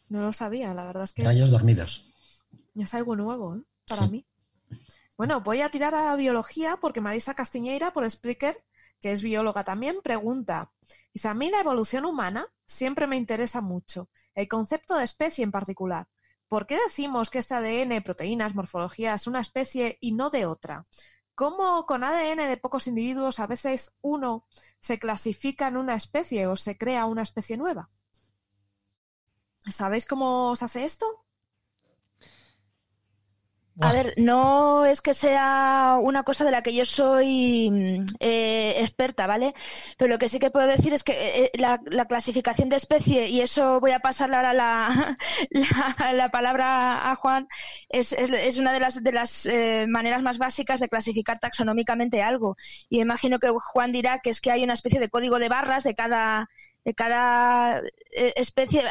No 0.08 0.22
lo 0.22 0.32
sabía, 0.32 0.74
la 0.74 0.84
verdad 0.86 1.04
es 1.04 1.12
que. 1.12 1.24
Rayos 1.24 1.50
dormidos. 1.50 2.06
Es 2.74 2.94
algo 2.94 3.16
nuevo, 3.16 3.56
¿eh? 3.56 3.62
Para 3.88 4.06
mí. 4.06 4.26
Bueno, 5.16 5.40
voy 5.40 5.60
a 5.60 5.68
tirar 5.68 5.94
a 5.94 6.06
la 6.06 6.16
biología 6.16 6.78
porque 6.80 7.00
Marisa 7.00 7.34
Castiñeira, 7.34 7.92
por 7.92 8.08
Spreaker, 8.08 8.56
que 9.00 9.12
es 9.12 9.22
bióloga 9.22 9.64
también, 9.64 9.96
pregunta. 10.02 10.72
Dice, 11.12 11.28
a 11.28 11.34
mí 11.34 11.50
la 11.50 11.60
evolución 11.60 12.04
humana 12.04 12.46
siempre 12.64 13.06
me 13.06 13.16
interesa 13.16 13.60
mucho, 13.60 14.08
el 14.34 14.48
concepto 14.48 14.96
de 14.96 15.04
especie 15.04 15.44
en 15.44 15.50
particular. 15.50 16.08
¿Por 16.52 16.66
qué 16.66 16.78
decimos 16.84 17.30
que 17.30 17.38
este 17.38 17.54
ADN, 17.54 18.02
proteínas, 18.02 18.54
morfología 18.54 19.14
es 19.14 19.26
una 19.26 19.40
especie 19.40 19.96
y 20.02 20.12
no 20.12 20.28
de 20.28 20.44
otra? 20.44 20.84
cómo 21.34 21.86
con 21.86 22.04
ADN 22.04 22.46
de 22.46 22.58
pocos 22.58 22.86
individuos 22.88 23.40
a 23.40 23.46
veces 23.46 23.96
uno 24.02 24.46
se 24.78 24.98
clasifica 24.98 25.68
en 25.68 25.78
una 25.78 25.94
especie 25.94 26.46
o 26.46 26.56
se 26.56 26.76
crea 26.76 27.06
una 27.06 27.22
especie 27.22 27.56
nueva. 27.56 27.88
¿Sabéis 29.70 30.04
cómo 30.04 30.54
se 30.54 30.66
hace 30.66 30.84
esto? 30.84 31.24
A 33.82 33.92
ver, 33.92 34.14
no 34.16 34.86
es 34.86 35.00
que 35.00 35.12
sea 35.12 35.98
una 36.00 36.22
cosa 36.22 36.44
de 36.44 36.52
la 36.52 36.62
que 36.62 36.72
yo 36.72 36.84
soy 36.84 37.70
mm, 37.70 38.06
eh, 38.20 38.74
experta, 38.78 39.26
¿vale? 39.26 39.54
Pero 39.98 40.12
lo 40.12 40.18
que 40.18 40.28
sí 40.28 40.38
que 40.38 40.50
puedo 40.50 40.66
decir 40.66 40.94
es 40.94 41.02
que 41.02 41.12
eh, 41.12 41.50
eh, 41.52 41.58
la, 41.58 42.06
clasificación 42.06 42.68
de 42.68 42.76
especie, 42.76 43.28
y 43.28 43.40
eso 43.40 43.80
voy 43.80 43.90
a 43.90 43.98
pasarle 43.98 44.36
ahora 44.36 44.54
la, 44.54 45.16
la, 46.14 46.30
palabra 46.30 47.10
a 47.10 47.16
Juan, 47.16 47.48
es, 47.88 48.12
es, 48.12 48.58
una 48.58 48.72
de 48.72 48.80
las, 48.80 49.02
de 49.02 49.12
las 49.12 49.48
maneras 49.88 50.22
más 50.22 50.38
básicas 50.38 50.78
de 50.80 50.88
clasificar 50.88 51.40
taxonómicamente 51.40 52.22
algo. 52.22 52.56
Y 52.88 53.00
imagino 53.00 53.38
que 53.38 53.50
Juan 53.50 53.92
dirá 53.92 54.20
que 54.20 54.30
es 54.30 54.40
que 54.40 54.50
hay 54.50 54.62
una 54.64 54.74
especie 54.74 55.00
de 55.00 55.08
código 55.08 55.38
de 55.38 55.48
barras 55.48 55.84
de 55.84 55.94
cada 55.94 56.48
de 56.84 56.94
cada 56.94 57.78
eh, 57.78 58.32
especie, 58.36 58.82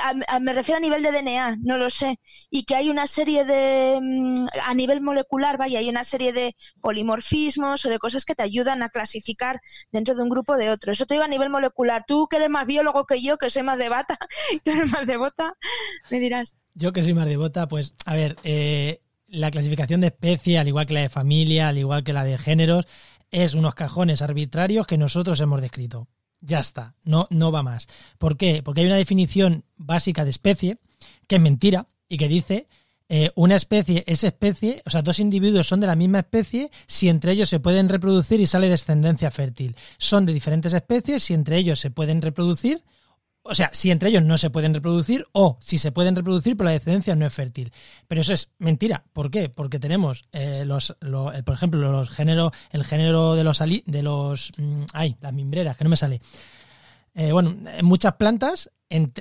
me 0.41 0.53
refiero 0.53 0.77
a 0.77 0.81
nivel 0.81 1.03
de 1.03 1.11
DNA, 1.11 1.57
no 1.61 1.77
lo 1.77 1.89
sé, 1.89 2.19
y 2.49 2.63
que 2.63 2.75
hay 2.75 2.89
una 2.89 3.05
serie 3.05 3.43
de, 3.45 3.99
mm, 4.01 4.47
a 4.63 4.73
nivel 4.73 5.01
molecular, 5.01 5.57
vaya, 5.57 5.79
hay 5.79 5.89
una 5.89 6.03
serie 6.03 6.31
de 6.31 6.55
polimorfismos 6.79 7.85
o 7.85 7.89
de 7.89 7.99
cosas 7.99 8.25
que 8.25 8.35
te 8.35 8.43
ayudan 8.43 8.81
a 8.83 8.89
clasificar 8.89 9.59
dentro 9.91 10.15
de 10.15 10.23
un 10.23 10.29
grupo 10.29 10.57
de 10.57 10.69
otro. 10.69 10.91
Eso 10.91 11.05
te 11.05 11.15
digo 11.15 11.25
a 11.25 11.27
nivel 11.27 11.49
molecular. 11.49 12.05
Tú 12.07 12.27
que 12.29 12.37
eres 12.37 12.49
más 12.49 12.65
biólogo 12.65 13.05
que 13.05 13.21
yo, 13.21 13.37
que 13.37 13.49
soy 13.49 13.63
más 13.63 13.77
de 13.77 13.89
bata, 13.89 14.17
eres 14.65 14.89
más 14.91 15.05
de 15.05 15.17
bota, 15.17 15.53
me 16.09 16.19
dirás. 16.19 16.55
Yo 16.73 16.93
que 16.93 17.03
soy 17.03 17.13
más 17.13 17.27
de 17.27 17.37
bota, 17.37 17.67
pues, 17.67 17.93
a 18.05 18.15
ver, 18.15 18.37
eh, 18.43 19.01
la 19.27 19.51
clasificación 19.51 20.01
de 20.01 20.07
especie, 20.07 20.57
al 20.57 20.67
igual 20.67 20.85
que 20.85 20.93
la 20.93 21.01
de 21.01 21.09
familia, 21.09 21.67
al 21.67 21.77
igual 21.77 22.03
que 22.03 22.13
la 22.13 22.23
de 22.23 22.37
géneros, 22.37 22.85
es 23.31 23.53
unos 23.53 23.75
cajones 23.75 24.21
arbitrarios 24.21 24.87
que 24.87 24.97
nosotros 24.97 25.39
hemos 25.39 25.61
descrito. 25.61 26.07
Ya 26.41 26.59
está, 26.59 26.95
no, 27.03 27.27
no 27.29 27.51
va 27.51 27.63
más. 27.63 27.87
¿Por 28.17 28.35
qué? 28.35 28.61
Porque 28.63 28.81
hay 28.81 28.87
una 28.87 28.95
definición 28.95 29.63
básica 29.77 30.23
de 30.23 30.31
especie 30.31 30.79
que 31.27 31.35
es 31.35 31.41
mentira 31.41 31.87
y 32.09 32.17
que 32.17 32.27
dice 32.27 32.65
eh, 33.13 33.29
una 33.35 33.57
especie 33.57 34.05
es 34.07 34.23
especie, 34.23 34.81
o 34.85 34.89
sea, 34.89 35.01
dos 35.01 35.19
individuos 35.19 35.67
son 35.67 35.81
de 35.81 35.87
la 35.87 35.97
misma 35.97 36.19
especie 36.19 36.71
si 36.87 37.09
entre 37.09 37.33
ellos 37.33 37.49
se 37.49 37.59
pueden 37.59 37.89
reproducir 37.89 38.39
y 38.39 38.47
sale 38.47 38.69
descendencia 38.69 39.29
fértil. 39.31 39.75
Son 39.97 40.25
de 40.25 40.31
diferentes 40.31 40.73
especies 40.73 41.21
si 41.23 41.33
entre 41.33 41.57
ellos 41.57 41.81
se 41.81 41.91
pueden 41.91 42.21
reproducir 42.21 42.85
o 43.43 43.55
sea, 43.55 43.69
si 43.73 43.91
entre 43.91 44.09
ellos 44.09 44.23
no 44.23 44.37
se 44.37 44.49
pueden 44.49 44.73
reproducir 44.73 45.25
o 45.31 45.57
si 45.59 45.77
se 45.77 45.91
pueden 45.91 46.15
reproducir 46.15 46.55
pero 46.55 46.65
la 46.65 46.71
descendencia 46.71 47.15
no 47.15 47.25
es 47.25 47.33
fértil. 47.33 47.71
Pero 48.07 48.21
eso 48.21 48.33
es 48.33 48.49
mentira. 48.59 49.03
¿Por 49.13 49.31
qué? 49.31 49.49
Porque 49.49 49.79
tenemos 49.79 50.25
eh, 50.31 50.63
los, 50.65 50.91
eh, 50.91 51.43
por 51.43 51.55
ejemplo, 51.55 51.91
los 51.91 52.09
géneros, 52.09 52.51
el 52.71 52.83
género 52.83 53.35
de 53.35 53.43
los 53.43 53.59
de 53.59 54.03
los, 54.03 54.51
mm, 54.57 54.83
ay, 54.93 55.17
las 55.21 55.33
mimbreras, 55.33 55.77
que 55.77 55.83
no 55.83 55.89
me 55.89 55.97
sale. 55.97 56.21
Eh, 57.13 57.31
bueno, 57.31 57.55
en 57.69 57.85
muchas 57.85 58.13
plantas 58.15 58.71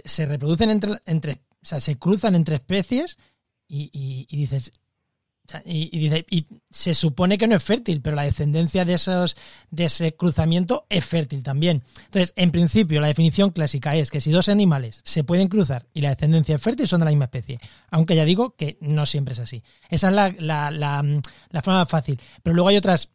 se 0.04 0.26
reproducen 0.26 0.70
entre, 0.70 1.00
entre, 1.06 1.32
o 1.32 1.64
sea, 1.64 1.80
se 1.80 1.96
cruzan 1.96 2.34
entre 2.34 2.56
especies 2.56 3.18
y 3.68 4.26
dices, 4.36 4.72
y, 5.64 5.98
dice, 5.98 6.26
y 6.30 6.46
se 6.70 6.94
supone 6.94 7.38
que 7.38 7.46
no 7.46 7.57
es 7.57 7.62
fértil, 7.62 8.01
pero 8.01 8.16
la 8.16 8.22
descendencia 8.22 8.84
de, 8.84 8.94
esos, 8.94 9.36
de 9.70 9.84
ese 9.84 10.14
cruzamiento 10.14 10.86
es 10.88 11.05
fértil 11.05 11.42
también. 11.42 11.82
Entonces, 12.05 12.32
en 12.36 12.51
principio, 12.51 13.01
la 13.01 13.09
definición 13.09 13.51
clásica 13.51 13.96
es 13.96 14.11
que 14.11 14.20
si 14.20 14.30
dos 14.30 14.48
animales 14.48 15.01
se 15.05 15.24
pueden 15.24 15.48
cruzar 15.48 15.86
y 15.94 16.01
la 16.01 16.11
descendencia 16.11 16.57
es 16.57 16.62
fértil, 16.62 16.88
son 16.88 17.01
de 17.01 17.07
la 17.07 17.11
misma 17.11 17.26
especie. 17.26 17.61
Aunque 17.90 18.16
ya 18.16 18.24
digo 18.24 18.55
que 18.57 18.78
no 18.80 19.07
siempre 19.07 19.32
es 19.32 19.40
así. 19.40 19.62
Esa 19.88 20.09
es 20.09 20.14
la, 20.14 20.34
la, 20.38 20.70
la, 20.70 21.05
la 21.51 21.62
forma 21.62 21.86
fácil. 21.86 22.20
Pero 22.42 22.55
luego 22.55 22.68
hay 22.68 22.76
otras 22.76 23.11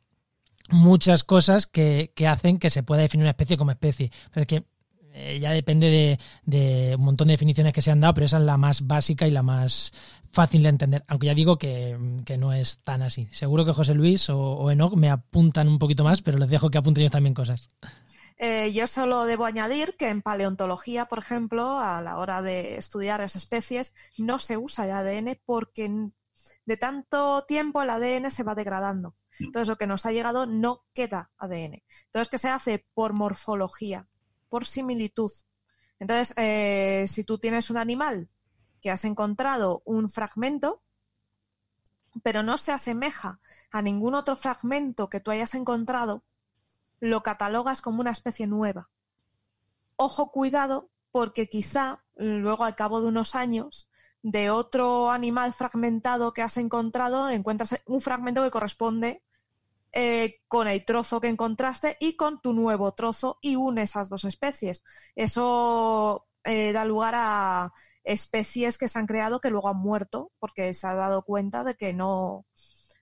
muchas 0.69 1.23
cosas 1.23 1.67
que, 1.67 2.11
que, 2.15 2.27
hacen 2.27 2.57
que 2.57 2.69
se 2.69 2.83
pueda 2.83 3.01
definir 3.01 3.23
una 3.23 3.31
especie 3.31 3.57
como 3.57 3.71
especie. 3.71 4.11
es 4.33 4.47
que 4.47 4.65
eh, 5.17 5.39
ya 5.39 5.51
depende 5.51 5.89
de, 5.89 6.19
de, 6.45 6.95
un 6.97 7.05
montón 7.05 7.29
de 7.29 7.35
definiciones 7.35 7.71
que 7.71 7.81
se 7.81 7.89
han 7.89 8.01
dado, 8.01 8.13
pero 8.15 8.25
esa 8.25 8.37
es 8.37 8.43
la 8.43 8.57
más 8.57 8.85
básica 8.85 9.25
y 9.25 9.31
la 9.31 9.43
más 9.43 9.93
fácil 10.33 10.63
de 10.63 10.69
entender, 10.69 11.05
aunque 11.07 11.27
ya 11.27 11.33
digo 11.33 11.57
que, 11.57 11.97
no 12.37 12.51
es 12.51 12.79
tan 12.79 13.01
así. 13.01 13.29
Seguro 13.31 13.63
que 13.63 13.71
José 13.71 13.93
Luis 13.93 14.29
o, 14.29 14.37
o, 14.37 14.71
Enoch 14.71 14.93
me 14.95 15.09
apuntan 15.09 15.69
un 15.69 15.79
poquito 15.79 16.03
más, 16.03 16.21
pero 16.21 16.37
les 16.37 16.49
dejo 16.49 16.69
que 16.69 16.77
apunten 16.77 17.01
ellos 17.01 17.13
también 17.13 17.33
cosas. 17.33 17.69
Eh, 18.37 18.73
yo 18.73 18.85
solo 18.87 19.23
debo 19.23 19.45
añadir 19.45 19.95
que 19.97 20.09
en 20.09 20.21
paleontología, 20.21 21.05
por 21.05 21.19
ejemplo, 21.19 21.79
a 21.79 22.01
la 22.01 22.17
hora 22.17 22.41
de 22.41 22.77
estudiar 22.77 23.21
las 23.21 23.37
especies, 23.37 23.93
no 24.17 24.39
se 24.39 24.57
usa 24.57 24.83
el 24.83 24.91
ADN 24.91 25.39
porque 25.45 26.11
de 26.65 26.77
tanto 26.77 27.45
tiempo 27.47 27.81
el 27.81 27.89
ADN 27.89 28.29
se 28.31 28.43
va 28.43 28.55
degradando. 28.55 29.15
Entonces, 29.39 29.69
lo 29.69 29.77
que 29.77 29.87
nos 29.87 30.05
ha 30.05 30.11
llegado 30.11 30.45
no 30.45 30.83
queda 30.93 31.31
ADN. 31.37 31.83
Entonces, 32.05 32.29
¿qué 32.29 32.37
se 32.37 32.49
hace? 32.49 32.85
Por 32.93 33.13
morfología, 33.13 34.07
por 34.49 34.65
similitud. 34.65 35.31
Entonces, 35.99 36.33
eh, 36.37 37.05
si 37.07 37.23
tú 37.23 37.37
tienes 37.37 37.69
un 37.69 37.77
animal 37.77 38.29
que 38.81 38.91
has 38.91 39.05
encontrado 39.05 39.81
un 39.85 40.09
fragmento, 40.09 40.83
pero 42.23 42.43
no 42.43 42.57
se 42.57 42.71
asemeja 42.71 43.39
a 43.71 43.81
ningún 43.81 44.13
otro 44.13 44.35
fragmento 44.35 45.09
que 45.09 45.19
tú 45.19 45.31
hayas 45.31 45.55
encontrado, 45.55 46.23
lo 46.99 47.23
catalogas 47.23 47.81
como 47.81 48.01
una 48.01 48.11
especie 48.11 48.47
nueva. 48.47 48.89
Ojo, 49.97 50.31
cuidado, 50.31 50.89
porque 51.11 51.47
quizá 51.47 52.03
luego 52.15 52.63
al 52.63 52.75
cabo 52.75 53.01
de 53.01 53.07
unos 53.07 53.35
años 53.35 53.89
de 54.21 54.49
otro 54.49 55.11
animal 55.11 55.53
fragmentado 55.53 56.33
que 56.33 56.41
has 56.41 56.57
encontrado, 56.57 57.29
encuentras 57.29 57.75
un 57.85 58.01
fragmento 58.01 58.43
que 58.43 58.51
corresponde 58.51 59.23
eh, 59.97 60.41
con 60.49 60.67
el 60.67 60.83
trozo 60.83 61.21
que 61.21 61.29
encontraste 61.29 61.95
y 62.01 62.17
con 62.17 62.41
tu 62.41 62.51
nuevo 62.51 62.93
trozo 62.93 63.39
y 63.41 63.55
une 63.55 63.83
esas 63.83 64.09
dos 64.09 64.25
especies. 64.25 64.83
Eso 65.15 66.27
eh, 66.43 66.73
da 66.73 66.83
lugar 66.83 67.13
a 67.15 67.71
especies 68.03 68.77
que 68.77 68.89
se 68.89 68.99
han 68.99 69.07
creado 69.07 69.39
que 69.39 69.49
luego 69.49 69.69
han 69.69 69.77
muerto 69.77 70.33
porque 70.37 70.73
se 70.73 70.85
ha 70.85 70.95
dado 70.95 71.21
cuenta 71.23 71.63
de 71.63 71.75
que 71.75 71.93
no, 71.93 72.45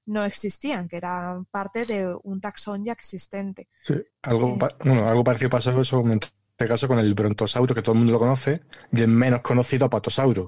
no 0.05 0.23
existían, 0.23 0.87
que 0.87 0.97
eran 0.97 1.45
parte 1.45 1.87
de 1.87 2.15
un 2.21 2.39
taxón 2.39 2.85
ya 2.85 2.93
existente. 2.93 3.67
Sí, 3.83 3.95
algo, 4.21 4.55
eh, 4.85 4.91
algo 4.91 5.23
parecido 5.23 5.49
pasó 5.49 5.81
eso 5.81 5.99
en 6.01 6.19
este 6.21 6.67
caso 6.67 6.87
con 6.87 6.99
el 6.99 7.15
brontosauro, 7.15 7.73
que 7.73 7.81
todo 7.81 7.93
el 7.93 7.99
mundo 7.99 8.13
lo 8.13 8.19
conoce, 8.19 8.61
y 8.91 9.01
el 9.01 9.07
menos 9.07 9.41
conocido 9.41 9.87
apatosauro, 9.87 10.45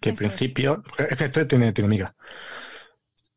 que 0.00 0.08
en 0.08 0.16
principio, 0.16 0.82
es. 0.96 1.16
que 1.18 1.24
esto 1.26 1.46
tiene, 1.46 1.72
tiene 1.72 1.88
amiga. 1.88 2.16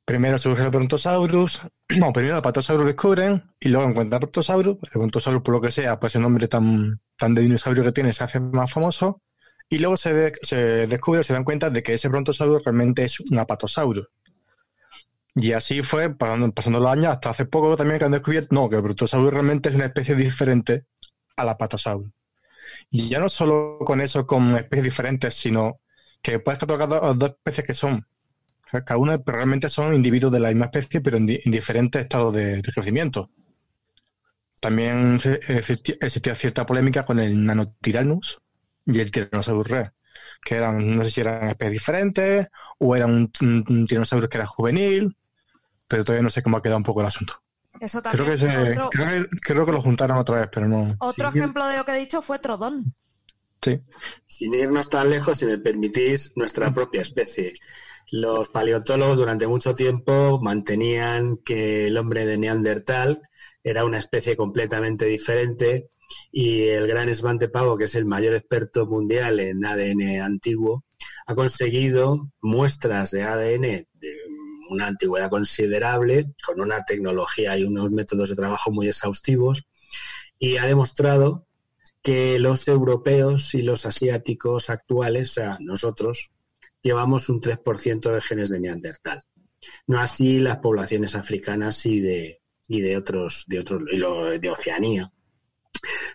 Primero 0.06 0.38
surge 0.38 0.64
el 0.64 0.70
Brontosaurus, 0.70 1.62
no, 1.98 2.14
primero 2.14 2.36
el 2.36 2.40
Apatosaurus 2.40 2.86
descubren 2.86 3.44
y 3.60 3.70
luego 3.70 3.90
encuentran 3.90 4.22
el 4.22 4.26
Brontosaurus. 4.28 4.78
El 4.84 5.00
Brontosaurus, 5.00 5.42
por 5.42 5.56
lo 5.56 5.62
que 5.62 5.72
sea, 5.72 6.00
pues 6.00 6.16
el 6.16 6.22
nombre 6.22 6.48
tan, 6.48 7.02
tan 7.18 7.34
de 7.34 7.42
dinosaurio 7.42 7.84
que 7.84 7.92
tiene 7.92 8.14
se 8.14 8.24
hace 8.24 8.40
más 8.40 8.72
famoso 8.72 9.22
y 9.70 9.80
luego 9.80 9.98
se, 9.98 10.34
se 10.44 10.58
descubre, 10.88 11.24
se 11.24 11.34
dan 11.34 11.44
cuenta 11.44 11.70
de 11.70 11.82
que 11.82 11.94
ese 11.94 12.08
brontosaurus 12.08 12.64
realmente 12.64 13.04
es 13.04 13.20
un 13.20 13.40
apatosaurus. 13.40 14.08
Y 15.34 15.52
así 15.52 15.82
fue 15.82 16.16
pasando, 16.16 16.52
pasando, 16.54 16.80
los 16.80 16.92
años 16.92 17.08
hasta 17.08 17.32
hace 17.32 17.46
poco 17.46 17.76
también 17.76 18.00
que 18.00 18.06
han 18.06 18.12
descubierto 18.12 18.56
no, 18.56 18.70
que 18.70 18.78
el 18.78 18.82
brontosaurus 18.82 19.32
realmente 19.34 19.70
es 19.70 19.76
una 19.76 19.86
especie 19.86 20.16
diferente 20.16 20.86
al 21.36 21.50
apatosaurus. 21.50 22.12
Y 22.90 23.10
ya 23.10 23.20
no 23.20 23.30
solo 23.30 23.80
con 23.80 24.02
eso, 24.02 24.26
con 24.28 24.56
especies 24.56 24.84
diferentes, 24.84 25.34
sino 25.34 25.82
que 26.22 26.40
puedes 26.40 26.60
catalogar 26.60 27.18
dos 27.18 27.32
especies 27.32 27.68
que 27.68 27.74
son, 27.74 28.08
cada 28.72 28.98
una 28.98 29.22
realmente 29.26 29.70
son 29.70 29.94
individuos 29.94 30.34
de 30.34 30.40
la 30.40 30.50
misma 30.50 30.66
especie, 30.66 31.02
pero 31.02 31.18
en, 31.18 31.26
diferentes 31.26 32.02
estados 32.02 32.34
de, 32.34 32.62
crecimiento. 32.62 33.30
También 34.60 35.20
existía 35.48 36.36
cierta 36.36 36.66
polémica 36.66 37.06
con 37.06 37.20
el 37.20 37.46
Nanotyranus, 37.46 38.42
y 38.86 39.00
el 39.00 39.12
Tyrannosaurus 39.12 39.68
rex, 39.68 39.92
que 40.44 40.56
eran, 40.56 40.96
no 40.96 41.04
sé 41.04 41.12
si 41.12 41.22
eran 41.22 41.50
especies 41.50 41.72
diferentes 41.72 42.48
o 42.80 42.96
era 42.96 43.06
un, 43.06 43.32
un, 43.42 43.88
que 43.88 44.38
era 44.38 44.46
juvenil, 44.46 45.18
pero 45.88 46.04
todavía 46.04 46.24
no 46.24 46.30
sé 46.30 46.44
cómo 46.44 46.58
ha 46.58 46.62
quedado 46.62 46.78
un 46.78 46.84
poco 46.84 47.02
el 47.02 47.08
asunto. 47.08 47.42
Eso 47.80 48.02
también. 48.02 48.38
Creo 48.38 48.90
que, 48.90 49.28
creo, 49.42 49.66
que, 49.66 49.72
lo 49.72 49.82
juntaron 49.82 50.18
otra 50.18 50.40
vez, 50.42 50.50
pero 50.52 50.68
no. 50.68 50.96
Otro 51.00 51.30
ejemplo 51.30 51.68
de 51.68 51.78
lo 51.78 51.86
que 51.86 51.92
he 51.92 52.00
dicho 52.00 52.22
fue 52.22 52.40
Trodón. 52.40 52.94
Sí. 53.62 53.82
Sin 54.26 54.54
irnos 54.54 54.90
tan 54.90 55.10
lejos, 55.10 55.40
si 55.40 55.46
me 55.46 55.58
permitís, 55.58 56.32
nuestra 56.36 56.74
propia 56.74 57.02
especie. 57.02 57.54
Los 58.12 58.50
paleontólogos 58.50 59.18
durante 59.18 59.48
mucho 59.48 59.74
tiempo 59.74 60.40
mantenían 60.42 61.38
que 61.38 61.88
el 61.88 61.98
hombre 61.98 62.26
de 62.26 62.38
Neandertal 62.38 63.22
era 63.64 63.84
una 63.84 63.98
especie 63.98 64.36
completamente 64.36 65.06
diferente 65.06 65.90
y 66.32 66.68
el 66.68 66.88
gran 66.88 67.14
Svante 67.14 67.50
Pavo, 67.50 67.78
que 67.78 67.86
es 67.86 67.96
el 67.96 68.06
mayor 68.06 68.36
experto 68.36 68.86
mundial 68.86 69.40
en 69.40 69.66
ADN 69.66 70.22
antiguo, 70.22 70.84
ha 71.26 71.34
conseguido 71.34 72.30
muestras 72.42 73.12
de 73.12 73.24
ADN 73.24 73.88
de 73.94 74.18
una 74.70 74.88
antigüedad 74.88 75.30
considerable, 75.30 76.34
con 76.46 76.62
una 76.62 76.84
tecnología 76.84 77.58
y 77.58 77.64
unos 77.64 77.92
métodos 77.92 78.30
de 78.30 78.36
trabajo 78.36 78.72
muy 78.72 78.88
exhaustivos, 78.88 79.64
y 80.38 80.58
ha 80.58 80.66
demostrado 80.66 81.48
que 82.02 82.38
los 82.38 82.68
europeos 82.68 83.56
y 83.56 83.64
los 83.64 83.86
asiáticos 83.86 84.70
actuales, 84.70 85.32
o 85.32 85.34
sea, 85.34 85.58
nosotros, 85.60 86.30
llevamos 86.86 87.30
un 87.30 87.42
3% 87.42 88.14
de 88.14 88.22
genes 88.22 88.50
de 88.50 88.60
Neandertal. 88.60 89.24
No 89.88 90.00
así 90.00 90.40
las 90.40 90.60
poblaciones 90.60 91.16
africanas 91.16 91.84
y 91.88 92.00
de, 92.00 92.42
y 92.68 92.82
de 92.82 92.96
otros, 92.96 93.46
de 93.48 93.60
otros, 93.60 93.82
de 93.86 94.50
Oceanía. 94.50 95.12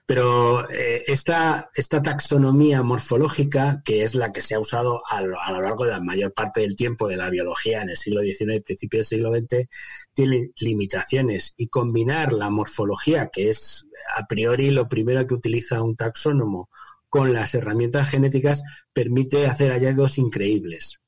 Pero 0.06 0.70
eh, 0.70 1.02
esta, 1.06 1.70
esta, 1.74 2.00
taxonomía 2.00 2.82
morfológica, 2.82 3.82
que 3.84 4.04
es 4.04 4.14
la 4.14 4.32
que 4.32 4.40
se 4.40 4.54
ha 4.54 4.60
usado 4.60 5.02
a 5.08 5.20
lo, 5.20 5.40
a 5.40 5.52
lo, 5.52 5.60
largo 5.60 5.84
de 5.84 5.90
la 5.90 6.00
mayor 6.00 6.32
parte 6.32 6.60
del 6.60 6.76
tiempo 6.76 7.08
de 7.08 7.16
la 7.16 7.30
biología 7.30 7.82
en 7.82 7.90
el 7.90 7.96
siglo 7.96 8.22
XIX 8.22 8.54
y 8.56 8.60
principio 8.60 8.98
del 8.98 9.04
siglo 9.04 9.32
XX, 9.32 9.68
tiene 10.14 10.50
limitaciones. 10.56 11.54
Y 11.56 11.68
combinar 11.68 12.32
la 12.32 12.48
morfología, 12.48 13.28
que 13.28 13.48
es 13.48 13.86
a 14.16 14.24
priori 14.26 14.70
lo 14.70 14.86
primero 14.88 15.26
que 15.26 15.34
utiliza 15.34 15.82
un 15.82 15.96
taxónomo, 15.96 16.70
con 17.10 17.34
las 17.34 17.54
herramientas 17.54 18.08
genéticas, 18.08 18.62
permite 18.94 19.46
hacer 19.46 19.72
hallazgos 19.72 20.16
increíbles. 20.16 21.00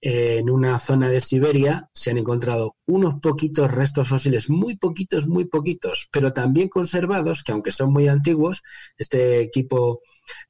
En 0.00 0.50
una 0.50 0.78
zona 0.78 1.08
de 1.08 1.20
Siberia 1.20 1.88
se 1.92 2.10
han 2.10 2.18
encontrado 2.18 2.76
unos 2.86 3.16
poquitos 3.20 3.72
restos 3.72 4.08
fósiles, 4.08 4.50
muy 4.50 4.76
poquitos, 4.76 5.28
muy 5.28 5.44
poquitos, 5.44 6.08
pero 6.10 6.32
también 6.32 6.68
conservados, 6.68 7.42
que 7.44 7.52
aunque 7.52 7.70
son 7.70 7.92
muy 7.92 8.08
antiguos, 8.08 8.62
este 8.96 9.40
equipo 9.40 10.00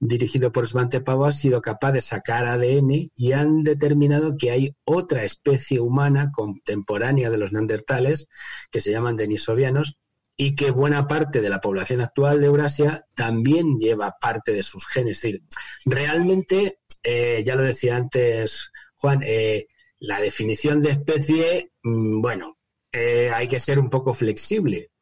dirigido 0.01 0.51
por 0.51 0.67
Svante 0.67 1.01
Pavo 1.01 1.27
ha 1.27 1.33
sido 1.33 1.61
capaz 1.61 1.93
de 1.93 2.01
sacar 2.01 2.47
ADN 2.47 3.11
y 3.15 3.33
han 3.33 3.63
determinado 3.63 4.37
que 4.37 4.51
hay 4.51 4.75
otra 4.85 5.25
especie 5.25 5.81
humana 5.81 6.31
contemporánea 6.33 7.31
de 7.31 7.39
los 7.39 7.53
neandertales, 7.53 8.29
que 8.71 8.81
se 8.81 8.91
llaman 8.91 9.17
denisovianos, 9.17 9.97
y 10.41 10.55
que 10.55 10.71
buena 10.71 11.09
parte 11.09 11.41
de 11.41 11.51
la 11.51 11.61
población 11.61 12.01
actual 12.01 12.41
de 12.41 12.47
Eurasia 12.47 13.05
también 13.15 13.77
lleva 13.77 14.17
parte 14.21 14.53
de 14.53 14.63
sus 14.63 14.87
genes. 14.87 15.17
Es 15.17 15.23
decir, 15.23 15.43
realmente, 15.85 16.79
eh, 17.03 17.43
ya 17.45 17.57
lo 17.57 17.65
decía 17.65 17.97
antes 17.97 18.71
Juan, 18.99 19.21
eh, 19.25 19.67
la 19.99 20.21
definición 20.21 20.81
de 20.81 20.91
especie, 20.91 21.73
mm, 21.83 22.23
bueno, 22.23 22.57
eh, 22.93 23.33
hay 23.35 23.49
que 23.49 23.59
ser 23.59 23.81
un 23.81 23.91
poco 23.91 24.15
flexible. 24.15 24.93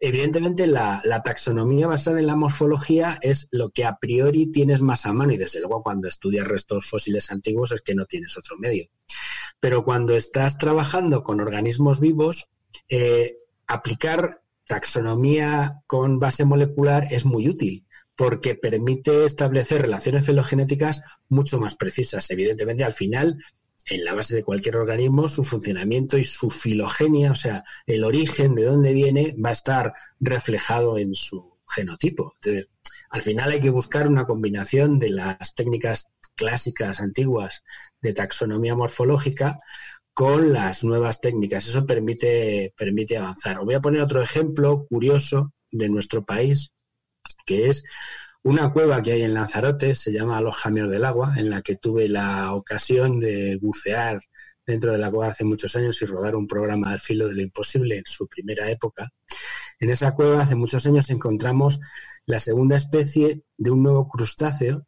Evidentemente, 0.00 0.68
la, 0.68 1.02
taxonomía 1.24 1.88
basada 1.88 2.20
en 2.20 2.28
la 2.28 2.36
morfología 2.36 3.18
es 3.20 3.48
lo 3.50 3.70
que 3.70 3.84
a 3.84 3.96
priori 3.96 4.52
tienes 4.52 4.80
más 4.80 5.06
a 5.06 5.12
mano 5.12 5.32
y 5.32 5.38
desde 5.38 5.58
luego 5.58 5.82
cuando 5.82 6.06
estudias 6.06 6.46
restos 6.46 6.86
fósiles 6.88 7.32
antiguos 7.32 7.72
es 7.72 7.82
que 7.82 7.96
no 7.96 8.04
tienes 8.04 8.38
otro 8.38 8.56
medio. 8.58 8.88
Pero 9.58 9.84
cuando 9.84 10.14
estás 10.14 10.56
trabajando 10.56 11.24
con 11.24 11.40
organismos 11.40 11.98
vivos, 11.98 12.48
aplicar 13.66 14.43
taxonomía 14.66 15.82
con 15.86 16.18
base 16.18 16.44
molecular 16.44 17.06
es 17.10 17.24
muy 17.24 17.48
útil 17.48 17.86
porque 18.16 18.54
permite 18.54 19.24
establecer 19.24 19.82
relaciones 19.82 20.26
filogenéticas 20.26 21.02
mucho 21.28 21.58
más 21.58 21.74
precisas. 21.74 22.30
Evidentemente, 22.30 22.84
al 22.84 22.92
final, 22.92 23.38
en 23.86 24.04
la 24.04 24.14
base 24.14 24.36
de 24.36 24.44
cualquier 24.44 24.76
organismo, 24.76 25.28
su 25.28 25.44
funcionamiento 25.44 26.16
y 26.16 26.24
su 26.24 26.48
filogenia, 26.50 27.32
o 27.32 27.34
sea, 27.34 27.64
el 27.86 28.04
origen 28.04 28.54
de 28.54 28.64
dónde 28.64 28.92
viene, 28.92 29.34
va 29.44 29.50
a 29.50 29.52
estar 29.52 29.94
reflejado 30.20 30.96
en 30.98 31.14
su 31.14 31.58
genotipo. 31.68 32.34
Entonces, 32.36 32.68
al 33.10 33.22
final 33.22 33.50
hay 33.50 33.60
que 33.60 33.70
buscar 33.70 34.08
una 34.08 34.26
combinación 34.26 34.98
de 34.98 35.10
las 35.10 35.54
técnicas 35.54 36.08
clásicas 36.34 37.00
antiguas 37.00 37.62
de 38.00 38.12
taxonomía 38.12 38.74
morfológica 38.74 39.56
con 40.14 40.52
las 40.52 40.84
nuevas 40.84 41.20
técnicas. 41.20 41.66
Eso 41.66 41.84
permite, 41.84 42.72
permite 42.76 43.18
avanzar. 43.18 43.58
Os 43.58 43.64
voy 43.64 43.74
a 43.74 43.80
poner 43.80 44.00
otro 44.00 44.22
ejemplo 44.22 44.86
curioso 44.88 45.52
de 45.70 45.88
nuestro 45.88 46.24
país, 46.24 46.72
que 47.44 47.68
es 47.68 47.82
una 48.42 48.72
cueva 48.72 49.02
que 49.02 49.12
hay 49.12 49.22
en 49.22 49.34
Lanzarote, 49.34 49.94
se 49.94 50.12
llama 50.12 50.40
Los 50.40 50.56
Jamios 50.56 50.90
del 50.90 51.04
Agua, 51.04 51.34
en 51.36 51.50
la 51.50 51.62
que 51.62 51.76
tuve 51.76 52.08
la 52.08 52.54
ocasión 52.54 53.18
de 53.18 53.58
bucear 53.60 54.20
dentro 54.64 54.92
de 54.92 54.98
la 54.98 55.10
cueva 55.10 55.32
hace 55.32 55.44
muchos 55.44 55.74
años 55.76 56.00
y 56.00 56.04
rodar 56.04 56.36
un 56.36 56.46
programa 56.46 56.92
al 56.92 57.00
filo 57.00 57.28
de 57.28 57.34
lo 57.34 57.42
imposible 57.42 57.98
en 57.98 58.06
su 58.06 58.28
primera 58.28 58.70
época. 58.70 59.10
En 59.80 59.90
esa 59.90 60.14
cueva 60.14 60.42
hace 60.42 60.54
muchos 60.54 60.86
años 60.86 61.10
encontramos 61.10 61.80
la 62.26 62.38
segunda 62.38 62.76
especie 62.76 63.42
de 63.58 63.70
un 63.70 63.82
nuevo 63.82 64.08
crustáceo 64.08 64.86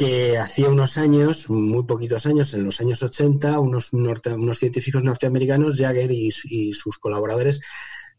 que 0.00 0.38
hacía 0.38 0.70
unos 0.70 0.96
años, 0.96 1.50
muy 1.50 1.84
poquitos 1.84 2.24
años, 2.24 2.54
en 2.54 2.64
los 2.64 2.80
años 2.80 3.02
80, 3.02 3.60
unos, 3.60 3.92
unos 3.92 4.58
científicos 4.58 5.04
norteamericanos, 5.04 5.76
Jagger 5.76 6.10
y 6.10 6.72
sus 6.72 6.96
colaboradores, 6.96 7.60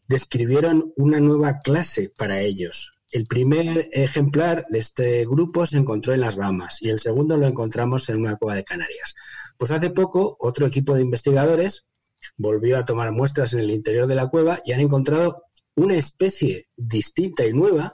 describieron 0.06 0.92
una 0.96 1.18
nueva 1.18 1.58
clase 1.58 2.08
para 2.16 2.38
ellos. 2.38 2.92
El 3.10 3.26
primer 3.26 3.88
ejemplar 3.90 4.64
de 4.70 4.78
este 4.78 5.26
grupo 5.26 5.66
se 5.66 5.76
encontró 5.76 6.14
en 6.14 6.20
las 6.20 6.36
Bahamas 6.36 6.78
y 6.80 6.88
el 6.88 7.00
segundo 7.00 7.36
lo 7.36 7.48
encontramos 7.48 8.08
en 8.10 8.18
una 8.18 8.36
cueva 8.36 8.54
de 8.54 8.62
Canarias. 8.62 9.16
Pues 9.58 9.72
hace 9.72 9.90
poco 9.90 10.36
otro 10.38 10.66
equipo 10.66 10.94
de 10.94 11.02
investigadores 11.02 11.88
volvió 12.36 12.78
a 12.78 12.84
tomar 12.84 13.10
muestras 13.10 13.54
en 13.54 13.58
el 13.58 13.72
interior 13.72 14.06
de 14.06 14.14
la 14.14 14.28
cueva 14.28 14.60
y 14.64 14.70
han 14.70 14.78
encontrado 14.78 15.46
una 15.74 15.96
especie 15.96 16.68
distinta 16.76 17.44
y 17.44 17.52
nueva 17.52 17.92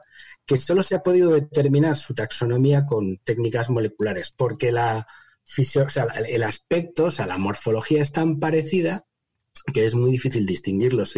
que 0.48 0.56
solo 0.56 0.82
se 0.82 0.96
ha 0.96 1.02
podido 1.02 1.32
determinar 1.32 1.94
su 1.94 2.14
taxonomía 2.14 2.86
con 2.86 3.18
técnicas 3.18 3.68
moleculares, 3.68 4.30
porque 4.30 4.70
el 4.70 6.42
aspecto, 6.42 7.04
o 7.04 7.10
sea, 7.10 7.26
la 7.26 7.36
morfología 7.36 8.00
es 8.00 8.12
tan 8.12 8.40
parecida 8.40 9.04
que 9.74 9.84
es 9.84 9.94
muy 9.94 10.10
difícil 10.10 10.46
distinguirlos. 10.46 11.14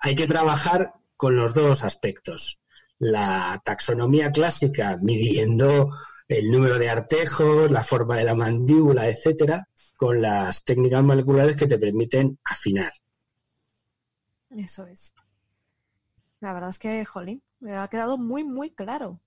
Hay 0.00 0.16
que 0.16 0.26
trabajar 0.26 0.94
con 1.16 1.36
los 1.36 1.54
dos 1.54 1.84
aspectos. 1.84 2.58
La 2.98 3.62
taxonomía 3.64 4.32
clásica, 4.32 4.98
midiendo 5.00 5.96
el 6.26 6.50
número 6.50 6.78
de 6.78 6.90
artejos, 6.90 7.70
la 7.70 7.84
forma 7.84 8.16
de 8.16 8.24
la 8.24 8.34
mandíbula, 8.34 9.06
etcétera, 9.06 9.68
con 9.96 10.20
las 10.20 10.64
técnicas 10.64 11.04
moleculares 11.04 11.56
que 11.56 11.68
te 11.68 11.78
permiten 11.78 12.40
afinar. 12.42 12.92
Eso 14.50 14.86
es. 14.88 15.14
La 16.40 16.52
verdad 16.52 16.70
es 16.70 16.80
que, 16.80 17.04
jolín, 17.04 17.42
me 17.62 17.76
ha 17.76 17.88
quedado 17.88 18.18
muy, 18.18 18.44
muy 18.44 18.70
claro 18.74 19.20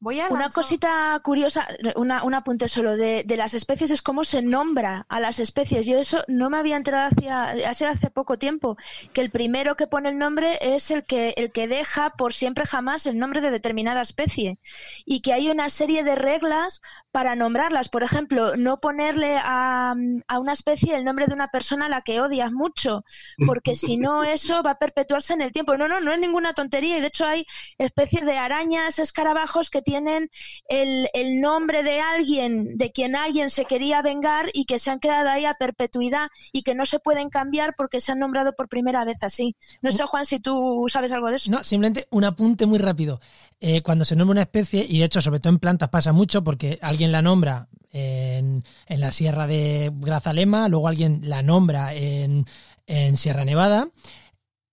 una 0.00 0.48
cosita 0.48 1.18
curiosa, 1.24 1.66
una, 1.96 2.22
un 2.22 2.34
apunte 2.34 2.68
solo 2.68 2.96
de, 2.96 3.24
de, 3.26 3.36
las 3.36 3.54
especies 3.54 3.90
es 3.90 4.00
cómo 4.00 4.22
se 4.22 4.42
nombra 4.42 5.06
a 5.08 5.18
las 5.18 5.40
especies. 5.40 5.86
Yo 5.86 5.98
eso 5.98 6.22
no 6.28 6.50
me 6.50 6.58
había 6.58 6.76
enterado 6.76 7.08
hacia, 7.08 7.68
hace, 7.68 7.86
hace 7.86 8.08
poco 8.10 8.38
tiempo, 8.38 8.76
que 9.12 9.20
el 9.20 9.30
primero 9.30 9.76
que 9.76 9.88
pone 9.88 10.10
el 10.10 10.18
nombre 10.18 10.58
es 10.60 10.92
el 10.92 11.02
que, 11.02 11.34
el 11.36 11.50
que 11.52 11.66
deja 11.66 12.10
por 12.10 12.32
siempre 12.32 12.64
jamás 12.64 13.06
el 13.06 13.18
nombre 13.18 13.40
de 13.40 13.50
determinada 13.50 14.02
especie 14.02 14.58
y 15.04 15.20
que 15.20 15.32
hay 15.32 15.50
una 15.50 15.68
serie 15.68 16.04
de 16.04 16.14
reglas 16.14 16.80
para 17.10 17.34
nombrarlas. 17.34 17.88
Por 17.88 18.04
ejemplo, 18.04 18.56
no 18.56 18.78
ponerle 18.78 19.36
a, 19.36 19.94
a 20.28 20.38
una 20.38 20.52
especie 20.52 20.94
el 20.94 21.04
nombre 21.04 21.26
de 21.26 21.34
una 21.34 21.48
persona 21.48 21.86
a 21.86 21.88
la 21.88 22.02
que 22.02 22.20
odias 22.20 22.52
mucho, 22.52 23.04
porque 23.46 23.74
si 23.74 23.96
no 23.96 24.22
eso 24.22 24.62
va 24.62 24.72
a 24.72 24.78
perpetuarse 24.78 25.32
en 25.32 25.40
el 25.40 25.50
tiempo. 25.50 25.76
No, 25.76 25.88
no, 25.88 25.98
no 25.98 26.12
es 26.12 26.20
ninguna 26.20 26.52
tontería 26.52 26.98
y 26.98 27.00
de 27.00 27.08
hecho 27.08 27.26
hay 27.26 27.46
especies 27.78 28.24
de 28.24 28.38
arañas, 28.38 29.00
escarabajos 29.00 29.70
que 29.70 29.82
tienen 29.88 30.30
el, 30.68 31.08
el, 31.14 31.40
nombre 31.40 31.82
de 31.82 32.00
alguien, 32.00 32.76
de 32.76 32.92
quien 32.92 33.16
alguien 33.16 33.48
se 33.48 33.64
quería 33.64 34.02
vengar 34.02 34.50
y 34.52 34.66
que 34.66 34.78
se 34.78 34.90
han 34.90 35.00
quedado 35.00 35.30
ahí 35.30 35.46
a 35.46 35.54
perpetuidad 35.54 36.28
y 36.52 36.62
que 36.62 36.74
no 36.74 36.84
se 36.84 36.98
pueden 36.98 37.30
cambiar 37.30 37.74
porque 37.74 38.00
se 38.00 38.12
han 38.12 38.18
nombrado 38.18 38.52
por 38.54 38.68
primera 38.68 39.06
vez 39.06 39.22
así. 39.22 39.56
No 39.80 39.90
sé, 39.90 40.02
Juan, 40.04 40.26
si 40.26 40.40
tú 40.40 40.84
sabes 40.88 41.12
algo 41.12 41.30
de 41.30 41.36
eso. 41.36 41.50
No, 41.50 41.64
simplemente 41.64 42.06
un 42.10 42.24
apunte 42.24 42.66
muy 42.66 42.78
rápido. 42.78 43.20
Eh, 43.60 43.80
cuando 43.80 44.04
se 44.04 44.14
nombra 44.14 44.32
una 44.32 44.42
especie, 44.42 44.84
y 44.86 44.98
de 44.98 45.06
hecho, 45.06 45.22
sobre 45.22 45.40
todo 45.40 45.54
en 45.54 45.58
plantas 45.58 45.88
pasa 45.88 46.12
mucho 46.12 46.44
porque 46.44 46.78
alguien 46.82 47.10
la 47.10 47.22
nombra 47.22 47.68
en, 47.90 48.64
en 48.86 49.00
la 49.00 49.10
Sierra 49.10 49.46
de 49.46 49.90
Grazalema, 49.94 50.68
luego 50.68 50.88
alguien 50.88 51.20
la 51.22 51.42
nombra 51.42 51.94
en, 51.94 52.44
en 52.86 53.16
Sierra 53.16 53.46
Nevada 53.46 53.88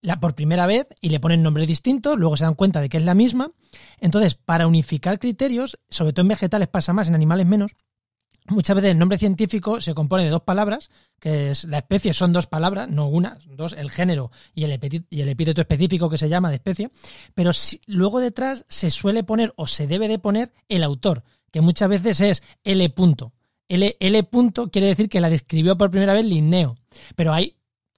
la, 0.05 0.19
por 0.19 0.35
primera 0.35 0.67
vez 0.67 0.87
y 1.01 1.09
le 1.09 1.19
ponen 1.19 1.41
nombres 1.41 1.67
distintos, 1.67 2.17
luego 2.17 2.37
se 2.37 2.45
dan 2.45 2.53
cuenta 2.53 2.79
de 2.79 2.89
que 2.89 2.97
es 2.97 3.03
la 3.03 3.15
misma. 3.15 3.51
Entonces, 3.99 4.35
para 4.35 4.67
unificar 4.67 5.19
criterios, 5.19 5.79
sobre 5.89 6.13
todo 6.13 6.21
en 6.21 6.29
vegetales 6.29 6.67
pasa 6.67 6.93
más, 6.93 7.07
en 7.07 7.15
animales 7.15 7.47
menos, 7.47 7.71
muchas 8.47 8.75
veces 8.75 8.91
el 8.91 8.99
nombre 8.99 9.17
científico 9.17 9.81
se 9.81 9.95
compone 9.95 10.23
de 10.23 10.29
dos 10.29 10.43
palabras, 10.43 10.91
que 11.19 11.49
es 11.49 11.63
la 11.63 11.79
especie 11.79 12.13
son 12.13 12.33
dos 12.33 12.45
palabras, 12.45 12.87
no 12.89 13.07
una, 13.07 13.39
dos, 13.47 13.73
el 13.73 13.89
género 13.89 14.31
y 14.53 14.65
el, 14.65 15.05
y 15.09 15.21
el 15.21 15.29
epíteto 15.29 15.61
específico 15.61 16.09
que 16.09 16.19
se 16.19 16.29
llama 16.29 16.49
de 16.49 16.55
especie, 16.55 16.89
pero 17.33 17.51
luego 17.87 18.19
detrás 18.19 18.65
se 18.69 18.91
suele 18.91 19.23
poner 19.23 19.53
o 19.55 19.65
se 19.65 19.87
debe 19.87 20.07
de 20.07 20.19
poner 20.19 20.53
el 20.69 20.83
autor, 20.83 21.23
que 21.51 21.61
muchas 21.61 21.89
veces 21.89 22.21
es 22.21 22.43
L. 22.63 22.87
Punto. 22.91 23.33
L, 23.67 23.97
L 23.99 24.23
punto 24.25 24.69
quiere 24.69 24.87
decir 24.87 25.09
que 25.09 25.19
la 25.19 25.31
describió 25.31 25.75
por 25.75 25.89
primera 25.89 26.13
vez 26.13 26.25
Linneo, 26.25 26.75
pero 27.15 27.33
hay 27.33 27.55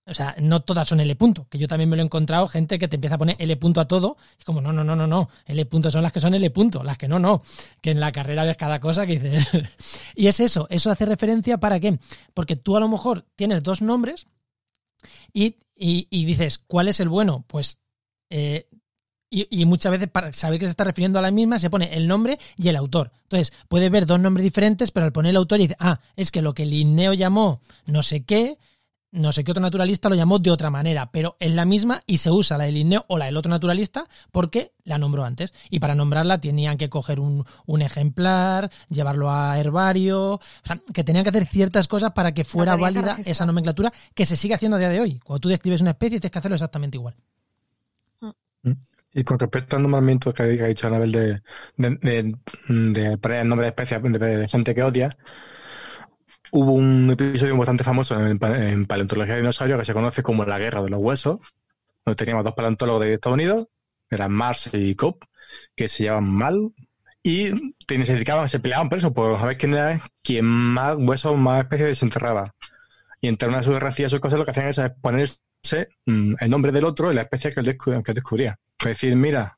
o 0.08 0.14
sea, 0.14 0.36
no 0.40 0.62
todas 0.62 0.88
son 0.88 1.00
L 1.00 1.16
punto, 1.16 1.48
que 1.50 1.58
yo 1.58 1.68
también 1.68 1.90
me 1.90 1.96
lo 1.96 2.02
he 2.02 2.06
encontrado, 2.06 2.48
gente 2.48 2.80
que 2.80 2.88
te 2.88 2.96
empieza 2.96 3.16
a 3.16 3.18
poner 3.18 3.36
L 3.40 3.56
punto 3.58 3.82
a 3.82 3.88
todo, 3.88 4.18
y 4.40 4.44
como, 4.44 4.62
no, 4.62 4.72
no, 4.72 4.84
no, 4.84 4.96
no, 4.96 5.06
no, 5.06 5.30
L 5.46 5.66
punto 5.66 5.92
son 5.92 6.04
las 6.04 6.12
que 6.12 6.20
son 6.20 6.34
L 6.34 6.50
punto, 6.52 6.84
las 6.84 6.98
que 6.98 7.08
no, 7.08 7.20
no, 7.20 7.44
que 7.82 7.92
en 7.92 8.00
la 8.00 8.12
carrera 8.12 8.44
ves 8.44 8.58
cada 8.58 8.80
cosa 8.80 9.06
que 9.06 9.20
dices. 9.20 9.48
y 10.16 10.28
es 10.28 10.40
eso, 10.40 10.68
eso 10.70 10.92
hace 10.92 11.06
referencia 11.06 11.60
para 11.60 11.80
qué, 11.80 12.00
porque 12.34 12.56
tú 12.56 12.78
a 12.78 12.80
lo 12.80 12.88
mejor 12.88 13.26
tienes 13.36 13.64
dos 13.64 13.82
nombres 13.82 14.28
y, 15.34 15.56
dices, 16.10 16.58
¿cuál 16.58 16.88
es 16.88 17.00
el 17.00 17.10
bueno? 17.10 17.46
Pues 17.48 17.80
eh, 18.30 18.68
y, 19.30 19.66
muchas 19.66 19.92
veces 19.92 20.08
para 20.08 20.32
saber 20.32 20.60
que 20.60 20.66
se 20.66 20.72
está 20.72 20.86
refiriendo 20.86 21.20
a 21.20 21.22
la 21.22 21.32
misma 21.32 21.60
se 21.60 21.70
pone 21.70 21.94
el 21.94 22.08
nombre 22.08 22.40
y 22.56 22.70
el 22.70 22.78
autor. 22.78 23.12
Entonces, 23.24 23.54
puede 23.68 23.90
ver 23.90 24.06
dos 24.06 24.20
nombres 24.20 24.44
diferentes, 24.44 24.92
pero 24.92 25.06
al 25.06 25.12
poner 25.12 25.32
el 25.32 25.38
autor 25.38 25.60
y 25.60 25.64
dice, 25.64 25.76
ah, 25.80 26.00
es 26.16 26.32
que 26.32 26.42
lo 26.42 26.54
que 26.54 26.66
Linneo 26.66 27.14
llamó 27.14 27.62
no 27.86 28.04
sé 28.04 28.24
qué, 28.24 28.58
no 29.18 29.32
sé 29.32 29.44
qué 29.44 29.52
otro 29.52 29.62
naturalista 29.62 30.10
lo 30.10 30.16
llamó 30.16 30.40
de 30.40 30.52
otra 30.52 30.70
manera, 30.70 31.12
pero 31.12 31.36
es 31.40 31.54
la 31.54 31.66
misma 31.66 32.04
y 32.06 32.18
se 32.18 32.32
usa 32.32 32.58
la 32.58 32.66
del 32.66 32.76
Linneo 32.76 33.06
o 33.08 33.18
la 33.18 33.26
del 33.26 33.38
otro 33.38 33.50
naturalista 33.50 34.06
porque 34.32 34.74
la 34.84 34.98
nombró 34.98 35.24
antes. 35.24 35.54
Y 35.70 35.80
para 35.80 35.96
nombrarla 35.96 36.40
tenían 36.40 36.78
que 36.78 36.90
coger 36.90 37.20
un, 37.20 37.46
un 37.66 37.82
ejemplar, 37.82 38.70
llevarlo 38.90 39.32
a 39.32 39.58
herbario, 39.60 40.34
o 40.36 40.42
sea, 40.64 40.82
que 40.94 41.04
tenían 41.04 41.24
que 41.24 41.30
hacer 41.30 41.46
ciertas 41.46 41.88
cosas 41.88 42.12
para 42.14 42.34
que 42.34 42.44
fuera 42.44 42.76
válida 42.76 43.18
esa 43.26 43.46
nomenclatura 43.46 43.92
que 44.14 44.26
se 44.26 44.36
sigue 44.36 44.54
haciendo 44.54 44.78
a 44.78 44.80
día 44.80 44.90
de 44.90 45.02
hoy. 45.02 45.20
Cuando 45.20 45.42
tú 45.42 45.50
describes 45.50 45.82
una 45.82 45.92
especie 45.92 46.20
tienes 46.20 46.32
que 46.32 46.40
hacerlo 46.40 46.56
exactamente 46.56 46.98
igual. 46.98 47.16
Y 49.14 49.24
con 49.24 49.40
respecto 49.40 49.76
al 49.76 49.82
nombramiento 49.82 50.34
que 50.34 50.44
ha 50.44 50.46
dicho 50.46 50.86
Anabel 50.86 51.12
de, 51.12 51.42
de, 51.78 51.98
de, 52.02 52.36
de 52.68 53.18
poner 53.18 53.42
el 53.42 53.48
nombre 53.48 53.66
de 53.66 53.70
especies 53.70 54.04
de, 54.04 54.20
de 54.20 54.48
gente 54.48 54.76
que 54.76 54.84
odia, 54.84 55.18
hubo 56.52 56.74
un 56.74 57.10
episodio 57.12 57.58
bastante 57.58 57.84
famoso 57.84 58.20
en, 58.26 58.40
pa- 58.40 58.58
en 58.58 58.86
paleontología 58.86 59.36
de 59.36 59.42
dinosaurios 59.42 59.80
que 59.80 59.86
se 59.86 59.94
conoce 59.94 60.24
como 60.24 60.46
la 60.46 60.60
guerra 60.60 60.82
de 60.84 60.90
los 60.90 61.00
huesos, 61.00 61.40
donde 62.06 62.16
teníamos 62.16 62.44
dos 62.44 62.54
paleontólogos 62.54 63.02
de 63.06 63.14
Estados 63.16 63.36
Unidos, 63.36 63.68
eran 64.10 64.32
Mars 64.32 64.70
y 64.74 64.96
Cobb, 64.96 65.18
que 65.76 65.88
se 65.88 66.04
llevaban 66.04 66.30
mal 66.30 66.72
y 67.24 67.48
se 67.88 68.14
dedicaban, 68.14 68.48
se 68.48 68.60
peleaban 68.60 68.90
por 68.90 68.98
eso, 69.00 69.14
por 69.14 69.38
saber 69.38 69.58
quién 69.58 69.74
era 69.74 70.02
quien 70.24 70.46
más 70.46 70.96
huesos, 70.98 71.38
más 71.38 71.60
especies 71.64 71.88
desenterraba. 71.90 72.54
Y 73.20 73.28
entre 73.28 73.50
una 73.50 73.58
de 73.58 73.64
sus 73.64 73.74
guerras 73.74 73.94
hacía 73.94 74.10
sus 74.10 74.20
cosas, 74.20 74.40
lo 74.40 74.46
que 74.46 74.52
hacían 74.52 74.68
es 74.70 74.80
ponerse 75.02 75.40
mm, 76.06 76.36
el 76.40 76.50
nombre 76.50 76.72
del 76.72 76.86
otro 76.86 77.12
y 77.12 77.16
la 77.16 77.24
especie 77.24 77.52
que 77.52 77.60
él, 77.62 77.78
que 78.04 78.14
descubría. 78.14 78.58
Es 78.80 78.86
decir, 78.88 79.16
mira, 79.16 79.58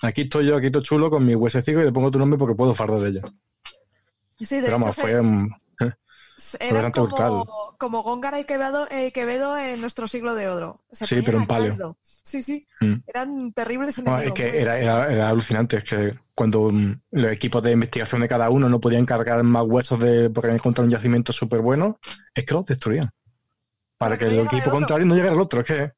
aquí 0.00 0.22
estoy 0.22 0.46
yo, 0.46 0.56
aquí 0.56 0.66
estoy 0.66 0.82
chulo 0.82 1.10
con 1.10 1.26
mi 1.26 1.34
huesecito 1.34 1.80
y 1.80 1.84
le 1.84 1.92
pongo 1.92 2.10
tu 2.10 2.18
nombre 2.18 2.38
porque 2.38 2.54
puedo 2.54 2.72
fardo 2.72 3.00
de 3.02 3.10
ello. 3.10 3.20
Sí, 4.38 4.56
de 4.56 4.62
Pero 4.62 4.76
hecho, 4.76 4.80
vamos, 4.80 4.96
se- 4.96 5.02
fue... 5.02 5.20
eran 6.60 6.90
como, 6.92 7.74
como 7.78 8.02
Góngara 8.02 8.40
y 8.40 8.44
Quevedo, 8.44 8.86
eh, 8.90 9.12
Quevedo 9.12 9.58
en 9.58 9.80
nuestro 9.80 10.06
siglo 10.06 10.34
de 10.34 10.48
oro. 10.48 10.80
Se 10.90 11.06
Sí, 11.06 11.22
pero 11.24 11.38
en 11.38 11.46
paleo. 11.46 11.70
caldo. 11.70 11.98
Sí, 12.02 12.42
sí. 12.42 12.64
Mm. 12.80 12.94
Eran 13.06 13.52
terribles 13.52 13.98
No, 14.02 14.12
enemigos. 14.18 14.38
es 14.38 14.44
que 14.52 14.60
era, 14.60 14.78
era, 14.78 15.12
era 15.12 15.28
alucinante. 15.28 15.78
Es 15.78 15.84
que 15.84 16.14
cuando 16.34 16.70
mm, 16.70 17.00
los 17.12 17.32
equipos 17.32 17.62
de 17.62 17.72
investigación 17.72 18.20
de 18.22 18.28
cada 18.28 18.50
uno 18.50 18.68
no 18.68 18.80
podían 18.80 19.06
cargar 19.06 19.42
más 19.42 19.64
huesos 19.66 19.98
de 20.00 20.30
porque 20.30 20.46
habían 20.48 20.58
encontrado 20.60 20.84
un 20.86 20.90
yacimiento 20.90 21.32
súper 21.32 21.60
bueno, 21.60 21.98
es 22.34 22.44
que 22.44 22.54
los 22.54 22.64
destruían. 22.66 23.10
Para 23.98 24.16
que 24.16 24.24
el 24.24 24.30
no 24.30 24.36
llegara 24.36 24.50
el 24.52 24.58
equipo 24.58 24.70
contrario 24.74 25.06
no 25.06 25.14
llegara 25.14 25.34
al 25.34 25.40
otro. 25.40 25.60
Es 25.60 25.66
que, 25.66 25.92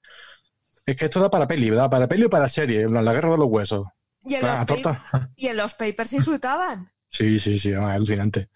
es 0.86 0.96
que 0.96 1.04
esto 1.04 1.20
da 1.20 1.30
para 1.30 1.46
peli, 1.46 1.70
da 1.70 1.88
para 1.88 2.08
peli 2.08 2.24
o 2.24 2.30
para 2.30 2.48
serie. 2.48 2.88
La 2.88 3.12
guerra 3.12 3.30
de 3.32 3.38
los 3.38 3.46
huesos. 3.48 3.86
Y 4.24 4.34
en, 4.34 4.42
los 4.46 4.58
Ah, 4.58 4.66
torta. 4.66 5.30
y 5.36 5.48
en 5.48 5.56
los 5.56 5.74
papers 5.74 6.12
insultaban. 6.12 6.90
Sí, 7.14 7.38
sí, 7.38 7.58
sí, 7.58 7.74
alucinante. 7.74 8.48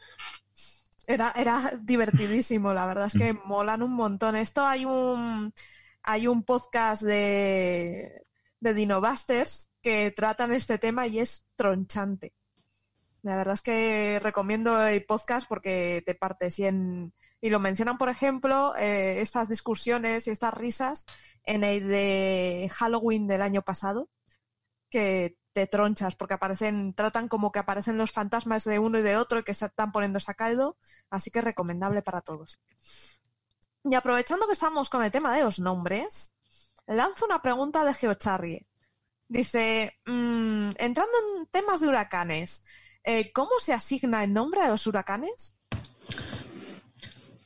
Era, 1.06 1.32
era 1.36 1.72
divertidísimo, 1.82 2.72
la 2.74 2.86
verdad 2.86 3.06
es 3.06 3.14
que 3.14 3.32
Mm. 3.32 3.40
molan 3.44 3.82
un 3.82 3.92
montón. 3.94 4.36
Esto 4.36 4.64
hay 4.66 4.84
un 4.84 5.52
hay 6.02 6.28
un 6.28 6.44
podcast 6.44 7.02
de, 7.02 8.26
de 8.60 8.74
Dinobusters 8.74 9.72
que 9.82 10.12
tratan 10.12 10.52
este 10.52 10.78
tema 10.78 11.06
y 11.06 11.18
es 11.18 11.48
tronchante. 11.56 12.32
La 13.22 13.36
verdad 13.36 13.54
es 13.54 13.62
que 13.62 14.20
recomiendo 14.22 14.80
el 14.86 15.04
podcast 15.04 15.48
porque 15.48 16.02
te 16.06 16.14
partes 16.14 16.58
y 16.60 16.64
en 16.66 17.12
y 17.40 17.50
lo 17.50 17.58
mencionan, 17.60 17.98
por 17.98 18.08
ejemplo, 18.08 18.74
eh, 18.76 19.20
estas 19.20 19.48
discusiones 19.48 20.26
y 20.26 20.30
estas 20.30 20.54
risas 20.54 21.06
en 21.44 21.64
el 21.64 21.86
de 21.88 22.70
Halloween 22.72 23.26
del 23.26 23.42
año 23.42 23.62
pasado, 23.62 24.08
que 24.90 25.36
te 25.56 25.66
tronchas 25.66 26.16
porque 26.16 26.34
aparecen, 26.34 26.92
tratan 26.92 27.28
como 27.28 27.50
que 27.50 27.58
aparecen 27.58 27.96
los 27.96 28.12
fantasmas 28.12 28.64
de 28.64 28.78
uno 28.78 28.98
y 28.98 29.02
de 29.02 29.16
otro 29.16 29.42
que 29.42 29.54
se 29.54 29.64
están 29.64 29.90
poniendo 29.90 30.18
a 30.26 30.34
caldo, 30.34 30.76
así 31.08 31.30
que 31.30 31.40
recomendable 31.40 32.02
para 32.02 32.20
todos. 32.20 32.60
Y 33.82 33.94
aprovechando 33.94 34.46
que 34.46 34.52
estamos 34.52 34.90
con 34.90 35.02
el 35.02 35.10
tema 35.10 35.34
de 35.34 35.44
los 35.44 35.58
nombres, 35.58 36.34
lanzo 36.86 37.24
una 37.24 37.40
pregunta 37.40 37.86
de 37.86 37.94
Geocharrie. 37.94 38.66
Dice, 39.28 39.94
mm, 40.04 40.72
entrando 40.76 41.12
en 41.38 41.46
temas 41.46 41.80
de 41.80 41.88
huracanes, 41.88 42.62
eh, 43.02 43.32
¿cómo 43.32 43.52
se 43.58 43.72
asigna 43.72 44.24
el 44.24 44.34
nombre 44.34 44.60
a 44.60 44.68
los 44.68 44.86
huracanes? 44.86 45.56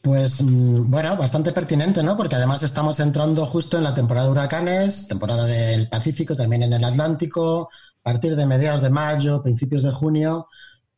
Pues 0.02 0.42
mm, 0.42 0.90
bueno, 0.90 1.16
bastante 1.16 1.52
pertinente, 1.52 2.02
¿no? 2.02 2.16
Porque 2.16 2.36
además 2.36 2.62
estamos 2.62 2.98
entrando 3.00 3.44
justo 3.44 3.76
en 3.76 3.84
la 3.84 3.94
temporada 3.94 4.26
de 4.26 4.32
huracanes, 4.32 5.06
temporada 5.06 5.44
del 5.44 5.88
Pacífico, 5.90 6.34
también 6.34 6.62
en 6.62 6.72
el 6.72 6.84
Atlántico, 6.84 7.68
partir 8.02 8.36
de 8.36 8.47
mediados 8.47 8.82
de 8.82 8.90
mayo, 8.90 9.43
principios 9.43 9.82
de 9.82 9.90
junio, 9.90 10.48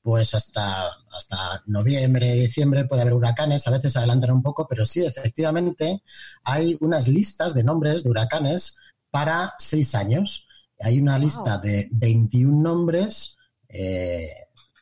pues 0.01 0.35
hasta, 0.35 0.89
hasta 1.13 1.63
noviembre, 1.67 2.35
diciembre 2.35 2.85
puede 2.87 3.03
haber 3.03 3.15
huracanes, 3.15 3.67
a 3.67 3.71
veces 3.71 3.97
adelantan 3.97 4.33
un 4.33 4.43
poco, 4.43 4.67
pero 4.69 4.85
sí, 4.85 5.05
efectivamente, 5.05 6.03
hay 6.45 6.77
unas 6.81 7.07
listas 7.07 7.55
de 7.55 7.63
nombres 7.63 8.03
de 8.03 8.11
huracanes 8.11 8.77
para 9.11 9.55
seis 9.59 9.95
años. 9.95 10.49
Hay 10.81 10.99
una 10.99 11.19
lista 11.19 11.59
de 11.59 11.89
21 11.93 12.61
nombres 12.61 13.37
eh, 13.69 14.33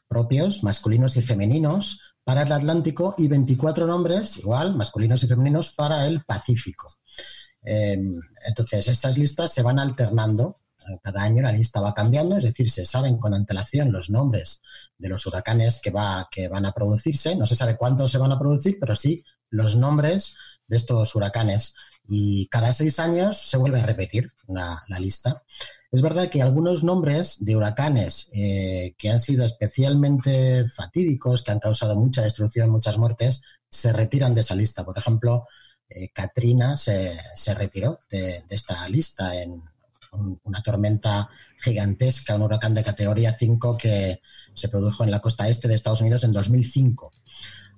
propios, 0.09 0.65
masculinos 0.65 1.17
y 1.17 1.21
femeninos, 1.21 2.01
para 2.25 2.43
el 2.43 2.53
Atlántico 2.53 3.15
y 3.19 3.29
24 3.29 3.87
nombres, 3.87 4.39
igual, 4.39 4.75
masculinos 4.75 5.23
y 5.23 5.29
femeninos, 5.29 5.73
para 5.73 6.07
el 6.07 6.23
Pacífico. 6.25 6.89
Eh, 7.63 8.01
entonces, 8.47 8.89
estas 8.89 9.19
listas 9.19 9.53
se 9.53 9.63
van 9.63 9.79
alternando. 9.79 10.61
Cada 11.03 11.23
año 11.23 11.43
la 11.43 11.53
lista 11.53 11.81
va 11.81 11.95
cambiando, 11.95 12.37
es 12.37 12.45
decir, 12.45 12.71
se 12.71 12.87
saben 12.87 13.19
con 13.19 13.35
antelación 13.35 13.93
los 13.93 14.11
nombres 14.11 14.63
de 14.99 15.09
los 15.09 15.27
huracanes 15.27 15.81
que, 15.83 15.91
va, 15.91 16.29
que 16.31 16.49
van 16.49 16.67
a 16.67 16.73
producirse. 16.73 17.37
No 17.37 17.47
se 17.47 17.57
sabe 17.57 17.77
cuántos 17.77 18.11
se 18.11 18.19
van 18.19 18.33
a 18.33 18.39
producir, 18.39 18.79
pero 18.81 18.97
sí 18.97 19.25
los 19.51 19.77
nombres 19.77 20.37
de 20.67 20.77
estos 20.77 21.15
huracanes. 21.15 21.75
Y 22.07 22.47
cada 22.49 22.73
seis 22.73 22.99
años 22.99 23.39
se 23.39 23.57
vuelve 23.57 23.81
a 23.81 23.87
repetir 23.87 24.33
la, 24.49 24.83
lista. 24.99 25.43
Es 25.93 26.03
verdad 26.03 26.31
que 26.31 26.43
algunos 26.43 26.83
nombres 26.83 27.45
de 27.45 27.57
huracanes 27.57 28.31
eh, 28.33 28.95
que 28.97 29.11
han 29.11 29.21
sido 29.21 29.45
especialmente 29.45 30.67
fatídicos, 30.69 31.43
que 31.43 31.53
han 31.53 31.61
causado 31.61 31.97
mucha 31.97 32.23
destrucción, 32.23 32.71
muchas 32.71 32.99
muertes, 32.99 33.43
se 33.69 33.93
retiran 33.93 34.35
de 34.35 34.41
esa 34.41 34.55
lista. 34.55 34.85
Por 34.85 34.99
ejemplo, 34.99 35.47
eh, 35.89 36.11
Katrina 36.13 36.77
se, 36.77 37.19
se 37.35 37.55
retiró 37.55 37.99
de, 38.11 38.45
esta 38.49 38.89
lista 38.89 39.41
en 39.41 39.61
un, 40.13 40.41
una 40.45 40.63
tormenta 40.63 41.29
gigantesca, 41.63 42.37
un 42.37 42.43
huracán 42.43 42.75
de 42.75 42.85
categoría 42.85 43.33
5 43.33 43.77
que 43.77 44.21
se 44.55 44.69
produjo 44.69 45.05
en 45.05 45.11
la 45.11 45.21
costa 45.21 45.49
este 45.49 45.69
de 45.69 45.75
Estados 45.75 46.01
Unidos 46.01 46.25
en 46.25 46.33
2005. 46.33 47.13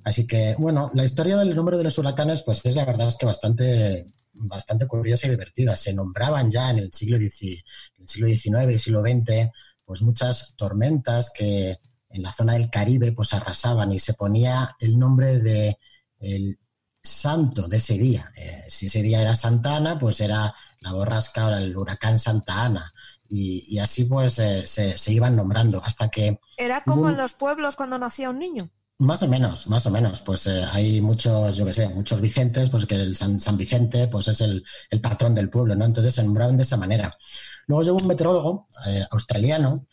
Así 0.04 0.26
que, 0.26 0.56
bueno, 0.58 0.90
la 0.94 1.04
historia 1.04 1.36
del 1.36 1.54
número 1.54 1.78
de 1.78 1.84
los 1.84 1.98
huracanes, 1.98 2.42
pues 2.42 2.64
es 2.64 2.74
la 2.74 2.84
verdad 2.84 3.08
es 3.08 3.16
que 3.16 3.26
bastante 3.26 4.06
bastante 4.34 4.86
curiosa 4.86 5.26
y 5.26 5.30
divertida. 5.30 5.76
Se 5.76 5.92
nombraban 5.92 6.50
ya 6.50 6.70
en 6.70 6.78
el 6.78 6.92
siglo, 6.92 7.18
XIX, 7.18 7.62
el 7.98 8.08
siglo 8.08 8.28
XIX 8.28 8.70
y 8.70 8.72
el 8.72 8.80
siglo 8.80 9.02
XX 9.02 9.50
pues 9.84 10.02
muchas 10.02 10.54
tormentas 10.56 11.30
que 11.30 11.78
en 12.08 12.22
la 12.22 12.32
zona 12.32 12.54
del 12.54 12.70
Caribe 12.70 13.12
pues 13.12 13.32
arrasaban 13.32 13.92
y 13.92 13.98
se 13.98 14.14
ponía 14.14 14.76
el 14.78 14.98
nombre 14.98 15.38
de 15.38 15.78
el 16.18 16.58
santo 17.02 17.68
de 17.68 17.78
ese 17.78 17.98
día. 17.98 18.32
Eh, 18.36 18.64
si 18.68 18.86
ese 18.86 19.02
día 19.02 19.20
era 19.20 19.34
Santa 19.34 19.76
Ana, 19.76 19.98
pues 19.98 20.20
era 20.20 20.54
la 20.82 20.92
borrasca 20.92 21.46
o 21.46 21.50
el 21.50 21.76
huracán 21.76 22.18
Santa 22.18 22.64
Ana. 22.64 22.92
Y, 23.28 23.64
y 23.68 23.78
así 23.78 24.04
pues 24.04 24.38
eh, 24.38 24.66
se, 24.66 24.98
se, 24.98 25.12
iban 25.12 25.36
nombrando 25.36 25.82
hasta 25.82 26.08
que... 26.08 26.38
Era 26.58 26.84
como 26.84 27.08
en 27.08 27.16
los 27.16 27.32
pueblos 27.32 27.76
cuando 27.76 27.98
nacía 27.98 28.28
un 28.28 28.38
niño. 28.38 28.70
Más 28.98 29.22
o 29.22 29.28
menos, 29.28 29.68
más 29.68 29.86
o 29.86 29.90
menos. 29.90 30.20
Pues 30.20 30.46
eh, 30.46 30.64
hay 30.70 31.00
muchos, 31.00 31.56
yo 31.56 31.64
qué 31.64 31.72
sé, 31.72 31.88
muchos 31.88 32.20
Vicentes, 32.20 32.70
pues 32.70 32.86
que 32.86 32.94
el 32.96 33.16
San, 33.16 33.40
San 33.40 33.56
Vicente 33.56 34.06
pues 34.08 34.28
es 34.28 34.40
el, 34.42 34.64
el, 34.90 35.00
patrón 35.00 35.34
del 35.34 35.50
pueblo, 35.50 35.74
¿no? 35.74 35.84
Entonces 35.84 36.14
se 36.14 36.22
nombraban 36.22 36.56
de 36.56 36.64
esa 36.64 36.76
manera. 36.76 37.16
Luego 37.66 37.82
llegó 37.82 37.96
un 37.96 38.06
meteorólogo 38.06 38.68
eh, 38.86 39.04
australiano 39.10 39.86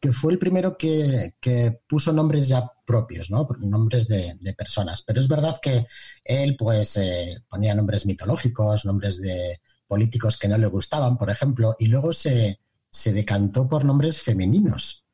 que 0.00 0.12
fue 0.12 0.32
el 0.32 0.38
primero 0.38 0.76
que, 0.76 1.34
que, 1.40 1.80
puso 1.86 2.12
nombres 2.12 2.48
ya 2.48 2.70
propios, 2.86 3.30
¿no? 3.30 3.48
Nombres 3.60 4.08
de, 4.08 4.34
de 4.40 4.54
personas. 4.54 5.02
Pero 5.02 5.20
es 5.20 5.28
verdad 5.28 5.56
que 5.60 5.86
él, 6.24 6.56
pues, 6.56 6.96
eh, 6.96 7.38
ponía 7.48 7.74
nombres 7.74 8.06
mitológicos, 8.06 8.84
nombres 8.84 9.20
de 9.20 9.60
políticos 9.86 10.38
que 10.38 10.48
no 10.48 10.58
le 10.58 10.66
gustaban, 10.66 11.16
por 11.16 11.30
ejemplo, 11.30 11.76
y 11.78 11.86
luego 11.86 12.12
se, 12.12 12.60
se 12.90 13.12
decantó 13.12 13.68
por 13.68 13.84
nombres 13.84 14.20
femeninos. 14.20 15.06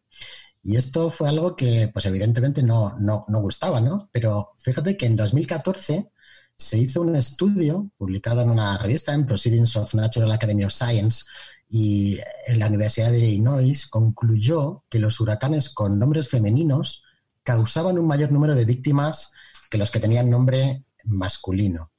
Y 0.63 0.77
esto 0.77 1.11
fue 1.11 1.29
algo 1.29 1.57
que, 1.57 1.91
pues 1.93 2.07
evidentemente 2.07 2.63
no, 2.63 2.95
no, 2.99 3.25
no, 3.29 3.41
gustaba, 3.41 3.81
¿no? 3.81 4.09
Pero 4.13 4.53
fíjate 4.59 4.97
que 4.97 5.07
en 5.07 5.17
2014 5.17 6.11
se 6.57 6.79
hizo 6.79 7.01
un 7.01 7.17
estudio 7.17 7.91
publicado 7.97 8.43
en 8.43 8.51
una 8.51 8.79
revista, 8.79 9.13
en 9.13 9.27
Proceedings 9.27 9.75
of 9.77 9.95
Natural 9.95 10.31
Academy 10.31 10.65
of 10.65 10.73
Science, 10.73 11.25
y 11.69 12.19
en 12.47 12.59
la 12.61 12.69
Universidad 12.69 13.11
de 13.11 13.19
Illinois 13.19 13.87
concluyó 13.87 14.85
que 14.89 15.01
los 15.01 15.19
huracanes 15.21 15.71
con 15.71 15.99
nombres 15.99 16.29
femeninos 16.29 17.05
causaban 17.43 17.99
un 17.99 18.07
mayor 18.07 18.31
número 18.31 18.55
de 18.55 18.65
víctimas 18.65 19.33
que 19.71 19.79
los 19.79 19.91
que 19.91 19.99
tenían 19.99 20.31
nombre 20.31 20.85
masculino. 21.05 21.91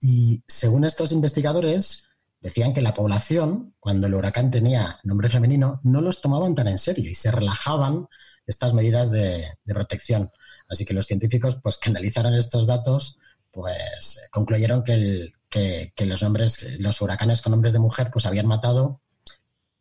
Y 0.00 0.44
según 0.46 0.84
estos 0.84 1.10
investigadores, 1.10 2.05
decían 2.46 2.72
que 2.72 2.80
la 2.80 2.94
población, 2.94 3.74
cuando 3.80 4.06
el 4.06 4.14
huracán 4.14 4.52
tenía 4.52 5.00
nombre 5.02 5.28
femenino, 5.28 5.80
no 5.82 6.00
los 6.00 6.20
tomaban 6.20 6.54
tan 6.54 6.68
en 6.68 6.78
serio 6.78 7.10
y 7.10 7.16
se 7.16 7.32
relajaban 7.32 8.06
estas 8.46 8.72
medidas 8.72 9.10
de, 9.10 9.44
protección. 9.64 10.30
Así 10.68 10.84
que 10.84 10.94
los 10.94 11.08
científicos, 11.08 11.58
pues 11.60 11.76
que 11.76 11.90
analizaron 11.90 12.34
estos 12.34 12.68
datos, 12.68 13.18
pues 13.50 14.20
concluyeron 14.30 14.84
que, 14.84 14.92
el, 14.92 15.34
que, 15.48 15.92
que 15.96 16.06
los 16.06 16.22
nombres, 16.22 16.78
los 16.78 17.00
huracanes 17.00 17.42
con 17.42 17.50
nombres 17.50 17.72
de 17.72 17.80
mujer, 17.80 18.10
pues 18.12 18.26
habían 18.26 18.46
matado 18.46 19.02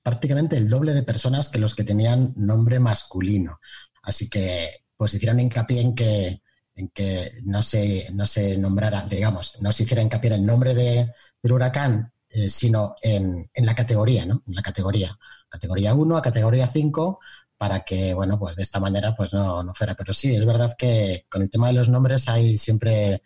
prácticamente 0.01 0.57
el 0.57 0.67
doble 0.67 0.95
de 0.95 1.03
personas 1.03 1.49
que 1.49 1.59
los 1.59 1.75
que 1.75 1.83
tenían 1.83 2.33
nombre 2.35 2.79
masculino. 2.79 3.59
Así 4.01 4.27
que 4.27 4.85
pues 4.97 5.13
hicieron 5.13 5.39
hincapié 5.39 5.81
en 5.81 5.93
que, 5.93 6.41
en 6.73 6.89
que 6.89 7.29
no, 7.43 7.61
se, 7.61 8.09
no 8.13 8.25
se 8.25 8.57
nombrara, 8.57 9.05
digamos, 9.07 9.57
no 9.61 9.71
se 9.71 9.83
hiciera 9.83 10.01
hincapié 10.01 10.29
en 10.29 10.39
el 10.39 10.45
nombre 10.47 10.73
de, 10.73 11.11
del 11.43 11.51
huracán, 11.51 12.11
eh, 12.35 12.49
sino 12.49 12.95
en, 13.01 13.49
en, 13.53 13.65
la 13.65 13.73
categoría, 13.73 14.25
¿no? 14.25 14.43
En 14.45 14.55
la 14.55 14.61
categoría. 14.61 15.17
Categoría 15.47 15.93
1 15.93 16.17
a 16.17 16.21
categoría 16.21 16.67
5, 16.67 17.19
para 17.57 17.85
que, 17.85 18.13
bueno, 18.13 18.37
pues 18.37 18.57
de 18.57 18.63
esta 18.63 18.79
manera 18.81 19.15
pues 19.15 19.33
no, 19.33 19.63
no 19.63 19.73
fuera. 19.73 19.95
Pero 19.95 20.11
sí, 20.13 20.35
es 20.35 20.45
verdad 20.45 20.75
que 20.77 21.25
con 21.29 21.41
el 21.41 21.49
tema 21.49 21.67
de 21.67 21.73
los 21.73 21.89
nombres 21.89 22.27
hay 22.27 22.57
siempre 22.57 23.21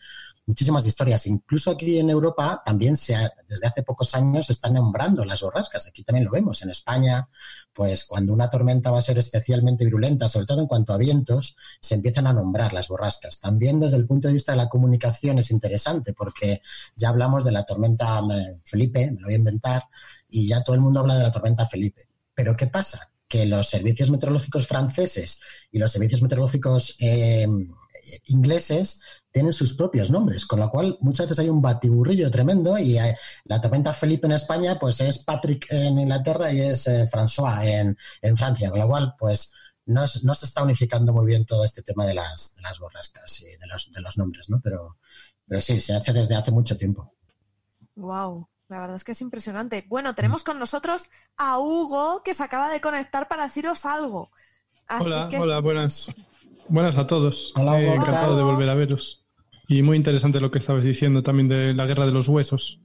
muchísimas 0.50 0.84
historias. 0.88 1.28
Incluso 1.28 1.70
aquí 1.70 2.00
en 2.00 2.10
Europa 2.10 2.64
también 2.66 2.98
se 2.98 3.16
desde 3.48 3.68
hace 3.68 3.84
pocos 3.84 4.16
años 4.16 4.48
se 4.48 4.54
están 4.54 4.74
nombrando 4.74 5.24
las 5.24 5.42
borrascas. 5.42 5.86
Aquí 5.88 6.04
también 6.04 6.26
lo 6.26 6.32
vemos. 6.32 6.64
En 6.64 6.72
España, 6.72 7.30
pues 7.72 8.04
cuando 8.04 8.34
una 8.34 8.50
tormenta 8.50 8.90
va 8.90 8.98
a 8.98 9.04
ser 9.04 9.20
especialmente 9.20 9.86
virulenta, 9.86 10.28
sobre 10.28 10.48
todo 10.48 10.62
en 10.62 10.68
cuanto 10.68 10.92
a 10.92 10.98
vientos, 10.98 11.56
se 11.80 11.94
empiezan 11.94 12.26
a 12.26 12.34
nombrar 12.34 12.74
las 12.74 12.88
borrascas. 12.88 13.40
También 13.40 13.80
desde 13.80 13.98
el 13.98 14.08
punto 14.08 14.28
de 14.28 14.34
vista 14.34 14.54
de 14.54 14.58
la 14.58 14.70
comunicación 14.70 15.38
es 15.38 15.52
interesante 15.52 16.14
porque 16.14 16.62
ya 16.96 17.10
hablamos 17.10 17.46
de 17.46 17.52
la 17.52 17.64
tormenta 17.64 18.20
eh, 18.20 18.60
Felipe, 18.64 19.12
me 19.12 19.22
lo 19.22 19.28
voy 19.28 19.36
a 19.36 19.38
inventar, 19.38 19.84
y 20.28 20.48
ya 20.48 20.64
todo 20.64 20.76
el 20.76 20.82
mundo 20.82 21.00
habla 21.00 21.16
de 21.16 21.24
la 21.24 21.32
tormenta 21.32 21.68
Felipe. 21.68 22.10
Pero 22.34 22.58
¿qué 22.58 22.66
pasa? 22.66 23.12
Que 23.28 23.46
los 23.46 23.70
servicios 23.70 24.10
meteorológicos 24.10 24.66
franceses 24.66 25.42
y 25.72 25.78
los 25.78 25.92
servicios 25.92 26.24
meteorológicos 26.24 26.96
eh, 27.00 27.48
ingleses 28.26 29.02
tienen 29.32 29.54
sus 29.54 29.74
propios 29.74 30.10
nombres, 30.10 30.46
con 30.46 30.60
lo 30.60 30.70
cual 30.70 30.98
muchas 31.02 31.28
veces 31.28 31.40
hay 31.40 31.50
un 31.50 31.62
batiburrillo 31.62 32.32
tremendo 32.32 32.78
y 32.78 32.98
hay, 32.98 33.14
la 33.46 33.62
tormenta 33.62 33.94
Felipe 33.94 34.28
en 34.28 34.34
España 34.34 34.78
pues 34.80 35.00
es 35.02 35.20
Patrick 35.20 35.68
en 35.72 36.00
Inglaterra 36.00 36.52
y 36.52 36.62
es 36.62 36.88
eh, 36.88 37.06
François 37.06 37.64
en, 37.64 37.98
en, 38.22 38.38
Francia, 38.38 38.72
con 38.72 38.80
lo 38.80 38.88
cual 38.88 39.16
pues 39.20 39.54
no, 39.86 40.04
es, 40.04 40.24
no, 40.24 40.34
se 40.34 40.46
está 40.46 40.64
unificando 40.64 41.14
muy 41.14 41.26
bien 41.26 41.46
todo 41.46 41.64
este 41.64 41.84
tema 41.84 42.06
de 42.06 42.16
las, 42.16 42.56
de 42.56 42.62
las 42.64 42.80
borrascas 42.80 43.42
y 43.42 43.46
de 43.46 43.68
los, 43.68 43.92
de 43.92 44.02
los 44.02 44.18
nombres, 44.18 44.50
¿no? 44.50 44.60
Pero, 44.62 44.98
pero 45.48 45.62
sí, 45.62 45.80
se 45.80 45.96
hace 45.96 46.14
desde 46.14 46.36
hace 46.36 46.52
mucho 46.52 46.78
tiempo. 46.78 47.14
Wow. 47.96 48.48
La 48.68 48.82
verdad 48.82 48.96
es 48.96 49.04
que 49.04 49.14
es 49.14 49.22
impresionante. 49.22 49.84
Bueno, 49.90 50.14
tenemos 50.14 50.44
con 50.44 50.60
nosotros 50.60 51.10
a 51.38 51.58
Hugo 51.58 52.22
que 52.24 52.36
se 52.36 52.44
acaba 52.44 52.70
de 52.70 52.80
conectar 52.80 53.28
para 53.28 53.46
deciros 53.46 53.84
algo. 53.86 54.30
Así 54.88 55.06
hola, 55.06 55.28
que... 55.30 55.40
hola, 55.40 55.60
buenas. 55.60 56.12
Buenas 56.70 56.98
a 56.98 57.08
todos. 57.08 57.52
Hola, 57.56 57.82
eh, 57.82 57.94
encantado 57.94 58.38
de 58.38 58.44
volver 58.44 58.70
a 58.70 58.76
veros. 58.76 59.26
Y 59.68 59.82
muy 59.82 59.98
interesante 59.98 60.40
lo 60.40 60.52
que 60.52 60.60
estabas 60.60 60.84
diciendo 60.84 61.24
también 61.24 61.48
de 61.48 61.74
la 61.74 61.88
guerra 61.88 62.06
de 62.06 62.12
los 62.12 62.28
huesos. 62.28 62.82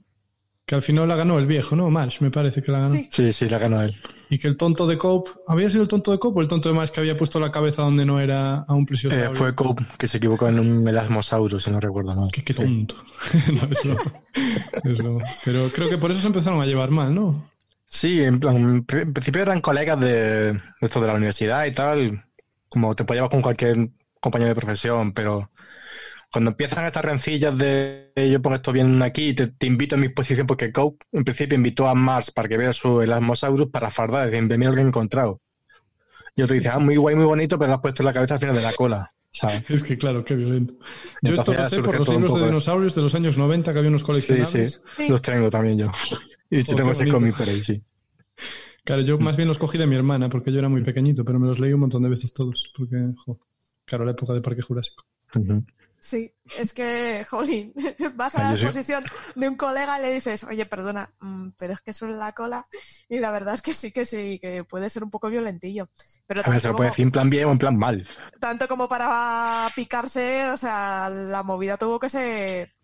Que 0.65 0.73
al 0.73 0.81
final 0.81 1.07
la 1.07 1.15
ganó 1.15 1.37
el 1.37 1.45
viejo, 1.45 1.75
¿no? 1.75 1.91
Marsh, 1.91 2.21
me 2.21 2.31
parece 2.31 2.63
que 2.63 2.71
la 2.71 2.79
ganó. 2.79 2.95
Sí, 2.95 3.07
sí, 3.11 3.31
sí 3.31 3.47
la 3.47 3.59
ganó 3.59 3.83
él. 3.83 3.95
Y 4.31 4.39
que 4.39 4.47
el 4.47 4.57
tonto 4.57 4.87
de 4.87 4.97
Cope. 4.97 5.29
¿Había 5.47 5.69
sido 5.69 5.83
el 5.83 5.87
tonto 5.87 6.11
de 6.11 6.17
Cope 6.17 6.39
o 6.39 6.41
el 6.41 6.47
tonto 6.47 6.69
de 6.69 6.73
Marsh 6.73 6.89
que 6.89 6.99
había 6.99 7.15
puesto 7.15 7.39
la 7.39 7.51
cabeza 7.51 7.83
donde 7.83 8.05
no 8.05 8.19
era 8.19 8.61
a 8.61 8.73
un 8.73 8.87
plesiosaurio? 8.87 9.29
Eh, 9.29 9.33
fue 9.35 9.53
Cope 9.53 9.85
que 9.99 10.07
se 10.07 10.17
equivocó 10.17 10.47
en 10.47 10.59
un 10.59 10.87
elasmosaurus, 10.87 11.61
si 11.61 11.69
no 11.69 11.79
recuerdo 11.79 12.15
mal. 12.15 12.29
Qué, 12.31 12.43
qué 12.43 12.55
tonto. 12.55 12.95
no, 13.53 13.69
es 13.69 13.85
es 14.83 14.97
broma. 14.97 15.23
Pero 15.45 15.69
creo 15.69 15.89
que 15.89 15.99
por 15.99 16.09
eso 16.09 16.21
se 16.21 16.27
empezaron 16.27 16.59
a 16.59 16.65
llevar 16.65 16.89
mal, 16.89 17.13
¿no? 17.13 17.51
Sí, 17.85 18.23
en, 18.23 18.39
plan, 18.39 18.83
en 18.89 19.13
principio 19.13 19.43
eran 19.43 19.61
colegas 19.61 19.99
de, 19.99 20.53
de 20.53 20.61
esto 20.81 20.99
de 20.99 21.07
la 21.07 21.13
universidad 21.13 21.65
y 21.65 21.71
tal. 21.71 22.24
Como 22.69 22.95
te 22.95 23.03
podías 23.03 23.19
llevar 23.19 23.31
con 23.31 23.41
cualquier 23.41 23.89
compañero 24.19 24.49
de 24.49 24.55
profesión, 24.55 25.13
pero 25.13 25.51
cuando 26.31 26.51
empiezan 26.51 26.85
estas 26.85 27.05
rencillas 27.05 27.57
de 27.57 28.11
yo 28.15 28.41
pongo 28.41 28.55
esto 28.55 28.71
bien 28.71 29.01
aquí, 29.01 29.33
te, 29.33 29.47
te 29.47 29.67
invito 29.67 29.95
a 29.95 29.97
mi 29.97 30.07
exposición, 30.07 30.47
porque 30.47 30.71
Cope 30.71 31.05
en 31.11 31.23
principio 31.23 31.55
invitó 31.55 31.87
a 31.87 31.95
Mars 31.95 32.31
para 32.31 32.49
que 32.49 32.57
vea 32.57 32.73
su 32.73 33.01
Elasmosaurus 33.01 33.69
para 33.69 33.91
fardar, 33.91 34.29
decir, 34.29 34.43
mira 34.57 34.69
lo 34.69 34.75
que 34.75 34.81
he 34.81 34.85
encontrado. 34.85 35.41
Y 36.35 36.41
otro 36.41 36.55
dice, 36.55 36.69
ah, 36.69 36.79
muy 36.79 36.97
guay, 36.97 37.15
muy 37.15 37.25
bonito, 37.25 37.57
pero 37.57 37.69
lo 37.69 37.75
has 37.75 37.81
puesto 37.81 38.03
en 38.03 38.07
la 38.07 38.13
cabeza 38.13 38.33
al 38.33 38.39
final 38.41 38.55
de 38.55 38.61
la 38.61 38.73
cola. 38.73 39.15
¿sabes? 39.35 39.63
Es 39.69 39.83
que 39.83 39.97
claro, 39.97 40.23
qué 40.23 40.35
violento. 40.35 40.73
Yo 41.21 41.35
esto 41.35 41.53
lo 41.53 41.65
sé 41.65 41.81
por 41.81 41.97
los 41.97 42.09
libros 42.09 42.33
de 42.33 42.45
dinosaurios 42.45 42.95
de 42.95 43.01
los 43.01 43.15
años 43.15 43.37
90 43.37 43.73
que 43.73 43.79
había 43.79 43.89
unos 43.89 44.03
coleccionables. 44.03 44.81
Sí, 44.95 45.03
sí, 45.03 45.09
los 45.09 45.21
tengo 45.21 45.49
también 45.49 45.77
yo. 45.77 45.91
Y 46.47 46.59
oh, 46.59 46.75
tengo 46.75 46.91
ese 46.91 47.09
cómic 47.09 47.35
por 47.35 47.49
ahí, 47.49 47.63
sí. 47.63 47.81
Claro, 48.85 49.01
yo 49.01 49.17
más 49.17 49.35
bien 49.35 49.47
los 49.47 49.57
cogí 49.57 49.79
de 49.79 49.87
mi 49.87 49.95
hermana 49.95 50.29
porque 50.29 50.51
yo 50.51 50.59
era 50.59 50.69
muy 50.69 50.83
pequeñito, 50.83 51.25
pero 51.25 51.39
me 51.39 51.47
los 51.47 51.59
leí 51.59 51.73
un 51.73 51.79
montón 51.81 52.03
de 52.03 52.09
veces 52.09 52.33
todos, 52.33 52.71
porque, 52.77 52.95
jo, 53.17 53.39
claro, 53.83 54.05
la 54.05 54.11
época 54.11 54.33
de 54.33 54.41
Parque 54.41 54.61
Jurásico. 54.61 55.05
Uh 55.33 55.39
-huh. 55.39 55.65
Sí, 55.99 56.31
es 56.59 56.71
que, 56.71 57.25
jolín, 57.29 57.73
vas 58.13 58.35
a 58.35 58.43
la 58.43 58.51
exposición 58.51 59.03
de 59.33 59.49
un 59.49 59.55
colega 59.55 59.97
y 59.97 60.03
le 60.03 60.13
dices, 60.13 60.43
oye, 60.43 60.67
perdona, 60.67 61.11
pero 61.57 61.73
es 61.73 61.81
que 61.81 61.93
suele 61.93 62.15
la 62.15 62.33
cola. 62.33 62.63
Y 63.09 63.19
la 63.19 63.31
verdad 63.31 63.55
es 63.55 63.63
que 63.63 63.73
sí, 63.73 63.91
que 63.91 64.05
sí, 64.05 64.37
que 64.39 64.63
puede 64.63 64.87
ser 64.91 65.03
un 65.03 65.09
poco 65.09 65.31
violentillo. 65.31 65.89
Pero 66.27 66.43
a 66.45 66.49
ver, 66.51 66.61
se 66.61 66.67
lo 66.67 66.75
puede 66.75 66.91
decir 66.91 67.05
en 67.05 67.11
plan 67.11 67.27
bien 67.27 67.45
o 67.45 67.51
en 67.53 67.57
plan 67.57 67.75
mal. 67.75 68.07
Tanto 68.39 68.67
como 68.67 68.87
para 68.87 69.67
picarse, 69.75 70.51
o 70.51 70.57
sea, 70.57 71.09
la 71.09 71.41
movida 71.41 71.77
tuvo 71.77 71.99
que 71.99 72.09
ser. 72.09 72.75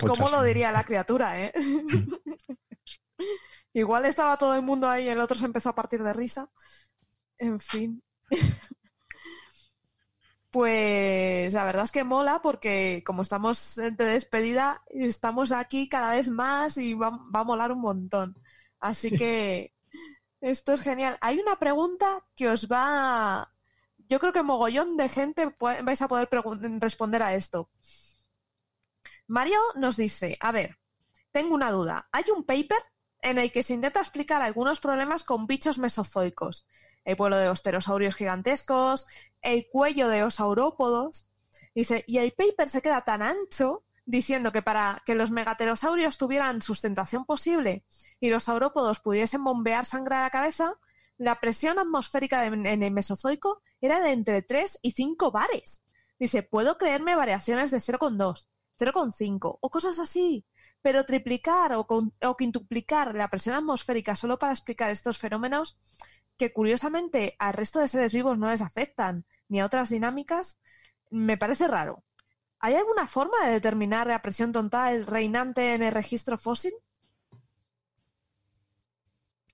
¿Cómo 0.00 0.30
lo 0.30 0.42
diría 0.42 0.72
la 0.72 0.84
criatura, 0.84 1.44
eh? 1.44 1.52
Igual 3.74 4.06
estaba 4.06 4.38
todo 4.38 4.54
el 4.54 4.62
mundo 4.62 4.88
ahí 4.88 5.04
y 5.04 5.08
el 5.08 5.20
otro 5.20 5.36
se 5.36 5.44
empezó 5.44 5.68
a 5.68 5.74
partir 5.74 6.02
de 6.02 6.12
risa. 6.12 6.48
En 7.38 7.60
fin. 7.60 8.02
Pues 10.50 11.52
la 11.52 11.64
verdad 11.64 11.82
es 11.82 11.90
que 11.90 12.04
mola 12.04 12.40
porque 12.40 13.02
como 13.04 13.22
estamos 13.22 13.74
de 13.74 13.90
despedida, 13.90 14.84
estamos 14.86 15.50
aquí 15.50 15.88
cada 15.88 16.10
vez 16.10 16.28
más 16.28 16.78
y 16.78 16.94
va, 16.94 17.10
va 17.10 17.40
a 17.40 17.44
molar 17.44 17.72
un 17.72 17.80
montón. 17.80 18.36
Así 18.78 19.10
que 19.18 19.74
esto 20.40 20.72
es 20.72 20.82
genial. 20.82 21.18
Hay 21.22 21.40
una 21.40 21.58
pregunta 21.58 22.06
que 22.36 22.48
os 22.48 22.68
va... 22.68 23.52
Yo 24.08 24.20
creo 24.20 24.32
que 24.32 24.44
mogollón 24.44 24.96
de 24.96 25.08
gente 25.08 25.56
vais 25.58 26.02
a 26.02 26.06
poder 26.06 26.28
responder 26.80 27.24
a 27.24 27.34
esto. 27.34 27.68
Mario 29.26 29.58
nos 29.74 29.96
dice, 29.96 30.36
a 30.40 30.52
ver, 30.52 30.78
tengo 31.32 31.54
una 31.54 31.72
duda. 31.72 32.08
Hay 32.12 32.24
un 32.32 32.44
paper 32.44 32.78
en 33.24 33.38
el 33.38 33.50
que 33.50 33.64
se 33.64 33.74
intenta 33.74 34.00
explicar 34.00 34.42
algunos 34.42 34.78
problemas 34.78 35.24
con 35.24 35.46
bichos 35.46 35.78
mesozoicos 35.78 36.66
el 37.04 37.16
vuelo 37.16 37.36
de 37.36 37.46
los 37.46 37.60
pterosaurios 37.60 38.16
gigantescos, 38.16 39.06
el 39.42 39.68
cuello 39.70 40.08
de 40.08 40.20
los 40.20 40.36
saurópodos. 40.36 41.28
Dice, 41.74 42.04
y 42.06 42.18
el 42.18 42.32
paper 42.32 42.68
se 42.68 42.82
queda 42.82 43.02
tan 43.02 43.22
ancho 43.22 43.84
diciendo 44.06 44.52
que 44.52 44.62
para 44.62 45.02
que 45.06 45.14
los 45.14 45.30
megaterosaurios 45.30 46.18
tuvieran 46.18 46.62
sustentación 46.62 47.24
posible 47.24 47.84
y 48.20 48.30
los 48.30 48.44
saurópodos 48.44 49.00
pudiesen 49.00 49.42
bombear 49.42 49.86
sangre 49.86 50.16
a 50.16 50.22
la 50.22 50.30
cabeza, 50.30 50.74
la 51.16 51.40
presión 51.40 51.78
atmosférica 51.78 52.44
en 52.44 52.82
el 52.82 52.90
Mesozoico 52.90 53.62
era 53.80 54.00
de 54.00 54.12
entre 54.12 54.42
3 54.42 54.80
y 54.82 54.90
5 54.90 55.30
bares. 55.30 55.82
Dice, 56.18 56.42
puedo 56.42 56.76
creerme 56.76 57.16
variaciones 57.16 57.70
de 57.70 57.78
0,2, 57.78 58.48
0,5 58.78 59.58
o 59.60 59.70
cosas 59.70 59.98
así, 59.98 60.44
pero 60.84 61.02
triplicar 61.02 61.72
o, 61.72 61.86
o 61.88 62.36
quintuplicar 62.36 63.14
la 63.14 63.28
presión 63.28 63.54
atmosférica 63.54 64.14
solo 64.14 64.38
para 64.38 64.52
explicar 64.52 64.90
estos 64.90 65.16
fenómenos 65.16 65.78
que 66.36 66.52
curiosamente 66.52 67.36
al 67.38 67.54
resto 67.54 67.80
de 67.80 67.88
seres 67.88 68.12
vivos 68.12 68.36
no 68.36 68.50
les 68.50 68.60
afectan, 68.60 69.24
ni 69.48 69.60
a 69.60 69.64
otras 69.64 69.88
dinámicas, 69.88 70.60
me 71.10 71.38
parece 71.38 71.68
raro. 71.68 72.04
¿Hay 72.60 72.74
alguna 72.74 73.06
forma 73.06 73.46
de 73.46 73.52
determinar 73.52 74.08
la 74.08 74.20
presión 74.20 74.52
total 74.52 75.06
reinante 75.06 75.72
en 75.72 75.82
el 75.82 75.94
registro 75.94 76.36
fósil? 76.36 76.74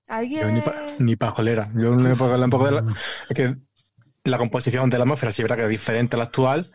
¿Alguien... 0.09 0.49
Yo 0.49 0.53
ni, 0.53 0.61
pa, 0.63 0.75
ni 0.99 1.15
pajolera. 1.15 1.71
Yo 1.77 1.95
no 1.95 2.17
puedo 2.17 2.33
hablar 2.33 2.47
un 2.47 2.51
poco 2.51 2.67
de 2.67 2.73
la, 2.73 2.95
es 3.29 3.37
que 3.37 3.57
la 4.25 4.39
composición 4.39 4.91
de 4.91 4.99
la 4.99 5.05
atmósfera 5.05 5.31
sí 5.31 5.45
verá 5.45 5.55
que 5.55 5.63
es 5.63 5.69
diferente 5.69 6.17
a 6.17 6.19
la 6.19 6.25
actual, 6.25 6.67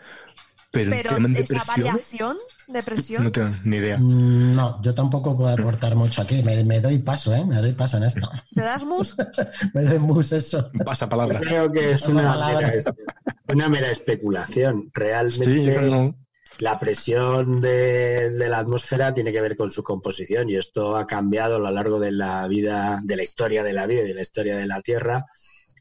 pero, 0.75 0.91
pero 0.91 1.17
esa 1.35 1.63
variación 1.65 2.37
de 2.67 2.83
presión. 2.83 3.23
No 3.23 3.31
tengo 3.31 3.49
ni 3.63 3.77
idea. 3.77 3.97
Mm, 3.97 4.51
No, 4.55 4.81
yo 4.81 4.93
tampoco 4.93 5.37
puedo 5.37 5.49
aportar 5.49 5.95
mucho 5.95 6.21
aquí. 6.21 6.43
Me, 6.43 6.63
me 6.63 6.81
doy 6.81 6.99
paso, 6.99 7.33
¿eh? 7.35 7.45
Me 7.45 7.57
doy 7.61 7.73
paso 7.73 7.97
en 7.97 8.03
esto. 8.03 8.29
¿Te 8.53 8.61
das 8.61 8.83
mus? 8.85 9.15
me 9.73 9.83
doy 9.83 9.99
mus, 9.99 10.31
eso. 10.31 10.71
Pasa 10.85 11.07
palabra. 11.09 11.39
Yo 11.41 11.47
creo 11.47 11.71
que 11.71 11.91
es 11.91 12.07
una 12.07 12.33
palabra. 12.33 12.67
mera, 12.67 12.83
una 13.53 13.69
mera 13.69 13.91
especulación. 13.91 14.89
Realmente 14.93 15.45
Sí, 15.45 15.63
yo 15.65 15.81
no. 15.81 16.15
la 16.59 16.79
presión 16.79 17.59
de, 17.61 18.29
de 18.31 18.49
la 18.49 18.59
atmósfera 18.59 19.13
tiene 19.13 19.31
que 19.33 19.41
ver 19.41 19.55
con 19.57 19.71
su 19.71 19.83
composición 19.83 20.49
y 20.49 20.55
esto 20.55 20.95
ha 20.95 21.05
cambiado 21.05 21.57
a 21.57 21.59
lo 21.59 21.71
largo 21.71 21.99
de 21.99 22.11
la 22.11 22.47
vida, 22.47 22.99
de 23.03 23.15
la 23.17 23.23
historia 23.23 23.63
de 23.63 23.73
la 23.73 23.87
vida 23.87 24.01
y 24.01 24.07
de 24.07 24.13
la 24.13 24.21
historia 24.21 24.55
de 24.57 24.65
la 24.67 24.81
Tierra, 24.81 25.25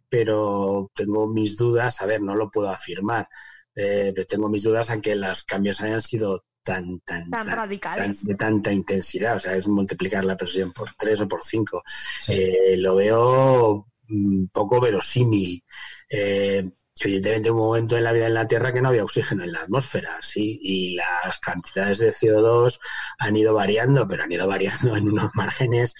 pero 0.08 0.90
tengo 0.94 1.26
mis 1.28 1.56
dudas, 1.56 2.00
a 2.02 2.06
ver, 2.06 2.20
no 2.22 2.34
lo 2.34 2.50
puedo 2.50 2.70
afirmar, 2.70 3.28
eh, 3.76 4.12
tengo 4.28 4.48
mis 4.48 4.62
dudas 4.62 4.90
en 4.90 5.00
que 5.00 5.14
los 5.14 5.42
cambios 5.44 5.80
hayan 5.80 6.00
sido 6.00 6.44
tan, 6.62 7.00
tan, 7.00 7.28
Tan 7.30 7.46
radicales. 7.46 8.20
tan- 8.20 8.26
de 8.28 8.34
tanta 8.36 8.72
intensidad, 8.72 9.36
o 9.36 9.38
sea, 9.40 9.54
es 9.56 9.68
multiplicar 9.68 10.24
la 10.24 10.36
presión 10.36 10.72
por 10.72 10.90
tres 10.98 11.20
o 11.20 11.28
por 11.28 11.42
cinco. 11.44 11.82
Sí. 12.22 12.32
Eh, 12.34 12.76
lo 12.78 12.94
veo 12.96 13.86
un 14.08 14.48
poco 14.52 14.80
verosímil. 14.80 15.62
Eh, 16.08 16.70
Evidentemente, 17.00 17.50
un 17.50 17.56
momento 17.58 17.96
en 17.96 18.04
la 18.04 18.12
vida 18.12 18.28
en 18.28 18.34
la 18.34 18.46
Tierra 18.46 18.72
que 18.72 18.80
no 18.80 18.88
había 18.90 19.02
oxígeno 19.02 19.42
en 19.42 19.50
la 19.50 19.62
atmósfera, 19.62 20.16
sí, 20.22 20.60
y 20.62 20.94
las 20.94 21.40
cantidades 21.40 21.98
de 21.98 22.12
CO2 22.12 22.78
han 23.18 23.34
ido 23.36 23.52
variando, 23.52 24.06
pero 24.06 24.22
han 24.22 24.30
ido 24.30 24.46
variando 24.46 24.94
en 24.96 25.08
unos 25.08 25.32
márgenes 25.34 25.92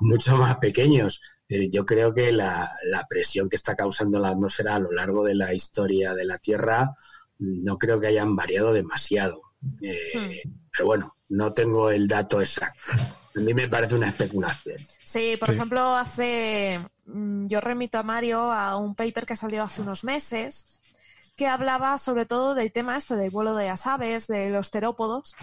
mucho 0.00 0.36
más 0.36 0.58
pequeños. 0.58 1.20
Yo 1.70 1.84
creo 1.84 2.14
que 2.14 2.30
la, 2.32 2.72
la 2.84 3.06
presión 3.08 3.48
que 3.48 3.56
está 3.56 3.74
causando 3.74 4.18
la 4.20 4.28
atmósfera 4.28 4.76
a 4.76 4.78
lo 4.80 4.92
largo 4.92 5.24
de 5.24 5.34
la 5.34 5.52
historia 5.52 6.14
de 6.14 6.24
la 6.24 6.38
Tierra 6.38 6.94
no 7.38 7.76
creo 7.78 7.98
que 7.98 8.06
hayan 8.06 8.36
variado 8.36 8.72
demasiado. 8.72 9.42
Eh, 9.82 10.42
Pero 10.72 10.86
bueno, 10.86 11.16
no 11.28 11.52
tengo 11.52 11.90
el 11.90 12.06
dato 12.06 12.40
exacto. 12.40 12.92
A 12.92 13.40
mí 13.40 13.52
me 13.54 13.66
parece 13.68 13.94
una 13.96 14.08
especulación. 14.08 14.76
Sí, 15.04 15.36
por 15.38 15.48
Sí. 15.48 15.54
ejemplo, 15.56 15.96
hace. 15.96 16.80
mm, 17.06 17.46
Yo 17.48 17.60
remito 17.60 17.98
a 17.98 18.02
Mario 18.04 18.52
a 18.52 18.76
un 18.76 18.94
paper 18.94 19.26
que 19.26 19.36
salió 19.36 19.64
hace 19.64 19.82
unos 19.82 20.04
meses 20.04 20.80
que 21.36 21.46
hablaba 21.48 21.96
sobre 21.98 22.26
todo 22.26 22.54
del 22.54 22.70
tema 22.70 22.96
este 22.96 23.16
del 23.16 23.30
vuelo 23.30 23.54
de 23.54 23.66
las 23.66 23.86
aves, 23.86 24.26
de 24.26 24.50
los 24.50 24.70
terópodos, 24.70 25.34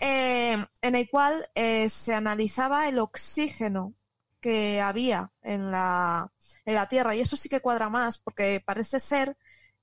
eh, 0.00 0.62
en 0.82 0.94
el 0.94 1.08
cual 1.08 1.48
eh, 1.54 1.88
se 1.88 2.12
analizaba 2.14 2.88
el 2.88 2.98
oxígeno 2.98 3.94
que 4.40 4.80
había 4.80 5.32
en 5.42 5.70
la, 5.70 6.32
en 6.64 6.74
la 6.74 6.86
Tierra. 6.86 7.14
Y 7.14 7.20
eso 7.20 7.36
sí 7.36 7.48
que 7.48 7.60
cuadra 7.60 7.88
más, 7.88 8.18
porque 8.18 8.62
parece 8.64 9.00
ser 9.00 9.36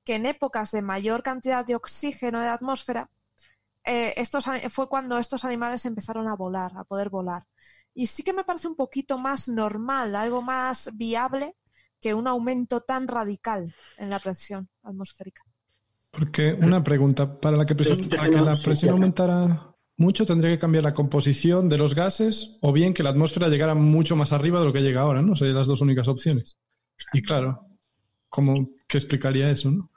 que 0.03 0.15
en 0.15 0.25
épocas 0.25 0.71
de 0.71 0.81
mayor 0.81 1.23
cantidad 1.23 1.65
de 1.65 1.75
oxígeno 1.75 2.39
en 2.39 2.45
la 2.45 2.53
atmósfera, 2.53 3.09
eh, 3.83 4.13
estos, 4.17 4.45
fue 4.69 4.89
cuando 4.89 5.17
estos 5.17 5.45
animales 5.45 5.85
empezaron 5.85 6.27
a 6.27 6.35
volar, 6.35 6.71
a 6.75 6.83
poder 6.83 7.09
volar. 7.09 7.43
Y 7.93 8.07
sí 8.07 8.23
que 8.23 8.33
me 8.33 8.43
parece 8.43 8.67
un 8.67 8.75
poquito 8.75 9.17
más 9.17 9.47
normal, 9.47 10.15
algo 10.15 10.41
más 10.41 10.95
viable 10.95 11.55
que 12.01 12.13
un 12.13 12.27
aumento 12.27 12.81
tan 12.81 13.07
radical 13.07 13.73
en 13.97 14.09
la 14.09 14.19
presión 14.19 14.69
atmosférica. 14.83 15.43
Porque 16.11 16.53
una 16.53 16.83
pregunta, 16.83 17.39
para, 17.39 17.57
la 17.57 17.65
que 17.65 17.75
presión- 17.75 18.01
Sí, 18.03 18.09
para 18.09 18.29
que 18.29 18.37
la 18.37 18.55
presión 18.55 18.93
aumentara 18.93 19.74
mucho, 19.97 20.25
tendría 20.25 20.51
que 20.51 20.59
cambiar 20.59 20.83
la 20.83 20.93
composición 20.93 21.69
de 21.69 21.77
los 21.77 21.95
gases 21.95 22.57
o 22.61 22.73
bien 22.73 22.93
que 22.93 23.03
la 23.03 23.11
atmósfera 23.11 23.47
llegara 23.47 23.75
mucho 23.75 24.15
más 24.15 24.33
arriba 24.33 24.59
de 24.59 24.65
lo 24.65 24.73
que 24.73 24.81
llega 24.81 25.01
ahora, 25.01 25.21
¿no? 25.21 25.35
Serían 25.35 25.55
las 25.55 25.67
dos 25.67 25.81
únicas 25.81 26.07
opciones. 26.07 26.57
Y 27.13 27.21
claro, 27.21 27.61
¿cómo, 28.29 28.69
¿qué 28.87 28.97
explicaría 28.97 29.49
eso, 29.49 29.71
no? 29.71 29.89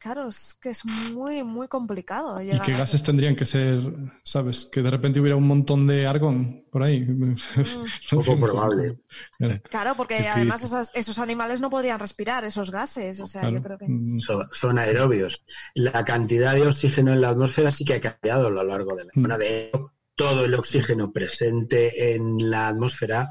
Claro, 0.00 0.28
es 0.28 0.56
que 0.60 0.70
es 0.70 0.84
muy, 0.84 1.42
muy 1.42 1.66
complicado 1.66 2.40
¿Y 2.40 2.46
llegar 2.46 2.62
qué 2.64 2.72
gases 2.72 3.02
tendrían 3.02 3.34
que 3.34 3.44
ser, 3.46 3.80
sabes? 4.22 4.64
Que 4.70 4.80
de 4.80 4.90
repente 4.90 5.18
hubiera 5.20 5.34
un 5.36 5.46
montón 5.46 5.86
de 5.88 6.06
argón 6.06 6.64
por 6.70 6.82
ahí. 6.84 7.04
Poco 8.10 8.36
probable. 8.38 8.98
Claro, 9.70 9.94
porque 9.96 10.14
Difícil. 10.14 10.32
además 10.36 10.62
esas- 10.62 10.92
esos 10.94 11.18
animales 11.18 11.60
no 11.60 11.70
podrían 11.70 11.98
respirar 11.98 12.44
esos 12.44 12.70
gases. 12.70 13.20
O 13.20 13.26
sea, 13.26 13.48
yo 13.50 13.62
creo 13.62 13.78
que. 13.78 13.86
So- 14.20 14.46
son 14.52 14.78
aerobios. 14.78 15.42
La 15.74 16.04
cantidad 16.04 16.54
de 16.54 16.62
oxígeno 16.66 17.12
en 17.12 17.20
la 17.20 17.30
atmósfera 17.30 17.70
sí 17.70 17.84
que 17.84 17.94
ha 17.94 18.00
cambiado 18.00 18.46
a 18.48 18.50
lo 18.50 18.62
largo 18.64 18.94
de 18.96 19.04
la 19.04 19.10
Mm. 19.14 19.20
bueno, 19.20 19.38
de 19.38 19.66
hecho, 19.68 19.92
todo 20.14 20.44
el 20.44 20.54
oxígeno 20.54 21.12
presente 21.12 22.14
en 22.14 22.50
la 22.50 22.68
atmósfera 22.68 23.28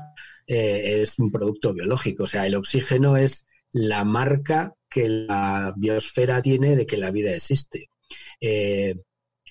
eh, 0.48 1.02
es 1.02 1.20
un 1.20 1.32
producto 1.32 1.74
biológico. 1.74 2.24
O 2.24 2.28
sea, 2.28 2.46
el 2.46 2.56
oxígeno 2.56 3.18
es 3.18 3.46
la 3.72 4.04
marca 4.06 4.74
que 4.90 5.08
la 5.10 5.74
biosfera 5.76 6.42
tiene 6.42 6.76
de 6.76 6.86
que 6.86 6.98
la 6.98 7.12
vida 7.12 7.32
existe. 7.32 7.90
Eh, 8.40 8.96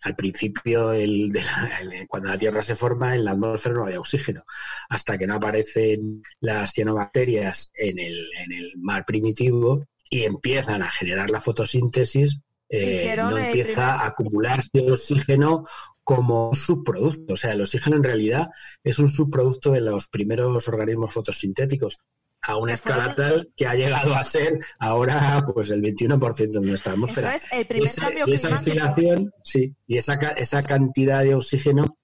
al 0.05 0.15
principio, 0.15 0.93
el 0.93 1.31
de 1.31 1.43
la- 1.43 1.79
el- 1.81 2.07
cuando 2.07 2.29
la 2.29 2.39
Tierra 2.39 2.63
se 2.63 2.77
forma, 2.77 3.15
en 3.15 3.25
la 3.25 3.33
atmósfera 3.33 3.75
no 3.75 3.85
había 3.85 3.99
oxígeno. 4.01 4.43
Hasta 4.89 5.17
que 5.19 5.27
no 5.27 5.35
aparecen 5.37 6.23
las 6.41 6.73
cianobacterias 6.73 7.71
en 7.75 7.99
el, 7.99 8.29
en 8.45 8.53
el 8.53 8.73
mar 8.77 9.05
primitivo 9.07 9.85
y 10.11 10.25
empiezan 10.25 10.83
a 10.83 10.91
generar 10.91 11.31
la 11.31 11.41
fotosíntesis, 11.41 12.39
eh, 12.69 13.15
no 13.31 13.39
empieza 13.39 13.95
a 13.95 14.07
acumularse 14.07 14.69
oxígeno 14.91 15.65
como 16.05 16.51
un 16.51 16.57
subproducto. 16.57 17.35
O 17.35 17.37
sea, 17.37 17.53
el 17.53 17.61
oxígeno 17.63 17.97
en 17.97 18.05
realidad 18.05 18.49
es 18.85 18.99
un 18.99 19.09
subproducto 19.09 19.73
de 19.73 19.81
los 19.81 20.09
primeros 20.09 20.69
organismos 20.69 21.13
fotosintéticos 21.13 21.99
a 22.43 22.57
una 22.57 22.75
escala 22.75 23.15
tal 23.15 23.53
que 23.57 23.67
ha 23.67 23.75
llegado 23.75 24.15
a 24.15 24.23
ser 24.23 24.59
ahora 24.79 25.45
pues 25.53 25.71
el 25.71 25.83
21% 25.83 26.61
de 26.61 26.67
nuestra 26.67 26.93
atmósfera. 26.93 27.35
Eso 27.35 27.47
es 27.47 27.53
el 27.61 27.67
primer 27.67 27.89
Esa- 27.89 28.03
cambio 28.03 28.25
y 28.29 28.33
esa 28.35 28.49
climático. 28.49 28.77
oscilación, 28.77 29.33
sí, 29.43 29.75
y 29.87 29.97
esa, 29.97 30.15
esa 30.15 30.63
cantidad 30.63 31.23
de 31.25 31.35
oxígeno 31.35 31.99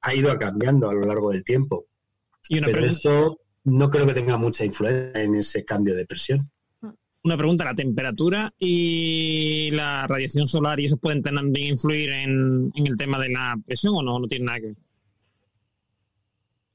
ha 0.00 0.14
ido 0.14 0.36
cambiando 0.38 0.88
a 0.90 0.94
lo 0.94 1.02
largo 1.02 1.30
del 1.30 1.44
tiempo. 1.44 1.86
Y 2.48 2.58
una 2.58 2.66
Pero 2.66 2.78
pregunta- 2.78 2.96
esto 2.96 3.40
no 3.64 3.90
creo 3.90 4.06
que 4.06 4.14
tenga 4.14 4.36
mucha 4.36 4.64
influencia 4.64 5.22
en 5.22 5.34
ese 5.36 5.64
cambio 5.64 5.94
de 5.94 6.06
presión. 6.06 6.50
Una 7.22 7.36
pregunta, 7.36 7.64
¿la 7.64 7.74
temperatura 7.74 8.54
y 8.56 9.70
la 9.72 10.06
radiación 10.06 10.46
solar 10.46 10.78
y 10.78 10.84
eso 10.84 10.96
pueden 10.96 11.22
también 11.22 11.70
influir 11.72 12.10
en, 12.10 12.70
en 12.74 12.86
el 12.86 12.96
tema 12.96 13.18
de 13.18 13.30
la 13.30 13.56
presión 13.66 13.94
o 13.96 14.02
no? 14.02 14.20
No 14.20 14.28
tiene 14.28 14.44
nada 14.44 14.60
que 14.60 14.66
ver. 14.66 14.76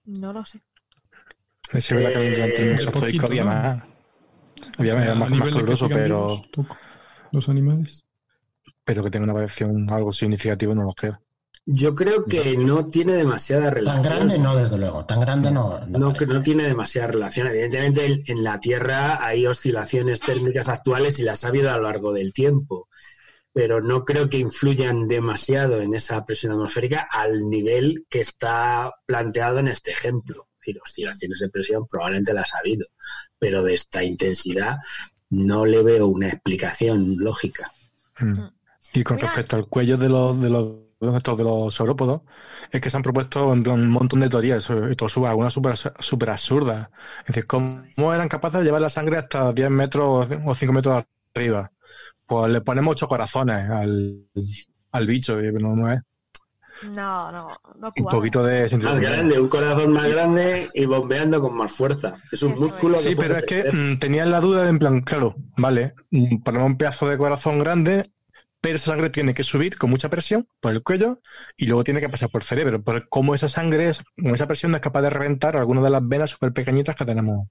No 0.05 0.33
lo 0.33 0.43
sé. 0.43 0.59
Es 1.71 1.89
verdad 1.91 2.13
que 2.13 2.31
durante 2.31 2.61
el 2.61 2.69
Eh, 2.69 2.71
Mesozoico 2.71 3.25
había 3.25 3.43
¿no? 3.43 3.45
más. 3.45 3.83
Había 4.77 4.95
O 4.95 4.99
sea, 4.99 5.15
más, 5.15 5.31
a 5.31 5.35
más 5.35 5.49
caluroso, 5.49 5.89
pero, 5.89 6.41
poco. 6.51 6.77
Los 7.31 7.49
animales. 7.49 8.03
pero 8.83 9.03
que 9.03 9.09
tenga 9.11 9.25
una 9.25 9.33
variación 9.33 9.89
algo 9.91 10.13
significativo 10.13 10.75
no 10.75 10.83
lo 10.83 10.93
creo. 10.93 11.19
Yo 11.65 11.93
creo 11.95 12.25
que 12.25 12.55
no 12.57 12.89
tiene 12.89 13.13
demasiada 13.13 13.65
Tan 13.65 13.73
relación. 13.75 14.03
grande 14.03 14.37
no, 14.39 14.55
desde 14.55 14.77
luego. 14.77 15.05
Tan 15.05 15.21
grande 15.21 15.51
no. 15.51 15.79
no 15.87 15.99
No, 15.99 16.13
que 16.15 16.25
no 16.25 16.41
tiene 16.41 16.63
demasiada 16.63 17.07
relación. 17.07 17.47
Evidentemente, 17.47 18.05
en, 18.05 18.23
en 18.27 18.43
la 18.43 18.59
Tierra 18.59 19.23
hay 19.25 19.45
oscilaciones 19.47 20.19
térmicas 20.21 20.69
actuales 20.69 21.19
y 21.19 21.23
las 21.23 21.43
ha 21.45 21.49
habido 21.49 21.71
a 21.71 21.77
lo 21.77 21.83
largo 21.83 22.13
del 22.13 22.33
tiempo, 22.33 22.89
pero 23.53 23.81
no 23.81 24.05
creo 24.05 24.29
que 24.29 24.39
influyan 24.39 25.07
demasiado 25.07 25.81
en 25.81 25.95
esa 25.95 26.25
presión 26.25 26.53
atmosférica 26.53 27.07
al 27.11 27.41
nivel 27.49 28.05
que 28.09 28.21
está 28.21 28.91
planteado 29.07 29.59
en 29.59 29.67
este 29.69 29.91
ejemplo. 29.91 30.47
Decir, 30.61 30.79
oscilaciones 30.83 31.39
de 31.39 31.49
presión 31.49 31.87
probablemente 31.87 32.33
las 32.33 32.53
ha 32.53 32.59
habido, 32.59 32.85
pero 33.39 33.63
de 33.63 33.73
esta 33.73 34.03
intensidad 34.03 34.77
no 35.31 35.65
le 35.65 35.81
veo 35.81 36.07
una 36.07 36.27
explicación 36.29 37.17
lógica. 37.17 37.71
Mm. 38.19 38.43
Y 38.93 39.03
con 39.03 39.17
respecto 39.17 39.55
al 39.55 39.67
cuello 39.67 39.97
de 39.97 40.09
los 40.09 40.39
de 40.41 40.49
los 40.49 40.75
de 40.99 41.17
estos 41.17 41.37
de 41.37 41.43
los 41.43 41.73
saurópodos, 41.73 42.21
es 42.71 42.79
que 42.79 42.89
se 42.89 42.97
han 42.97 43.03
propuesto 43.03 43.51
en 43.53 43.63
plan, 43.63 43.79
un 43.79 43.89
montón 43.89 44.19
de 44.19 44.29
teorías, 44.29 44.69
algunas 44.69 45.53
súper 45.53 45.75
super 45.75 46.29
absurdas. 46.29 46.89
Es 47.21 47.27
decir, 47.27 47.47
¿cómo, 47.47 47.83
cómo 47.95 48.13
eran 48.13 48.29
capaces 48.29 48.59
de 48.59 48.65
llevar 48.65 48.81
la 48.81 48.89
sangre 48.89 49.17
hasta 49.17 49.51
10 49.51 49.69
metros 49.71 50.29
o 50.45 50.53
5 50.53 50.73
metros 50.73 51.03
arriba? 51.33 51.71
Pues 52.27 52.51
le 52.51 52.61
ponemos 52.61 52.93
ocho 52.93 53.07
corazones 53.07 53.69
al, 53.69 54.27
al 54.91 55.07
bicho, 55.07 55.41
y 55.41 55.51
no, 55.53 55.75
no 55.75 55.91
es. 55.91 56.01
No, 56.83 57.31
no, 57.31 57.47
no 57.79 57.93
Un 57.95 58.05
poquito 58.05 58.43
de 58.43 58.61
Más 58.63 58.71
sentido 58.71 58.91
común. 58.91 59.03
grande, 59.05 59.39
un 59.39 59.47
corazón 59.49 59.91
más 59.93 60.07
grande 60.07 60.67
y 60.73 60.85
bombeando 60.85 61.41
con 61.41 61.55
más 61.55 61.71
fuerza. 61.71 62.15
Es 62.31 62.41
un 62.43 62.53
Eso 62.53 62.61
músculo 62.63 62.99
Sí, 62.99 63.09
que 63.09 63.15
puede 63.15 63.27
pero 63.29 63.39
es 63.39 63.45
que 63.45 63.71
mm, 63.71 63.99
tenía 63.99 64.25
la 64.25 64.39
duda 64.39 64.63
de 64.63 64.69
en 64.69 64.79
plan, 64.79 65.01
claro, 65.01 65.35
vale, 65.57 65.93
mm, 66.09 66.41
ponemos 66.43 66.67
un 66.67 66.77
pedazo 66.77 67.07
de 67.07 67.17
corazón 67.17 67.59
grande, 67.59 68.11
pero 68.61 68.75
esa 68.75 68.91
sangre 68.91 69.09
tiene 69.09 69.33
que 69.33 69.43
subir 69.43 69.77
con 69.77 69.89
mucha 69.89 70.09
presión 70.09 70.47
por 70.59 70.71
el 70.71 70.83
cuello 70.83 71.19
y 71.57 71.65
luego 71.67 71.83
tiene 71.83 71.99
que 72.01 72.09
pasar 72.09 72.29
por 72.29 72.41
el 72.41 72.47
cerebro. 72.47 72.81
Pero 72.83 73.03
como 73.09 73.33
esa 73.35 73.47
sangre, 73.47 73.89
es- 73.89 74.01
con 74.21 74.33
esa 74.33 74.47
presión 74.47 74.71
no 74.71 74.77
es 74.77 74.81
capaz 74.83 75.01
de 75.01 75.09
reventar 75.09 75.57
algunas 75.57 75.83
de 75.83 75.89
las 75.89 76.07
venas 76.07 76.29
súper 76.31 76.51
pequeñitas 76.53 76.95
que 76.95 77.05
tenemos, 77.05 77.47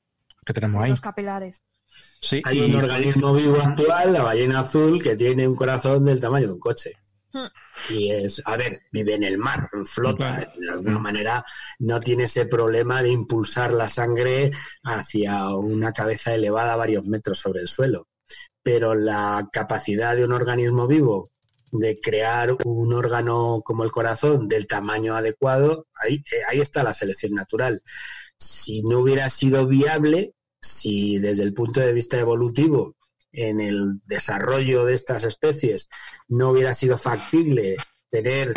que 0.47 0.52
tenemos 0.52 0.82
ahí. 0.82 0.90
Los 0.90 1.01
capilares. 1.01 1.62
Sí, 2.20 2.40
Hay 2.44 2.59
y- 2.59 2.65
un 2.66 2.77
organismo 2.77 3.35
vivo 3.35 3.57
actual, 3.61 4.12
la 4.12 4.23
ballena 4.23 4.61
azul, 4.61 5.02
que 5.02 5.16
tiene 5.16 5.48
un 5.48 5.57
corazón 5.57 6.05
del 6.05 6.20
tamaño 6.20 6.47
de 6.48 6.52
un 6.52 6.61
coche. 6.61 6.93
Y 7.89 8.11
es, 8.11 8.43
a 8.44 8.57
ver, 8.57 8.82
vive 8.93 9.15
en 9.15 9.24
el 9.24 9.39
mar, 9.39 9.69
flota, 9.85 10.52
de 10.57 10.70
alguna 10.70 10.98
manera 10.98 11.44
no 11.78 12.01
tiene 12.01 12.24
ese 12.24 12.47
problema 12.47 13.02
de 13.02 13.11
impulsar 13.11 13.73
la 13.73 13.89
sangre 13.89 14.51
hacia 14.82 15.48
una 15.55 15.93
cabeza 15.93 16.35
elevada 16.35 16.77
varios 16.77 17.05
metros 17.05 17.39
sobre 17.39 17.61
el 17.61 17.69
suelo. 17.69 18.09
Pero 18.62 18.94
la 18.94 19.48
capacidad 19.52 20.16
de 20.16 20.24
un 20.24 20.32
organismo 20.32 20.86
vivo 20.86 21.31
de 21.73 22.01
crear 22.01 22.57
un 22.65 22.93
órgano 22.93 23.62
como 23.65 23.85
el 23.85 23.93
corazón 23.93 24.48
del 24.48 24.66
tamaño 24.66 25.15
adecuado, 25.15 25.86
ahí, 25.94 26.16
eh, 26.16 26.43
ahí 26.48 26.61
está 26.61 26.82
la 26.82 26.93
selección 26.93 27.32
natural. 27.32 27.82
Si 28.36 28.82
no 28.82 29.01
hubiera 29.01 29.28
sido 29.28 29.66
viable, 29.66 30.35
si 30.61 31.19
desde 31.19 31.44
el 31.44 31.55
punto 31.55 31.81
de 31.81 31.93
vista 31.93 32.19
evolutivo 32.19 32.97
en 33.32 33.61
el 33.61 34.01
desarrollo 34.07 34.85
de 34.85 34.94
estas 34.94 35.24
especies 35.24 35.89
no 36.28 36.51
hubiera 36.51 36.74
sido 36.74 36.98
factible 36.98 37.77
tener 38.11 38.55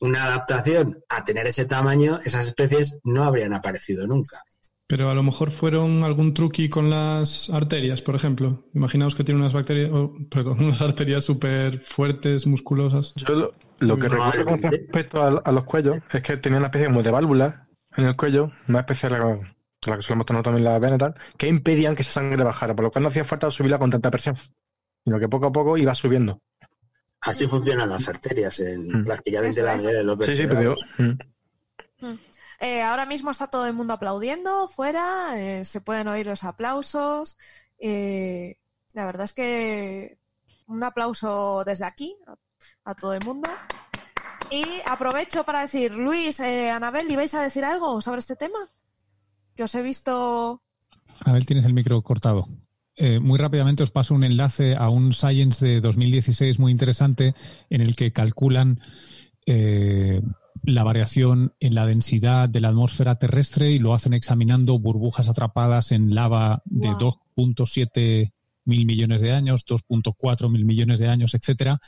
una 0.00 0.24
adaptación 0.24 1.02
a 1.08 1.24
tener 1.24 1.46
ese 1.46 1.64
tamaño, 1.64 2.18
esas 2.24 2.46
especies 2.46 2.98
no 3.04 3.24
habrían 3.24 3.54
aparecido 3.54 4.06
nunca. 4.06 4.42
Pero 4.88 5.10
a 5.10 5.14
lo 5.14 5.22
mejor 5.22 5.50
fueron 5.50 6.04
algún 6.04 6.32
truqui 6.32 6.68
con 6.68 6.90
las 6.90 7.50
arterias, 7.50 8.02
por 8.02 8.14
ejemplo. 8.14 8.68
Imaginaos 8.72 9.16
que 9.16 9.24
tiene 9.24 9.40
unas 9.40 9.52
bacterias, 9.52 9.90
oh, 9.92 10.14
perdón, 10.30 10.58
unas 10.64 10.80
arterias 10.80 11.24
súper 11.24 11.80
fuertes, 11.80 12.46
musculosas. 12.46 13.12
yo 13.16 13.34
lo, 13.34 13.54
lo 13.80 13.98
que 13.98 14.08
recuerdo 14.08 14.44
con 14.44 14.62
respecto 14.62 15.22
a, 15.22 15.28
a 15.38 15.52
los 15.52 15.64
cuellos 15.64 15.96
es 16.12 16.22
que 16.22 16.36
tenía 16.36 16.58
una 16.58 16.68
especie 16.68 16.86
como 16.86 17.02
de 17.02 17.10
válvula 17.10 17.68
en 17.96 18.04
el 18.04 18.16
cuello, 18.16 18.52
una 18.68 18.80
especie 18.80 19.08
de 19.08 19.55
la, 19.90 19.96
que 19.96 20.02
solemos 20.02 20.26
tener 20.26 20.42
también 20.42 20.64
la 20.64 20.78
vena 20.78 20.96
y 20.96 20.98
tal, 20.98 21.14
que 21.36 21.48
impedían 21.48 21.94
que 21.96 22.02
esa 22.02 22.12
sangre 22.12 22.42
bajara, 22.44 22.74
por 22.74 22.84
lo 22.84 22.90
cual 22.90 23.02
no 23.02 23.08
hacía 23.08 23.24
falta 23.24 23.50
subirla 23.50 23.78
con 23.78 23.90
tanta 23.90 24.10
presión. 24.10 24.36
sino 25.04 25.20
que 25.20 25.28
poco 25.28 25.46
a 25.46 25.52
poco 25.52 25.76
iba 25.76 25.94
subiendo. 25.94 26.40
Así 27.20 27.46
funcionan 27.46 27.88
las 27.90 28.08
arterias 28.08 28.58
en 28.60 28.88
Mm. 29.02 29.04
prácticamente 29.04 29.62
la 29.62 29.76
de 29.76 30.02
los 30.02 30.26
Sí, 30.26 30.36
sí, 30.36 30.46
pero 30.48 30.60
digo, 30.60 30.74
mm. 30.98 32.14
Eh, 32.60 32.82
ahora 32.82 33.06
mismo 33.06 33.30
está 33.30 33.48
todo 33.48 33.66
el 33.66 33.74
mundo 33.74 33.92
aplaudiendo 33.92 34.66
fuera, 34.66 35.38
eh, 35.38 35.64
se 35.64 35.80
pueden 35.80 36.08
oír 36.08 36.26
los 36.26 36.42
aplausos. 36.44 37.36
eh, 37.78 38.56
la 38.94 39.04
verdad 39.04 39.24
es 39.24 39.32
que 39.34 40.18
un 40.66 40.82
aplauso 40.82 41.62
desde 41.66 41.84
aquí 41.84 42.16
a, 42.26 42.34
a 42.90 42.94
todo 42.94 43.12
el 43.14 43.22
mundo. 43.24 43.50
Y 44.50 44.64
aprovecho 44.86 45.44
para 45.44 45.60
decir, 45.60 45.92
Luis, 45.94 46.40
eh, 46.40 46.70
Anabel, 46.70 47.10
¿ibais 47.10 47.34
a 47.34 47.42
decir 47.42 47.64
algo 47.64 48.00
sobre 48.00 48.20
este 48.20 48.36
tema? 48.36 48.58
Que 49.56 49.64
os 49.64 49.74
he 49.74 49.82
visto. 49.82 50.62
A 51.20 51.32
ver, 51.32 51.44
tienes 51.44 51.64
el 51.64 51.74
micro 51.74 52.00
cortado. 52.02 52.48
Eh, 52.96 53.20
muy 53.20 53.38
rápidamente 53.38 53.82
os 53.82 53.90
paso 53.90 54.14
un 54.14 54.24
enlace 54.24 54.74
a 54.74 54.88
un 54.88 55.12
Science 55.12 55.64
de 55.64 55.80
2016 55.80 56.58
muy 56.58 56.72
interesante 56.72 57.34
en 57.68 57.82
el 57.82 57.94
que 57.94 58.12
calculan 58.12 58.80
eh, 59.44 60.22
la 60.62 60.82
variación 60.82 61.54
en 61.60 61.74
la 61.74 61.86
densidad 61.86 62.48
de 62.48 62.60
la 62.60 62.68
atmósfera 62.68 63.16
terrestre 63.16 63.70
y 63.70 63.78
lo 63.78 63.92
hacen 63.92 64.14
examinando 64.14 64.78
burbujas 64.78 65.28
atrapadas 65.28 65.92
en 65.92 66.14
lava 66.14 66.62
de 66.64 66.88
Wow. 66.88 67.20
2.7 67.36 68.32
mil 68.64 68.86
millones 68.86 69.20
de 69.20 69.32
años, 69.32 69.64
2.4 69.66 70.50
mil 70.50 70.64
millones 70.64 70.98
de 70.98 71.08
años, 71.08 71.34
etcétera. 71.34 71.78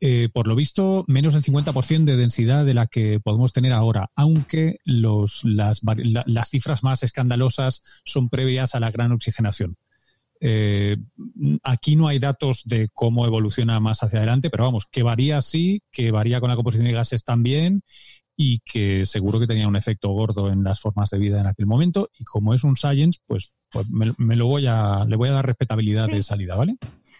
Eh, 0.00 0.28
por 0.32 0.46
lo 0.46 0.54
visto, 0.54 1.04
menos 1.08 1.32
del 1.32 1.42
50% 1.42 2.04
de 2.04 2.16
densidad 2.18 2.66
de 2.66 2.74
la 2.74 2.86
que 2.86 3.18
podemos 3.18 3.52
tener 3.54 3.72
ahora, 3.72 4.10
aunque 4.14 4.78
los, 4.84 5.42
las, 5.44 5.82
vari- 5.82 6.12
la- 6.12 6.24
las 6.26 6.50
cifras 6.50 6.82
más 6.82 7.02
escandalosas 7.02 7.80
son 8.04 8.28
previas 8.28 8.74
a 8.74 8.80
la 8.80 8.90
gran 8.90 9.12
oxigenación. 9.12 9.76
Eh, 10.40 10.98
aquí 11.62 11.96
no 11.96 12.08
hay 12.08 12.18
datos 12.18 12.62
de 12.66 12.88
cómo 12.92 13.24
evoluciona 13.24 13.80
más 13.80 14.02
hacia 14.02 14.18
adelante, 14.18 14.50
pero 14.50 14.64
vamos, 14.64 14.84
que 14.90 15.02
varía 15.02 15.40
sí, 15.40 15.80
que 15.90 16.10
varía 16.10 16.40
con 16.40 16.50
la 16.50 16.56
composición 16.56 16.86
de 16.86 16.92
gases 16.92 17.24
también 17.24 17.80
y 18.36 18.58
que 18.66 19.06
seguro 19.06 19.40
que 19.40 19.46
tenía 19.46 19.66
un 19.66 19.76
efecto 19.76 20.10
gordo 20.10 20.52
en 20.52 20.62
las 20.62 20.78
formas 20.78 21.08
de 21.08 21.16
vida 21.18 21.40
en 21.40 21.46
aquel 21.46 21.64
momento. 21.64 22.10
Y 22.18 22.24
como 22.24 22.52
es 22.52 22.64
un 22.64 22.76
science, 22.76 23.18
pues, 23.26 23.56
pues 23.70 23.88
me, 23.88 24.12
me 24.18 24.36
lo 24.36 24.44
voy 24.46 24.66
a, 24.66 25.06
le 25.08 25.16
voy 25.16 25.30
a 25.30 25.32
dar 25.32 25.46
respetabilidad 25.46 26.08
Sí. 26.08 26.16
de 26.16 26.22
salida, 26.22 26.54
¿vale? 26.54 26.76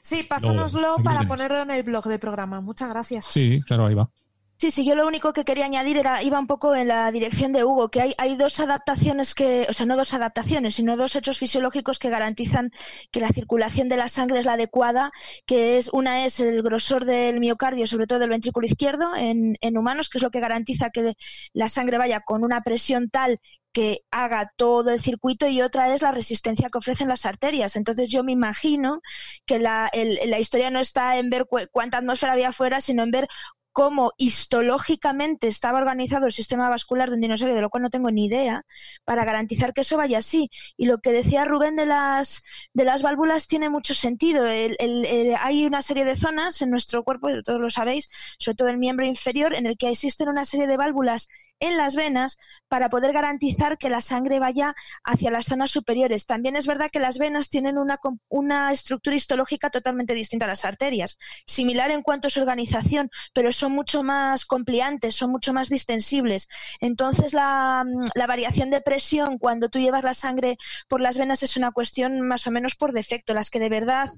Sí, 0.06 0.22
pásanoslo 0.22 0.98
para 1.02 1.26
ponerlo 1.26 1.62
en 1.62 1.72
el 1.72 1.82
blog 1.82 2.04
del 2.04 2.20
programa. 2.20 2.60
Muchas 2.60 2.88
gracias. 2.88 3.26
Sí, 3.26 3.60
claro, 3.66 3.86
ahí 3.86 3.94
va. 3.94 4.08
Sí, 4.56 4.70
sí, 4.70 4.86
yo 4.86 4.94
lo 4.94 5.04
único 5.04 5.32
que 5.32 5.44
quería 5.44 5.64
añadir 5.64 5.98
era, 5.98 6.22
iba 6.22 6.38
un 6.38 6.46
poco 6.46 6.76
en 6.76 6.86
la 6.86 7.10
dirección 7.10 7.52
de 7.52 7.64
Hugo, 7.64 7.90
que 7.90 8.00
hay, 8.00 8.14
hay 8.16 8.36
dos 8.36 8.60
adaptaciones 8.60 9.34
que, 9.34 9.66
o 9.68 9.72
sea, 9.72 9.84
no 9.84 9.96
dos 9.96 10.14
adaptaciones, 10.14 10.76
sino 10.76 10.96
dos 10.96 11.16
hechos 11.16 11.40
fisiológicos 11.40 11.98
que 11.98 12.08
garantizan 12.08 12.70
que 13.10 13.20
la 13.20 13.30
circulación 13.30 13.88
de 13.88 13.96
la 13.96 14.08
sangre 14.08 14.38
es 14.38 14.46
la 14.46 14.52
adecuada, 14.52 15.10
que 15.44 15.76
es, 15.76 15.90
una 15.92 16.24
es 16.24 16.38
el 16.38 16.62
grosor 16.62 17.04
del 17.04 17.40
miocardio, 17.40 17.88
sobre 17.88 18.06
todo 18.06 18.20
del 18.20 18.30
ventrículo 18.30 18.64
izquierdo 18.64 19.14
en, 19.16 19.56
en 19.60 19.76
humanos, 19.76 20.08
que 20.08 20.18
es 20.18 20.22
lo 20.22 20.30
que 20.30 20.40
garantiza 20.40 20.90
que 20.90 21.14
la 21.52 21.68
sangre 21.68 21.98
vaya 21.98 22.20
con 22.20 22.44
una 22.44 22.62
presión 22.62 23.10
tal 23.10 23.40
que 23.76 24.00
haga 24.10 24.50
todo 24.56 24.90
el 24.90 25.00
circuito 25.00 25.46
y 25.48 25.60
otra 25.62 25.94
es 25.94 26.02
la 26.02 26.12
resistencia 26.12 26.70
que 26.70 26.78
ofrecen 26.78 27.08
las 27.08 27.26
arterias. 27.26 27.76
Entonces 27.76 28.10
yo 28.10 28.24
me 28.24 28.32
imagino 28.32 29.02
que 29.46 29.58
la, 29.58 29.88
el- 29.92 30.18
la 30.30 30.38
historia 30.38 30.70
no 30.70 30.80
está 30.80 31.18
en 31.18 31.28
ver 31.30 31.46
cu- 31.46 31.68
cuánta 31.72 31.98
atmósfera 31.98 32.32
había 32.34 32.48
afuera, 32.50 32.80
sino 32.80 33.02
en 33.02 33.10
ver 33.10 33.28
cómo 33.76 34.12
histológicamente 34.16 35.48
estaba 35.48 35.78
organizado 35.78 36.24
el 36.26 36.32
sistema 36.32 36.70
vascular 36.70 37.10
de 37.10 37.16
un 37.16 37.20
dinosaurio, 37.20 37.54
de 37.54 37.60
lo 37.60 37.68
cual 37.68 37.82
no 37.82 37.90
tengo 37.90 38.10
ni 38.10 38.24
idea, 38.24 38.64
para 39.04 39.26
garantizar 39.26 39.74
que 39.74 39.82
eso 39.82 39.98
vaya 39.98 40.16
así. 40.18 40.48
Y 40.78 40.86
lo 40.86 40.98
que 41.02 41.12
decía 41.12 41.44
Rubén 41.44 41.76
de 41.76 41.84
las, 41.84 42.42
de 42.72 42.84
las 42.84 43.02
válvulas 43.02 43.46
tiene 43.48 43.68
mucho 43.68 43.92
sentido. 43.94 44.46
El- 44.46 44.76
el- 44.80 45.34
hay 45.38 45.66
una 45.66 45.82
serie 45.82 46.06
de 46.06 46.16
zonas 46.16 46.62
en 46.62 46.70
nuestro 46.70 47.04
cuerpo, 47.04 47.28
todos 47.44 47.60
lo 47.60 47.68
sabéis, 47.68 48.08
sobre 48.38 48.56
todo 48.56 48.68
el 48.68 48.78
miembro 48.78 49.04
inferior, 49.04 49.54
en 49.54 49.66
el 49.66 49.76
que 49.76 49.90
existen 49.90 50.30
una 50.30 50.46
serie 50.46 50.66
de 50.66 50.78
válvulas 50.78 51.28
en 51.60 51.76
las 51.76 51.96
venas 51.96 52.38
para 52.68 52.88
poder 52.88 53.12
garantizar 53.12 53.76
que 53.78 53.90
la 53.90 54.00
sangre 54.00 54.38
vaya 54.38 54.74
hacia 55.04 55.30
las 55.30 55.46
zonas 55.46 55.70
superiores. 55.70 56.26
También 56.26 56.56
es 56.56 56.66
verdad 56.66 56.90
que 56.90 56.98
las 57.00 57.18
venas 57.18 57.48
tienen 57.50 57.76
una, 57.78 57.98
una 58.28 58.72
estructura 58.72 59.16
histológica 59.16 59.70
totalmente 59.70 60.14
distinta 60.14 60.44
a 60.46 60.48
las 60.48 60.64
arterias, 60.64 61.16
similar 61.46 61.90
en 61.90 62.02
cuanto 62.02 62.28
a 62.28 62.30
su 62.30 62.40
organización, 62.40 63.10
pero 63.32 63.52
son 63.52 63.65
mucho 63.72 64.02
más 64.02 64.44
compliantes, 64.44 65.14
son 65.14 65.30
mucho 65.30 65.52
más 65.52 65.68
distensibles. 65.68 66.48
Entonces 66.80 67.32
la, 67.32 67.84
mm, 67.84 68.08
la 68.14 68.26
variación 68.26 68.70
de 68.70 68.80
presión 68.80 69.38
cuando 69.38 69.68
tú 69.68 69.78
llevas 69.78 70.04
la 70.04 70.14
sangre 70.14 70.56
por 70.88 71.00
las 71.00 71.18
venas 71.18 71.42
es 71.42 71.56
una 71.56 71.72
cuestión 71.72 72.20
más 72.20 72.46
o 72.46 72.50
menos 72.50 72.74
por 72.74 72.92
defecto. 72.92 73.34
Las 73.34 73.50
que 73.50 73.58
de 73.58 73.68
verdad 73.68 74.10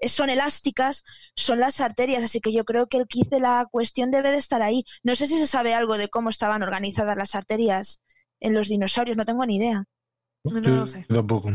eh, 0.00 0.08
son 0.08 0.30
elásticas 0.30 1.04
son 1.34 1.60
las 1.60 1.80
arterias, 1.80 2.24
así 2.24 2.40
que 2.40 2.52
yo 2.52 2.64
creo 2.64 2.86
que 2.86 2.98
el 2.98 3.06
quiz 3.06 3.28
de 3.30 3.40
la 3.40 3.66
cuestión 3.70 4.10
debe 4.10 4.30
de 4.30 4.36
estar 4.38 4.62
ahí. 4.62 4.84
No 5.02 5.14
sé 5.14 5.26
si 5.26 5.38
se 5.38 5.46
sabe 5.46 5.74
algo 5.74 5.98
de 5.98 6.08
cómo 6.08 6.30
estaban 6.30 6.62
organizadas 6.62 7.16
las 7.16 7.34
arterias 7.34 8.00
en 8.40 8.54
los 8.54 8.68
dinosaurios, 8.68 9.16
no 9.16 9.24
tengo 9.24 9.44
ni 9.46 9.56
idea. 9.56 9.84
No 10.44 10.60
lo 10.60 10.86
sé. 10.86 11.04
Tampoco. 11.08 11.50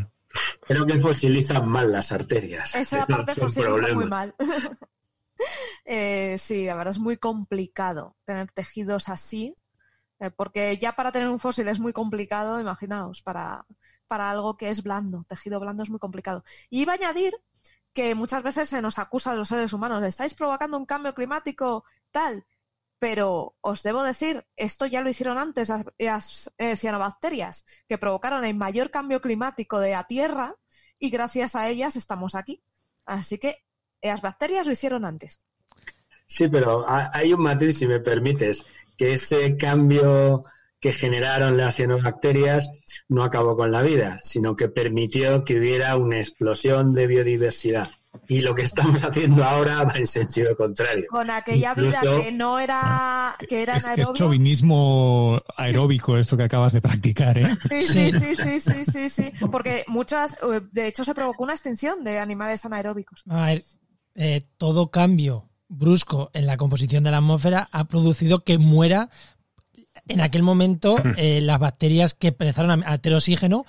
Creo 0.61 0.85
que 0.85 0.97
fosilizan 0.97 1.67
mal 1.67 1.91
las 1.91 2.11
arterias. 2.11 2.75
Esa 2.75 3.05
parte 3.07 3.33
es 3.33 3.37
un 3.37 3.43
fosiliza 3.43 3.71
muy 3.71 3.79
problema. 3.81 4.05
mal. 4.05 4.35
Eh, 5.85 6.37
sí, 6.37 6.65
la 6.65 6.75
verdad 6.75 6.91
es 6.91 6.99
muy 6.99 7.17
complicado 7.17 8.15
tener 8.23 8.51
tejidos 8.51 9.09
así, 9.09 9.55
eh, 10.19 10.31
porque 10.31 10.77
ya 10.77 10.93
para 10.95 11.11
tener 11.11 11.27
un 11.27 11.39
fósil 11.39 11.67
es 11.67 11.79
muy 11.79 11.93
complicado, 11.93 12.59
imaginaos, 12.59 13.21
para, 13.21 13.65
para 14.07 14.31
algo 14.31 14.57
que 14.57 14.69
es 14.69 14.83
blando, 14.83 15.25
tejido 15.27 15.59
blando 15.59 15.83
es 15.83 15.89
muy 15.89 15.99
complicado. 15.99 16.43
Y 16.69 16.81
iba 16.81 16.93
a 16.93 16.95
añadir 16.95 17.33
que 17.93 18.15
muchas 18.15 18.43
veces 18.43 18.69
se 18.69 18.81
nos 18.81 18.99
acusa 18.99 19.31
a 19.31 19.35
los 19.35 19.49
seres 19.49 19.73
humanos, 19.73 20.03
estáis 20.03 20.33
provocando 20.33 20.77
un 20.77 20.85
cambio 20.85 21.13
climático 21.13 21.83
tal, 22.11 22.45
pero 22.99 23.57
os 23.61 23.83
debo 23.83 24.03
decir, 24.03 24.45
esto 24.55 24.85
ya 24.85 25.01
lo 25.01 25.09
hicieron 25.09 25.37
antes 25.39 25.69
las, 25.69 25.85
las, 25.97 26.53
eh, 26.59 26.75
cianobacterias, 26.75 27.65
que 27.87 27.97
provocaron 27.97 28.45
el 28.45 28.55
mayor 28.55 28.91
cambio 28.91 29.21
climático 29.21 29.79
de 29.79 29.91
la 29.91 30.05
Tierra 30.05 30.55
y 30.99 31.09
gracias 31.09 31.55
a 31.55 31.67
ellas 31.67 31.95
estamos 31.95 32.35
aquí. 32.35 32.63
Así 33.05 33.39
que 33.39 33.65
las 34.01 34.21
bacterias 34.21 34.65
lo 34.67 34.73
hicieron 34.73 35.05
antes. 35.05 35.39
Sí, 36.27 36.47
pero 36.47 36.87
ha- 36.87 37.11
hay 37.13 37.33
un 37.33 37.41
matiz, 37.41 37.77
si 37.79 37.87
me 37.87 37.99
permites, 37.99 38.65
que 38.97 39.13
ese 39.13 39.57
cambio 39.57 40.41
que 40.79 40.93
generaron 40.93 41.57
las 41.57 41.75
cianobacterias 41.75 42.69
no 43.07 43.23
acabó 43.23 43.55
con 43.55 43.71
la 43.71 43.81
vida, 43.83 44.19
sino 44.23 44.55
que 44.55 44.67
permitió 44.69 45.43
que 45.43 45.59
hubiera 45.59 45.95
una 45.97 46.17
explosión 46.17 46.93
de 46.93 47.05
biodiversidad. 47.07 47.89
Y 48.27 48.41
lo 48.41 48.55
que 48.55 48.63
estamos 48.63 49.03
haciendo 49.03 49.43
ahora 49.43 49.83
va 49.83 49.93
en 49.95 50.05
sentido 50.07 50.55
contrario. 50.55 51.05
Con 51.09 51.29
aquella 51.29 51.73
vida 51.75 52.01
que 52.01 52.31
no 52.31 52.59
era, 52.59 53.35
que 53.47 53.61
era 53.61 53.75
Es, 53.77 53.87
es 53.87 54.13
chauvinismo 54.13 55.39
aeróbico 55.55 56.17
esto 56.17 56.35
que 56.37 56.43
acabas 56.43 56.73
de 56.73 56.81
practicar, 56.81 57.37
¿eh? 57.37 57.47
Sí, 57.69 57.87
sí, 57.87 58.11
sí, 58.11 58.35
sí, 58.35 58.59
sí, 58.59 58.85
sí, 58.85 59.09
sí. 59.09 59.33
Porque 59.51 59.83
muchas, 59.87 60.33
eh, 60.43 60.61
de 60.71 60.87
hecho, 60.87 61.03
se 61.03 61.13
provocó 61.13 61.43
una 61.43 61.53
extinción 61.53 62.03
de 62.03 62.19
animales 62.19 62.65
anaeróbicos. 62.65 63.23
A 63.29 63.45
ver, 63.47 63.63
eh, 64.15 64.41
todo 64.57 64.91
cambio 64.91 65.49
brusco 65.67 66.29
en 66.33 66.45
la 66.45 66.57
composición 66.57 67.03
de 67.03 67.11
la 67.11 67.17
atmósfera 67.17 67.69
ha 67.71 67.85
producido 67.85 68.43
que 68.43 68.57
muera 68.57 69.09
en 70.07 70.21
aquel 70.21 70.43
momento 70.43 70.97
eh, 71.17 71.41
las 71.41 71.59
bacterias 71.59 72.13
que 72.13 72.29
empezaron 72.29 72.83
a, 72.83 72.91
a 72.91 72.97
tener 72.97 73.15
oxígeno 73.15 73.65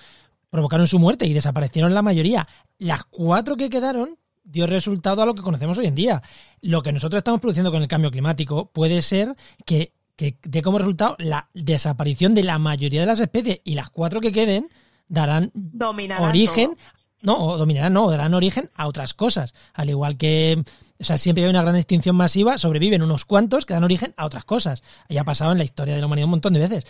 provocaron 0.50 0.86
su 0.86 0.98
muerte 0.98 1.26
y 1.26 1.32
desaparecieron 1.32 1.94
la 1.94 2.02
mayoría. 2.02 2.46
Las 2.78 3.04
cuatro 3.04 3.56
que 3.56 3.70
quedaron 3.70 4.18
dio 4.44 4.66
resultado 4.66 5.22
a 5.22 5.26
lo 5.26 5.34
que 5.34 5.42
conocemos 5.42 5.78
hoy 5.78 5.86
en 5.86 5.94
día. 5.94 6.22
Lo 6.60 6.82
que 6.82 6.92
nosotros 6.92 7.18
estamos 7.18 7.40
produciendo 7.40 7.70
con 7.70 7.82
el 7.82 7.88
cambio 7.88 8.10
climático 8.10 8.70
puede 8.70 9.02
ser 9.02 9.34
que, 9.64 9.92
que 10.16 10.36
dé 10.42 10.62
como 10.62 10.78
resultado 10.78 11.16
la 11.18 11.48
desaparición 11.54 12.34
de 12.34 12.42
la 12.42 12.58
mayoría 12.58 13.00
de 13.00 13.06
las 13.06 13.20
especies 13.20 13.60
y 13.64 13.74
las 13.74 13.90
cuatro 13.90 14.20
que 14.20 14.32
queden 14.32 14.68
darán 15.08 15.50
Dominarán 15.54 16.24
origen, 16.24 16.74
todo. 16.74 17.01
No, 17.22 17.38
o 17.38 17.56
dominarán, 17.58 17.92
no, 17.92 18.04
o 18.04 18.10
darán 18.10 18.34
origen 18.34 18.70
a 18.74 18.86
otras 18.86 19.14
cosas. 19.14 19.54
Al 19.74 19.88
igual 19.90 20.16
que, 20.16 20.62
o 21.00 21.04
sea, 21.04 21.18
siempre 21.18 21.44
hay 21.44 21.50
una 21.50 21.62
gran 21.62 21.76
extinción 21.76 22.16
masiva, 22.16 22.58
sobreviven 22.58 23.02
unos 23.02 23.24
cuantos 23.24 23.64
que 23.66 23.74
dan 23.74 23.84
origen 23.84 24.12
a 24.16 24.26
otras 24.26 24.44
cosas. 24.44 24.82
Y 25.08 25.16
ha 25.18 25.24
pasado 25.24 25.52
en 25.52 25.58
la 25.58 25.64
historia 25.64 25.94
de 25.94 26.00
la 26.00 26.06
humanidad 26.06 26.24
un 26.26 26.30
montón 26.32 26.52
de 26.52 26.60
veces. 26.60 26.84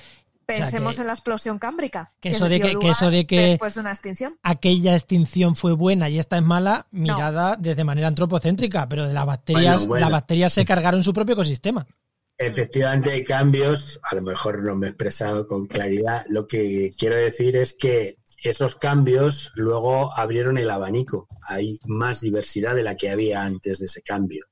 Pensemos 0.44 0.96
que- 0.96 1.02
en 1.02 1.06
la 1.06 1.12
explosión 1.12 1.58
cámbrica. 1.58 2.12
que 2.20 2.30
eso 2.30 2.48
de 2.48 2.60
que- 2.60 2.76
que 2.78 2.88
eso 2.90 3.10
de 3.10 3.26
que- 3.26 3.40
Después 3.42 3.74
de 3.74 3.80
una 3.80 3.90
extinción. 3.92 4.34
Aquella 4.42 4.94
extinción 4.96 5.54
fue 5.54 5.72
buena 5.72 6.08
y 6.10 6.18
esta 6.18 6.36
es 6.36 6.42
mala, 6.42 6.88
mirada 6.90 7.56
desde 7.58 7.84
manera 7.84 8.08
antropocéntrica, 8.08 8.88
pero 8.88 9.06
de 9.06 9.14
las 9.14 9.24
bacterias, 9.24 9.76
Bueno, 9.82 9.88
bueno. 9.88 10.00
las 10.00 10.10
bacterias 10.10 10.52
se 10.52 10.64
cargaron 10.64 11.04
su 11.04 11.12
propio 11.12 11.34
ecosistema. 11.34 11.86
Efectivamente 12.38 13.12
hay 13.12 13.22
cambios, 13.22 14.00
a 14.10 14.16
lo 14.16 14.22
mejor 14.22 14.64
no 14.64 14.74
me 14.74 14.86
he 14.88 14.90
expresado 14.90 15.46
con 15.46 15.66
claridad. 15.66 16.24
Lo 16.28 16.46
que 16.48 16.90
quiero 16.98 17.14
decir 17.14 17.54
es 17.56 17.72
que 17.74 18.18
esos 18.42 18.76
cambios 18.76 19.52
luego 19.54 20.12
abrieron 20.16 20.58
el 20.58 20.70
abanico. 20.70 21.26
Hay 21.42 21.78
más 21.86 22.20
diversidad 22.20 22.74
de 22.74 22.82
la 22.82 22.96
que 22.96 23.10
había 23.10 23.42
antes 23.42 23.78
de 23.78 23.86
ese 23.86 24.02
cambio. 24.02 24.46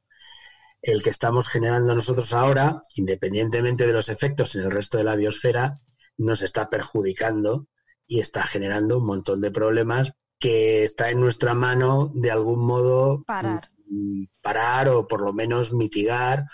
El 0.83 1.03
que 1.03 1.11
estamos 1.11 1.49
generando 1.49 1.95
nosotros 1.95 2.33
ahora, 2.33 2.81
independientemente 2.95 3.87
de 3.87 3.93
los 3.93 4.09
efectos 4.09 4.55
en 4.55 4.63
el 4.63 4.71
resto 4.71 4.97
de 4.99 5.05
la 5.05 5.17
biosfera, 5.17 5.81
nos 6.17 6.43
está 6.43 6.71
perjudicando 6.71 7.67
y 8.07 8.21
está 8.21 8.45
generando 8.45 8.99
un 8.99 9.07
montón 9.07 9.41
de 9.41 9.51
problemas 9.51 10.13
que 10.39 10.85
está 10.85 11.11
en 11.11 11.21
nuestra 11.21 11.55
mano 11.55 12.11
de 12.15 12.31
algún 12.31 12.65
modo 12.65 13.23
Parar. 13.25 13.63
mm, 13.87 14.25
parar 14.41 14.89
o 14.89 15.07
por 15.07 15.21
lo 15.21 15.33
menos 15.33 15.75
mitigar 15.75 16.45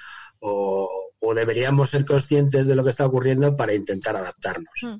o, 0.41 0.89
o 1.21 1.35
deberíamos 1.35 1.91
ser 1.91 2.05
conscientes 2.05 2.67
de 2.67 2.75
lo 2.75 2.83
que 2.83 2.91
está 2.91 3.07
ocurriendo 3.07 3.57
para 3.57 3.75
intentar 3.75 4.17
adaptarnos. 4.17 4.75
Mm. 4.83 4.97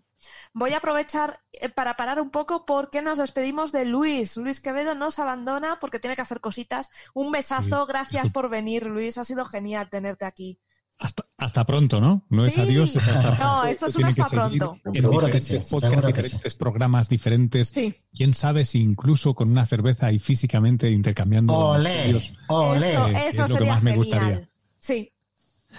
Voy 0.59 0.73
a 0.73 0.79
aprovechar 0.79 1.41
eh, 1.53 1.69
para 1.69 1.99
parar 1.99 2.19
un 2.19 2.31
poco 2.31 2.65
porque 2.65 3.03
nos 3.03 3.19
despedimos 3.19 3.73
de 3.73 3.85
Luis. 3.85 4.39
Luis 4.39 4.63
Quevedo 4.63 4.95
nos 4.95 5.19
abandona 5.19 5.77
porque 5.83 5.99
tiene 5.99 6.17
que 6.17 6.23
hacer 6.23 6.41
cositas. 6.41 6.89
Un 7.13 7.31
besazo, 7.31 7.85
gracias 7.85 8.31
por 8.31 8.49
venir, 8.49 8.87
Luis. 8.87 9.19
Ha 9.19 9.25
sido 9.25 9.45
genial 9.45 9.91
tenerte 9.91 10.25
aquí. 10.25 10.59
Hasta, 10.99 11.25
hasta 11.37 11.67
pronto, 11.67 12.01
¿no? 12.01 12.25
No 12.31 12.47
es 12.47 12.57
adiós, 12.57 12.97
es 12.97 13.07
hasta 13.07 13.21
pronto. 13.37 13.45
No, 13.45 13.65
esto 13.65 13.85
es 13.85 13.97
un 13.97 14.03
que 14.05 14.09
hasta 14.09 14.29
pronto. 14.31 14.81
En 14.83 15.03
Seguro 15.03 15.27
que 15.27 15.33
diferentes 15.35 15.69
sí, 15.69 15.75
podcasts, 15.75 15.95
seguro 15.95 16.15
que 16.15 16.23
diferentes 16.23 16.55
programas 16.55 17.09
diferentes. 17.11 17.69
Sí. 17.69 17.95
Quién 18.15 18.33
sabe 18.33 18.65
si 18.65 18.81
incluso 18.81 19.35
con 19.35 19.51
una 19.51 19.67
cerveza 19.67 20.11
y 20.11 20.19
físicamente 20.19 20.91
intercambiando. 20.91 21.55
Ole, 21.55 22.05
audios. 22.05 22.33
ole. 22.49 22.93
Eso, 22.93 23.05
que 23.05 23.29
es 23.29 23.35
eso 23.35 23.43
lo 23.43 23.49
que 23.49 23.53
sería 23.59 23.73
más 23.75 23.83
me 23.83 23.91
genial. 23.91 23.99
gustaría. 23.99 24.51
Sí. 24.79 25.13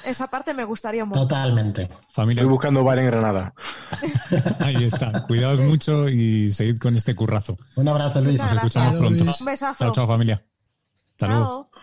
Esa 0.06 0.28
parte 0.28 0.53
me 0.53 0.64
gustaría 0.64 1.06
montón. 1.06 1.28
Totalmente. 1.28 1.90
Familia, 2.11 2.41
Estoy 2.41 2.52
buscando 2.52 2.84
bar 2.84 2.99
en 2.99 3.07
Granada. 3.07 3.53
ahí 4.60 4.84
está. 4.84 5.26
Cuidaos 5.26 5.60
mucho 5.60 6.10
y 6.10 6.52
seguid 6.52 6.78
con 6.78 6.95
este 6.95 7.15
currazo. 7.15 7.57
Un 7.76 7.88
abrazo, 7.88 8.22
Luis. 8.22 8.40
Muchas 8.40 8.53
Nos 8.53 8.64
escuchamos 8.64 8.99
pronto. 8.99 9.24
Luis. 9.24 9.40
Un 9.41 9.45
besazo. 9.45 9.84
Chao, 9.84 9.94
chao, 9.94 10.07
familia. 10.07 10.44
Hasta 11.14 11.28
luego. 11.28 11.69
Chao. 11.72 11.82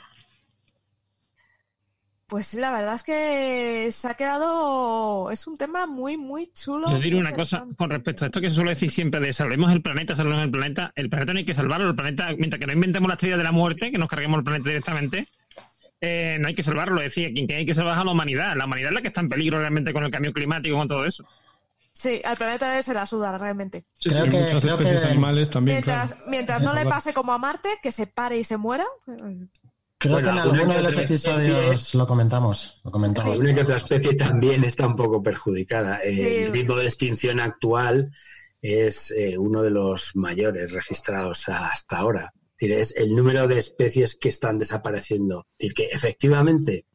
Pues 2.27 2.47
sí, 2.47 2.59
la 2.59 2.73
verdad 2.73 2.95
es 2.95 3.03
que 3.03 3.89
se 3.93 4.09
ha 4.09 4.15
quedado. 4.15 5.31
Es 5.31 5.47
un 5.47 5.59
tema 5.59 5.86
muy, 5.86 6.16
muy 6.16 6.51
chulo. 6.53 6.91
Les 6.91 7.03
diré 7.03 7.16
una 7.16 7.32
cosa 7.32 7.65
con 7.77 7.91
respecto 7.91 8.24
a 8.24 8.27
esto 8.27 8.41
que 8.41 8.49
se 8.49 8.55
suele 8.57 8.70
decir 8.70 8.91
siempre 8.91 9.20
de 9.20 9.32
salvemos 9.32 9.70
el 9.70 9.82
planeta, 9.82 10.16
salvemos 10.16 10.43
el 10.43 10.51
planeta. 10.51 10.91
El 10.97 11.11
planeta 11.11 11.32
no 11.32 11.39
hay 11.39 11.45
que 11.45 11.55
salvarlo. 11.55 11.91
El 11.91 11.95
planeta, 11.95 12.31
mientras 12.36 12.59
que 12.59 12.66
no 12.66 12.73
inventemos 12.73 13.09
la 13.09 13.15
estrella 13.15 13.36
de 13.36 13.45
la 13.45 13.53
muerte, 13.53 13.93
que 13.93 13.99
nos 13.99 14.09
carguemos 14.09 14.39
el 14.39 14.45
planeta 14.45 14.69
directamente, 14.69 15.28
eh, 16.05 16.39
no 16.40 16.48
hay 16.48 16.55
que 16.55 16.62
salvarlo. 16.62 17.01
Decía, 17.01 17.32
quien 17.32 17.47
que 17.47 17.55
hay 17.56 17.66
que 17.66 17.74
salvar 17.74 17.94
es 17.94 18.01
a 18.01 18.05
la 18.05 18.12
humanidad. 18.12 18.56
La 18.56 18.66
humanidad 18.66 18.90
es 18.90 18.94
la 18.94 19.02
que 19.02 19.09
está 19.09 19.20
en 19.20 19.28
peligro 19.28 19.59
realmente 19.59 19.93
con 19.93 20.05
el 20.05 20.10
cambio 20.10 20.32
climático, 20.32 20.76
con 20.76 20.89
todo 20.89 21.05
eso. 21.06 21.24
Sí, 21.93 22.20
al 22.24 22.36
planeta 22.36 22.82
se 22.82 22.93
la 22.93 23.06
suda 23.06 23.39
realmente. 23.39 23.85
Sí, 23.94 24.10
Creo 24.10 24.24
sí, 24.24 24.31
que- 24.31 24.36
muchas 24.36 24.62
creo 24.62 24.74
especies 24.76 25.02
que- 25.02 25.09
animales 25.09 25.48
también. 25.51 25.76
Mientras, 25.76 26.12
claro. 26.14 26.31
mientras 26.31 26.62
no 26.62 26.74
le 26.74 26.86
pase 26.86 27.14
como 27.14 27.32
a 27.32 27.39
Marte, 27.39 27.68
que 27.82 27.93
se 27.93 28.06
pare 28.09 28.36
y 28.36 28.44
se 28.44 28.56
muera. 28.56 28.85
Creo 29.97 30.14
Bueno, 30.14 30.28
que 30.28 30.35
en 30.35 30.39
alguno 30.43 30.74
de 30.74 30.82
los 30.82 30.98
episodios 30.98 31.94
lo 31.94 32.06
comentamos. 32.06 32.81
Lo 32.85 32.90
comentamos. 32.90 33.39
Una 33.40 33.55
que 33.55 33.62
otra 33.62 33.76
especie 33.76 34.14
también 34.14 34.64
está 34.64 34.86
un 34.86 34.97
poco 34.97 35.22
perjudicada. 35.22 36.01
Eh, 36.02 36.16
Sí. 36.16 36.22
El 36.44 36.52
ritmo 36.52 36.74
de 36.76 36.85
extinción 36.85 37.40
actual 37.40 38.10
es 38.60 39.10
eh, 39.12 39.39
uno 39.39 39.62
de 39.62 39.70
los 39.70 40.16
mayores 40.16 40.72
registrados 40.72 41.48
hasta 41.48 41.97
ahora. 41.98 42.32
Es 42.56 42.68
decir, 42.68 42.78
es 42.78 42.94
el 42.97 43.14
número 43.14 43.48
de 43.48 43.59
especies 43.59 44.16
que 44.16 44.28
están 44.28 44.59
desapareciendo. 44.59 45.47
Es 45.59 45.70
decir, 45.70 45.74
que 45.74 45.94
efectivamente 45.94 46.86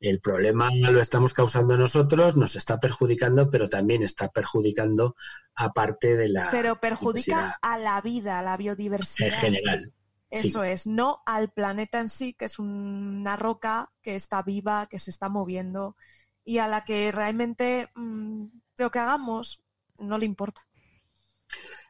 el 0.00 0.20
problema 0.20 0.70
lo 0.74 1.00
estamos 1.00 1.32
causando 1.32 1.76
nosotros, 1.76 2.36
nos 2.36 2.56
está 2.56 2.78
perjudicando, 2.78 3.48
pero 3.48 3.68
también 3.68 4.02
está 4.02 4.28
perjudicando 4.28 5.16
a 5.54 5.72
parte 5.72 6.16
de 6.16 6.28
la 6.28 6.50
Pero 6.50 6.80
perjudica 6.80 7.58
a 7.62 7.78
la 7.78 8.00
vida, 8.00 8.38
a 8.38 8.42
la 8.42 8.56
biodiversidad. 8.56 9.28
en 9.28 9.34
general. 9.34 9.92
Eso 10.28 10.64
es, 10.64 10.86
no 10.86 11.22
al 11.24 11.50
planeta 11.50 12.00
en 12.00 12.08
sí, 12.08 12.34
que 12.34 12.46
es 12.46 12.58
una 12.58 13.36
roca 13.36 13.92
que 14.02 14.16
está 14.16 14.42
viva, 14.42 14.86
que 14.86 14.98
se 14.98 15.10
está 15.10 15.28
moviendo 15.28 15.96
y 16.44 16.58
a 16.58 16.68
la 16.68 16.84
que 16.84 17.12
realmente 17.12 17.90
mm, 17.94 18.46
lo 18.78 18.90
que 18.90 18.98
hagamos 18.98 19.62
no 19.98 20.18
le 20.18 20.26
importa. 20.26 20.62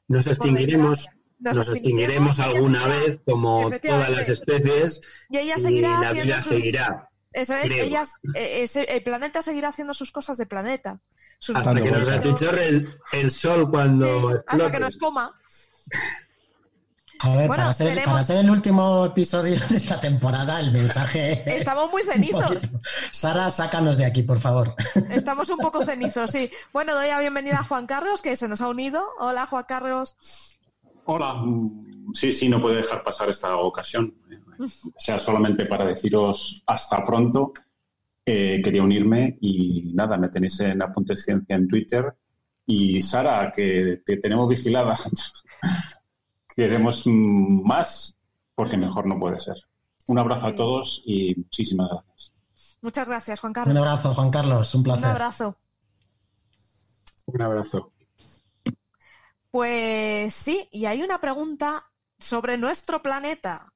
Nos 0.07 0.27
extinguiremos, 0.27 1.09
desgracia. 1.39 1.53
nos 1.55 1.69
extinguiremos 1.77 2.41
alguna 2.41 2.87
vez, 2.87 3.19
como 3.25 3.71
todas 3.71 4.11
las 4.11 4.29
especies, 4.29 5.01
Y 5.29 5.39
ella 5.39 5.55
y 5.57 5.61
seguirá 5.61 5.91
la 5.91 5.97
haciendo 6.11 6.23
vida 6.25 6.41
seguirá. 6.41 7.11
Eso 7.33 7.55
es, 7.55 7.71
ellas, 7.71 8.13
eh, 8.35 8.63
ese- 8.63 8.85
el 8.97 9.03
planeta 9.03 9.43
seguirá 9.43 9.69
haciendo 9.69 9.93
sus 9.93 10.11
cosas 10.11 10.39
de 10.39 10.47
planeta. 10.47 11.01
Sus 11.39 11.55
Hasta 11.55 11.75
que 11.75 11.91
nos 11.91 12.09
achicharre 12.09 12.69
el, 12.69 12.99
el 13.13 13.31
sol 13.31 13.71
cuando 13.71 14.31
sí, 14.31 14.37
hasta 14.47 14.71
que 14.73 14.81
nos 14.81 14.97
coma. 14.97 15.39
A 17.19 17.29
ver, 17.31 17.49
Bueno, 17.49 17.63
para, 17.65 17.73
ser, 17.73 17.89
tenemos- 17.89 18.13
para 18.13 18.25
ser 18.25 18.37
el 18.39 18.51
último 18.51 19.07
episodio 19.07 19.59
de 19.69 19.77
esta 19.77 19.99
temporada, 20.01 20.61
el 20.61 20.71
mensaje 20.73 21.43
es 21.47 21.57
Estamos 21.61 21.91
muy 21.91 22.03
cenizos. 22.03 22.59
Sara, 23.11 23.51
sácanos 23.51 23.97
de 23.97 24.05
aquí, 24.05 24.23
por 24.23 24.39
favor. 24.39 24.75
Estamos 25.11 25.49
un 25.49 25.59
poco 25.59 25.83
cenizos, 25.85 26.31
sí. 26.31 26.51
Bueno, 26.75 26.95
doy 26.95 27.09
la 27.09 27.19
bienvenida 27.21 27.59
a 27.61 27.65
Juan 27.65 27.87
Carlos, 27.87 28.21
que 28.23 28.37
se 28.37 28.49
nos 28.49 28.61
ha 28.61 28.69
unido. 28.69 29.07
Hola, 29.19 29.47
Juan 29.47 29.65
Carlos. 29.67 30.17
Hola, 31.07 31.35
mm, 31.35 32.13
sí, 32.15 32.33
sí, 32.33 32.49
no 32.49 32.61
puede 32.61 32.77
dejar 32.79 33.03
pasar 33.03 33.29
esta 33.31 33.57
ocasión. 33.57 34.15
O 34.59 34.67
sea, 35.01 35.19
solamente 35.19 35.67
para 35.67 35.85
deciros 35.85 36.63
hasta 36.67 37.03
pronto. 37.05 37.53
eh, 38.29 38.61
quería 38.63 38.83
unirme 38.83 39.39
y 39.41 39.93
nada, 39.95 40.17
me 40.19 40.29
tenéis 40.29 40.59
en 40.61 40.83
Apuntes 40.83 41.23
Ciencia 41.25 41.55
en 41.55 41.69
Twitter. 41.69 42.13
Y 42.67 43.01
Sara, 43.01 43.53
que 43.55 44.03
te 44.05 44.17
tenemos 44.17 44.49
vigilada. 44.49 44.95
Queremos 46.57 47.07
mm, 47.07 47.63
más, 47.67 48.17
porque 48.55 48.77
mejor 48.77 49.07
no 49.07 49.19
puede 49.21 49.39
ser. 49.39 49.57
Un 50.09 50.19
abrazo 50.19 50.49
a 50.49 50.57
todos 50.57 51.03
y 51.07 51.35
muchísimas 51.37 51.89
gracias. 51.91 52.33
Muchas 52.83 53.09
gracias, 53.09 53.41
Juan 53.41 53.51
Un 53.51 53.55
Carlos. 53.55 53.77
abrazo, 53.77 54.15
Juan 54.15 54.31
Carlos, 54.31 54.75
un 54.75 54.79
Un 54.81 54.85
placer. 54.85 55.05
abrazo. 55.07 55.57
Un 57.27 57.43
abrazo. 57.43 57.93
Pues 59.57 60.35
sí, 60.35 60.69
y 60.71 60.85
hay 60.85 61.03
una 61.03 61.19
pregunta 61.19 61.91
sobre 62.19 62.59
nuestro 62.59 63.03
planeta 63.03 63.73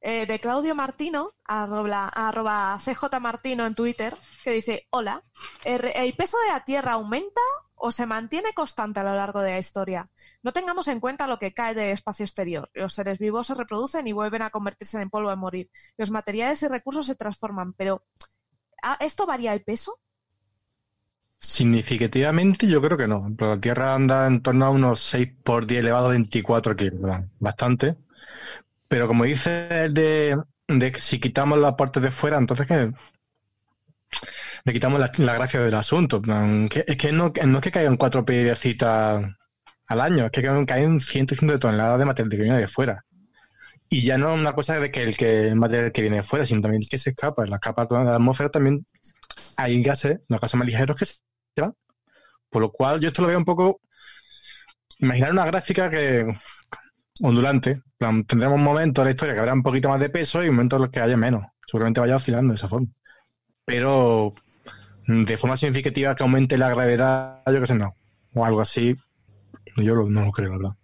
eh, 0.00 0.24
de 0.24 0.40
Claudio 0.40 0.74
Martino, 0.74 1.34
arroba, 1.44 2.78
CJ 2.82 3.20
Martino 3.20 3.66
en 3.66 3.74
Twitter, 3.74 4.16
que 4.42 4.50
dice, 4.50 4.86
hola, 4.88 5.22
¿el, 5.64 5.84
el 5.94 6.16
peso 6.16 6.38
de 6.38 6.52
la 6.54 6.64
Tierra 6.64 6.92
aumenta 6.92 7.42
o 7.74 7.92
se 7.92 8.06
mantiene 8.06 8.54
constante 8.54 9.00
a 9.00 9.04
lo 9.04 9.14
largo 9.14 9.42
de 9.42 9.50
la 9.50 9.58
historia? 9.58 10.06
No 10.42 10.54
tengamos 10.54 10.88
en 10.88 11.00
cuenta 11.00 11.26
lo 11.26 11.38
que 11.38 11.52
cae 11.52 11.74
del 11.74 11.92
espacio 11.92 12.24
exterior. 12.24 12.70
Los 12.72 12.94
seres 12.94 13.18
vivos 13.18 13.48
se 13.48 13.54
reproducen 13.54 14.06
y 14.08 14.12
vuelven 14.12 14.40
a 14.40 14.48
convertirse 14.48 15.02
en 15.02 15.10
polvo 15.10 15.28
a 15.28 15.36
morir. 15.36 15.70
Los 15.98 16.10
materiales 16.10 16.62
y 16.62 16.68
recursos 16.68 17.04
se 17.04 17.14
transforman, 17.14 17.74
pero 17.74 18.06
¿ah, 18.82 18.96
¿esto 19.00 19.26
varía 19.26 19.52
el 19.52 19.64
peso? 19.64 20.00
Significativamente 21.40 22.66
yo 22.68 22.82
creo 22.82 22.98
que 22.98 23.08
no. 23.08 23.28
La 23.38 23.58
Tierra 23.60 23.94
anda 23.94 24.26
en 24.26 24.42
torno 24.42 24.66
a 24.66 24.70
unos 24.70 25.00
6 25.00 25.28
por 25.42 25.66
10 25.66 25.80
elevado 25.80 26.06
a 26.06 26.10
24 26.10 26.76
kilos, 26.76 27.00
bastante. 27.38 27.96
Pero 28.88 29.08
como 29.08 29.24
dice 29.24 29.68
el 29.86 29.94
de, 29.94 30.38
de 30.68 30.92
que 30.92 31.00
si 31.00 31.20
quitamos 31.20 31.58
la 31.58 31.76
parte 31.76 32.00
de 32.00 32.10
fuera, 32.12 32.38
entonces 32.38 32.66
que 32.66 32.92
le 34.64 34.72
quitamos 34.72 35.00
la, 35.00 35.10
la 35.18 35.34
gracia 35.34 35.60
del 35.60 35.74
asunto. 35.74 36.20
que- 36.22 36.84
es 36.86 36.96
que 36.96 37.12
no, 37.12 37.32
es 37.34 37.60
que 37.62 37.70
caigan 37.70 37.96
cuatro 37.96 38.24
piedrecitas 38.24 39.24
al 39.88 40.00
año, 40.00 40.26
es 40.26 40.30
que 40.30 40.42
caen, 40.42 41.00
cientos 41.00 41.36
y 41.36 41.40
cientos 41.40 41.48
de 41.56 41.58
toneladas 41.58 41.98
de 41.98 42.04
material 42.04 42.30
que 42.30 42.36
viene 42.42 42.58
de 42.58 42.66
fuera. 42.68 43.04
Y 43.90 44.02
ya 44.02 44.18
no 44.18 44.34
es 44.34 44.40
una 44.40 44.54
cosa 44.54 44.80
de 44.80 44.90
que 44.90 45.02
el, 45.02 45.16
que 45.16 45.48
el 45.48 45.56
material 45.56 45.92
que 45.92 46.02
viene 46.02 46.18
de 46.18 46.22
fuera, 46.24 46.44
sino 46.46 46.60
también 46.62 46.82
el 46.82 46.88
que 46.88 46.98
se 46.98 47.10
escapa. 47.10 47.44
En 47.44 47.50
las 47.50 47.60
de 47.60 48.04
la 48.04 48.16
atmósfera 48.16 48.50
también 48.50 48.86
hay 49.56 49.82
gases, 49.82 50.20
los 50.28 50.40
gases 50.40 50.58
más 50.58 50.66
ligeros 50.66 50.96
que 50.98 51.06
se 51.06 51.14
van. 51.56 51.74
Por 52.48 52.62
lo 52.62 52.70
cual 52.72 53.00
yo 53.00 53.08
esto 53.08 53.22
lo 53.22 53.28
veo 53.28 53.38
un 53.38 53.44
poco... 53.44 53.80
Imaginar 54.98 55.32
una 55.32 55.46
gráfica 55.46 55.88
que 55.88 56.26
ondulante. 57.22 57.80
Plan, 57.96 58.24
tendremos 58.24 58.58
momentos 58.60 59.02
en 59.02 59.06
la 59.06 59.10
historia 59.12 59.34
que 59.34 59.40
habrá 59.40 59.54
un 59.54 59.62
poquito 59.62 59.88
más 59.88 60.00
de 60.00 60.10
peso 60.10 60.44
y 60.44 60.50
momentos 60.50 60.76
en 60.76 60.82
los 60.82 60.90
que 60.90 61.00
haya 61.00 61.16
menos. 61.16 61.44
Seguramente 61.66 62.00
vaya 62.00 62.16
oscilando 62.16 62.52
de 62.52 62.56
esa 62.56 62.68
forma. 62.68 62.88
Pero 63.64 64.34
de 65.06 65.36
forma 65.36 65.56
significativa 65.56 66.14
que 66.14 66.22
aumente 66.22 66.58
la 66.58 66.68
gravedad, 66.68 67.42
yo 67.46 67.60
qué 67.60 67.66
sé, 67.66 67.74
no. 67.74 67.94
O 68.34 68.44
algo 68.44 68.60
así, 68.60 68.94
yo 69.76 69.94
lo- 69.94 70.08
no 70.10 70.24
lo 70.26 70.32
creo, 70.32 70.50
la 70.50 70.56
verdad. 70.56 70.76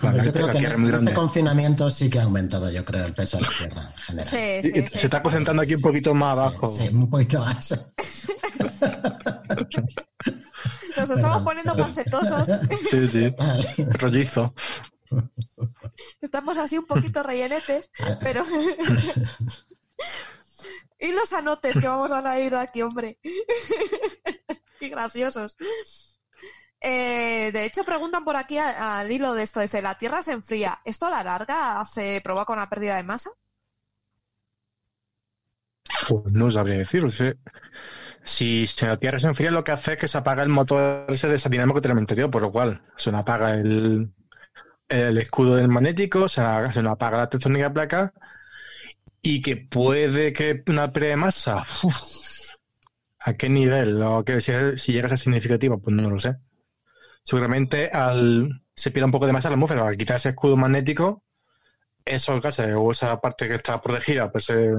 La 0.00 0.24
yo 0.24 0.32
creo 0.32 0.50
que 0.50 0.58
en 0.58 0.64
este, 0.66 0.82
en 0.82 0.94
este 0.94 1.12
confinamiento 1.14 1.88
sí 1.88 2.10
que 2.10 2.18
ha 2.18 2.24
aumentado, 2.24 2.70
yo 2.70 2.84
creo, 2.84 3.06
el 3.06 3.14
peso 3.14 3.38
de 3.38 3.44
la 3.44 3.48
Tierra 3.58 3.82
en 3.96 3.96
general. 4.02 4.26
Sí, 4.62 4.62
sí. 4.62 4.82
se 4.82 5.06
está 5.06 5.22
concentrando 5.22 5.62
aquí 5.62 5.74
un 5.76 5.80
poquito 5.80 6.12
más 6.14 6.36
abajo. 6.36 6.66
Sí, 6.66 6.88
un 6.92 7.08
poquito 7.08 7.38
más. 7.40 7.90
Nos 10.96 11.10
estamos 11.10 11.42
poniendo 11.42 11.76
pancetosos. 11.76 12.48
Sí, 12.90 13.06
sí. 13.06 13.34
Rollizo. 13.98 14.54
Estamos 16.20 16.58
así 16.58 16.78
un 16.78 16.86
poquito 16.86 17.22
rellenetes, 17.22 17.90
pero... 18.20 18.44
y 20.98 21.12
los 21.12 21.32
anotes 21.32 21.78
que 21.78 21.88
vamos 21.88 22.10
a 22.12 22.22
salir 22.22 22.50
de 22.50 22.58
aquí, 22.58 22.82
hombre. 22.82 23.18
y 24.80 24.88
graciosos. 24.88 25.56
Eh, 26.80 27.50
de 27.52 27.64
hecho, 27.64 27.84
preguntan 27.84 28.24
por 28.24 28.36
aquí 28.36 28.58
a- 28.58 28.98
al 29.00 29.10
hilo 29.10 29.32
de 29.34 29.42
esto. 29.42 29.60
Dice, 29.60 29.82
¿la 29.82 29.96
Tierra 29.96 30.22
se 30.22 30.32
enfría? 30.32 30.80
¿Esto 30.84 31.06
a 31.06 31.10
la 31.10 31.24
larga 31.24 31.80
hace, 31.80 32.20
provoca 32.22 32.52
una 32.52 32.68
pérdida 32.68 32.96
de 32.96 33.02
masa? 33.04 33.30
Pues 36.08 36.24
no 36.32 36.50
sabría 36.50 36.78
decir. 36.78 37.04
Si, 38.24 38.66
si 38.66 38.86
la 38.86 38.96
Tierra 38.96 39.18
se 39.18 39.26
enfría, 39.28 39.50
lo 39.50 39.64
que 39.64 39.72
hace 39.72 39.92
es 39.92 39.98
que 39.98 40.08
se 40.08 40.18
apaga 40.18 40.42
el 40.42 40.48
motor 40.48 41.04
ese 41.08 41.28
de 41.28 41.36
esa 41.36 41.48
dinámica 41.48 41.80
interior, 41.98 42.30
por 42.30 42.42
lo 42.42 42.50
cual 42.52 42.80
se 42.96 43.12
nos 43.12 43.20
apaga 43.20 43.54
el, 43.54 44.12
el 44.88 45.18
escudo 45.18 45.56
del 45.56 45.68
magnético, 45.68 46.28
se, 46.28 46.42
nos- 46.42 46.74
se 46.74 46.80
apaga 46.80 47.18
la 47.18 47.30
tectónica 47.30 47.72
placa 47.72 48.12
y 49.22 49.40
que 49.42 49.56
puede 49.56 50.32
que 50.32 50.62
una 50.68 50.92
pérdida 50.92 51.10
de 51.10 51.16
masa. 51.16 51.64
¿A 53.20 53.34
qué 53.34 53.48
nivel? 53.48 54.02
O 54.02 54.24
que 54.24 54.40
si, 54.40 54.52
llega 54.92 55.06
a 55.06 55.08
ser 55.08 55.18
significativa, 55.18 55.76
pues 55.78 55.96
no 55.96 56.10
lo 56.10 56.20
sé. 56.20 56.36
Seguramente 57.24 57.90
al 57.90 58.62
se 58.76 58.90
pierde 58.92 59.06
un 59.06 59.12
poco 59.12 59.26
de 59.26 59.32
masa 59.34 59.50
la 59.50 59.54
atmósfera. 59.56 59.86
Al 59.88 59.96
quitar 59.96 60.16
ese 60.16 60.30
escudo 60.30 60.56
magnético, 60.56 61.24
esos 62.04 62.42
gases 62.42 62.74
o 62.76 62.90
esa 62.92 63.20
parte 63.20 63.48
que 63.48 63.56
está 63.56 63.80
protegida, 63.82 64.32
pues, 64.32 64.50
eh, 64.50 64.72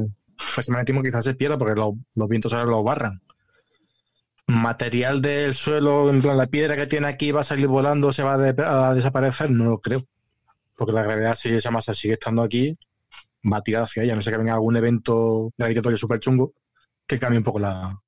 pues 0.56 0.70
magnetismo 0.70 1.04
quizás 1.04 1.26
se 1.26 1.36
pierda 1.36 1.58
porque 1.58 1.76
los, 1.80 1.96
los 2.16 2.30
vientos 2.30 2.52
solares 2.52 2.72
lo 2.72 2.84
barran. 2.84 3.22
Material 4.48 5.22
del 5.22 5.54
suelo, 5.56 6.10
en 6.10 6.22
plan 6.22 6.38
la 6.38 6.46
piedra 6.48 6.76
que 6.76 6.86
tiene 6.86 7.08
aquí 7.08 7.32
va 7.32 7.42
a 7.42 7.44
salir 7.44 7.68
volando, 7.68 8.14
se 8.14 8.22
va 8.24 8.36
a, 8.36 8.38
de- 8.38 8.64
a 8.64 8.94
desaparecer, 8.94 9.50
no 9.50 9.66
lo 9.66 9.80
creo. 9.82 10.06
Porque 10.76 10.94
la 10.94 11.04
gravedad, 11.04 11.36
si 11.36 11.50
esa 11.50 11.72
masa 11.72 11.94
sigue 11.94 12.14
estando 12.14 12.44
aquí, 12.44 12.78
va 13.52 13.58
a 13.58 13.62
tirar 13.62 13.84
hacia 13.84 14.04
ella. 14.04 14.14
No 14.16 14.22
sé 14.22 14.30
que 14.32 14.38
venga 14.38 14.54
algún 14.54 14.76
evento 14.78 15.52
gravitatorio 15.58 15.98
súper 15.98 16.20
chungo 16.20 16.54
que 17.08 17.18
cambie 17.18 17.40
un 17.40 17.44
poco 17.44 17.60
la. 17.60 18.00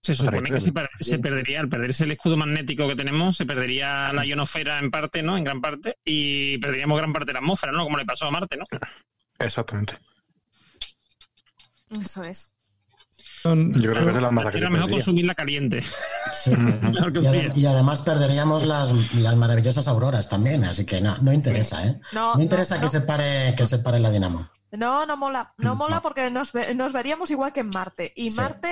Se 0.00 0.14
supone 0.14 0.50
que 0.50 0.60
se, 0.60 0.72
per- 0.72 0.90
se 1.00 1.18
perdería, 1.20 1.60
al 1.60 1.68
perderse 1.68 2.04
el 2.04 2.10
escudo 2.12 2.36
magnético 2.36 2.88
que 2.88 2.96
tenemos, 2.96 3.36
se 3.36 3.46
perdería 3.46 4.12
la 4.12 4.24
ionosfera 4.26 4.78
en 4.80 4.90
parte, 4.90 5.22
¿no? 5.22 5.36
En 5.36 5.44
gran 5.44 5.60
parte, 5.60 5.96
y 6.04 6.58
perderíamos 6.58 6.98
gran 6.98 7.12
parte 7.12 7.26
de 7.28 7.32
la 7.34 7.38
atmósfera, 7.38 7.72
¿no? 7.72 7.84
Como 7.84 7.96
le 7.96 8.04
pasó 8.04 8.26
a 8.26 8.30
Marte, 8.32 8.56
¿no? 8.56 8.64
Exactamente. 9.38 9.94
Eso 12.00 12.24
es. 12.24 12.52
Son- 13.42 13.72
Yo 13.74 13.90
creo 13.90 14.04
que 14.06 14.12
es 14.12 14.22
la 14.22 14.50
que 14.52 14.58
Era 14.58 14.70
mejor 14.70 14.90
consumirla 14.90 15.34
caliente. 15.34 15.82
Sí, 16.32 16.54
sí. 16.54 16.74
Y, 17.56 17.66
además 17.66 18.02
perderíamos 18.02 18.64
las, 18.64 18.92
las 19.14 19.36
maravillosas 19.36 19.88
auroras 19.88 20.28
también, 20.28 20.64
así 20.64 20.84
que 20.86 21.00
no, 21.00 21.18
no 21.18 21.32
interesa, 21.32 21.84
¿eh? 21.86 22.00
No, 22.12 22.36
No 22.36 22.42
interesa 22.42 22.76
no, 22.76 22.80
que 22.82 22.86
no. 22.86 22.90
se 22.92 23.00
pare, 23.00 23.54
que 23.56 23.66
se 23.66 23.78
pare 23.80 23.98
la 23.98 24.10
dinamo. 24.10 24.48
No, 24.70 25.04
no 25.06 25.16
mola. 25.16 25.52
No 25.58 25.74
Mm, 25.74 25.78
mola 25.78 25.96
no. 25.96 26.02
porque 26.02 26.30
nos, 26.30 26.52
ve- 26.52 26.74
nos 26.74 26.92
veríamos 26.92 27.30
igual 27.30 27.52
que 27.52 27.60
en 27.60 27.68
Marte. 27.70 28.12
Y 28.16 28.30
Sí. 28.30 28.36
Marte 28.36 28.68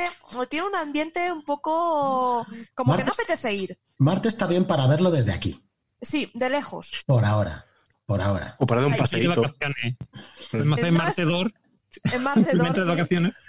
tiene 0.48 0.66
un 0.66 0.74
ambiente 0.76 1.30
un 1.32 1.44
poco 1.44 2.46
como 2.74 2.96
que 2.96 3.04
no 3.04 3.12
apetece 3.12 3.52
ir. 3.54 3.76
Marte 3.98 4.28
está 4.28 4.46
bien 4.46 4.64
para 4.64 4.86
verlo 4.86 5.10
desde 5.10 5.32
aquí, 5.32 5.60
Sí, 6.00 6.30
de 6.34 6.48
lejos. 6.48 6.92
por 7.06 7.24
ahora, 7.26 7.66
por 8.06 8.22
ahora. 8.22 8.54
O 8.58 8.66
para 8.66 8.80
dar 8.82 8.90
un 8.92 8.96
paseíto. 8.96 9.42
vacaciones. 9.42 9.96
Podemos 10.50 10.78
hacer 10.78 10.92
No 10.92 10.98
es- 10.98 11.04
Marte 11.04 11.24
Dor, 11.24 11.52
En 12.12 12.24
dos, 12.24 12.34
de 12.74 12.82
sí. 12.82 12.88
vacaciones. 12.88 13.34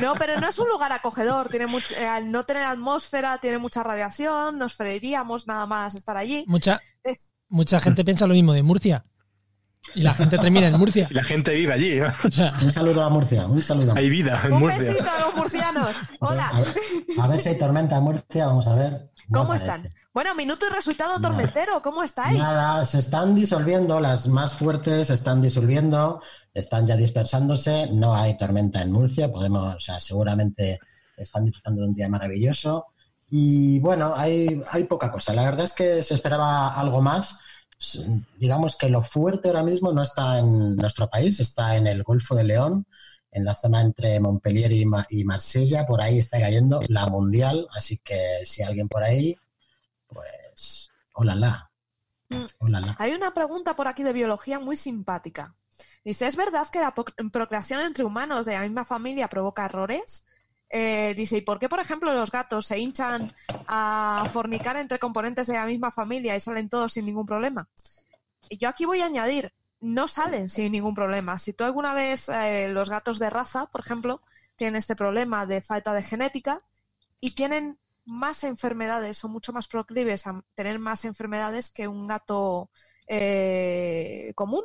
No, 0.00 0.12
pero 0.16 0.38
no 0.38 0.48
es 0.48 0.58
un 0.58 0.68
lugar 0.68 0.92
acogedor. 0.92 1.48
Tiene 1.48 1.66
much- 1.66 1.92
eh, 1.96 2.06
al 2.06 2.30
no 2.30 2.44
tener 2.44 2.64
atmósfera, 2.64 3.38
tiene 3.38 3.56
mucha 3.56 3.82
radiación. 3.82 4.58
Nos 4.58 4.74
freiríamos 4.74 5.46
nada 5.46 5.64
más 5.64 5.94
estar 5.94 6.16
allí. 6.16 6.44
Mucha, 6.46 6.80
Es- 7.02 7.34
mucha 7.48 7.80
gente 7.80 8.04
piensa 8.04 8.26
lo 8.26 8.34
mismo 8.34 8.52
de 8.52 8.62
Murcia. 8.62 9.06
Y 9.94 10.02
la 10.02 10.12
gente 10.14 10.36
termina 10.38 10.66
en 10.66 10.78
Murcia. 10.78 11.06
Y 11.10 11.14
la 11.14 11.22
gente 11.24 11.54
vive 11.54 11.72
allí. 11.72 11.96
¿no? 12.00 12.08
O 12.24 12.30
sea, 12.30 12.54
Un 12.62 12.70
saludo 12.70 13.02
a 13.04 13.08
Murcia, 13.10 13.46
un 13.46 13.62
saludo. 13.62 13.92
a 13.92 13.96
Hay 13.98 14.10
vida 14.10 14.40
en 14.44 14.52
Un 14.54 14.60
Murcia. 14.60 14.90
besito 14.90 15.10
a 15.10 15.20
los 15.26 15.34
murcianos. 15.36 15.96
A 16.20 16.26
Hola. 16.26 16.52
ver, 16.54 16.74
a 17.20 17.28
ver 17.28 17.40
si 17.40 17.48
hay 17.50 17.58
tormenta 17.58 17.96
en 17.96 18.02
Murcia, 18.04 18.46
vamos 18.46 18.66
a 18.66 18.74
ver. 18.74 19.10
No 19.28 19.38
¿Cómo 19.40 19.48
parece. 19.48 19.66
están? 19.66 19.94
Bueno, 20.12 20.34
minuto 20.34 20.66
y 20.70 20.74
resultado 20.74 21.18
Nada. 21.18 21.28
tormentero. 21.28 21.80
¿Cómo 21.82 22.02
estáis? 22.02 22.38
Nada, 22.38 22.84
se 22.84 22.98
están 22.98 23.34
disolviendo, 23.34 24.00
las 24.00 24.28
más 24.28 24.54
fuertes 24.54 25.06
se 25.08 25.14
están 25.14 25.40
disolviendo, 25.42 26.20
están 26.54 26.86
ya 26.86 26.96
dispersándose, 26.96 27.88
no 27.92 28.14
hay 28.14 28.36
tormenta 28.36 28.80
en 28.82 28.92
Murcia, 28.92 29.30
podemos, 29.30 29.76
o 29.76 29.80
sea, 29.80 30.00
seguramente 30.00 30.78
están 31.16 31.44
disfrutando 31.44 31.82
de 31.82 31.88
un 31.88 31.94
día 31.94 32.08
maravilloso. 32.08 32.86
Y 33.30 33.80
bueno, 33.80 34.14
hay, 34.16 34.62
hay 34.70 34.84
poca 34.84 35.10
cosa. 35.10 35.32
La 35.34 35.42
verdad 35.44 35.64
es 35.64 35.72
que 35.72 36.02
se 36.02 36.14
esperaba 36.14 36.68
algo 36.74 37.02
más. 37.02 37.40
Digamos 38.38 38.76
que 38.76 38.88
lo 38.88 39.02
fuerte 39.02 39.48
ahora 39.48 39.62
mismo 39.62 39.92
no 39.92 40.02
está 40.02 40.38
en 40.38 40.76
nuestro 40.76 41.08
país, 41.10 41.40
está 41.40 41.76
en 41.76 41.86
el 41.86 42.02
Golfo 42.02 42.34
de 42.34 42.44
León, 42.44 42.86
en 43.30 43.44
la 43.44 43.54
zona 43.54 43.82
entre 43.82 44.18
Montpellier 44.18 44.72
y, 44.72 44.86
Ma- 44.86 45.06
y 45.10 45.24
Marsella. 45.24 45.86
Por 45.86 46.00
ahí 46.00 46.18
está 46.18 46.40
cayendo 46.40 46.80
la 46.88 47.06
mundial, 47.06 47.68
así 47.72 47.98
que 47.98 48.40
si 48.44 48.62
alguien 48.62 48.88
por 48.88 49.02
ahí, 49.04 49.36
pues, 50.08 50.90
hola, 51.12 51.34
la. 51.34 51.70
Mm. 52.30 52.68
La. 52.68 52.96
Hay 52.98 53.12
una 53.12 53.32
pregunta 53.34 53.76
por 53.76 53.88
aquí 53.88 54.02
de 54.02 54.12
biología 54.12 54.58
muy 54.58 54.76
simpática. 54.76 55.54
Dice, 56.04 56.26
¿es 56.26 56.36
verdad 56.36 56.66
que 56.68 56.80
la 56.80 56.94
procreación 57.30 57.80
entre 57.80 58.04
humanos 58.04 58.46
de 58.46 58.54
la 58.54 58.62
misma 58.62 58.84
familia 58.84 59.28
provoca 59.28 59.66
errores? 59.66 60.26
Eh, 60.68 61.14
dice, 61.16 61.38
¿y 61.38 61.40
por 61.42 61.58
qué, 61.58 61.68
por 61.68 61.80
ejemplo, 61.80 62.12
los 62.12 62.30
gatos 62.30 62.66
se 62.66 62.78
hinchan 62.78 63.32
a 63.68 64.28
fornicar 64.32 64.76
entre 64.76 64.98
componentes 64.98 65.46
de 65.46 65.54
la 65.54 65.66
misma 65.66 65.90
familia 65.90 66.34
y 66.36 66.40
salen 66.40 66.68
todos 66.68 66.92
sin 66.92 67.06
ningún 67.06 67.26
problema? 67.26 67.68
Y 68.48 68.58
yo 68.58 68.68
aquí 68.68 68.84
voy 68.84 69.00
a 69.00 69.06
añadir, 69.06 69.52
no 69.80 70.08
salen 70.08 70.48
sin 70.48 70.72
ningún 70.72 70.94
problema. 70.94 71.38
Si 71.38 71.52
tú 71.52 71.64
alguna 71.64 71.94
vez 71.94 72.28
eh, 72.28 72.68
los 72.70 72.90
gatos 72.90 73.18
de 73.18 73.30
raza, 73.30 73.66
por 73.66 73.80
ejemplo, 73.80 74.22
tienen 74.56 74.76
este 74.76 74.96
problema 74.96 75.46
de 75.46 75.60
falta 75.60 75.92
de 75.92 76.02
genética 76.02 76.60
y 77.20 77.32
tienen 77.32 77.78
más 78.04 78.44
enfermedades, 78.44 79.18
son 79.18 79.32
mucho 79.32 79.52
más 79.52 79.68
proclives 79.68 80.26
a 80.26 80.42
tener 80.54 80.78
más 80.78 81.04
enfermedades 81.04 81.70
que 81.70 81.88
un 81.88 82.06
gato 82.06 82.70
eh, 83.08 84.32
común, 84.34 84.64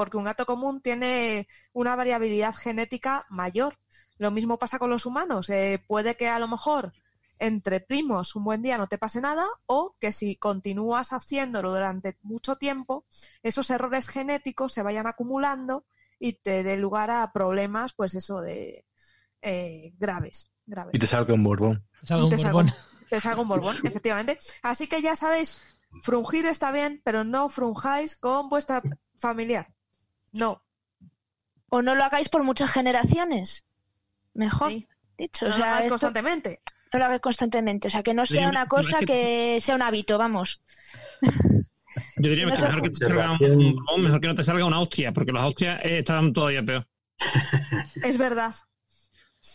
porque 0.00 0.16
un 0.16 0.24
gato 0.24 0.46
común 0.46 0.80
tiene 0.80 1.46
una 1.74 1.94
variabilidad 1.94 2.54
genética 2.54 3.26
mayor. 3.28 3.76
Lo 4.16 4.30
mismo 4.30 4.56
pasa 4.58 4.78
con 4.78 4.88
los 4.88 5.04
humanos. 5.04 5.50
eh, 5.50 5.84
puede 5.86 6.16
que 6.16 6.26
a 6.26 6.38
lo 6.38 6.48
mejor 6.48 6.94
entre 7.38 7.80
primos 7.80 8.34
un 8.34 8.44
buen 8.44 8.62
día 8.62 8.78
no 8.78 8.86
te 8.86 8.96
pase 8.96 9.20
nada 9.20 9.44
o 9.66 9.94
que 10.00 10.10
si 10.10 10.36
continúas 10.36 11.12
haciéndolo 11.12 11.70
durante 11.70 12.16
mucho 12.22 12.56
tiempo, 12.56 13.04
esos 13.42 13.68
errores 13.68 14.08
genéticos 14.08 14.72
se 14.72 14.82
vayan 14.82 15.06
acumulando 15.06 15.84
y 16.18 16.32
te 16.34 16.62
dé 16.62 16.78
lugar 16.78 17.10
a 17.10 17.30
problemas, 17.30 17.92
pues 17.92 18.14
eso 18.14 18.40
de 18.40 18.86
eh, 19.42 19.92
graves, 19.98 20.50
graves 20.64 20.94
Y 20.94 20.98
te 20.98 21.06
salga 21.06 21.34
un 21.34 21.44
borbón. 21.44 21.86
te 22.06 22.14
un 22.14 22.30
salga, 22.30 22.52
borbón. 22.52 22.66
un- 22.66 23.08
te 23.10 23.20
salga 23.20 23.42
un 23.42 23.48
borbón, 23.48 23.76
efectivamente. 23.84 24.38
Así 24.62 24.86
que 24.86 25.02
ya 25.02 25.14
sabéis, 25.14 25.60
frungir 26.02 26.46
está 26.46 26.72
bien, 26.72 27.02
pero 27.04 27.22
no 27.24 27.50
frunjáis 27.50 28.16
con 28.16 28.48
vuestra 28.48 28.82
familiar. 29.18 29.66
No, 30.32 30.62
O 31.68 31.82
no 31.82 31.94
lo 31.94 32.04
hagáis 32.04 32.28
por 32.28 32.42
muchas 32.42 32.70
generaciones. 32.72 33.64
Mejor 34.34 34.70
sí, 34.70 34.88
dicho. 35.18 35.46
no 35.46 35.50
O 35.50 35.52
lo 35.52 35.56
sea, 35.56 35.66
hagáis 35.72 35.84
esto- 35.86 35.92
constantemente. 35.92 36.60
no 36.92 36.98
lo 36.98 37.04
hagáis 37.04 37.20
constantemente. 37.20 37.88
O 37.88 37.90
sea, 37.90 38.02
que 38.02 38.14
no 38.14 38.26
sea 38.26 38.48
una 38.48 38.66
cosa 38.68 38.98
que 39.00 39.58
sea 39.60 39.74
un 39.74 39.82
hábito, 39.82 40.18
vamos. 40.18 40.60
Yo 42.16 42.30
diría 42.30 42.44
que 42.54 42.62
mejor 42.62 42.82
que 42.82 42.90
te 42.90 42.96
salga 42.96 43.32
un 43.32 43.38
conservación. 43.38 43.74
borbón, 43.76 44.04
mejor 44.04 44.20
que 44.20 44.26
no 44.28 44.34
te 44.34 44.44
salga 44.44 44.64
una 44.64 44.80
hostia, 44.80 45.12
porque 45.12 45.32
las 45.32 45.44
hostias 45.44 45.84
eh, 45.84 45.98
están 45.98 46.32
todavía 46.32 46.62
peor. 46.64 46.86
Es 48.02 48.16
verdad. 48.18 48.54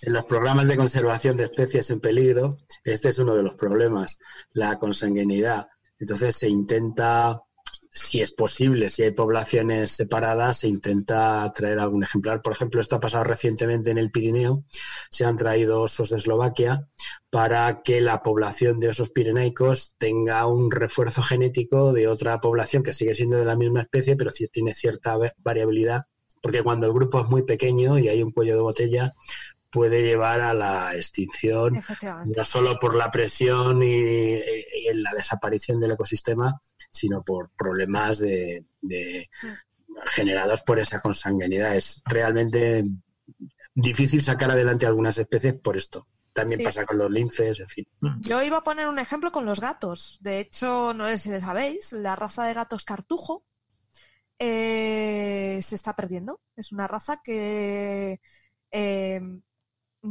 En 0.02 0.14
los 0.14 0.26
programas 0.26 0.68
de 0.68 0.78
conservación 0.78 1.38
de 1.38 1.44
especies 1.44 1.90
en 1.92 2.00
peligro, 2.00 2.58
este 2.84 3.10
es 3.10 3.20
uno 3.20 3.36
de 3.36 3.44
los 3.44 3.56
problemas, 3.56 4.18
la 4.52 4.78
consanguinidad. 4.80 5.68
Entonces 6.00 6.36
se 6.36 6.50
intenta, 6.50 7.42
si 7.96 8.22
es 8.22 8.34
posible, 8.34 8.90
si 8.90 9.04
hay 9.04 9.12
poblaciones 9.12 9.92
separadas, 9.92 10.60
se 10.60 10.68
intenta 10.68 11.50
traer 11.56 11.80
algún 11.80 12.04
ejemplar. 12.04 12.42
Por 12.42 12.52
ejemplo, 12.54 12.82
esto 12.82 12.98
ha 12.98 13.00
pasado 13.00 13.24
recientemente 13.24 13.90
en 13.90 13.98
el 13.98 14.12
Pirineo. 14.12 14.66
Se 15.10 15.24
han 15.26 15.38
traído 15.38 15.82
osos 15.82 16.10
de 16.10 16.18
Eslovaquia 16.18 16.90
para 17.30 17.82
que 17.84 18.02
la 18.02 18.22
población 18.22 18.80
de 18.80 18.90
osos 18.90 19.12
pirenaicos 19.12 19.96
tenga 19.98 20.46
un 20.46 20.72
refuerzo 20.72 21.22
genético 21.22 21.94
de 21.94 22.10
otra 22.10 22.42
población 22.42 22.84
que 22.84 22.92
sigue 22.94 23.14
siendo 23.16 23.38
de 23.38 23.46
la 23.46 23.56
misma 23.56 23.82
especie, 23.82 24.18
pero 24.18 24.32
sí 24.32 24.48
tiene 24.50 24.74
cierta 24.74 25.16
va- 25.18 25.34
variabilidad, 25.38 26.04
porque 26.42 26.64
cuando 26.64 26.88
el 26.88 26.94
grupo 26.94 27.22
es 27.22 27.28
muy 27.30 27.44
pequeño 27.44 27.98
y 27.98 28.10
hay 28.10 28.22
un 28.22 28.32
cuello 28.32 28.56
de 28.56 28.62
botella, 28.62 29.14
puede 29.72 30.02
llevar 30.04 30.40
a 30.42 30.54
la 30.54 30.96
extinción 30.96 31.80
no 32.26 32.44
solo 32.44 32.80
por 32.80 32.96
la 32.96 33.12
presión 33.12 33.84
y, 33.84 33.90
y 34.36 34.88
en 34.88 35.04
la 35.04 35.12
desaparición 35.14 35.80
del 35.80 35.92
ecosistema, 35.92 36.60
sino 36.92 37.24
por 37.24 37.50
problemas 37.58 38.20
de, 38.20 38.66
de- 38.82 39.30
generados 40.06 40.64
por 40.64 40.80
esa 40.80 41.02
consanguinidad. 41.02 41.76
Es 41.76 42.02
realmente 42.06 42.84
difícil 43.74 44.22
sacar 44.22 44.52
adelante 44.52 44.86
algunas 44.86 45.18
especies 45.18 45.56
por 45.56 45.76
esto. 45.76 46.08
También 46.34 46.60
Sí. 46.60 46.66
pasa 46.66 46.86
con 46.86 46.98
los 46.98 47.10
linces, 47.10 47.60
en 47.62 47.68
fin. 47.68 47.88
Yo 48.20 48.44
iba 48.44 48.58
a 48.58 48.64
poner 48.64 48.88
un 48.88 49.00
ejemplo 49.00 49.32
con 49.32 49.46
los 49.46 49.62
gatos. 49.62 50.18
De 50.22 50.40
hecho, 50.40 50.94
no 50.94 51.08
sé 51.08 51.18
si 51.18 51.30
lo 51.32 51.40
sabéis, 51.40 51.94
la 51.94 52.16
raza 52.16 52.46
de 52.46 52.54
gatos 52.54 52.84
cartujo 52.84 53.46
eh, 54.40 55.60
se 55.62 55.76
está 55.76 55.96
perdiendo. 55.96 56.42
Es 56.56 56.72
una 56.72 56.88
raza 56.88 57.22
que 57.24 58.20
eh, 58.72 59.22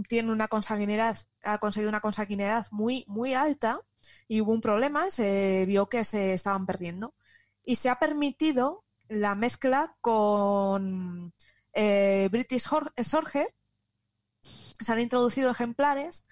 tiene 0.03 0.33
una 0.33 0.49
consanguinidad, 0.49 1.17
ha 1.43 1.59
conseguido 1.59 1.89
una 1.89 2.01
consanguinidad 2.01 2.67
muy, 2.71 3.05
muy 3.07 3.35
alta 3.35 3.81
y 4.29 4.41
hubo 4.41 4.53
un 4.53 4.61
problema, 4.61 5.11
se 5.11 5.65
vio 5.67 5.89
que 5.89 6.05
se 6.05 6.35
estaban 6.35 6.67
perdiendo. 6.67 7.15
Y 7.65 7.77
se 7.77 7.89
ha 7.89 7.99
permitido 7.99 8.85
la 9.09 9.35
mezcla 9.35 9.97
con 10.01 11.33
eh, 11.73 12.29
British 12.31 12.67
Sorge. 13.03 13.47
Se 14.81 14.93
han 14.93 14.99
introducido 14.99 15.51
ejemplares 15.51 16.27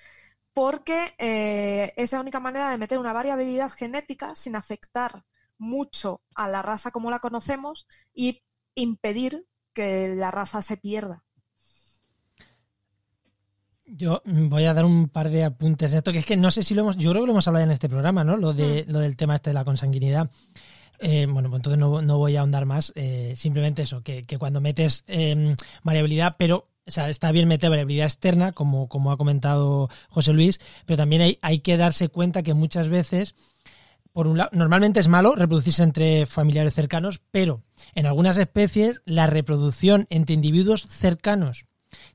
porque 0.52 1.14
eh, 1.18 1.94
es 1.96 2.12
la 2.12 2.20
única 2.20 2.40
manera 2.40 2.70
de 2.70 2.78
meter 2.78 2.98
una 2.98 3.12
variabilidad 3.12 3.70
genética 3.70 4.34
sin 4.34 4.56
afectar 4.56 5.24
mucho 5.58 6.22
a 6.34 6.48
la 6.48 6.60
raza 6.62 6.90
como 6.90 7.10
la 7.10 7.20
conocemos 7.20 7.86
y 8.12 8.42
impedir 8.74 9.46
que 9.72 10.08
la 10.08 10.30
raza 10.30 10.60
se 10.60 10.76
pierda. 10.76 11.24
Yo 13.94 14.22
voy 14.24 14.64
a 14.64 14.72
dar 14.72 14.86
un 14.86 15.10
par 15.10 15.28
de 15.28 15.44
apuntes 15.44 15.92
en 15.92 15.98
esto, 15.98 16.12
que 16.12 16.18
es 16.20 16.24
que 16.24 16.38
no 16.38 16.50
sé 16.50 16.62
si 16.62 16.74
lo 16.74 16.80
hemos, 16.80 16.96
yo 16.96 17.10
creo 17.10 17.22
que 17.22 17.26
lo 17.26 17.32
hemos 17.32 17.46
hablado 17.46 17.66
en 17.66 17.72
este 17.72 17.90
programa, 17.90 18.24
¿no? 18.24 18.38
Lo, 18.38 18.54
de, 18.54 18.86
lo 18.88 19.00
del 19.00 19.16
tema 19.16 19.34
este 19.34 19.50
de 19.50 19.54
la 19.54 19.66
consanguinidad. 19.66 20.30
Eh, 20.98 21.26
bueno, 21.28 21.50
pues 21.50 21.58
entonces 21.58 21.78
no, 21.78 22.00
no, 22.00 22.16
voy 22.16 22.36
a 22.36 22.40
ahondar 22.40 22.64
más. 22.64 22.92
Eh, 22.94 23.34
simplemente 23.36 23.82
eso, 23.82 24.02
que, 24.02 24.22
que 24.22 24.38
cuando 24.38 24.62
metes 24.62 25.04
eh, 25.08 25.54
variabilidad, 25.82 26.36
pero 26.38 26.70
o 26.86 26.90
sea, 26.90 27.10
está 27.10 27.32
bien 27.32 27.48
meter 27.48 27.68
variabilidad 27.68 28.06
externa, 28.06 28.52
como, 28.52 28.88
como 28.88 29.12
ha 29.12 29.18
comentado 29.18 29.90
José 30.08 30.32
Luis, 30.32 30.58
pero 30.86 30.96
también 30.96 31.20
hay, 31.20 31.38
hay 31.42 31.60
que 31.60 31.76
darse 31.76 32.08
cuenta 32.08 32.42
que 32.42 32.54
muchas 32.54 32.88
veces, 32.88 33.34
por 34.12 34.26
un 34.26 34.38
lado, 34.38 34.50
normalmente 34.54 35.00
es 35.00 35.08
malo 35.08 35.34
reproducirse 35.34 35.82
entre 35.82 36.24
familiares 36.24 36.74
cercanos, 36.74 37.20
pero 37.30 37.62
en 37.94 38.06
algunas 38.06 38.38
especies 38.38 39.02
la 39.04 39.26
reproducción 39.26 40.06
entre 40.08 40.34
individuos 40.34 40.86
cercanos 40.88 41.66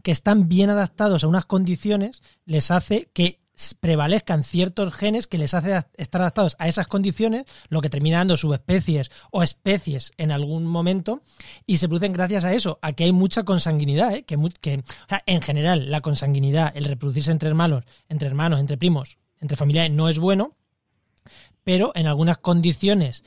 que 0.04 0.12
están 0.12 0.48
bien 0.48 0.70
adaptados 0.70 1.24
a 1.24 1.28
unas 1.28 1.46
condiciones 1.46 2.22
les 2.46 2.72
hace 2.72 3.10
que 3.14 3.40
prevalezcan 3.80 4.44
ciertos 4.44 4.94
genes 4.94 5.26
que 5.26 5.38
les 5.38 5.54
hace 5.54 5.84
estar 5.96 6.22
adaptados 6.22 6.56
a 6.60 6.68
esas 6.68 6.88
condiciones, 6.88 7.46
lo 7.70 7.82
que 7.82 7.90
termina 7.90 8.20
dando 8.20 8.38
subespecies 8.38 9.10
o 9.32 9.42
especies 9.42 10.12
en 10.18 10.32
algún 10.32 10.66
momento, 10.66 11.22
y 11.66 11.78
se 11.78 11.88
producen 11.88 12.14
gracias 12.14 12.46
a 12.46 12.54
eso, 12.54 12.78
a 12.82 12.94
que 12.94 13.06
hay 13.06 13.12
mucha 13.12 13.44
consanguinidad, 13.44 14.14
¿eh? 14.14 14.24
que, 14.24 14.38
que 14.62 14.84
en 15.26 15.42
general 15.42 15.90
la 15.90 16.02
consanguinidad, 16.02 16.72
el 16.76 16.86
reproducirse 16.86 17.32
entre 17.32 17.50
hermanos, 17.50 17.84
entre 18.10 18.28
hermanos, 18.28 18.60
entre 18.60 18.78
primos, 18.78 19.18
entre 19.40 19.58
familiares 19.58 19.92
no 19.92 20.08
es 20.08 20.20
bueno, 20.20 20.56
pero 21.64 21.92
en 21.96 22.08
algunas 22.08 22.38
condiciones 22.38 23.24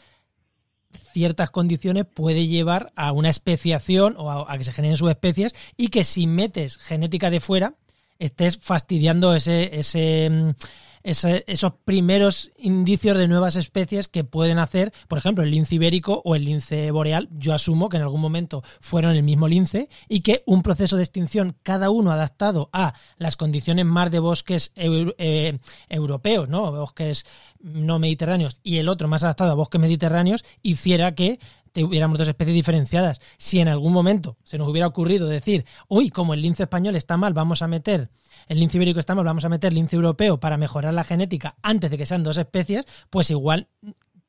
ciertas 1.13 1.51
condiciones 1.51 2.07
puede 2.07 2.47
llevar 2.47 2.93
a 2.97 3.13
una 3.13 3.29
especiación 3.29 4.15
o 4.19 4.31
a, 4.31 4.59
que 4.59 4.65
se 4.65 4.73
generen 4.73 4.97
subespecies 4.97 5.55
y 5.77 5.89
que 5.89 6.05
si 6.05 6.27
metes 6.27 6.77
genética 6.79 7.31
de 7.31 7.41
fuera 7.41 7.75
estés 8.19 8.59
fastidiando 8.59 9.35
ese, 9.35 9.79
ese, 9.79 10.55
esos 11.03 11.73
primeros 11.85 12.53
indicios 12.59 13.17
de 13.17 13.29
nuevas 13.29 13.57
especies 13.57 14.09
que 14.09 14.25
pueden 14.25 14.59
hacer, 14.59 14.93
por 15.09 15.19
ejemplo, 15.19 15.45
el 15.45 15.51
lince 15.51 15.77
ibérico 15.77 16.21
o 16.25 16.35
el 16.35 16.45
lince 16.45 16.91
boreal. 16.91 17.29
Yo 17.33 17.55
asumo 17.55 17.89
que 17.89 17.97
en 17.97 18.03
algún 18.03 18.21
momento 18.21 18.63
fueron 18.81 19.13
el 19.13 19.23
mismo 19.23 19.49
lince 19.49 19.89
y 20.09 20.21
que 20.21 20.43
un 20.47 20.63
proceso 20.63 20.97
de 20.97 21.03
extinción, 21.03 21.57
cada 21.63 21.91
uno 21.91 22.13
adaptado 22.13 22.71
a 22.73 22.95
las 23.17 23.37
condiciones 23.37 23.87
más 23.87 24.11
de 24.11 24.19
bosques 24.19 24.73
eh, 24.77 25.59
europeos, 25.89 26.49
¿no? 26.49 26.71
bosques 26.73 27.25
no 27.61 27.99
mediterráneos, 27.99 28.61
y 28.63 28.79
el 28.79 28.89
otro 28.89 29.09
más 29.09 29.23
adaptado 29.23 29.53
a 29.53 29.55
bosques 29.55 29.81
mediterráneos, 29.81 30.45
hiciera 30.63 31.15
que 31.15 31.41
tuviéramos 31.73 32.19
dos 32.19 32.29
especies 32.29 32.55
diferenciadas. 32.55 33.21
Si 33.39 33.61
en 33.61 33.69
algún 33.69 33.93
momento 33.93 34.37
se 34.43 34.59
nos 34.59 34.69
hubiera 34.69 34.87
ocurrido 34.87 35.29
decir, 35.29 35.65
uy, 35.89 36.11
como 36.11 36.35
el 36.35 36.43
lince 36.43 36.65
español 36.65 36.97
está 36.97 37.17
mal, 37.17 37.33
vamos 37.33 37.63
a 37.63 37.69
meter, 37.69 38.11
el 38.49 38.59
lince 38.59 38.77
ibérico 38.77 39.01
está 39.01 39.15
mal, 39.15 39.25
vamos 39.25 39.45
a 39.45 39.49
meter 39.49 39.73
lince 39.73 39.97
europeo 39.97 40.41
para 40.41 40.57
mejorar 40.57 40.95
la 40.95 41.05
genética 41.05 41.57
antes 41.63 41.91
de 41.91 41.99
que 41.99 42.07
sean 42.07 42.23
dos 42.23 42.37
especies, 42.37 42.85
pues 43.11 43.31
igual 43.31 43.69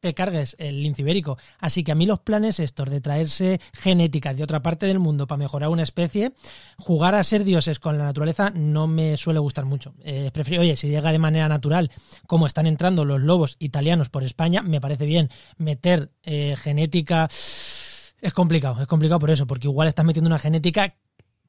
te 0.02 0.14
cargues 0.14 0.58
el 0.60 0.84
lince 0.84 1.04
ibérico. 1.04 1.38
Así 1.60 1.84
que 1.84 1.94
a 1.94 1.96
mí 1.96 2.06
los 2.06 2.20
planes 2.20 2.60
estos 2.60 2.90
de 2.90 3.00
traerse 3.00 3.62
genética 3.72 4.34
de 4.34 4.44
otra 4.44 4.62
parte 4.62 4.86
del 4.88 5.00
mundo 5.00 5.28
para 5.28 5.38
mejorar 5.38 5.70
una 5.70 5.84
especie, 5.84 6.34
jugar 6.78 7.16
a 7.16 7.24
ser 7.24 7.46
dioses 7.46 7.80
con 7.80 7.98
la 7.98 8.04
naturaleza 8.04 8.50
no 8.50 8.88
me 8.88 9.16
suele 9.16 9.40
gustar 9.40 9.66
mucho. 9.66 9.94
Eh, 10.04 10.32
prefiero, 10.34 10.64
oye, 10.64 10.76
si 10.76 10.90
llega 10.90 11.12
de 11.12 11.20
manera 11.20 11.48
natural, 11.48 11.92
como 12.28 12.48
están 12.48 12.68
entrando 12.68 13.06
los 13.06 13.22
lobos 13.22 13.56
italianos 13.60 14.10
por 14.10 14.24
España, 14.24 14.62
me 14.62 14.82
parece 14.82 15.06
bien 15.06 15.30
meter 15.58 16.12
eh, 16.24 16.56
genética. 16.58 17.30
Es 17.30 18.34
complicado, 18.34 18.82
es 18.82 18.88
complicado 18.88 19.20
por 19.20 19.30
eso, 19.30 19.48
porque 19.48 19.68
igual 19.68 19.88
estás 19.88 20.06
metiendo 20.06 20.28
una 20.28 20.40
genética 20.40 20.96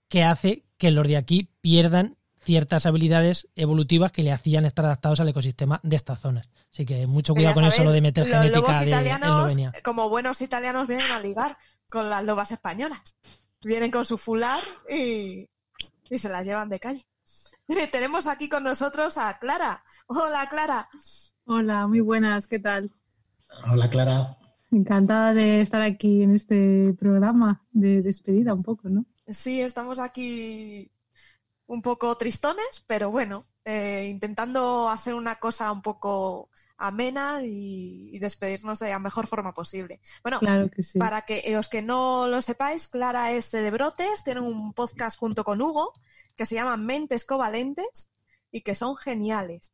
que 0.09 0.25
hace 0.25 0.65
que 0.77 0.91
los 0.91 1.09
de 1.09 1.17
aquí 1.17 1.49
pierdan 1.63 2.19
ciertas 2.45 2.87
habilidades 2.87 3.49
evolutivas 3.55 4.13
que 4.13 4.23
le 4.23 4.33
hacían 4.33 4.65
estar 4.65 4.85
adaptados 4.85 5.21
al 5.21 5.29
ecosistema 5.29 5.81
de 5.83 5.97
estas 5.97 6.21
zonas. 6.21 6.49
Así 6.73 6.85
que 6.85 7.07
mucho 7.07 7.35
cuidado 7.35 7.55
con 7.55 7.65
eso, 7.65 7.85
lo 7.85 7.93
de 7.93 8.01
meter 8.01 8.27
los 8.27 8.37
genética 8.37 8.61
lobos 8.61 8.81
de 8.81 9.11
Eslovenia. 9.11 9.73
como 9.85 10.09
buenos 10.09 10.41
italianos, 10.41 10.89
vienen 10.89 11.11
a 11.13 11.21
ligar 11.21 11.57
con 11.91 12.11
las 12.11 12.25
lobas 12.25 12.51
españolas. 12.51 13.17
Vienen 13.63 13.91
con 13.91 14.05
su 14.05 14.19
fular 14.19 14.61
y, 14.91 15.49
y 16.11 16.19
se 16.19 16.29
las 16.29 16.45
llevan 16.45 16.69
de 16.69 16.81
calle. 16.81 17.07
Tenemos 17.93 18.27
aquí 18.27 18.49
con 18.49 18.65
nosotros 18.65 19.19
a 19.19 19.39
Clara. 19.39 19.83
Hola, 20.07 20.49
Clara. 20.51 20.89
Hola, 21.45 21.87
muy 21.87 22.01
buenas, 22.01 22.47
¿qué 22.47 22.59
tal? 22.59 22.91
Hola, 23.71 23.89
Clara. 23.91 24.39
Encantada 24.71 25.35
de 25.35 25.61
estar 25.61 25.83
aquí 25.83 26.23
en 26.23 26.35
este 26.35 26.95
programa 26.99 27.63
de 27.73 28.01
despedida 28.01 28.55
un 28.55 28.63
poco, 28.63 28.89
¿no? 28.89 29.05
Sí, 29.27 29.61
estamos 29.61 30.01
aquí 30.01 30.91
un 31.67 31.83
poco 31.83 32.15
tristones, 32.17 32.85
pero 32.87 33.11
bueno, 33.11 33.47
eh, 33.65 34.09
intentando 34.11 34.89
hacer 34.89 35.15
una 35.15 35.37
cosa 35.37 35.71
un 35.71 35.83
poco 35.83 36.51
amena 36.77 37.43
y, 37.45 38.11
y, 38.13 38.19
despedirnos 38.19 38.81
de 38.81 38.91
la 38.91 38.99
mejor 38.99 39.27
forma 39.27 39.55
posible. 39.55 40.01
Bueno, 40.23 40.41
claro 40.41 40.69
que 40.69 40.83
sí. 40.83 40.99
para 40.99 41.23
que 41.23 41.45
los 41.55 41.69
que 41.69 41.81
no 41.81 42.27
lo 42.27 42.43
sepáis, 42.43 42.89
Clara 42.89 43.31
es 43.33 43.53
de 43.53 43.71
Brotes, 43.71 44.25
tiene 44.25 44.41
un 44.41 44.73
podcast 44.73 45.19
junto 45.19 45.45
con 45.45 45.63
Hugo 45.63 45.93
que 46.37 46.45
se 46.45 46.57
llama 46.57 46.77
Mentes 46.77 47.25
Covalentes 47.25 48.11
y 48.51 48.63
que 48.63 48.75
son 48.75 48.97
geniales. 48.97 49.73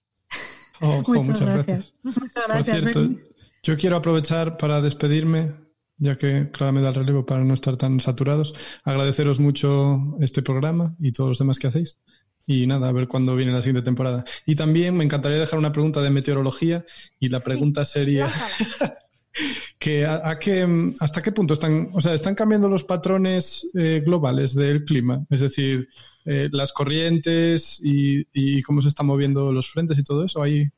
Oh, 0.80 1.02
oh, 1.06 1.12
muchas, 1.12 1.40
muchas, 1.40 1.40
gracias. 1.40 1.66
gracias. 1.66 1.94
Muchas 2.02 2.46
gracias. 2.46 2.80
Por 2.82 2.92
cierto, 2.92 3.22
yo 3.62 3.76
quiero 3.76 3.96
aprovechar 3.96 4.56
para 4.58 4.80
despedirme 4.80 5.67
ya 5.98 6.16
que 6.16 6.50
Clara 6.52 6.72
me 6.72 6.80
da 6.80 6.88
el 6.88 6.94
relevo 6.94 7.26
para 7.26 7.44
no 7.44 7.54
estar 7.54 7.76
tan 7.76 8.00
saturados. 8.00 8.54
Agradeceros 8.84 9.40
mucho 9.40 9.96
este 10.20 10.42
programa 10.42 10.96
y 10.98 11.12
todos 11.12 11.30
los 11.30 11.38
demás 11.38 11.58
que 11.58 11.68
hacéis. 11.68 11.98
Y 12.46 12.66
nada, 12.66 12.88
a 12.88 12.92
ver 12.92 13.08
cuándo 13.08 13.36
viene 13.36 13.52
la 13.52 13.60
siguiente 13.60 13.84
temporada. 13.84 14.24
Y 14.46 14.54
también 14.54 14.96
me 14.96 15.04
encantaría 15.04 15.38
dejar 15.38 15.58
una 15.58 15.72
pregunta 15.72 16.00
de 16.00 16.10
meteorología 16.10 16.84
y 17.20 17.28
la 17.28 17.40
pregunta 17.40 17.84
sí, 17.84 17.92
sería 17.92 18.28
que 19.78 20.06
a, 20.06 20.28
a 20.28 20.38
qué, 20.38 20.66
hasta 21.00 21.22
qué 21.22 21.32
punto 21.32 21.54
están, 21.54 21.90
o 21.92 22.00
sea, 22.00 22.14
están 22.14 22.34
cambiando 22.34 22.68
los 22.68 22.84
patrones 22.84 23.70
eh, 23.74 24.02
globales 24.04 24.54
del 24.54 24.84
clima, 24.84 25.26
es 25.28 25.40
decir, 25.40 25.88
eh, 26.24 26.48
las 26.52 26.72
corrientes 26.72 27.80
y, 27.82 28.26
y, 28.32 28.62
cómo 28.62 28.82
se 28.82 28.88
están 28.88 29.06
moviendo 29.06 29.52
los 29.52 29.70
frentes 29.70 29.98
y 29.98 30.02
todo 30.02 30.24
eso. 30.24 30.42
Ahí 30.42 30.68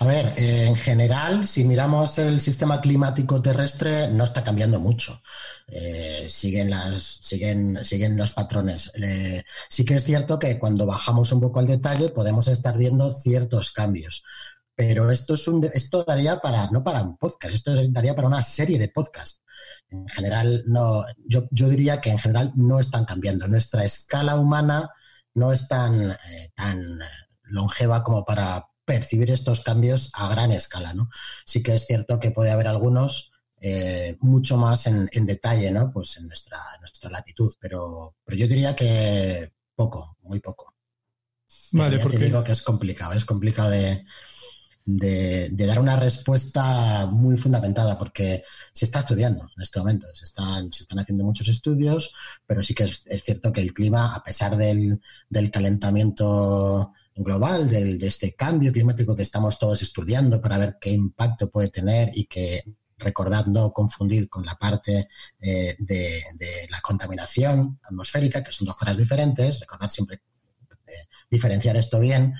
a 0.00 0.04
ver, 0.04 0.32
eh, 0.36 0.66
en 0.66 0.76
general, 0.76 1.46
si 1.46 1.64
miramos 1.64 2.18
el 2.18 2.40
sistema 2.40 2.80
climático 2.80 3.42
terrestre, 3.42 4.08
no 4.08 4.24
está 4.24 4.44
cambiando 4.44 4.78
mucho. 4.80 5.20
Eh, 5.66 6.26
siguen, 6.28 6.70
las, 6.70 7.02
siguen, 7.02 7.84
siguen 7.84 8.16
los 8.16 8.32
patrones. 8.32 8.92
Eh, 8.94 9.42
sí 9.68 9.84
que 9.84 9.96
es 9.96 10.04
cierto 10.04 10.38
que 10.38 10.58
cuando 10.58 10.86
bajamos 10.86 11.32
un 11.32 11.40
poco 11.40 11.58
al 11.58 11.66
detalle 11.66 12.10
podemos 12.10 12.48
estar 12.48 12.76
viendo 12.78 13.12
ciertos 13.12 13.70
cambios. 13.72 14.22
Pero 14.74 15.10
esto, 15.10 15.34
es 15.34 15.48
un, 15.48 15.68
esto 15.74 16.04
daría 16.04 16.38
para, 16.38 16.70
no 16.70 16.84
para 16.84 17.02
un 17.02 17.16
podcast, 17.16 17.54
esto 17.54 17.74
daría 17.90 18.14
para 18.14 18.28
una 18.28 18.44
serie 18.44 18.78
de 18.78 18.88
podcasts. 18.88 19.42
En 19.90 20.06
general, 20.08 20.62
no, 20.66 21.04
yo, 21.26 21.48
yo 21.50 21.68
diría 21.68 22.00
que 22.00 22.10
en 22.10 22.18
general 22.18 22.52
no 22.54 22.78
están 22.78 23.04
cambiando. 23.04 23.48
Nuestra 23.48 23.84
escala 23.84 24.36
humana 24.36 24.90
no 25.34 25.52
es 25.52 25.66
tan, 25.66 26.16
tan 26.54 27.00
longeva 27.42 28.04
como 28.04 28.24
para 28.24 28.67
percibir 28.88 29.30
estos 29.30 29.60
cambios 29.60 30.10
a 30.14 30.28
gran 30.28 30.50
escala, 30.50 30.94
¿no? 30.94 31.10
Sí 31.44 31.62
que 31.62 31.74
es 31.74 31.84
cierto 31.84 32.18
que 32.18 32.30
puede 32.30 32.50
haber 32.50 32.68
algunos 32.68 33.32
eh, 33.60 34.16
mucho 34.20 34.56
más 34.56 34.86
en, 34.86 35.10
en, 35.12 35.26
detalle, 35.26 35.70
¿no? 35.70 35.92
Pues 35.92 36.16
en 36.16 36.26
nuestra, 36.26 36.58
nuestra 36.80 37.10
latitud, 37.10 37.52
pero, 37.60 38.16
pero 38.24 38.38
yo 38.38 38.48
diría 38.48 38.74
que 38.74 39.52
poco, 39.74 40.16
muy 40.22 40.40
poco. 40.40 40.74
Vale, 41.72 41.98
ya 41.98 42.02
porque... 42.02 42.18
te 42.18 42.24
digo 42.24 42.42
que 42.42 42.52
es 42.52 42.62
complicado, 42.62 43.12
es 43.12 43.26
complicado 43.26 43.68
de, 43.68 44.06
de, 44.86 45.50
de, 45.50 45.66
dar 45.66 45.80
una 45.80 45.96
respuesta 45.96 47.04
muy 47.04 47.36
fundamentada, 47.36 47.98
porque 47.98 48.42
se 48.72 48.86
está 48.86 49.00
estudiando 49.00 49.50
en 49.54 49.62
este 49.62 49.80
momento, 49.80 50.06
se 50.14 50.24
están, 50.24 50.72
se 50.72 50.84
están 50.84 50.98
haciendo 50.98 51.24
muchos 51.24 51.48
estudios, 51.48 52.14
pero 52.46 52.62
sí 52.62 52.72
que 52.72 52.84
es, 52.84 53.02
es 53.04 53.22
cierto 53.22 53.52
que 53.52 53.60
el 53.60 53.74
clima, 53.74 54.14
a 54.14 54.24
pesar 54.24 54.56
del, 54.56 54.98
del 55.28 55.50
calentamiento 55.50 56.94
global 57.18 57.68
del, 57.68 57.98
de 57.98 58.06
este 58.06 58.34
cambio 58.34 58.72
climático 58.72 59.14
que 59.14 59.22
estamos 59.22 59.58
todos 59.58 59.82
estudiando 59.82 60.40
para 60.40 60.58
ver 60.58 60.76
qué 60.80 60.90
impacto 60.90 61.50
puede 61.50 61.70
tener 61.70 62.10
y 62.14 62.26
que 62.26 62.62
recordad 62.96 63.46
no 63.46 63.72
confundir 63.72 64.28
con 64.28 64.44
la 64.44 64.54
parte 64.56 65.08
eh, 65.40 65.76
de, 65.78 66.22
de, 66.34 66.68
la 66.70 66.80
contaminación 66.80 67.78
atmosférica, 67.82 68.42
que 68.42 68.52
son 68.52 68.66
dos 68.66 68.76
cosas 68.76 68.98
diferentes, 68.98 69.60
recordad 69.60 69.88
siempre 69.88 70.20
eh, 70.86 70.92
diferenciar 71.30 71.76
esto 71.76 72.00
bien, 72.00 72.34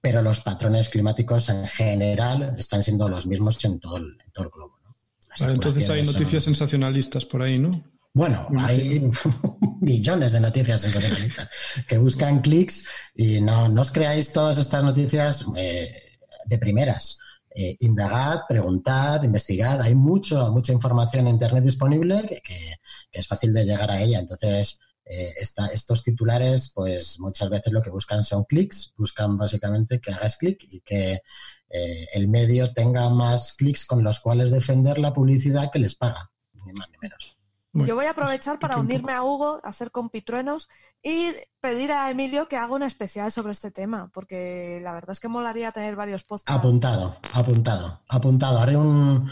pero 0.00 0.22
los 0.22 0.40
patrones 0.40 0.88
climáticos 0.88 1.48
en 1.48 1.66
general 1.66 2.54
están 2.58 2.82
siendo 2.82 3.08
los 3.08 3.26
mismos 3.26 3.64
en 3.64 3.80
todo 3.80 3.96
el, 3.96 4.18
en 4.24 4.32
todo 4.32 4.44
el 4.44 4.50
globo. 4.50 4.78
¿no? 4.84 4.96
Vale, 5.40 5.52
entonces 5.54 5.88
hay 5.90 6.02
noticias 6.02 6.44
son... 6.44 6.54
sensacionalistas 6.54 7.24
por 7.24 7.42
ahí, 7.42 7.58
¿no? 7.58 7.70
Bueno, 8.16 8.48
hay 8.60 9.10
millones 9.82 10.32
de 10.32 10.40
noticias 10.40 10.80
sensacionalistas 10.80 11.50
que 11.86 11.98
buscan 11.98 12.40
clics 12.40 12.88
y 13.14 13.42
no, 13.42 13.68
no 13.68 13.82
os 13.82 13.90
creáis 13.90 14.32
todas 14.32 14.56
estas 14.56 14.82
noticias 14.82 15.44
eh, 15.54 16.16
de 16.46 16.56
primeras. 16.56 17.18
Eh, 17.54 17.76
indagad, 17.80 18.40
preguntad, 18.48 19.22
investigad. 19.22 19.82
Hay 19.82 19.94
mucho, 19.94 20.50
mucha 20.50 20.72
información 20.72 21.26
en 21.26 21.34
Internet 21.34 21.62
disponible 21.64 22.22
que, 22.26 22.40
que, 22.40 22.76
que, 23.10 23.20
es 23.20 23.28
fácil 23.28 23.52
de 23.52 23.66
llegar 23.66 23.90
a 23.90 24.00
ella. 24.00 24.18
Entonces, 24.18 24.78
eh, 25.04 25.34
esta- 25.38 25.66
estos 25.66 26.02
titulares, 26.02 26.72
pues 26.74 27.20
muchas 27.20 27.50
veces 27.50 27.70
lo 27.70 27.82
que 27.82 27.90
buscan 27.90 28.24
son 28.24 28.44
clics, 28.44 28.94
buscan 28.96 29.36
básicamente 29.36 30.00
que 30.00 30.12
hagas 30.14 30.38
clic 30.38 30.64
y 30.70 30.80
que 30.80 31.20
eh, 31.68 32.06
el 32.14 32.28
medio 32.28 32.72
tenga 32.72 33.10
más 33.10 33.52
clics 33.52 33.84
con 33.84 34.02
los 34.02 34.20
cuales 34.20 34.50
defender 34.50 34.96
la 34.98 35.12
publicidad 35.12 35.70
que 35.70 35.80
les 35.80 35.94
paga, 35.96 36.30
ni 36.64 36.72
más 36.72 36.88
ni 36.90 36.96
menos. 37.02 37.35
Yo 37.84 37.94
voy 37.94 38.06
a 38.06 38.10
aprovechar 38.10 38.58
para 38.58 38.78
unirme 38.78 39.12
a 39.12 39.22
Hugo, 39.22 39.60
hacer 39.62 39.90
compitruenos 39.90 40.68
y 41.02 41.30
pedir 41.60 41.92
a 41.92 42.10
Emilio 42.10 42.48
que 42.48 42.56
haga 42.56 42.74
un 42.74 42.82
especial 42.82 43.30
sobre 43.30 43.52
este 43.52 43.70
tema, 43.70 44.10
porque 44.12 44.80
la 44.82 44.92
verdad 44.92 45.10
es 45.10 45.20
que 45.20 45.28
molaría 45.28 45.72
tener 45.72 45.96
varios 45.96 46.24
podcasts. 46.24 46.58
Apuntado, 46.58 47.16
apuntado, 47.32 48.00
apuntado. 48.08 48.58
Haré 48.58 48.76
un, 48.76 49.30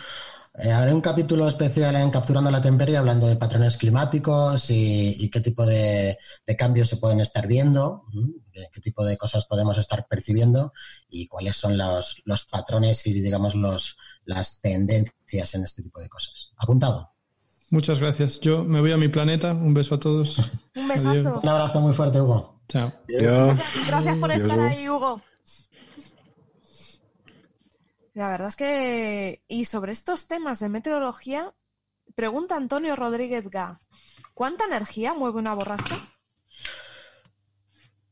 eh, 0.56 0.70
haré 0.70 0.92
un 0.92 1.00
capítulo 1.00 1.48
especial 1.48 1.96
en 1.96 2.10
Capturando 2.10 2.50
la 2.50 2.62
Temperie 2.62 2.96
hablando 2.96 3.26
de 3.26 3.36
patrones 3.36 3.76
climáticos 3.76 4.70
y, 4.70 5.16
y 5.24 5.28
qué 5.30 5.40
tipo 5.40 5.66
de, 5.66 6.16
de 6.46 6.56
cambios 6.56 6.88
se 6.88 6.98
pueden 6.98 7.20
estar 7.20 7.46
viendo, 7.46 8.04
qué 8.72 8.80
tipo 8.80 9.04
de 9.04 9.16
cosas 9.16 9.46
podemos 9.46 9.78
estar 9.78 10.06
percibiendo 10.06 10.72
y 11.08 11.26
cuáles 11.26 11.56
son 11.56 11.76
los, 11.76 12.22
los 12.24 12.44
patrones 12.44 13.06
y, 13.06 13.20
digamos, 13.20 13.54
los, 13.54 13.96
las 14.24 14.60
tendencias 14.60 15.54
en 15.54 15.64
este 15.64 15.82
tipo 15.82 16.00
de 16.00 16.08
cosas. 16.08 16.52
Apuntado. 16.56 17.13
Muchas 17.70 17.98
gracias. 17.98 18.40
Yo 18.40 18.64
me 18.64 18.80
voy 18.80 18.92
a 18.92 18.96
mi 18.96 19.08
planeta. 19.08 19.52
Un 19.52 19.74
beso 19.74 19.96
a 19.96 20.00
todos. 20.00 20.38
Un 20.76 20.88
besazo. 20.88 21.40
Un 21.42 21.48
abrazo 21.48 21.80
muy 21.80 21.92
fuerte, 21.92 22.20
Hugo. 22.20 22.60
Chao. 22.68 22.92
Gracias 23.08 24.16
por 24.18 24.30
estar 24.30 24.58
Adiós. 24.58 24.72
ahí, 24.72 24.88
Hugo. 24.88 25.22
La 28.14 28.28
verdad 28.28 28.48
es 28.48 28.56
que, 28.56 29.42
y 29.48 29.64
sobre 29.64 29.90
estos 29.90 30.28
temas 30.28 30.60
de 30.60 30.68
meteorología, 30.68 31.52
pregunta 32.14 32.56
Antonio 32.56 32.94
Rodríguez 32.94 33.50
Gá, 33.50 33.80
¿cuánta 34.34 34.66
energía 34.66 35.14
mueve 35.14 35.40
una 35.40 35.54
borrasca? 35.54 35.96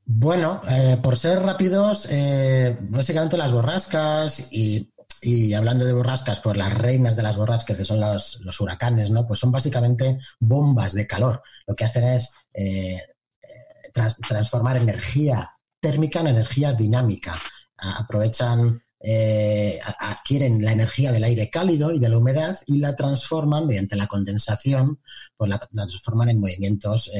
Bueno, 0.04 0.60
eh, 0.68 0.98
por 1.00 1.16
ser 1.16 1.40
rápidos, 1.40 2.08
eh, 2.10 2.76
básicamente 2.80 3.36
las 3.36 3.52
borrascas 3.52 4.52
y, 4.52 4.91
y 5.24 5.55
hablando 5.55 5.85
de 5.85 5.93
borrascas, 5.93 6.40
pues 6.40 6.57
las 6.57 6.77
reinas 6.77 7.15
de 7.15 7.23
las 7.23 7.36
borrascas, 7.36 7.77
que 7.77 7.85
son 7.85 8.01
los, 8.01 8.61
huracanes, 8.61 9.11
¿no? 9.11 9.24
Pues 9.24 9.39
son 9.39 9.53
básicamente 9.53 10.19
bombas 10.40 10.94
de 10.94 11.07
calor. 11.07 11.43
Lo 11.65 11.77
que 11.77 11.85
hacen 11.85 12.05
es 12.05 12.32
eh, 12.53 12.97
eh, 12.97 13.49
trans- 13.93 14.19
transformar 14.28 14.78
energía 14.78 15.53
térmica 15.78 16.20
en 16.20 16.27
energía 16.27 16.73
dinámica. 16.73 17.40
Aprovechan, 17.77 18.82
eh, 18.99 19.78
adquieren 20.01 20.65
la 20.65 20.73
energía 20.73 21.12
del 21.12 21.23
aire 21.23 21.51
cálido 21.51 21.93
y 21.93 22.01
de 22.01 22.09
la 22.09 22.19
humedad 22.19 22.59
y 22.66 22.78
la 22.78 22.97
transforman 22.97 23.69
mediante 23.69 23.94
la 23.94 24.09
condensación, 24.09 25.01
pues 25.36 25.49
la, 25.49 25.59
transforman 25.61 26.31
en 26.31 26.40
movimientos 26.40 27.12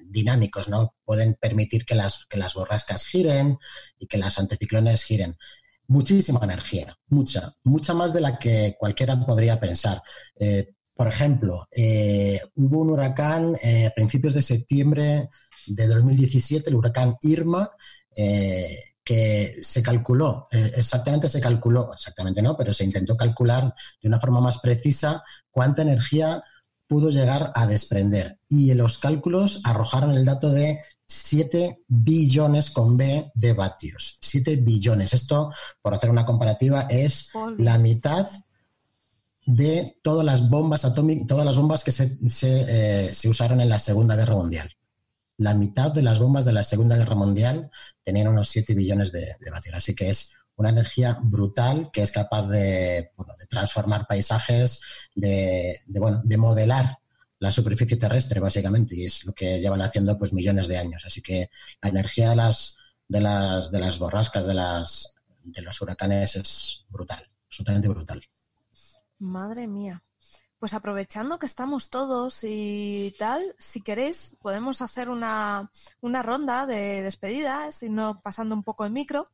dinámicos, 0.00 0.68
¿no? 0.68 0.94
Pueden 1.04 1.34
permitir 1.34 1.84
que 1.84 1.96
las, 1.96 2.26
que 2.26 2.38
las 2.38 2.54
borrascas 2.54 3.04
giren 3.06 3.58
y 3.98 4.06
que 4.06 4.18
las 4.18 4.38
anticiclones 4.38 5.02
giren. 5.02 5.36
Muchísima 5.88 6.40
energía, 6.42 6.96
mucha, 7.08 7.52
mucha 7.64 7.94
más 7.94 8.12
de 8.12 8.20
la 8.20 8.38
que 8.38 8.76
cualquiera 8.78 9.24
podría 9.24 9.60
pensar. 9.60 10.02
Eh, 10.38 10.74
por 10.96 11.08
ejemplo, 11.08 11.68
eh, 11.76 12.40
hubo 12.54 12.80
un 12.80 12.90
huracán 12.90 13.56
eh, 13.62 13.86
a 13.86 13.90
principios 13.90 14.32
de 14.32 14.40
septiembre 14.40 15.28
de 15.66 15.86
2017, 15.88 16.70
el 16.70 16.76
huracán 16.76 17.16
Irma, 17.20 17.70
eh, 18.16 18.78
que 19.04 19.58
se 19.62 19.82
calculó, 19.82 20.48
exactamente 20.50 21.28
se 21.28 21.40
calculó, 21.40 21.92
exactamente 21.92 22.42
no, 22.42 22.56
pero 22.56 22.72
se 22.72 22.82
intentó 22.82 23.16
calcular 23.16 23.72
de 24.02 24.08
una 24.08 24.18
forma 24.18 24.40
más 24.40 24.58
precisa 24.58 25.22
cuánta 25.50 25.82
energía 25.82 26.42
pudo 26.88 27.10
llegar 27.10 27.52
a 27.54 27.66
desprender. 27.66 28.40
Y 28.48 28.70
en 28.70 28.78
los 28.78 28.98
cálculos 28.98 29.60
arrojaron 29.64 30.12
el 30.16 30.24
dato 30.24 30.50
de 30.50 30.80
7 31.06 31.84
billones 31.86 32.70
con 32.70 32.96
B 32.96 33.30
de 33.34 33.52
vatios. 33.52 34.18
7 34.20 34.56
billones. 34.56 35.14
Esto, 35.14 35.52
por 35.80 35.94
hacer 35.94 36.10
una 36.10 36.26
comparativa, 36.26 36.86
es 36.90 37.30
la 37.58 37.78
mitad 37.78 38.28
de 39.46 39.98
todas 40.02 40.24
las 40.24 40.50
bombas 40.50 40.84
atómicas, 40.84 41.26
todas 41.28 41.46
las 41.46 41.56
bombas 41.56 41.84
que 41.84 41.92
se, 41.92 42.18
se, 42.28 42.64
eh, 43.08 43.14
se 43.14 43.28
usaron 43.28 43.60
en 43.60 43.68
la 43.68 43.78
Segunda 43.78 44.16
Guerra 44.16 44.34
Mundial. 44.34 44.76
La 45.38 45.54
mitad 45.54 45.92
de 45.92 46.02
las 46.02 46.18
bombas 46.18 46.44
de 46.44 46.52
la 46.52 46.64
Segunda 46.64 46.96
Guerra 46.96 47.14
Mundial 47.14 47.70
tenían 48.02 48.28
unos 48.28 48.48
7 48.48 48.74
billones 48.74 49.12
de, 49.12 49.36
de 49.38 49.50
vatios. 49.50 49.76
Así 49.76 49.94
que 49.94 50.10
es 50.10 50.32
una 50.56 50.70
energía 50.70 51.18
brutal 51.22 51.90
que 51.92 52.02
es 52.02 52.10
capaz 52.10 52.48
de, 52.48 53.12
bueno, 53.16 53.34
de 53.38 53.46
transformar 53.46 54.06
paisajes, 54.06 54.80
de, 55.14 55.80
de, 55.86 56.00
bueno, 56.00 56.22
de 56.24 56.36
modelar 56.36 56.98
la 57.38 57.52
superficie 57.52 57.96
terrestre, 57.96 58.40
básicamente, 58.40 58.96
y 58.96 59.04
es 59.04 59.24
lo 59.24 59.32
que 59.32 59.60
llevan 59.60 59.82
haciendo 59.82 60.18
pues 60.18 60.32
millones 60.32 60.68
de 60.68 60.78
años. 60.78 61.02
Así 61.04 61.22
que 61.22 61.50
la 61.82 61.90
energía 61.90 62.30
de 62.30 62.36
las, 62.36 62.76
de 63.08 63.20
las, 63.20 63.70
de 63.70 63.80
las 63.80 63.98
borrascas, 63.98 64.46
de, 64.46 64.54
las, 64.54 65.14
de 65.42 65.62
los 65.62 65.80
huracanes 65.80 66.36
es 66.36 66.86
brutal, 66.88 67.30
absolutamente 67.46 67.88
brutal. 67.88 68.22
Madre 69.18 69.66
mía. 69.66 70.02
Pues 70.58 70.72
aprovechando 70.72 71.38
que 71.38 71.44
estamos 71.44 71.90
todos 71.90 72.40
y 72.42 73.14
tal, 73.18 73.54
si 73.58 73.82
queréis, 73.82 74.38
podemos 74.40 74.80
hacer 74.80 75.10
una, 75.10 75.70
una 76.00 76.22
ronda 76.22 76.64
de 76.64 77.02
despedidas, 77.02 77.82
irnos 77.82 78.16
pasando 78.22 78.54
un 78.54 78.62
poco 78.62 78.86
el 78.86 78.92
micro 78.92 79.26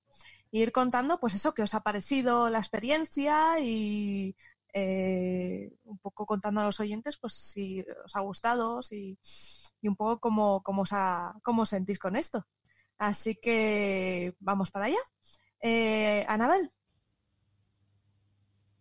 e 0.50 0.58
ir 0.58 0.72
contando, 0.72 1.20
pues 1.20 1.34
eso, 1.34 1.54
que 1.54 1.62
os 1.62 1.74
ha 1.74 1.80
parecido 1.80 2.50
la 2.50 2.58
experiencia 2.58 3.60
y 3.60 4.36
eh, 4.72 5.72
un 5.84 5.98
poco 5.98 6.26
contando 6.26 6.60
a 6.60 6.64
los 6.64 6.80
oyentes, 6.80 7.16
pues 7.18 7.34
si 7.34 7.84
os 8.04 8.16
ha 8.16 8.20
gustado 8.20 8.82
si, 8.82 9.18
y 9.80 9.88
un 9.88 9.96
poco 9.96 10.20
cómo, 10.20 10.62
cómo, 10.62 10.82
os 10.82 10.92
ha- 10.92 11.34
cómo 11.42 11.62
os 11.62 11.70
sentís 11.70 11.98
con 11.98 12.16
esto. 12.16 12.46
Así 12.98 13.36
que 13.36 14.34
vamos 14.40 14.70
para 14.70 14.86
allá. 14.86 14.98
Eh, 15.62 16.24
Anabel. 16.28 16.70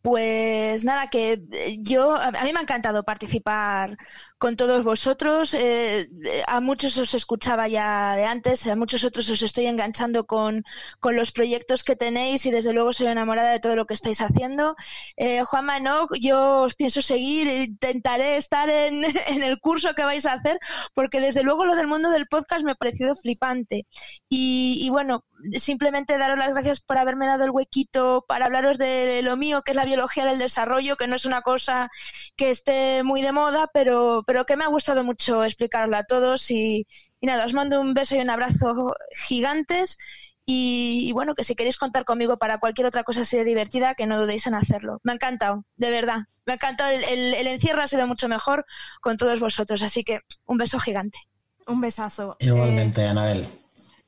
Pues 0.01 0.83
nada, 0.83 1.05
que 1.07 1.33
eh, 1.51 1.77
yo, 1.81 2.15
a 2.15 2.29
a 2.29 2.43
mí 2.43 2.51
me 2.53 2.59
ha 2.59 2.63
encantado 2.63 3.03
participar 3.03 3.97
con 4.41 4.55
todos 4.61 4.83
vosotros. 4.83 5.53
eh, 5.53 6.09
eh, 6.25 6.43
a 6.47 6.57
muchos 6.61 6.97
os 6.97 7.13
escuchaba 7.13 7.67
ya 7.67 8.15
de 8.15 8.25
antes, 8.25 8.65
a 8.67 8.75
muchos 8.75 9.03
otros 9.03 9.29
os 9.29 9.41
estoy 9.43 9.67
enganchando 9.67 10.25
con, 10.25 10.63
con 10.99 11.15
los 11.15 11.31
proyectos 11.31 11.83
que 11.83 11.95
tenéis 11.95 12.45
y 12.47 12.51
desde 12.51 12.73
luego 12.73 12.91
soy 12.91 13.07
enamorada 13.07 13.51
de 13.51 13.59
todo 13.59 13.75
lo 13.75 13.85
que 13.85 13.93
estáis 13.93 14.19
haciendo. 14.21 14.75
Eh, 15.15 15.43
Juanma, 15.43 15.79
no, 15.79 16.07
yo 16.19 16.61
os 16.63 16.73
pienso 16.75 17.01
seguir, 17.03 17.47
intentaré 17.47 18.37
estar 18.37 18.67
en, 18.69 19.03
en 19.27 19.43
el 19.43 19.59
curso 19.59 19.93
que 19.95 20.03
vais 20.03 20.25
a 20.25 20.33
hacer 20.33 20.59
porque 20.95 21.21
desde 21.21 21.43
luego 21.43 21.65
lo 21.65 21.75
del 21.75 21.87
mundo 21.87 22.09
del 22.09 22.27
podcast 22.27 22.65
me 22.65 22.71
ha 22.71 22.75
parecido 22.75 23.15
flipante. 23.15 23.85
Y, 24.29 24.79
y 24.81 24.89
bueno, 24.89 25.23
simplemente 25.57 26.17
daros 26.17 26.37
las 26.37 26.49
gracias 26.49 26.79
por 26.81 26.97
haberme 26.97 27.27
dado 27.27 27.43
el 27.45 27.51
huequito 27.51 28.25
para 28.27 28.45
hablaros 28.45 28.77
de 28.77 29.21
lo 29.23 29.37
mío, 29.37 29.61
que 29.63 29.71
es 29.71 29.77
la 29.77 29.85
biología 29.85 30.25
del 30.25 30.39
desarrollo, 30.39 30.95
que 30.97 31.07
no 31.07 31.15
es 31.15 31.25
una 31.25 31.41
cosa 31.41 31.89
que 32.35 32.49
esté 32.49 33.03
muy 33.03 33.21
de 33.21 33.31
moda, 33.31 33.69
pero, 33.73 34.23
pero 34.31 34.45
que 34.45 34.55
me 34.55 34.63
ha 34.63 34.67
gustado 34.69 35.03
mucho 35.03 35.43
explicarla 35.43 35.97
a 35.97 36.03
todos. 36.05 36.49
Y, 36.51 36.87
y 37.19 37.27
nada, 37.27 37.45
os 37.45 37.53
mando 37.53 37.81
un 37.81 37.93
beso 37.93 38.15
y 38.15 38.19
un 38.19 38.29
abrazo 38.29 38.95
gigantes. 39.27 39.97
Y, 40.45 41.05
y 41.05 41.11
bueno, 41.11 41.35
que 41.35 41.43
si 41.43 41.53
queréis 41.53 41.75
contar 41.77 42.05
conmigo 42.05 42.37
para 42.37 42.57
cualquier 42.57 42.87
otra 42.87 43.03
cosa 43.03 43.21
así 43.21 43.35
de 43.35 43.43
divertida, 43.43 43.93
que 43.93 44.05
no 44.05 44.17
dudéis 44.17 44.47
en 44.47 44.53
hacerlo. 44.53 45.01
Me 45.03 45.11
ha 45.11 45.15
encantado, 45.15 45.65
de 45.75 45.89
verdad. 45.91 46.19
Me 46.45 46.53
ha 46.53 46.55
encantado. 46.55 46.91
El, 46.91 47.03
el- 47.03 47.33
el 47.33 47.47
encierro 47.47 47.83
ha 47.83 47.87
sido 47.87 48.07
mucho 48.07 48.29
mejor 48.29 48.65
con 49.01 49.17
todos 49.17 49.41
vosotros. 49.41 49.81
Así 49.83 50.05
que 50.05 50.21
un 50.45 50.57
beso 50.57 50.79
gigante. 50.79 51.19
Un 51.67 51.81
besazo. 51.81 52.37
Igualmente, 52.39 53.05
Anabel. 53.05 53.41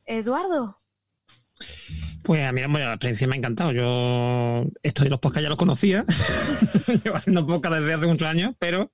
Eh, 0.05 0.19
Eduardo. 0.19 0.77
Pues 2.23 2.41
a 2.45 2.51
mí 2.53 2.61
bueno, 2.61 2.85
la 2.87 2.93
experiencia 2.93 3.27
me 3.27 3.35
ha 3.35 3.37
encantado. 3.37 3.71
Yo 3.73 4.65
esto 4.81 5.03
de 5.03 5.09
los 5.09 5.19
podcasts 5.19 5.43
ya 5.43 5.49
los 5.49 5.57
conocía, 5.57 6.05
llevando 7.03 7.45
podcast 7.45 7.75
desde 7.75 7.93
hace 7.95 8.07
muchos 8.07 8.27
años, 8.27 8.55
pero, 8.59 8.91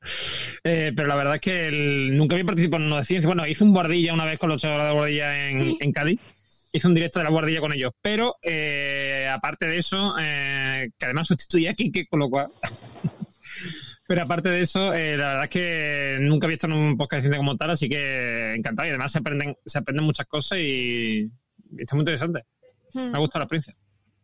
eh, 0.63 0.91
pero 0.95 1.07
la 1.07 1.15
verdad 1.15 1.35
es 1.35 1.41
que 1.41 1.67
el- 1.67 2.17
nunca 2.17 2.35
había 2.35 2.45
participado 2.45 2.81
en 2.81 2.87
uno 2.87 2.97
de 2.97 3.05
ciencia. 3.05 3.27
Bueno, 3.27 3.45
hice 3.45 3.63
un 3.63 3.71
guardilla 3.71 4.13
una 4.13 4.25
vez 4.25 4.39
con 4.39 4.49
los 4.49 4.59
chavales 4.61 4.87
de 4.87 4.93
guardilla 4.93 5.49
en, 5.49 5.75
en 5.79 5.91
Cádiz. 5.91 6.19
Hice 6.71 6.87
un 6.87 6.93
directo 6.93 7.19
de 7.19 7.25
la 7.25 7.31
guardilla 7.31 7.59
con 7.61 7.71
ellos, 7.73 7.91
pero 8.01 8.35
eh, 8.41 9.27
aparte 9.31 9.65
de 9.67 9.77
eso, 9.77 10.13
eh, 10.19 10.89
que 10.97 11.05
además 11.05 11.27
sustituía 11.27 11.71
a 11.71 11.73
Kike, 11.73 12.07
con 12.07 12.19
lo 12.19 12.29
cual. 12.29 12.47
Pero 14.07 14.23
aparte 14.23 14.49
de 14.49 14.61
eso, 14.61 14.91
eh, 14.95 15.15
la 15.17 15.27
verdad 15.27 15.43
es 15.43 15.49
que 15.51 16.17
nunca 16.21 16.47
había 16.47 16.55
estado 16.55 16.73
en 16.73 16.79
un 16.79 16.97
podcast 16.97 17.17
de 17.17 17.21
ciencia 17.29 17.37
como 17.37 17.55
tal, 17.57 17.69
así 17.69 17.87
que 17.87 18.55
encantado. 18.55 18.87
Y 18.87 18.89
además 18.89 19.11
se 19.11 19.19
aprenden, 19.19 19.55
se 19.63 19.77
aprenden 19.77 20.03
muchas 20.03 20.25
cosas 20.25 20.57
y, 20.57 21.25
y 21.25 21.81
está 21.81 21.95
muy 21.95 22.01
interesante. 22.01 22.41
Hmm. 22.93 23.11
Me 23.11 23.17
ha 23.17 23.19
gustado 23.19 23.39
la 23.39 23.45
experiencia. 23.45 23.75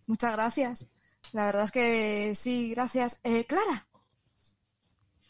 Muchas 0.08 0.34
gracias. 0.34 0.90
La 1.34 1.46
verdad 1.46 1.64
es 1.64 1.72
que 1.72 2.34
sí, 2.36 2.72
gracias. 2.72 3.20
Eh, 3.24 3.46
Clara. 3.46 3.88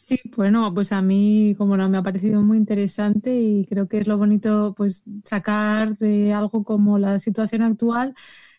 Sí, 0.07 0.19
bueno, 0.35 0.71
pues 0.71 0.91
a 0.91 1.01
mí, 1.01 1.55
como 1.57 1.75
no, 1.77 1.89
me 1.89 1.97
ha 1.97 2.03
parecido 2.03 2.41
muy 2.41 2.57
interesante 2.57 3.33
y 3.33 3.65
creo 3.65 3.87
que 3.87 3.97
es 3.97 4.07
lo 4.07 4.19
bonito, 4.19 4.75
pues, 4.77 5.03
sacar 5.23 5.97
de 5.97 6.31
algo 6.31 6.63
como 6.63 6.99
la 6.99 7.19
situación 7.19 7.63
actual, 7.63 8.13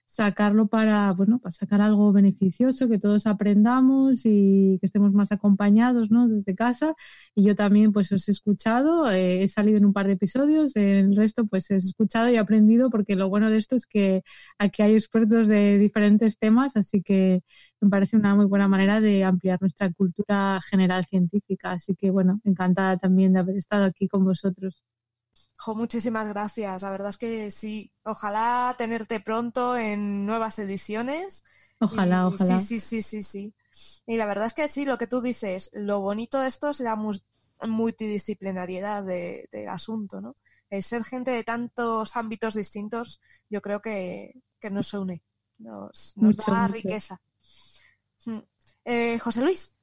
sacarlo 0.06 0.68
para, 0.68 1.12
bueno, 1.12 1.38
para 1.40 1.52
sacar 1.52 1.80
algo 1.82 2.12
beneficioso, 2.12 2.88
que 2.88 2.98
todos 2.98 3.26
aprendamos 3.26 4.22
y 4.24 4.78
que 4.80 4.86
estemos 4.86 5.12
más 5.12 5.32
acompañados, 5.32 6.10
¿no? 6.10 6.28
Desde 6.28 6.54
casa. 6.54 6.94
Y 7.34 7.44
yo 7.44 7.54
también, 7.56 7.92
pues, 7.92 8.12
os 8.12 8.28
he 8.28 8.30
escuchado, 8.30 9.10
eh, 9.10 9.42
he 9.42 9.48
salido 9.48 9.78
en 9.78 9.84
un 9.84 9.92
par 9.92 10.06
de 10.06 10.14
episodios, 10.14 10.74
el 10.76 11.14
resto, 11.16 11.46
pues, 11.46 11.70
he 11.70 11.76
escuchado 11.76 12.30
y 12.30 12.36
aprendido, 12.36 12.88
porque 12.90 13.16
lo 13.16 13.28
bueno 13.28 13.50
de 13.50 13.58
esto 13.58 13.76
es 13.76 13.86
que 13.86 14.22
aquí 14.58 14.82
hay 14.82 14.94
expertos 14.94 15.48
de 15.48 15.78
diferentes 15.78 16.38
temas, 16.38 16.76
así 16.76 17.02
que 17.02 17.42
me 17.80 17.90
parece 17.90 18.16
una 18.16 18.34
muy 18.34 18.46
buena 18.46 18.68
manera 18.68 19.00
de 19.00 19.24
ampliar 19.24 19.60
nuestra 19.60 19.92
cultura 19.92 20.60
general 20.70 21.04
científica. 21.06 21.72
Así 21.72 21.94
que, 21.96 22.10
bueno, 22.10 22.40
encantada 22.44 22.96
también 22.98 23.32
de 23.32 23.40
haber 23.40 23.56
estado 23.56 23.84
aquí 23.84 24.08
con 24.08 24.24
vosotros. 24.24 24.82
Jo, 25.58 25.74
muchísimas 25.74 26.28
gracias. 26.28 26.82
La 26.82 26.90
verdad 26.90 27.10
es 27.10 27.16
que 27.18 27.50
sí. 27.50 27.92
Ojalá 28.04 28.74
tenerte 28.78 29.20
pronto 29.20 29.76
en 29.76 30.26
nuevas 30.26 30.58
ediciones. 30.58 31.44
Ojalá, 31.80 32.26
Y 32.28 32.38
ojalá. 32.38 32.58
Sí, 32.58 32.80
sí, 32.80 32.80
sí, 32.80 33.02
sí, 33.02 33.22
sí. 33.22 33.54
Y 34.06 34.16
la 34.16 34.26
verdad 34.26 34.46
es 34.46 34.54
que 34.54 34.68
sí, 34.68 34.84
lo 34.84 34.98
que 34.98 35.06
tú 35.06 35.20
dices, 35.20 35.70
lo 35.74 36.00
bonito 36.00 36.40
de 36.40 36.48
esto 36.48 36.70
es 36.70 36.80
la 36.80 36.96
multidisciplinariedad 37.66 39.04
de- 39.04 39.48
del 39.52 39.68
asunto, 39.68 40.20
¿no? 40.20 40.34
El 40.70 40.82
ser 40.82 41.04
gente 41.04 41.30
de 41.30 41.44
tantos 41.44 42.16
ámbitos 42.16 42.54
distintos, 42.54 43.20
yo 43.50 43.60
creo 43.62 43.80
que, 43.82 44.32
que 44.60 44.70
nos 44.70 44.92
une, 44.94 45.22
nos, 45.58 46.16
nos 46.16 46.36
Mucho, 46.36 46.50
da 46.52 46.68
mucho. 46.68 46.74
riqueza. 46.74 47.20
Mm. 48.26 48.40
Eh, 48.84 49.18
José 49.18 49.40
Luis. 49.42 49.75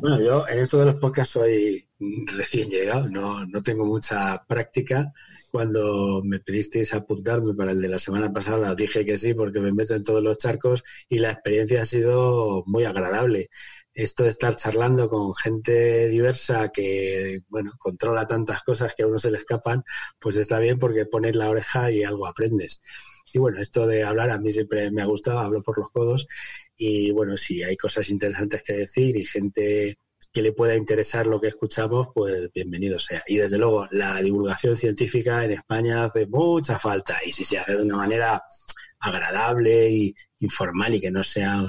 Bueno, 0.00 0.20
yo 0.20 0.48
en 0.48 0.58
esto 0.60 0.78
de 0.78 0.86
los 0.86 0.96
podcasts 0.96 1.34
soy 1.34 1.86
recién 2.36 2.70
llegado, 2.70 3.08
no, 3.08 3.44
no 3.46 3.62
tengo 3.62 3.84
mucha 3.84 4.42
práctica. 4.46 5.12
Cuando 5.52 6.22
me 6.24 6.40
pedisteis 6.40 6.94
apuntarme 6.94 7.54
para 7.54 7.72
el 7.72 7.80
de 7.80 7.88
la 7.88 7.98
semana 7.98 8.32
pasada, 8.32 8.74
dije 8.74 9.04
que 9.04 9.16
sí 9.16 9.34
porque 9.34 9.60
me 9.60 9.72
meto 9.72 9.94
en 9.94 10.02
todos 10.02 10.22
los 10.22 10.38
charcos 10.38 10.82
y 11.08 11.18
la 11.18 11.30
experiencia 11.32 11.82
ha 11.82 11.84
sido 11.84 12.64
muy 12.66 12.84
agradable. 12.84 13.50
Esto 13.92 14.22
de 14.24 14.30
estar 14.30 14.56
charlando 14.56 15.08
con 15.08 15.34
gente 15.34 16.08
diversa 16.08 16.70
que, 16.70 17.40
bueno, 17.48 17.72
controla 17.78 18.26
tantas 18.26 18.62
cosas 18.62 18.94
que 18.94 19.02
a 19.02 19.06
uno 19.06 19.18
se 19.18 19.30
le 19.30 19.36
escapan, 19.36 19.84
pues 20.18 20.36
está 20.36 20.58
bien 20.58 20.78
porque 20.78 21.06
pones 21.06 21.36
la 21.36 21.50
oreja 21.50 21.90
y 21.90 22.02
algo 22.04 22.26
aprendes. 22.26 22.80
Y 23.32 23.38
bueno, 23.38 23.60
esto 23.60 23.86
de 23.86 24.04
hablar 24.04 24.30
a 24.30 24.38
mí 24.38 24.52
siempre 24.52 24.90
me 24.90 25.02
ha 25.02 25.06
gustado, 25.06 25.40
hablo 25.40 25.62
por 25.62 25.78
los 25.78 25.90
codos 25.90 26.26
y 26.76 27.10
bueno, 27.10 27.36
si 27.36 27.62
hay 27.62 27.76
cosas 27.76 28.08
interesantes 28.10 28.62
que 28.62 28.72
decir 28.72 29.16
y 29.16 29.24
gente 29.24 29.98
que 30.32 30.42
le 30.42 30.52
pueda 30.52 30.76
interesar 30.76 31.26
lo 31.26 31.40
que 31.40 31.48
escuchamos, 31.48 32.08
pues 32.14 32.52
bienvenido 32.52 32.98
sea. 32.98 33.22
Y 33.26 33.36
desde 33.36 33.58
luego, 33.58 33.86
la 33.90 34.20
divulgación 34.22 34.76
científica 34.76 35.44
en 35.44 35.52
España 35.52 36.04
hace 36.04 36.26
mucha 36.26 36.78
falta 36.78 37.18
y 37.24 37.32
si 37.32 37.44
se 37.44 37.58
hace 37.58 37.76
de 37.76 37.82
una 37.82 37.96
manera 37.96 38.42
agradable 39.00 39.90
y 39.90 40.14
informal 40.38 40.94
y 40.94 41.00
que 41.00 41.10
no 41.10 41.22
sea 41.22 41.62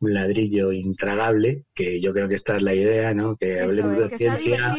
un 0.00 0.14
ladrillo 0.14 0.70
intragable, 0.70 1.64
que 1.74 2.00
yo 2.00 2.12
creo 2.12 2.28
que 2.28 2.36
esta 2.36 2.56
es 2.56 2.62
la 2.62 2.74
idea, 2.74 3.14
¿no? 3.14 3.36
Que 3.36 3.54
Eso 3.54 3.64
hablemos 3.64 3.98
es, 3.98 4.04
de 4.04 4.10
que 4.10 4.18
ciencia, 4.18 4.76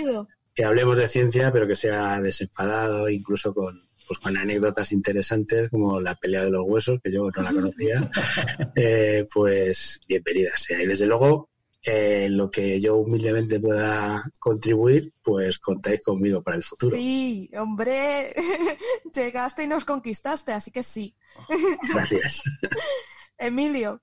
que 0.53 0.63
hablemos 0.63 0.97
de 0.97 1.07
ciencia, 1.07 1.51
pero 1.51 1.67
que 1.67 1.75
sea 1.75 2.21
desenfadado, 2.21 3.09
incluso 3.09 3.53
con 3.53 3.88
pues 4.09 4.17
con 4.17 4.35
anécdotas 4.35 4.91
interesantes 4.91 5.69
como 5.69 6.01
la 6.01 6.15
pelea 6.15 6.43
de 6.43 6.49
los 6.49 6.65
huesos, 6.65 6.99
que 7.03 7.11
yo 7.11 7.29
no 7.29 7.43
la 7.43 7.53
conocía, 7.53 8.09
eh, 8.75 9.27
pues 9.31 10.01
bienvenida 10.07 10.49
sea. 10.55 10.81
Y 10.81 10.87
desde 10.87 11.05
luego, 11.05 11.47
eh, 11.83 12.27
lo 12.27 12.49
que 12.49 12.81
yo 12.81 12.95
humildemente 12.95 13.59
pueda 13.59 14.23
contribuir, 14.39 15.13
pues 15.21 15.59
contáis 15.59 16.01
conmigo 16.01 16.41
para 16.41 16.57
el 16.57 16.63
futuro. 16.63 16.97
Sí, 16.97 17.51
hombre, 17.55 18.33
llegaste 19.13 19.65
y 19.65 19.67
nos 19.67 19.85
conquistaste, 19.85 20.53
así 20.53 20.71
que 20.71 20.81
sí. 20.81 21.15
Gracias. 21.93 22.41
Emilio. 23.37 24.01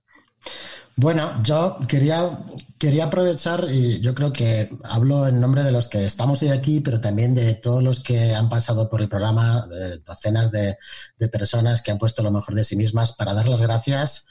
Bueno, 0.99 1.43
yo 1.43 1.77
quería, 1.87 2.39
quería 2.79 3.05
aprovechar 3.05 3.67
y 3.71 4.01
yo 4.01 4.15
creo 4.15 4.33
que 4.33 4.71
hablo 4.83 5.27
en 5.29 5.41
nombre 5.41 5.63
de 5.63 5.71
los 5.71 5.89
que 5.89 6.07
estamos 6.07 6.43
hoy 6.43 6.49
aquí, 6.49 6.81
pero 6.81 7.03
también 7.03 7.35
de 7.35 7.55
todos 7.55 7.83
los 7.83 8.01
que 8.01 8.35
han 8.35 8.49
pasado 8.49 8.89
por 8.89 9.03
el 9.03 9.09
programa, 9.09 9.69
eh, 9.75 9.99
docenas 10.07 10.51
de, 10.51 10.79
de 11.19 11.29
personas 11.29 11.83
que 11.83 11.91
han 11.91 11.99
puesto 11.99 12.23
lo 12.23 12.31
mejor 12.31 12.55
de 12.55 12.65
sí 12.65 12.77
mismas, 12.77 13.13
para 13.13 13.35
dar 13.35 13.47
las 13.47 13.61
gracias 13.61 14.27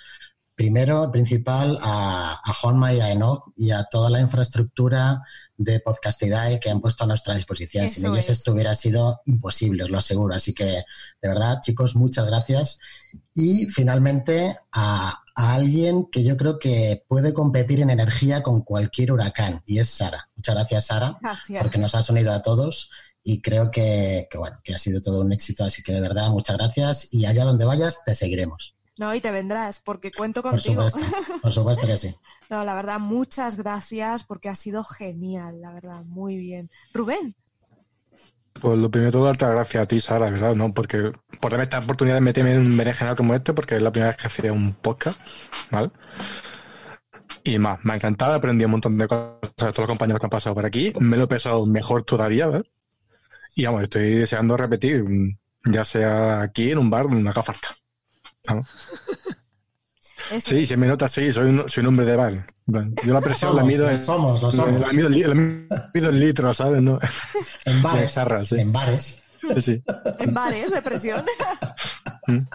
primero, 0.56 1.12
principal, 1.12 1.78
a, 1.82 2.40
a 2.44 2.54
Juanma 2.54 2.94
y 2.94 3.02
a 3.02 3.12
Enoch 3.12 3.52
y 3.56 3.72
a 3.72 3.84
toda 3.84 4.10
la 4.10 4.22
infraestructura 4.22 5.22
de 5.58 5.82
Podcastidae 5.82 6.60
que 6.60 6.70
han 6.70 6.80
puesto 6.80 7.04
a 7.04 7.08
nuestra 7.08 7.36
disposición. 7.36 7.90
Sin 7.90 8.06
ellos 8.06 8.20
es. 8.20 8.40
esto 8.40 8.54
hubiera 8.54 8.74
sido 8.74 9.22
imposible, 9.26 9.84
os 9.84 9.90
lo 9.90 9.98
aseguro. 9.98 10.34
Así 10.34 10.54
que, 10.54 10.64
de 10.64 11.28
verdad, 11.28 11.60
chicos, 11.62 11.96
muchas 11.96 12.26
gracias. 12.26 12.80
Y 13.34 13.66
finalmente, 13.66 14.58
a, 14.72 15.25
a 15.36 15.54
alguien 15.54 16.06
que 16.12 16.24
yo 16.24 16.38
creo 16.38 16.60
que 16.60 17.04
puede 17.08 17.34
competir 17.34 17.82
en 17.82 17.90
energía 17.90 18.42
con 18.42 18.62
cualquier 18.62 19.12
huracán, 19.12 19.62
y 19.66 19.80
es 19.80 19.90
Sara. 19.90 20.30
Muchas 20.36 20.56
gracias, 20.56 20.86
Sara, 20.88 21.18
Gracias. 21.22 21.62
porque 21.62 21.78
nos 21.78 21.94
has 21.94 22.10
unido 22.10 22.32
a 22.34 22.42
todos 22.42 22.90
y 23.24 23.42
creo 23.42 23.70
que, 23.72 24.28
que, 24.30 24.38
bueno, 24.38 24.58
que 24.64 24.74
ha 24.74 24.78
sido 24.78 25.02
todo 25.02 25.22
un 25.22 25.32
éxito. 25.34 25.64
Así 25.64 25.84
que, 25.84 25.92
de 25.92 26.02
verdad, 26.02 26.30
muchas 26.30 26.56
gracias 26.58 27.14
y 27.14 27.26
allá 27.26 27.44
donde 27.44 27.66
vayas, 27.66 28.04
te 28.06 28.16
seguiremos. 28.16 28.76
No, 28.98 29.14
y 29.14 29.20
te 29.20 29.30
vendrás, 29.32 29.82
porque 29.84 30.10
cuento 30.12 30.42
Por 30.42 30.52
contigo. 30.52 30.90
supuesto, 30.90 31.40
por 31.42 31.52
supuesto 31.52 31.86
que 31.88 31.98
sí. 31.98 32.16
No, 32.50 32.64
la 32.64 32.76
verdad, 32.76 33.00
muchas 33.00 33.58
gracias 33.58 34.24
porque 34.24 34.48
ha 34.50 34.56
sido 34.56 34.84
genial, 34.84 35.60
la 35.60 35.74
verdad, 35.74 36.04
muy 36.06 36.38
bien. 36.38 36.70
Rubén, 36.94 37.36
Pues 38.62 38.80
lo 38.80 38.90
primero 38.90 39.12
todo, 39.12 39.26
darte 39.26 39.46
gracias 39.46 39.84
a 39.84 39.88
ti, 39.88 40.00
Sara, 40.00 40.32
¿verdad? 40.32 40.56
¿No? 40.56 40.74
Porque 40.74 41.12
por 41.40 41.52
darme 41.52 41.66
esta 41.66 41.80
oportunidad 41.80 42.16
de 42.16 42.22
meterme 42.22 42.54
en 42.54 42.60
un 42.60 42.78
berenjenal 42.78 43.16
como 43.16 43.36
este, 43.36 43.54
porque 43.54 43.76
es 43.76 43.82
la 43.82 43.92
primera 43.92 44.12
vez 44.12 44.18
que 44.18 44.28
hacía 44.28 44.54
un 44.54 44.74
podcast, 44.74 45.20
¿vale? 45.72 45.92
Y 47.44 47.60
más, 47.60 47.84
me 47.86 47.94
ha 47.94 47.96
encantado, 47.98 48.34
he 48.34 48.38
aprendido 48.38 48.68
un 48.68 48.72
montón 48.72 48.98
de 48.98 49.08
cosas 49.08 49.40
de 49.42 49.72
todos 49.72 49.80
los 49.80 49.88
compañeros 49.88 50.20
que 50.20 50.26
han 50.26 50.32
pasado 50.32 50.56
por 50.56 50.66
aquí, 50.66 50.94
me 51.00 51.18
lo 51.18 51.26
he 51.26 51.28
pensado 51.28 51.66
mejor 51.66 52.04
todavía, 52.04 52.48
¿verdad? 52.48 52.66
Y 53.56 53.66
vamos, 53.66 53.84
estoy 53.84 54.16
deseando 54.16 54.58
repetir, 54.58 55.06
ya 55.64 55.84
sea 55.84 56.42
aquí 56.42 56.72
en 56.72 56.80
un 56.80 56.90
bar, 56.90 57.06
no 57.08 57.30
haga 57.30 57.44
falta. 57.44 57.76
Vamos. 58.48 58.70
Eso 60.32 60.50
Sí, 60.50 60.66
se 60.66 60.78
me 60.78 60.88
nota, 60.88 61.08
sí, 61.08 61.32
soy 61.32 61.50
un, 61.50 61.70
soy 61.70 61.82
un 61.82 61.88
hombre 61.88 62.06
de 62.06 62.16
bar. 62.16 62.48
Yo 62.68 63.14
la 63.14 63.22
presión 63.22 63.56
la 63.56 63.62
Somos, 63.62 63.68
mido 63.68 63.84
lo 63.86 63.90
en, 63.92 63.98
somos, 63.98 64.42
lo 64.42 64.52
somos. 64.52 64.80
La 64.82 64.92
mido, 64.94 65.10
la 65.10 65.36
mido 65.36 66.10
en 66.10 66.20
litros, 66.20 66.58
¿sabes? 66.58 66.82
No, 66.82 67.00
En 67.66 67.82
bares, 67.82 68.16
sí. 68.44 68.56
en 68.60 68.74
bares. 68.74 69.24
sí. 69.60 69.84
en 70.20 70.34
bares 70.34 70.72
de 70.72 70.82
presión. 70.82 71.24
Mm. 72.28 72.48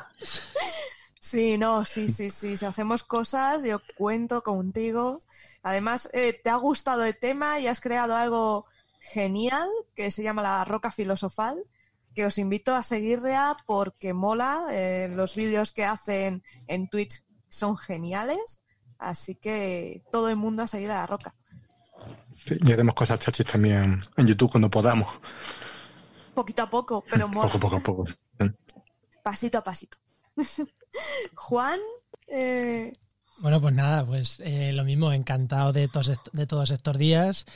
Sí, 1.21 1.57
no, 1.59 1.85
sí, 1.85 2.09
sí, 2.09 2.29
sí. 2.29 2.57
Si 2.57 2.65
hacemos 2.67 3.05
cosas, 3.05 3.63
yo 3.63 3.81
cuento 3.97 4.43
contigo. 4.43 5.21
Además, 5.63 6.11
eh, 6.13 6.33
te 6.43 6.51
ha 6.51 6.57
gustado 6.57 7.05
el 7.05 7.17
tema 7.17 7.61
y 7.61 7.69
has 7.69 7.81
creado 7.81 8.17
algo 8.17 8.67
genial 8.99 9.69
que 9.95 10.11
se 10.11 10.25
llama 10.25 10.43
la 10.43 10.65
Roca 10.65 10.91
Filosofal, 10.91 11.57
que 12.17 12.27
os 12.27 12.37
invito 12.39 12.75
a 12.75 12.83
seguirla 12.83 13.57
porque 13.65 14.13
mola. 14.13 14.67
eh, 14.73 15.09
los 15.15 15.37
vídeos 15.37 15.71
que 15.73 15.85
hacen 15.85 16.43
en 16.67 16.89
Twitch 16.89 17.23
son 17.51 17.77
geniales. 17.77 18.63
Así 18.99 19.35
que 19.35 20.03
todo 20.11 20.31
el 20.31 20.37
mundo 20.37 20.63
a 20.63 20.67
seguir 20.67 20.91
a 20.91 20.97
la 20.97 21.07
Roca. 21.07 21.35
Sí, 22.37 22.57
y 22.61 22.73
haremos 22.73 22.95
cosas 22.95 23.19
chachis 23.19 23.47
también 23.47 24.01
en 24.17 24.27
YouTube 24.27 24.51
cuando 24.51 24.71
podamos. 24.71 25.09
Poquito 26.35 26.63
a 26.63 26.71
poco, 26.71 27.05
pero 27.11 27.29
mola. 27.29 27.49
Poco, 27.49 27.61
poco 27.61 27.77
a 27.77 27.81
poco. 27.81 28.07
Pasito 29.23 29.59
a 29.59 29.65
pasito. 29.65 29.99
Juan, 31.35 31.79
eh, 32.27 32.93
Bueno, 33.39 33.61
pues 33.61 33.75
nada, 33.75 34.07
pues 34.07 34.41
eh, 34.41 34.73
lo 34.73 34.85
mismo, 34.85 35.13
encantado 35.13 35.73
de 35.73 35.89
todos, 35.89 36.13
de 36.33 36.47
todos 36.47 36.71
estos 36.71 36.97
días. 36.97 37.47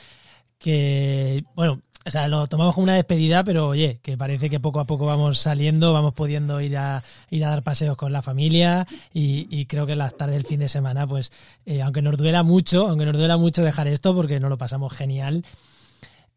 Que, 0.59 1.43
bueno, 1.55 1.81
o 2.05 2.11
sea, 2.11 2.27
lo 2.27 2.45
tomamos 2.47 2.75
como 2.75 2.83
una 2.83 2.93
despedida, 2.95 3.43
pero 3.43 3.67
oye, 3.69 3.99
que 4.03 4.15
parece 4.17 4.49
que 4.49 4.59
poco 4.59 4.79
a 4.79 4.85
poco 4.85 5.05
vamos 5.07 5.39
saliendo, 5.39 5.91
vamos 5.91 6.13
pudiendo 6.13 6.61
ir 6.61 6.77
a, 6.77 7.03
ir 7.31 7.43
a 7.43 7.49
dar 7.49 7.63
paseos 7.63 7.97
con 7.97 8.11
la 8.11 8.21
familia 8.21 8.85
y, 9.13 9.47
y 9.49 9.65
creo 9.65 9.87
que 9.87 9.95
las 9.95 10.15
tardes 10.15 10.35
del 10.35 10.45
fin 10.45 10.59
de 10.59 10.69
semana, 10.69 11.07
pues, 11.07 11.31
eh, 11.65 11.81
aunque 11.81 12.01
nos 12.03 12.15
duela 12.17 12.43
mucho, 12.43 12.87
aunque 12.87 13.05
nos 13.05 13.17
duela 13.17 13.37
mucho 13.37 13.63
dejar 13.63 13.87
esto 13.87 14.13
porque 14.13 14.39
nos 14.39 14.49
lo 14.51 14.57
pasamos 14.57 14.93
genial 14.93 15.43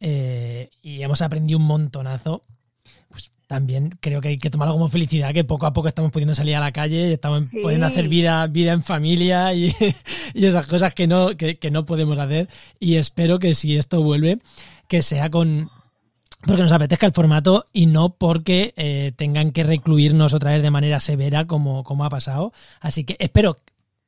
eh, 0.01 0.71
y 0.83 1.03
hemos 1.03 1.23
aprendido 1.23 1.59
un 1.59 1.67
montonazo, 1.67 2.43
pues 3.09 3.31
también 3.47 3.99
creo 4.01 4.21
que 4.21 4.29
hay 4.29 4.39
que 4.39 4.51
tomarlo 4.51 4.75
como 4.75 4.89
felicidad, 4.89 5.33
que 5.35 5.45
poco 5.45 5.67
a 5.67 5.73
poco 5.73 5.89
estamos 5.89 6.11
pudiendo 6.13 6.35
salir 6.35 6.55
a 6.57 6.61
la 6.61 6.73
calle, 6.73 7.13
estamos 7.13 7.47
Sí. 7.47 7.61
pudiendo 7.63 7.87
hacer 7.87 8.09
vida, 8.09 8.47
vida 8.47 8.73
en 8.73 8.83
familia 8.83 9.53
y, 9.55 9.73
y 10.35 10.47
esas 10.47 10.67
cosas 10.67 10.95
que 10.95 11.07
no, 11.07 11.37
que, 11.37 11.59
que 11.59 11.71
no 11.71 11.85
podemos 11.85 12.19
hacer. 12.19 12.49
Y 12.79 12.95
espero 12.97 13.39
que 13.39 13.55
si 13.55 13.77
esto 13.77 14.03
vuelve, 14.03 14.39
que 14.89 15.03
sea 15.03 15.31
con 15.31 15.71
porque 16.43 16.63
nos 16.63 16.73
apetezca 16.73 17.07
el 17.07 17.13
formato 17.13 17.67
y 17.73 17.87
no 17.87 18.11
porque 18.11 18.73
eh, 18.77 19.13
tengan 19.17 19.51
que 19.51 19.65
recluirnos 19.65 20.35
otra 20.35 20.53
vez 20.53 20.63
de 20.63 20.71
manera 20.71 21.01
severa 21.01 21.47
como, 21.47 21.83
como 21.83 22.05
ha 22.05 22.11
pasado. 22.11 22.53
Así 22.81 23.05
que 23.05 23.17
espero 23.19 23.57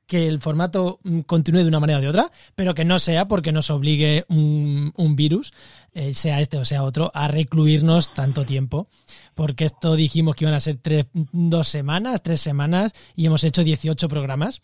que 0.07 0.27
el 0.27 0.41
formato 0.41 1.01
mm, 1.03 1.21
continúe 1.21 1.63
de 1.63 1.69
una 1.69 1.81
manera 1.81 1.99
o 1.99 2.03
de 2.03 2.09
otra, 2.09 2.31
pero 2.55 2.75
que 2.75 2.85
no 2.85 2.99
sea 2.99 3.27
porque 3.27 3.53
nos 3.53 3.71
obligue 3.71 4.25
un, 4.29 4.93
un 4.97 5.17
virus, 5.17 5.53
eh, 5.93 6.15
sea 6.15 6.41
este 6.41 6.57
o 6.57 6.65
sea 6.65 6.83
otro, 6.83 7.11
a 7.15 7.29
recluirnos 7.29 8.13
tanto 8.13 8.45
tiempo. 8.45 8.87
Porque 9.35 9.65
esto 9.65 9.97
dijimos 9.97 10.37
que 10.37 10.45
iban 10.45 10.55
a 10.55 10.61
ser 10.61 10.77
tres, 10.77 11.07
dos 11.13 11.69
semanas, 11.69 12.23
tres 12.23 12.41
semanas, 12.41 12.93
y 13.17 13.27
hemos 13.27 13.45
hecho 13.45 13.65
18 13.65 14.09
programas. 14.09 14.61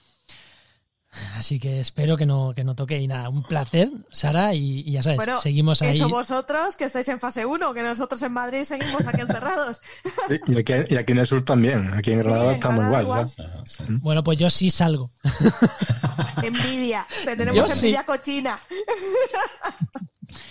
Así 1.36 1.58
que 1.58 1.80
espero 1.80 2.16
que 2.16 2.26
no, 2.26 2.52
que 2.54 2.64
no 2.64 2.74
toque. 2.74 3.00
Y 3.00 3.06
nada, 3.06 3.28
un 3.28 3.42
placer, 3.42 3.90
Sara, 4.12 4.54
y, 4.54 4.80
y 4.80 4.92
ya 4.92 5.02
sabes, 5.02 5.16
Bueno, 5.16 5.38
seguimos 5.40 5.82
ahí. 5.82 5.90
Eso 5.90 6.08
vosotros 6.08 6.76
que 6.76 6.84
estáis 6.84 7.08
en 7.08 7.20
fase 7.20 7.44
1, 7.44 7.74
que 7.74 7.82
nosotros 7.82 8.20
en 8.22 8.32
Madrid 8.32 8.62
seguimos 8.64 9.06
aquí 9.06 9.20
encerrados. 9.20 9.80
Y 10.48 10.58
aquí, 10.58 10.72
y 10.88 10.96
aquí 10.96 11.12
en 11.12 11.18
el 11.18 11.26
sur 11.26 11.44
también. 11.44 11.92
Aquí 11.94 12.12
en 12.12 12.18
Granada 12.20 12.52
estamos 12.52 12.84
igual. 12.84 13.02
igual. 13.02 13.32
¿no? 13.88 13.98
Bueno, 14.00 14.24
pues 14.24 14.38
yo 14.38 14.50
sí 14.50 14.70
salgo. 14.70 15.10
Envidia. 16.42 17.06
Te 17.24 17.36
tenemos 17.36 17.56
Yo 17.56 17.66
sí. 17.66 17.72
envidia 17.72 18.04
cochina. 18.04 18.58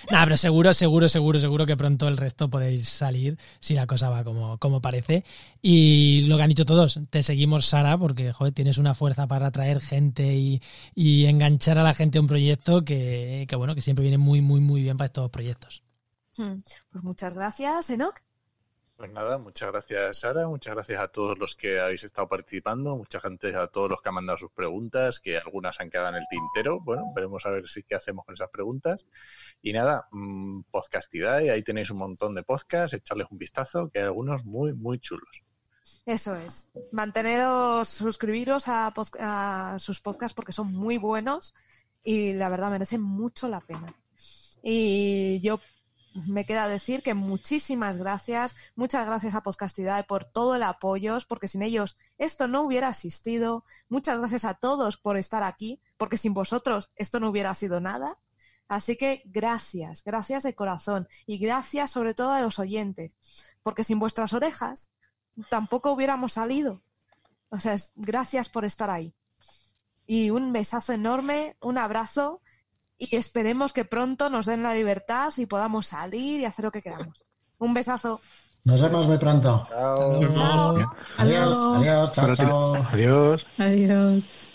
Nada, 0.09 0.25
pero 0.25 0.37
seguro, 0.37 0.73
seguro, 0.73 1.09
seguro, 1.09 1.39
seguro 1.39 1.65
que 1.65 1.77
pronto 1.77 2.07
el 2.07 2.17
resto 2.17 2.49
podéis 2.49 2.87
salir 2.89 3.37
si 3.59 3.73
la 3.73 3.87
cosa 3.87 4.09
va 4.09 4.23
como, 4.23 4.57
como 4.59 4.81
parece. 4.81 5.23
Y 5.61 6.21
lo 6.27 6.37
que 6.37 6.43
han 6.43 6.49
dicho 6.49 6.65
todos, 6.65 6.99
te 7.09 7.23
seguimos, 7.23 7.65
Sara, 7.65 7.97
porque 7.97 8.31
joder, 8.33 8.53
tienes 8.53 8.77
una 8.77 8.93
fuerza 8.93 9.27
para 9.27 9.47
atraer 9.47 9.81
gente 9.81 10.35
y, 10.35 10.61
y 10.93 11.25
enganchar 11.25 11.77
a 11.79 11.83
la 11.83 11.93
gente 11.93 12.17
a 12.17 12.21
un 12.21 12.27
proyecto 12.27 12.83
que, 12.85 13.45
que, 13.49 13.55
bueno, 13.55 13.75
que 13.75 13.81
siempre 13.81 14.03
viene 14.03 14.17
muy, 14.17 14.41
muy, 14.41 14.61
muy 14.61 14.81
bien 14.81 14.97
para 14.97 15.07
estos 15.07 15.29
proyectos. 15.31 15.81
Hmm, 16.37 16.59
Pues 16.91 17.03
muchas 17.03 17.33
gracias, 17.33 17.89
Enoch. 17.89 18.21
Pues 18.97 19.11
nada, 19.11 19.37
muchas 19.37 19.71
gracias 19.71 20.19
Sara, 20.19 20.47
muchas 20.47 20.73
gracias 20.73 21.01
a 21.01 21.09
todos 21.09 21.37
los 21.37 21.57
que 21.57 21.81
habéis 21.81 22.05
estado 22.05 22.29
participando, 22.29 22.95
muchas 22.95 23.21
gracias 23.21 23.55
a 23.55 23.67
todos 23.67 23.89
los 23.89 24.01
que 24.01 24.07
han 24.07 24.15
mandado 24.15 24.37
sus 24.37 24.51
preguntas, 24.51 25.19
que 25.19 25.37
algunas 25.37 25.77
han 25.81 25.89
quedado 25.89 26.09
en 26.09 26.15
el 26.15 26.27
tintero. 26.29 26.79
Bueno, 26.79 27.11
veremos 27.13 27.45
a 27.45 27.49
ver 27.49 27.67
si 27.67 27.83
qué 27.83 27.95
hacemos 27.95 28.25
con 28.25 28.35
esas 28.35 28.49
preguntas. 28.49 29.05
Y 29.61 29.73
nada, 29.73 30.07
mmm, 30.11 30.61
podcastidad, 30.71 31.39
ahí 31.39 31.61
tenéis 31.61 31.91
un 31.91 31.97
montón 31.97 32.35
de 32.35 32.43
podcasts, 32.43 32.93
echarles 32.93 33.27
un 33.29 33.37
vistazo, 33.37 33.89
que 33.89 33.99
hay 33.99 34.05
algunos 34.05 34.45
muy, 34.45 34.73
muy 34.73 34.97
chulos. 34.99 35.43
Eso 36.05 36.35
es. 36.37 36.71
Manteneros, 36.93 37.89
suscribiros 37.89 38.65
a 38.69 39.75
sus 39.77 39.99
podcasts 39.99 40.33
porque 40.33 40.53
son 40.53 40.73
muy 40.73 40.97
buenos 40.97 41.53
y 42.01 42.31
la 42.31 42.47
verdad 42.47 42.71
merecen 42.71 43.01
mucho 43.01 43.49
la 43.49 43.59
pena. 43.59 43.93
Y 44.63 45.41
yo 45.41 45.59
me 46.15 46.45
queda 46.45 46.67
decir 46.69 47.03
que 47.03 47.13
muchísimas 47.13 47.97
gracias, 47.97 48.55
muchas 48.75 49.05
gracias 49.05 49.35
a 49.35 49.43
Podcastidad 49.43 50.07
por 50.07 50.23
todo 50.23 50.55
el 50.55 50.63
apoyo, 50.63 51.17
porque 51.27 51.49
sin 51.49 51.61
ellos 51.61 51.97
esto 52.17 52.47
no 52.47 52.61
hubiera 52.61 52.89
existido. 52.89 53.65
Muchas 53.89 54.17
gracias 54.17 54.45
a 54.45 54.53
todos 54.53 54.95
por 54.95 55.17
estar 55.17 55.43
aquí, 55.43 55.81
porque 55.97 56.17
sin 56.17 56.33
vosotros 56.33 56.91
esto 56.95 57.19
no 57.19 57.29
hubiera 57.29 57.53
sido 57.53 57.81
nada. 57.81 58.17
Así 58.69 58.95
que 58.95 59.23
gracias, 59.25 60.03
gracias 60.03 60.43
de 60.43 60.55
corazón 60.55 61.07
y 61.27 61.37
gracias 61.37 61.91
sobre 61.91 62.13
todo 62.13 62.31
a 62.31 62.41
los 62.41 62.59
oyentes, 62.59 63.15
porque 63.61 63.83
sin 63.83 63.99
vuestras 63.99 64.33
orejas 64.33 64.91
tampoco 65.49 65.91
hubiéramos 65.91 66.33
salido. 66.33 66.81
O 67.49 67.59
sea, 67.59 67.75
gracias 67.95 68.49
por 68.49 68.63
estar 68.63 68.89
ahí. 68.89 69.13
Y 70.07 70.29
un 70.29 70.53
besazo 70.53 70.93
enorme, 70.93 71.57
un 71.61 71.77
abrazo 71.77 72.41
y 72.97 73.15
esperemos 73.15 73.73
que 73.73 73.85
pronto 73.85 74.29
nos 74.29 74.45
den 74.45 74.63
la 74.63 74.73
libertad 74.73 75.31
y 75.37 75.45
podamos 75.45 75.87
salir 75.87 76.41
y 76.41 76.45
hacer 76.45 76.65
lo 76.65 76.71
que 76.71 76.81
queramos. 76.81 77.25
Un 77.57 77.73
besazo. 77.73 78.19
Nos 78.63 78.81
vemos 78.81 79.07
muy 79.07 79.17
pronto. 79.17 79.65
Chao. 79.69 80.19
Adiós, 81.17 81.57
adiós, 81.77 82.11
chao, 82.11 82.25
Gracias. 82.25 82.47
chao. 82.47 82.87
Adiós. 82.91 83.45
Adiós. 83.59 84.51